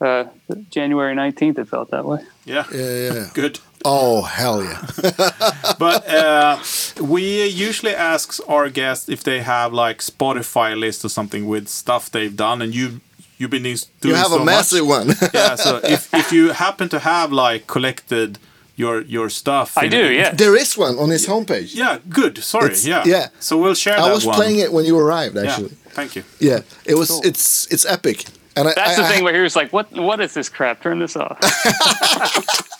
uh, 0.00 0.24
January 0.70 1.14
19th, 1.14 1.58
it 1.58 1.68
felt 1.68 1.90
that 1.90 2.04
way. 2.04 2.20
yeah. 2.46 2.64
Yeah, 2.72 3.12
yeah. 3.12 3.28
Good. 3.34 3.58
Oh, 3.84 4.22
hell 4.22 4.62
yeah. 4.64 4.80
But 5.78 6.08
uh, 6.08 6.58
we 7.00 7.46
usually 7.68 7.94
ask 7.94 8.40
our 8.48 8.70
guests 8.70 9.08
if 9.08 9.22
they 9.22 9.40
have 9.42 9.72
like 9.74 9.98
Spotify 10.02 10.74
list 10.78 11.04
or 11.04 11.08
something 11.10 11.46
with 11.46 11.68
stuff 11.68 12.10
they've 12.10 12.34
done, 12.36 12.62
and 12.64 12.74
you 12.74 13.00
you've 13.38 13.50
been 13.50 13.62
doing 13.62 13.78
You 14.04 14.14
have 14.14 14.28
so 14.32 14.40
a 14.42 14.44
massive 14.44 14.86
much. 14.86 15.06
one. 15.06 15.16
yeah. 15.34 15.54
So 15.56 15.80
if 15.94 16.08
if 16.14 16.32
you 16.32 16.52
happen 16.52 16.88
to 16.88 16.98
have 16.98 17.30
like 17.32 17.66
collected 17.66 18.38
your 18.76 19.02
your 19.02 19.28
stuff, 19.30 19.76
I 19.78 19.84
in- 19.84 19.90
do, 19.90 20.12
yeah. 20.12 20.30
there 20.32 20.56
is 20.56 20.76
one 20.76 20.98
on 20.98 21.10
his 21.10 21.26
homepage. 21.26 21.74
Yeah. 21.74 21.98
Good. 22.08 22.38
Sorry. 22.38 22.66
It's- 22.66 22.84
yeah. 22.86 23.02
yeah. 23.06 23.28
So 23.40 23.56
we'll 23.58 23.74
share 23.74 23.98
I 23.98 24.08
that 24.08 24.14
was 24.14 24.26
one. 24.26 24.34
playing 24.36 24.58
it 24.58 24.72
when 24.72 24.84
you 24.84 24.98
arrived, 24.98 25.36
Yeah. 25.36 25.42
actually. 25.42 25.70
Thank 25.94 26.16
you. 26.16 26.24
Yeah, 26.40 26.60
it 26.84 26.94
was. 26.96 27.08
Cool. 27.10 27.22
It's 27.24 27.66
it's 27.72 27.86
epic. 27.86 28.24
And 28.56 28.68
I, 28.68 28.72
That's 28.74 28.98
I, 28.98 29.02
the 29.02 29.08
I- 29.08 29.12
thing 29.12 29.24
where 29.24 29.34
he 29.34 29.40
was 29.40 29.56
like, 29.56 29.72
"What? 29.72 29.90
What 29.92 30.20
is 30.20 30.34
this 30.34 30.48
crap? 30.48 30.80
Turn 30.82 30.98
this 30.98 31.16
off." 31.16 31.38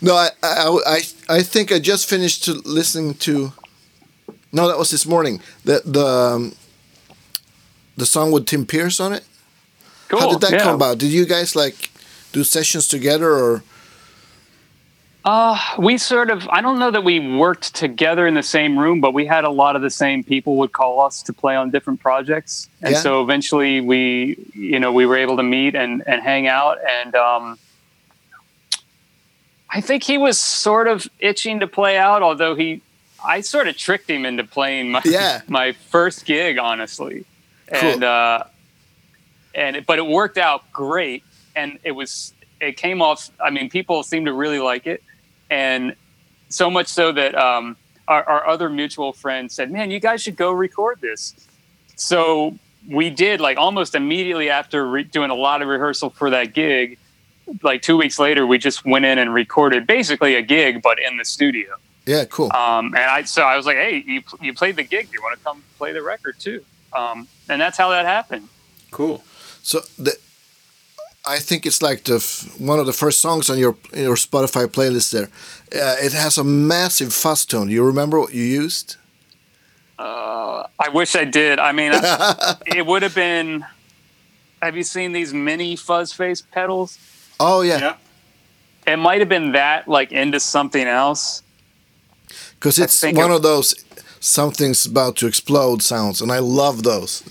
No, 0.00 0.14
I, 0.16 0.30
I, 0.42 0.78
I, 0.86 1.00
I 1.28 1.42
think 1.42 1.70
I 1.70 1.78
just 1.78 2.08
finished 2.08 2.44
to 2.44 2.54
listening 2.64 3.14
to. 3.26 3.52
No, 4.50 4.66
that 4.66 4.78
was 4.78 4.90
this 4.90 5.04
morning. 5.04 5.40
The 5.64 5.82
the 5.84 6.06
um, 6.06 6.54
the 7.96 8.06
song 8.06 8.32
with 8.32 8.46
Tim 8.46 8.64
Pierce 8.64 8.98
on 8.98 9.12
it. 9.12 9.24
Cool. 10.08 10.20
How 10.20 10.30
did 10.30 10.40
that 10.40 10.52
yeah. 10.52 10.62
come 10.62 10.74
about? 10.76 10.96
Did 10.98 11.10
you 11.12 11.26
guys 11.26 11.54
like 11.54 11.90
do 12.32 12.44
sessions 12.44 12.88
together 12.88 13.30
or? 13.30 13.62
Uh, 15.24 15.58
we 15.78 15.96
sort 15.96 16.28
of, 16.28 16.46
I 16.50 16.60
don't 16.60 16.78
know 16.78 16.90
that 16.90 17.02
we 17.02 17.18
worked 17.36 17.74
together 17.74 18.26
in 18.26 18.34
the 18.34 18.42
same 18.42 18.78
room, 18.78 19.00
but 19.00 19.14
we 19.14 19.24
had 19.24 19.44
a 19.44 19.50
lot 19.50 19.74
of 19.74 19.80
the 19.80 19.88
same 19.88 20.22
people 20.22 20.56
would 20.56 20.72
call 20.72 21.00
us 21.00 21.22
to 21.22 21.32
play 21.32 21.56
on 21.56 21.70
different 21.70 22.00
projects. 22.00 22.68
And 22.82 22.92
Yeah. 22.92 23.00
so 23.00 23.22
eventually 23.22 23.80
we, 23.80 24.36
you 24.52 24.78
know, 24.78 24.92
we 24.92 25.06
were 25.06 25.16
able 25.16 25.38
to 25.38 25.42
meet 25.42 25.74
and, 25.74 26.02
and 26.06 26.20
hang 26.22 26.46
out. 26.46 26.76
And 26.86 27.14
um, 27.14 27.58
I 29.70 29.80
think 29.80 30.02
he 30.02 30.18
was 30.18 30.38
sort 30.38 30.88
of 30.88 31.08
itching 31.18 31.60
to 31.60 31.66
play 31.66 31.96
out, 31.96 32.22
although 32.22 32.54
he, 32.54 32.82
I 33.24 33.40
sort 33.40 33.66
of 33.66 33.78
tricked 33.78 34.10
him 34.10 34.26
into 34.26 34.44
playing 34.44 34.90
my, 34.90 35.00
Yeah. 35.06 35.40
my 35.48 35.72
first 35.72 36.26
gig, 36.26 36.58
honestly. 36.58 37.24
Cool. 37.72 37.88
And, 37.92 38.04
uh, 38.04 38.44
and 39.54 39.76
it, 39.76 39.86
but 39.86 39.98
it 39.98 40.06
worked 40.06 40.36
out 40.36 40.70
great. 40.70 41.22
And 41.56 41.78
it 41.82 41.92
was, 41.92 42.34
it 42.60 42.76
came 42.76 43.00
off, 43.00 43.30
I 43.42 43.48
mean, 43.48 43.70
people 43.70 44.02
seemed 44.02 44.26
to 44.26 44.34
really 44.34 44.58
like 44.58 44.86
it 44.86 45.02
and 45.50 45.94
so 46.48 46.70
much 46.70 46.86
so 46.86 47.12
that 47.12 47.34
um, 47.34 47.76
our, 48.08 48.22
our 48.24 48.46
other 48.46 48.68
mutual 48.68 49.12
friend 49.12 49.50
said, 49.50 49.70
"Man, 49.70 49.90
you 49.90 50.00
guys 50.00 50.22
should 50.22 50.36
go 50.36 50.52
record 50.52 51.00
this." 51.00 51.34
So 51.96 52.58
we 52.88 53.10
did. 53.10 53.40
Like 53.40 53.58
almost 53.58 53.94
immediately 53.94 54.50
after 54.50 54.88
re- 54.88 55.04
doing 55.04 55.30
a 55.30 55.34
lot 55.34 55.62
of 55.62 55.68
rehearsal 55.68 56.10
for 56.10 56.30
that 56.30 56.54
gig, 56.54 56.98
like 57.62 57.82
two 57.82 57.96
weeks 57.96 58.18
later, 58.18 58.46
we 58.46 58.58
just 58.58 58.84
went 58.84 59.04
in 59.04 59.18
and 59.18 59.32
recorded 59.32 59.86
basically 59.86 60.34
a 60.34 60.42
gig, 60.42 60.82
but 60.82 60.98
in 60.98 61.16
the 61.16 61.24
studio. 61.24 61.76
Yeah, 62.06 62.24
cool. 62.26 62.52
Um, 62.52 62.86
and 62.94 62.96
I 62.96 63.22
so 63.22 63.42
I 63.42 63.56
was 63.56 63.66
like, 63.66 63.76
"Hey, 63.76 64.04
you 64.06 64.22
you 64.40 64.52
played 64.52 64.76
the 64.76 64.82
gig. 64.82 65.10
Do 65.10 65.14
you 65.14 65.22
want 65.22 65.38
to 65.38 65.44
come 65.44 65.62
play 65.78 65.92
the 65.92 66.02
record 66.02 66.38
too?" 66.38 66.64
Um, 66.92 67.28
and 67.48 67.60
that's 67.60 67.78
how 67.78 67.90
that 67.90 68.04
happened. 68.04 68.48
Cool. 68.90 69.24
So 69.62 69.80
the, 69.98 70.16
I 71.26 71.38
think 71.38 71.64
it's 71.66 71.80
like 71.82 72.04
the 72.04 72.16
f- 72.16 72.54
one 72.60 72.78
of 72.78 72.86
the 72.86 72.92
first 72.92 73.20
songs 73.20 73.48
on 73.50 73.58
your 73.58 73.76
your 73.94 74.16
Spotify 74.16 74.66
playlist. 74.66 75.10
There, 75.10 75.28
uh, 75.82 75.96
it 76.06 76.12
has 76.12 76.38
a 76.38 76.44
massive 76.44 77.12
fuzz 77.14 77.46
tone. 77.46 77.68
Do 77.68 77.72
you 77.72 77.84
remember 77.86 78.18
what 78.20 78.34
you 78.34 78.42
used? 78.44 78.96
Uh, 79.98 80.66
I 80.78 80.88
wish 80.92 81.14
I 81.16 81.24
did. 81.24 81.58
I 81.58 81.72
mean, 81.72 81.92
I- 81.94 82.56
it 82.66 82.84
would 82.86 83.02
have 83.02 83.14
been. 83.14 83.64
Have 84.60 84.76
you 84.76 84.82
seen 84.82 85.12
these 85.12 85.32
mini 85.34 85.76
fuzz 85.76 86.12
face 86.12 86.42
pedals? 86.42 86.98
Oh 87.38 87.62
yeah, 87.62 87.78
Yeah. 87.80 87.96
It 88.92 88.96
might 88.98 89.20
have 89.20 89.28
been 89.28 89.52
that, 89.52 89.88
like 89.88 90.12
into 90.12 90.40
something 90.40 90.86
else. 90.86 91.42
because 92.58 92.78
it's 92.78 93.02
one 93.02 93.30
it- 93.30 93.36
of 93.36 93.42
those 93.42 93.74
something's 94.20 94.86
about 94.86 95.16
to 95.16 95.26
explode 95.26 95.82
sounds, 95.82 96.20
and 96.22 96.30
I 96.32 96.38
love 96.40 96.82
those. 96.82 97.22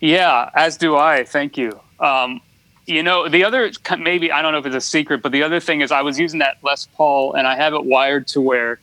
Yeah, 0.00 0.50
as 0.54 0.76
do 0.78 0.96
I. 0.96 1.24
Thank 1.24 1.56
you. 1.58 1.80
Um, 2.00 2.40
you 2.86 3.02
know, 3.02 3.28
the 3.28 3.44
other 3.44 3.70
maybe 3.98 4.32
I 4.32 4.42
don't 4.42 4.52
know 4.52 4.58
if 4.58 4.66
it's 4.66 4.74
a 4.74 4.80
secret, 4.80 5.22
but 5.22 5.32
the 5.32 5.42
other 5.42 5.60
thing 5.60 5.80
is 5.80 5.92
I 5.92 6.02
was 6.02 6.18
using 6.18 6.40
that 6.40 6.56
Les 6.62 6.86
Paul, 6.94 7.34
and 7.34 7.46
I 7.46 7.54
have 7.56 7.74
it 7.74 7.84
wired 7.84 8.26
to 8.28 8.40
where 8.40 8.80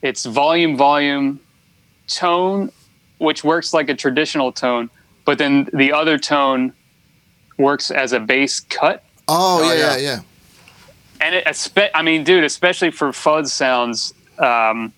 it's 0.00 0.24
volume, 0.24 0.76
volume, 0.76 1.40
tone, 2.08 2.70
which 3.18 3.42
works 3.44 3.74
like 3.74 3.88
a 3.88 3.94
traditional 3.94 4.52
tone, 4.52 4.90
but 5.24 5.38
then 5.38 5.68
the 5.72 5.92
other 5.92 6.18
tone 6.18 6.72
works 7.58 7.90
as 7.90 8.12
a 8.12 8.20
bass 8.20 8.60
cut. 8.60 9.02
Oh, 9.28 9.60
Oh, 9.62 9.72
yeah, 9.72 9.78
yeah, 9.78 9.96
yeah. 9.96 10.00
yeah. 10.02 10.20
and 11.20 11.34
it, 11.36 11.44
espe- 11.46 11.90
I 11.94 12.02
mean, 12.02 12.24
dude, 12.24 12.44
especially 12.44 12.90
for 12.90 13.12
fuzz 13.12 13.52
sounds, 13.52 14.12
um, 14.38 14.92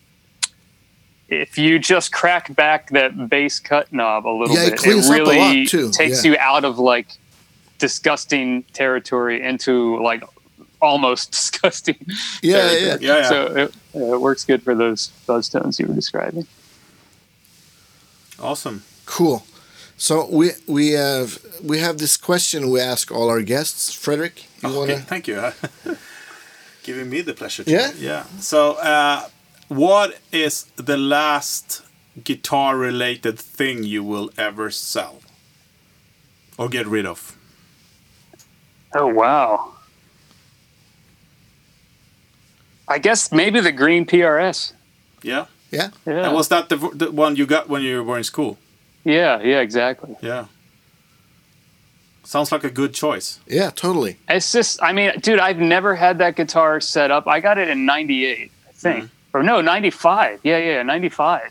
if 1.28 1.58
you 1.58 1.78
just 1.78 2.12
crack 2.12 2.54
back 2.54 2.90
that 2.90 3.28
bass 3.28 3.58
cut 3.58 3.92
knob 3.92 4.26
a 4.26 4.30
little 4.30 4.54
Yeah, 4.56 4.64
it 4.66 4.70
bit, 4.70 4.78
cleans 4.78 5.06
up 5.06 5.12
a 5.16 5.18
really 5.18 5.66
takes 5.66 6.24
Yeah. 6.24 6.30
you 6.32 6.36
out 6.38 6.64
of 6.64 6.78
like 6.78 7.08
disgusting 7.78 8.62
territory 8.72 9.42
into 9.42 10.00
like 10.02 10.22
almost 10.80 11.30
disgusting. 11.32 11.96
Yeah, 12.42 12.68
territory. 12.68 12.80
yeah. 12.82 12.96
Yeah, 13.00 13.18
yeah. 13.22 13.28
So 13.28 13.46
it, 13.56 13.74
it 13.94 14.20
works 14.20 14.44
good 14.44 14.62
for 14.62 14.74
those 14.74 15.08
buzz 15.26 15.48
tones 15.48 15.78
you 15.80 15.86
were 15.86 15.94
describing. 15.94 16.46
Awesome. 18.38 18.82
Cool. 19.06 19.46
So 19.96 20.28
we 20.30 20.50
we 20.66 20.90
have 20.92 21.38
we 21.62 21.78
have 21.78 21.98
this 21.98 22.16
question 22.18 22.70
we 22.70 22.80
ask 22.80 23.10
all 23.10 23.28
our 23.30 23.40
guests. 23.42 23.92
Frederick, 23.92 24.44
you 24.62 24.68
Okay, 24.68 24.78
wanna? 24.78 24.98
thank 24.98 25.26
you. 25.26 25.52
Giving 26.82 27.08
me 27.10 27.20
the 27.22 27.32
pleasure. 27.34 27.64
To, 27.64 27.70
Yeah? 27.70 27.92
Yeah. 27.98 28.24
So, 28.40 28.72
uh, 28.74 29.28
what 29.68 30.18
is 30.32 30.64
the 30.76 30.96
last 30.96 31.82
guitar-related 32.22 33.38
thing 33.38 33.84
you 33.84 34.02
will 34.02 34.30
ever 34.38 34.70
sell 34.70 35.20
or 36.56 36.68
get 36.68 36.86
rid 36.86 37.06
of? 37.06 37.36
Oh 38.94 39.06
wow. 39.06 39.72
I 42.88 42.98
guess 42.98 43.32
maybe 43.32 43.60
the 43.60 43.72
green 43.72 44.06
PRS. 44.06 44.72
Yeah. 45.22 45.46
Yeah. 45.70 45.90
Yeah. 46.06 46.26
And 46.26 46.34
was 46.34 46.48
that 46.48 46.68
the, 46.68 46.76
the 46.76 47.10
one 47.10 47.36
you 47.36 47.46
got 47.46 47.68
when 47.68 47.82
you 47.82 48.02
were 48.02 48.16
in 48.16 48.24
school? 48.24 48.58
yeah, 49.04 49.40
yeah, 49.40 49.60
exactly. 49.60 50.16
Yeah. 50.20 50.46
Sounds 52.24 52.50
like 52.50 52.64
a 52.64 52.70
good 52.70 52.92
choice. 52.92 53.38
Yeah, 53.46 53.70
totally. 53.70 54.16
It's 54.28 54.50
just, 54.50 54.82
I 54.82 54.92
mean, 54.92 55.12
dude, 55.20 55.38
I've 55.38 55.58
never 55.60 55.94
had 55.94 56.18
that 56.18 56.34
guitar 56.34 56.80
set 56.80 57.12
up. 57.12 57.28
I 57.28 57.38
got 57.38 57.56
it 57.56 57.68
in 57.68 57.86
98, 57.86 58.50
I 58.68 58.72
think. 58.72 59.04
Mm-hmm. 59.04 59.15
Or 59.36 59.42
no, 59.42 59.60
95. 59.60 60.40
Yeah, 60.44 60.56
yeah, 60.56 60.82
95. 60.82 61.50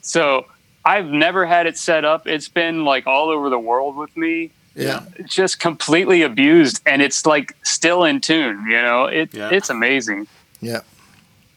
So 0.00 0.46
I've 0.84 1.06
never 1.06 1.44
had 1.44 1.66
it 1.66 1.76
set 1.76 2.04
up. 2.04 2.28
It's 2.28 2.48
been 2.48 2.84
like 2.84 3.08
all 3.08 3.30
over 3.30 3.50
the 3.50 3.58
world 3.58 3.96
with 3.96 4.16
me, 4.16 4.52
Yeah. 4.76 5.02
just 5.24 5.58
completely 5.58 6.22
abused. 6.22 6.80
And 6.86 7.02
it's 7.02 7.26
like 7.26 7.56
still 7.64 8.04
in 8.04 8.20
tune, 8.20 8.64
you 8.68 8.80
know? 8.80 9.06
It, 9.06 9.34
Yeah. 9.34 9.50
It's 9.50 9.70
amazing. 9.70 10.28
Yeah. 10.60 10.82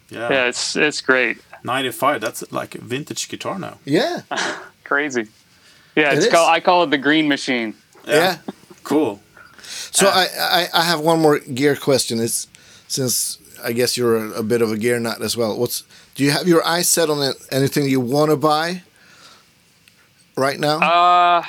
Yeah. 0.10 0.30
Yeah, 0.32 0.46
it's, 0.48 0.76
it's 0.76 1.02
great. 1.02 1.38
95. 1.64 2.20
That's 2.20 2.52
like 2.52 2.74
vintage 2.74 3.30
guitar 3.30 3.60
now. 3.60 3.78
Yeah. 3.86 4.22
Crazy. 4.84 5.28
Yeah, 5.96 6.12
It 6.14 6.18
it's 6.18 6.26
is. 6.26 6.32
called, 6.32 6.50
I 6.50 6.60
call 6.62 6.82
it 6.84 6.90
the 6.90 6.98
green 6.98 7.28
machine. 7.28 7.76
Yeah. 8.08 8.38
Cool. 8.84 9.22
So 9.92 10.08
uh, 10.08 10.12
I, 10.12 10.28
I 10.40 10.68
I 10.74 10.84
have 10.84 11.00
one 11.00 11.22
more 11.22 11.38
gear 11.40 11.76
question. 11.76 12.20
It's 12.20 12.48
since 12.88 13.38
I 13.64 13.72
guess 13.74 13.98
you're 13.98 14.18
a, 14.18 14.40
a 14.40 14.44
bit 14.44 14.62
of 14.62 14.72
a 14.72 14.78
gear 14.78 15.00
nut 15.00 15.22
as 15.22 15.36
well. 15.38 15.58
What's 15.58 15.84
do 16.16 16.24
you 16.24 16.32
have 16.32 16.48
your 16.48 16.66
eyes 16.66 16.88
set 16.88 17.10
on 17.10 17.22
it, 17.24 17.36
anything 17.52 17.88
you 17.90 18.00
want 18.00 18.30
to 18.32 18.38
buy 18.38 18.84
right 20.36 20.60
now? 20.60 20.80
Uh, 20.80 21.44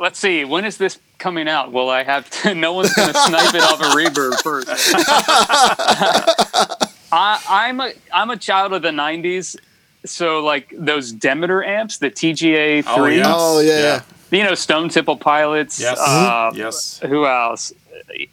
let's 0.00 0.18
see. 0.18 0.44
When 0.44 0.64
is 0.64 0.76
this 0.78 0.98
coming 1.18 1.48
out? 1.48 1.72
Well, 1.72 1.88
I 1.90 2.02
have 2.04 2.28
to, 2.42 2.54
no 2.66 2.72
one's 2.74 2.92
going 2.94 3.12
to 3.12 3.18
snipe 3.20 3.54
it 3.54 3.62
off 3.62 3.80
a 3.80 3.84
reverb 3.96 4.40
first. 4.42 4.68
I, 7.10 7.40
I'm 7.48 7.80
a 7.80 7.92
I'm 8.12 8.30
a 8.30 8.36
child 8.36 8.72
of 8.74 8.82
the 8.82 8.90
'90s, 8.90 9.56
so 10.04 10.44
like 10.44 10.72
those 10.76 11.10
Demeter 11.12 11.64
amps, 11.64 11.98
the 11.98 12.10
TGA 12.10 12.84
Oh, 12.86 12.96
three. 12.96 13.16
yes. 13.16 13.26
Oh, 13.28 13.60
yeah, 13.60 13.78
yeah. 13.78 14.02
You 14.30 14.44
know, 14.44 14.54
Stone 14.54 14.90
Temple 14.90 15.16
Pilots. 15.16 15.80
Yes. 15.80 15.98
Uh, 15.98 16.50
yes. 16.54 16.98
Who 17.00 17.24
else? 17.26 17.72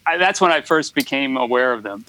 I, 0.06 0.18
that's 0.18 0.42
when 0.42 0.52
I 0.52 0.60
first 0.62 0.94
became 0.94 1.38
aware 1.38 1.72
of 1.72 1.84
them. 1.84 2.04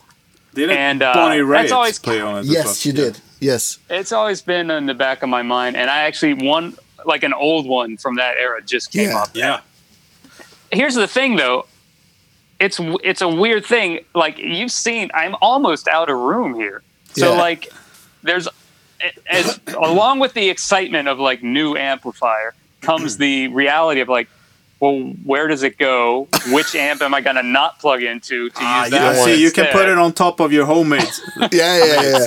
Didn't 0.56 0.76
and, 0.76 1.02
uh, 1.02 1.14
Bonnie 1.14 1.42
that's 1.42 1.70
Raitt 1.70 1.74
always- 1.74 1.98
play 2.00 2.20
on 2.20 2.38
it? 2.40 2.46
yes, 2.46 2.64
well? 2.64 2.74
you 2.94 2.98
Yeah. 2.98 3.04
did. 3.10 3.20
Yes. 3.38 3.78
It's 3.90 4.10
always 4.12 4.40
been 4.42 4.70
in 4.70 4.86
the 4.86 4.94
back 4.94 5.22
of 5.22 5.28
my 5.28 5.42
mind, 5.42 5.76
and 5.76 5.88
I 5.90 6.02
actually 6.04 6.34
one 6.34 6.74
like 7.04 7.22
an 7.22 7.32
old 7.34 7.66
one 7.68 7.96
from 7.98 8.16
that 8.16 8.36
era 8.36 8.60
just 8.62 8.90
came 8.90 9.10
Yeah. 9.10 9.18
up. 9.22 9.28
Yeah. 9.34 9.60
here's 10.72 10.96
the 10.96 11.06
thing 11.06 11.36
though 11.36 11.64
it's 12.58 12.80
it's 13.04 13.20
a 13.22 13.28
weird 13.28 13.64
thing 13.64 14.00
like 14.16 14.36
you've 14.38 14.72
seen 14.72 15.08
i'm 15.14 15.36
almost 15.40 15.86
out 15.86 16.10
of 16.10 16.16
room 16.18 16.54
here 16.54 16.82
so 17.14 17.32
Yeah. 17.34 17.38
like 17.40 17.72
there's 18.24 18.48
as 19.30 19.60
along 19.76 20.18
with 20.18 20.34
the 20.34 20.48
excitement 20.50 21.06
of 21.06 21.20
like 21.20 21.42
new 21.44 21.76
amplifier 21.76 22.54
comes 22.80 23.16
the 23.18 23.46
reality 23.48 24.00
of 24.00 24.08
like 24.08 24.28
well 24.80 25.00
where 25.24 25.46
does 25.48 25.62
it 25.62 25.78
go 25.78 26.28
which 26.52 26.74
amp 26.74 27.00
am 27.02 27.14
i 27.14 27.20
going 27.20 27.36
to 27.36 27.42
not 27.42 27.78
plug 27.78 28.02
into 28.02 28.48
to 28.50 28.56
Ah, 28.60 28.84
use 28.84 28.92
yeah, 28.92 28.98
that 28.98 29.18
one 29.18 29.24
see, 29.28 29.40
you 29.42 29.50
can 29.50 29.66
put 29.72 29.88
it 29.88 29.96
on 29.98 30.12
top 30.12 30.40
of 30.40 30.52
your 30.52 30.66
homemade. 30.66 31.02
Yeah, 31.52 31.84
yeah, 31.84 32.02
yeah. 32.02 32.26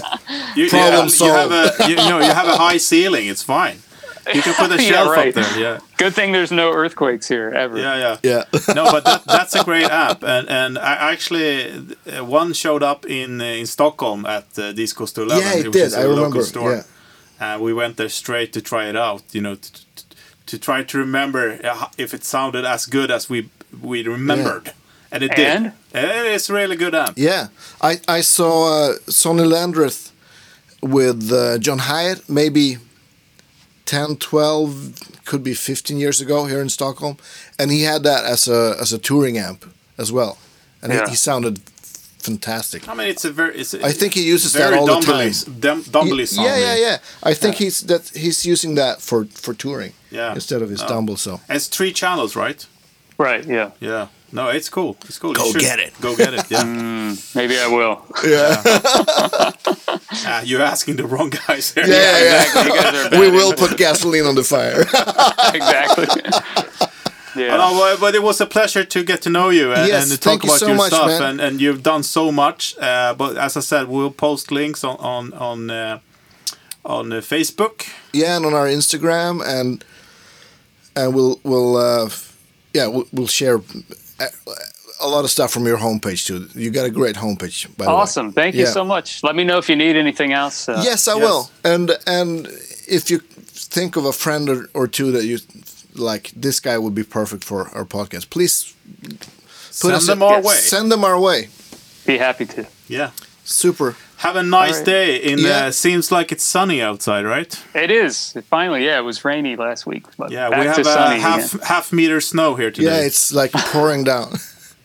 You, 0.56 0.70
Problem 0.70 0.94
yeah, 0.94 1.04
you 1.04 1.10
solved. 1.10 1.52
have 1.52 1.80
a, 1.80 1.90
you, 1.90 1.96
know, 1.96 2.18
you 2.20 2.32
have 2.42 2.48
a 2.48 2.58
high 2.58 2.78
ceiling. 2.78 3.28
It's 3.28 3.44
fine. 3.44 3.78
You 4.34 4.42
can 4.42 4.54
put 4.54 4.72
a 4.72 4.76
Yeah, 4.84 4.90
shelf 4.90 5.10
right. 5.16 5.28
up 5.38 5.44
there. 5.44 5.60
Yeah, 5.60 5.80
good 5.98 6.14
thing 6.14 6.32
there's 6.32 6.52
no 6.52 6.72
earthquakes 6.72 7.28
here 7.28 7.50
ever 7.64 7.78
yeah, 7.80 7.98
yeah. 7.98 8.18
yeah. 8.32 8.74
no, 8.76 8.84
but 8.92 9.04
that, 9.06 9.24
that's 9.26 9.56
a 9.56 9.64
great 9.64 9.86
app, 9.90 10.24
and 10.24 10.48
and 10.50 10.78
I 10.78 11.12
actually 11.14 11.54
uh, 12.06 12.24
one 12.26 12.54
showed 12.54 12.84
up 12.84 13.06
in 13.06 13.42
uh, 13.42 13.46
in 13.62 13.66
Stockholm 13.66 14.26
at 14.26 14.48
uh, 14.60 14.72
Disco 14.74 15.06
to 15.06 15.22
Eleven. 15.24 15.44
Yeah, 15.44 15.54
it 15.60 15.64
which 15.66 15.74
did. 15.74 15.84
is 15.84 15.94
a 15.96 16.00
I 16.00 16.04
local 16.04 16.16
remember. 16.16 16.44
Store. 16.44 16.72
Yeah. 16.74 16.84
And 17.42 17.62
we 17.62 17.74
went 17.74 17.96
there 17.98 18.10
straight 18.10 18.52
to 18.54 18.62
try 18.62 18.90
it 18.90 18.96
out. 18.98 19.24
You 19.32 19.42
know, 19.42 19.56
to, 19.56 19.72
to, 20.50 20.58
to 20.58 20.60
try 20.60 20.84
to 20.84 20.98
remember 20.98 21.60
uh, 21.64 21.88
if 21.98 22.14
it 22.14 22.24
sounded 22.24 22.66
as 22.66 22.86
good 22.86 23.12
as 23.12 23.30
we 23.30 23.50
we 23.82 24.04
remembered, 24.08 24.74
and 25.12 25.24
it 25.24 25.32
And? 25.40 25.64
did. 25.64 25.74
And 25.94 26.28
it's 26.36 26.50
really 26.50 26.76
good 26.76 26.94
amp. 26.96 27.18
Yeah, 27.18 27.48
I 27.82 28.00
I 28.18 28.22
saw 28.22 28.68
uh, 28.68 28.94
Sonny 29.08 29.44
Landreth 29.44 30.12
with 30.82 31.32
uh, 31.32 31.58
John 31.60 31.80
Hiatt 31.80 32.30
maybe 32.30 32.78
10, 33.86 34.16
12, 34.18 35.26
could 35.26 35.44
be 35.44 35.54
15 35.54 35.98
years 36.00 36.22
ago 36.22 36.46
here 36.46 36.62
in 36.62 36.70
Stockholm, 36.70 37.18
and 37.58 37.72
he 37.72 37.84
had 37.84 38.04
that 38.04 38.24
as 38.26 38.48
a 38.48 38.76
as 38.82 38.94
a 38.94 38.98
touring 38.98 39.38
amp 39.38 39.66
as 39.98 40.12
well, 40.12 40.38
and 40.82 40.94
Yeah. 40.94 41.06
he, 41.06 41.12
he 41.12 41.16
sounded 41.16 41.60
fantastic. 42.20 42.88
I 42.88 42.94
mean, 42.94 43.08
it's 43.08 43.26
a 43.26 43.32
very. 43.32 43.56
It's 43.60 43.74
a, 43.74 43.86
I 43.86 43.92
think 43.92 44.14
he 44.14 44.24
uses 44.34 44.54
that 44.54 44.70
very 44.70 44.78
all 44.78 44.86
the 44.86 45.02
time. 45.02 45.32
dum- 45.60 45.84
dumbly 45.92 46.20
yeah, 46.24 46.26
sounding. 46.26 46.62
yeah, 46.64 46.76
yeah. 46.76 46.98
I 47.24 47.34
think 47.34 47.56
he's 47.56 47.82
that 47.88 48.10
he's 48.16 48.46
using 48.46 48.76
that 48.76 49.02
for 49.02 49.26
for 49.34 49.54
touring 49.54 49.94
Yeah. 50.12 50.34
instead 50.34 50.62
of 50.62 50.70
his 50.70 50.82
No. 50.82 50.88
Dumble. 50.88 51.18
So 51.18 51.40
It's 51.50 51.68
three 51.68 51.94
channels, 51.94 52.36
right? 52.36 52.66
right 53.18 53.46
yeah 53.48 53.72
Yeah. 53.82 54.08
No, 54.32 54.50
it's 54.50 54.70
cool. 54.70 54.96
It's 55.06 55.18
cool. 55.20 55.34
Go 55.34 55.52
get 55.54 55.80
it. 55.80 55.92
Go 56.02 56.16
get 56.16 56.34
it. 56.34 56.46
Yeah. 56.52 56.64
maybe 57.36 57.58
i 57.60 57.68
will 57.68 57.96
yeah, 58.24 58.62
Ah, 60.32 60.42
you're 60.44 60.62
asking 60.62 60.98
the 60.98 61.06
wrong 61.08 61.30
guys 61.48 61.74
here. 61.74 61.86
yeah, 61.88 62.18
yeah. 62.20 62.42
exactly. 62.44 62.64
You 62.64 62.82
guys 62.82 63.14
are 63.14 63.20
we 63.22 63.32
will 63.32 63.54
put 63.54 63.78
gasoline 63.78 64.26
on 64.26 64.36
the 64.36 64.44
fire. 64.44 64.82
exactly 65.54 66.06
yeah 67.40 67.58
No, 67.58 67.74
but- 67.80 68.00
but 68.00 68.16
it 68.16 68.22
was 68.24 68.42
a 68.42 68.46
pleasure 68.46 68.84
to 68.86 69.04
get 69.04 69.22
to 69.22 69.30
know 69.30 69.50
you 69.50 69.74
and, 69.74 69.88
Yes, 69.88 70.04
and 70.04 70.12
to 70.12 70.18
thank 70.30 70.42
talk 70.42 70.44
you 70.44 70.50
about 70.52 70.60
so 70.60 70.68
your 70.68 70.76
much, 70.78 70.94
stuff. 70.94 71.22
And, 71.22 71.42
and 71.42 71.62
you've 71.62 71.82
done 71.84 72.04
so 72.04 72.32
much. 72.32 72.76
Uh, 72.80 73.14
but 73.18 73.38
as 73.38 73.56
I 73.58 73.62
said, 73.62 73.88
we'll 73.88 74.12
post 74.12 74.52
links 74.52 74.84
on 74.84 74.98
on 74.98 75.34
on 75.34 75.70
uh, 75.70 76.00
on 76.86 77.12
uh, 77.14 77.22
Facebook. 77.22 77.88
yeah, 78.14 78.36
and 78.38 78.46
on 78.46 78.54
our 78.54 78.68
Instagram, 78.68 79.42
and 79.60 79.84
and 80.96 81.14
we'll 81.16 81.40
we'll 81.44 81.76
uh, 81.78 82.10
yeah 82.74 82.88
we'll, 82.94 83.06
we'll 83.12 83.28
share 83.28 83.56
a, 84.20 84.28
a 85.02 85.08
lot 85.08 85.24
of 85.24 85.30
stuff 85.32 85.52
from 85.52 85.66
your 85.66 85.78
homepage 85.78 86.26
too. 86.28 86.48
You 86.60 86.72
got 86.72 86.86
a 86.86 86.90
great 86.92 87.16
homepage, 87.16 87.68
by 87.78 87.86
the 87.86 87.92
way. 87.92 87.98
Awesome. 87.98 88.32
Thank 88.34 88.56
you 88.56 88.64
Yeah. 88.66 88.72
so 88.74 88.84
much. 88.84 89.24
Let 89.24 89.36
me 89.36 89.44
know 89.44 89.58
if 89.58 89.70
you 89.70 89.76
need 89.76 89.96
anything 89.96 90.34
else. 90.34 90.68
Uh, 90.70 90.82
Yes, 90.84 91.08
I 91.08 91.14
Yes. 91.16 91.22
will. 91.24 91.50
And 91.64 91.92
and 92.06 92.48
if 92.88 93.10
you 93.12 93.20
think 93.72 93.96
of 93.98 94.06
a 94.06 94.12
friend 94.14 94.50
or, 94.50 94.70
or 94.74 94.88
two 94.88 95.12
that 95.12 95.24
you 95.26 95.38
like, 96.00 96.32
this 96.36 96.60
guy 96.60 96.78
would 96.78 96.96
be 96.96 97.04
perfect 97.04 97.44
for 97.44 97.70
our 97.76 97.86
podcast. 97.86 98.30
Please 98.30 98.74
put 99.02 99.22
Send 99.72 100.02
them 100.08 100.22
a- 100.22 100.26
our 100.26 100.34
yes. 100.38 100.46
way. 100.46 100.56
Send 100.56 100.92
them 100.92 101.04
our 101.04 101.20
way. 101.20 101.50
Be 102.06 102.18
happy 102.18 102.46
to. 102.46 102.66
Yeah. 102.88 103.12
Super. 103.44 103.96
Have 104.18 104.36
a 104.36 104.44
nice 104.44 104.78
right. 104.78 104.86
day. 104.86 105.16
In 105.18 105.40
Yeah. 105.40 105.66
uh, 105.68 105.72
seems 105.72 106.12
like 106.12 106.32
it's 106.32 106.44
sunny 106.44 106.82
outside, 106.82 107.26
right? 107.26 107.58
It 107.74 107.90
is. 107.92 108.34
Finally, 108.50 108.84
yeah, 108.86 108.98
it 109.00 109.04
was 109.04 109.24
rainy 109.24 109.56
last 109.56 109.86
week. 109.86 110.06
But 110.18 110.32
Yeah, 110.32 110.50
back 110.50 110.60
we 110.60 110.64
to 110.66 110.70
have 110.70 110.80
a 110.80 110.84
sunny 110.84 111.20
half 111.22 111.54
again. 111.54 111.68
half 111.68 111.94
meter 111.94 112.20
snow 112.22 112.56
here 112.56 112.72
today. 112.72 112.88
Yeah, 113.00 113.06
it's 113.08 113.32
like 113.32 113.52
pouring 113.72 114.04
down. 114.04 114.34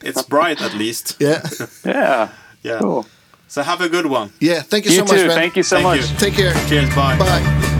it's 0.02 0.22
bright 0.22 0.62
at 0.62 0.74
least. 0.74 1.16
Yeah. 1.20 1.42
Yeah. 1.84 2.28
Yeah. 2.62 2.78
Cool. 2.80 3.06
So 3.48 3.62
have 3.62 3.80
a 3.80 3.88
good 3.88 4.06
one. 4.06 4.30
Yeah. 4.40 4.62
Thank 4.62 4.84
you, 4.86 4.92
You 4.92 4.98
so 4.98 5.04
much, 5.04 5.20
too. 5.20 5.26
man. 5.28 5.36
Thank 5.36 5.56
you 5.56 5.62
so 5.62 5.76
Thank 5.76 5.86
much. 6.00 6.10
you. 6.10 6.16
Take 6.18 6.34
care. 6.34 6.54
Cheers. 6.68 6.94
Bye. 6.94 7.18
Bye. 7.18 7.73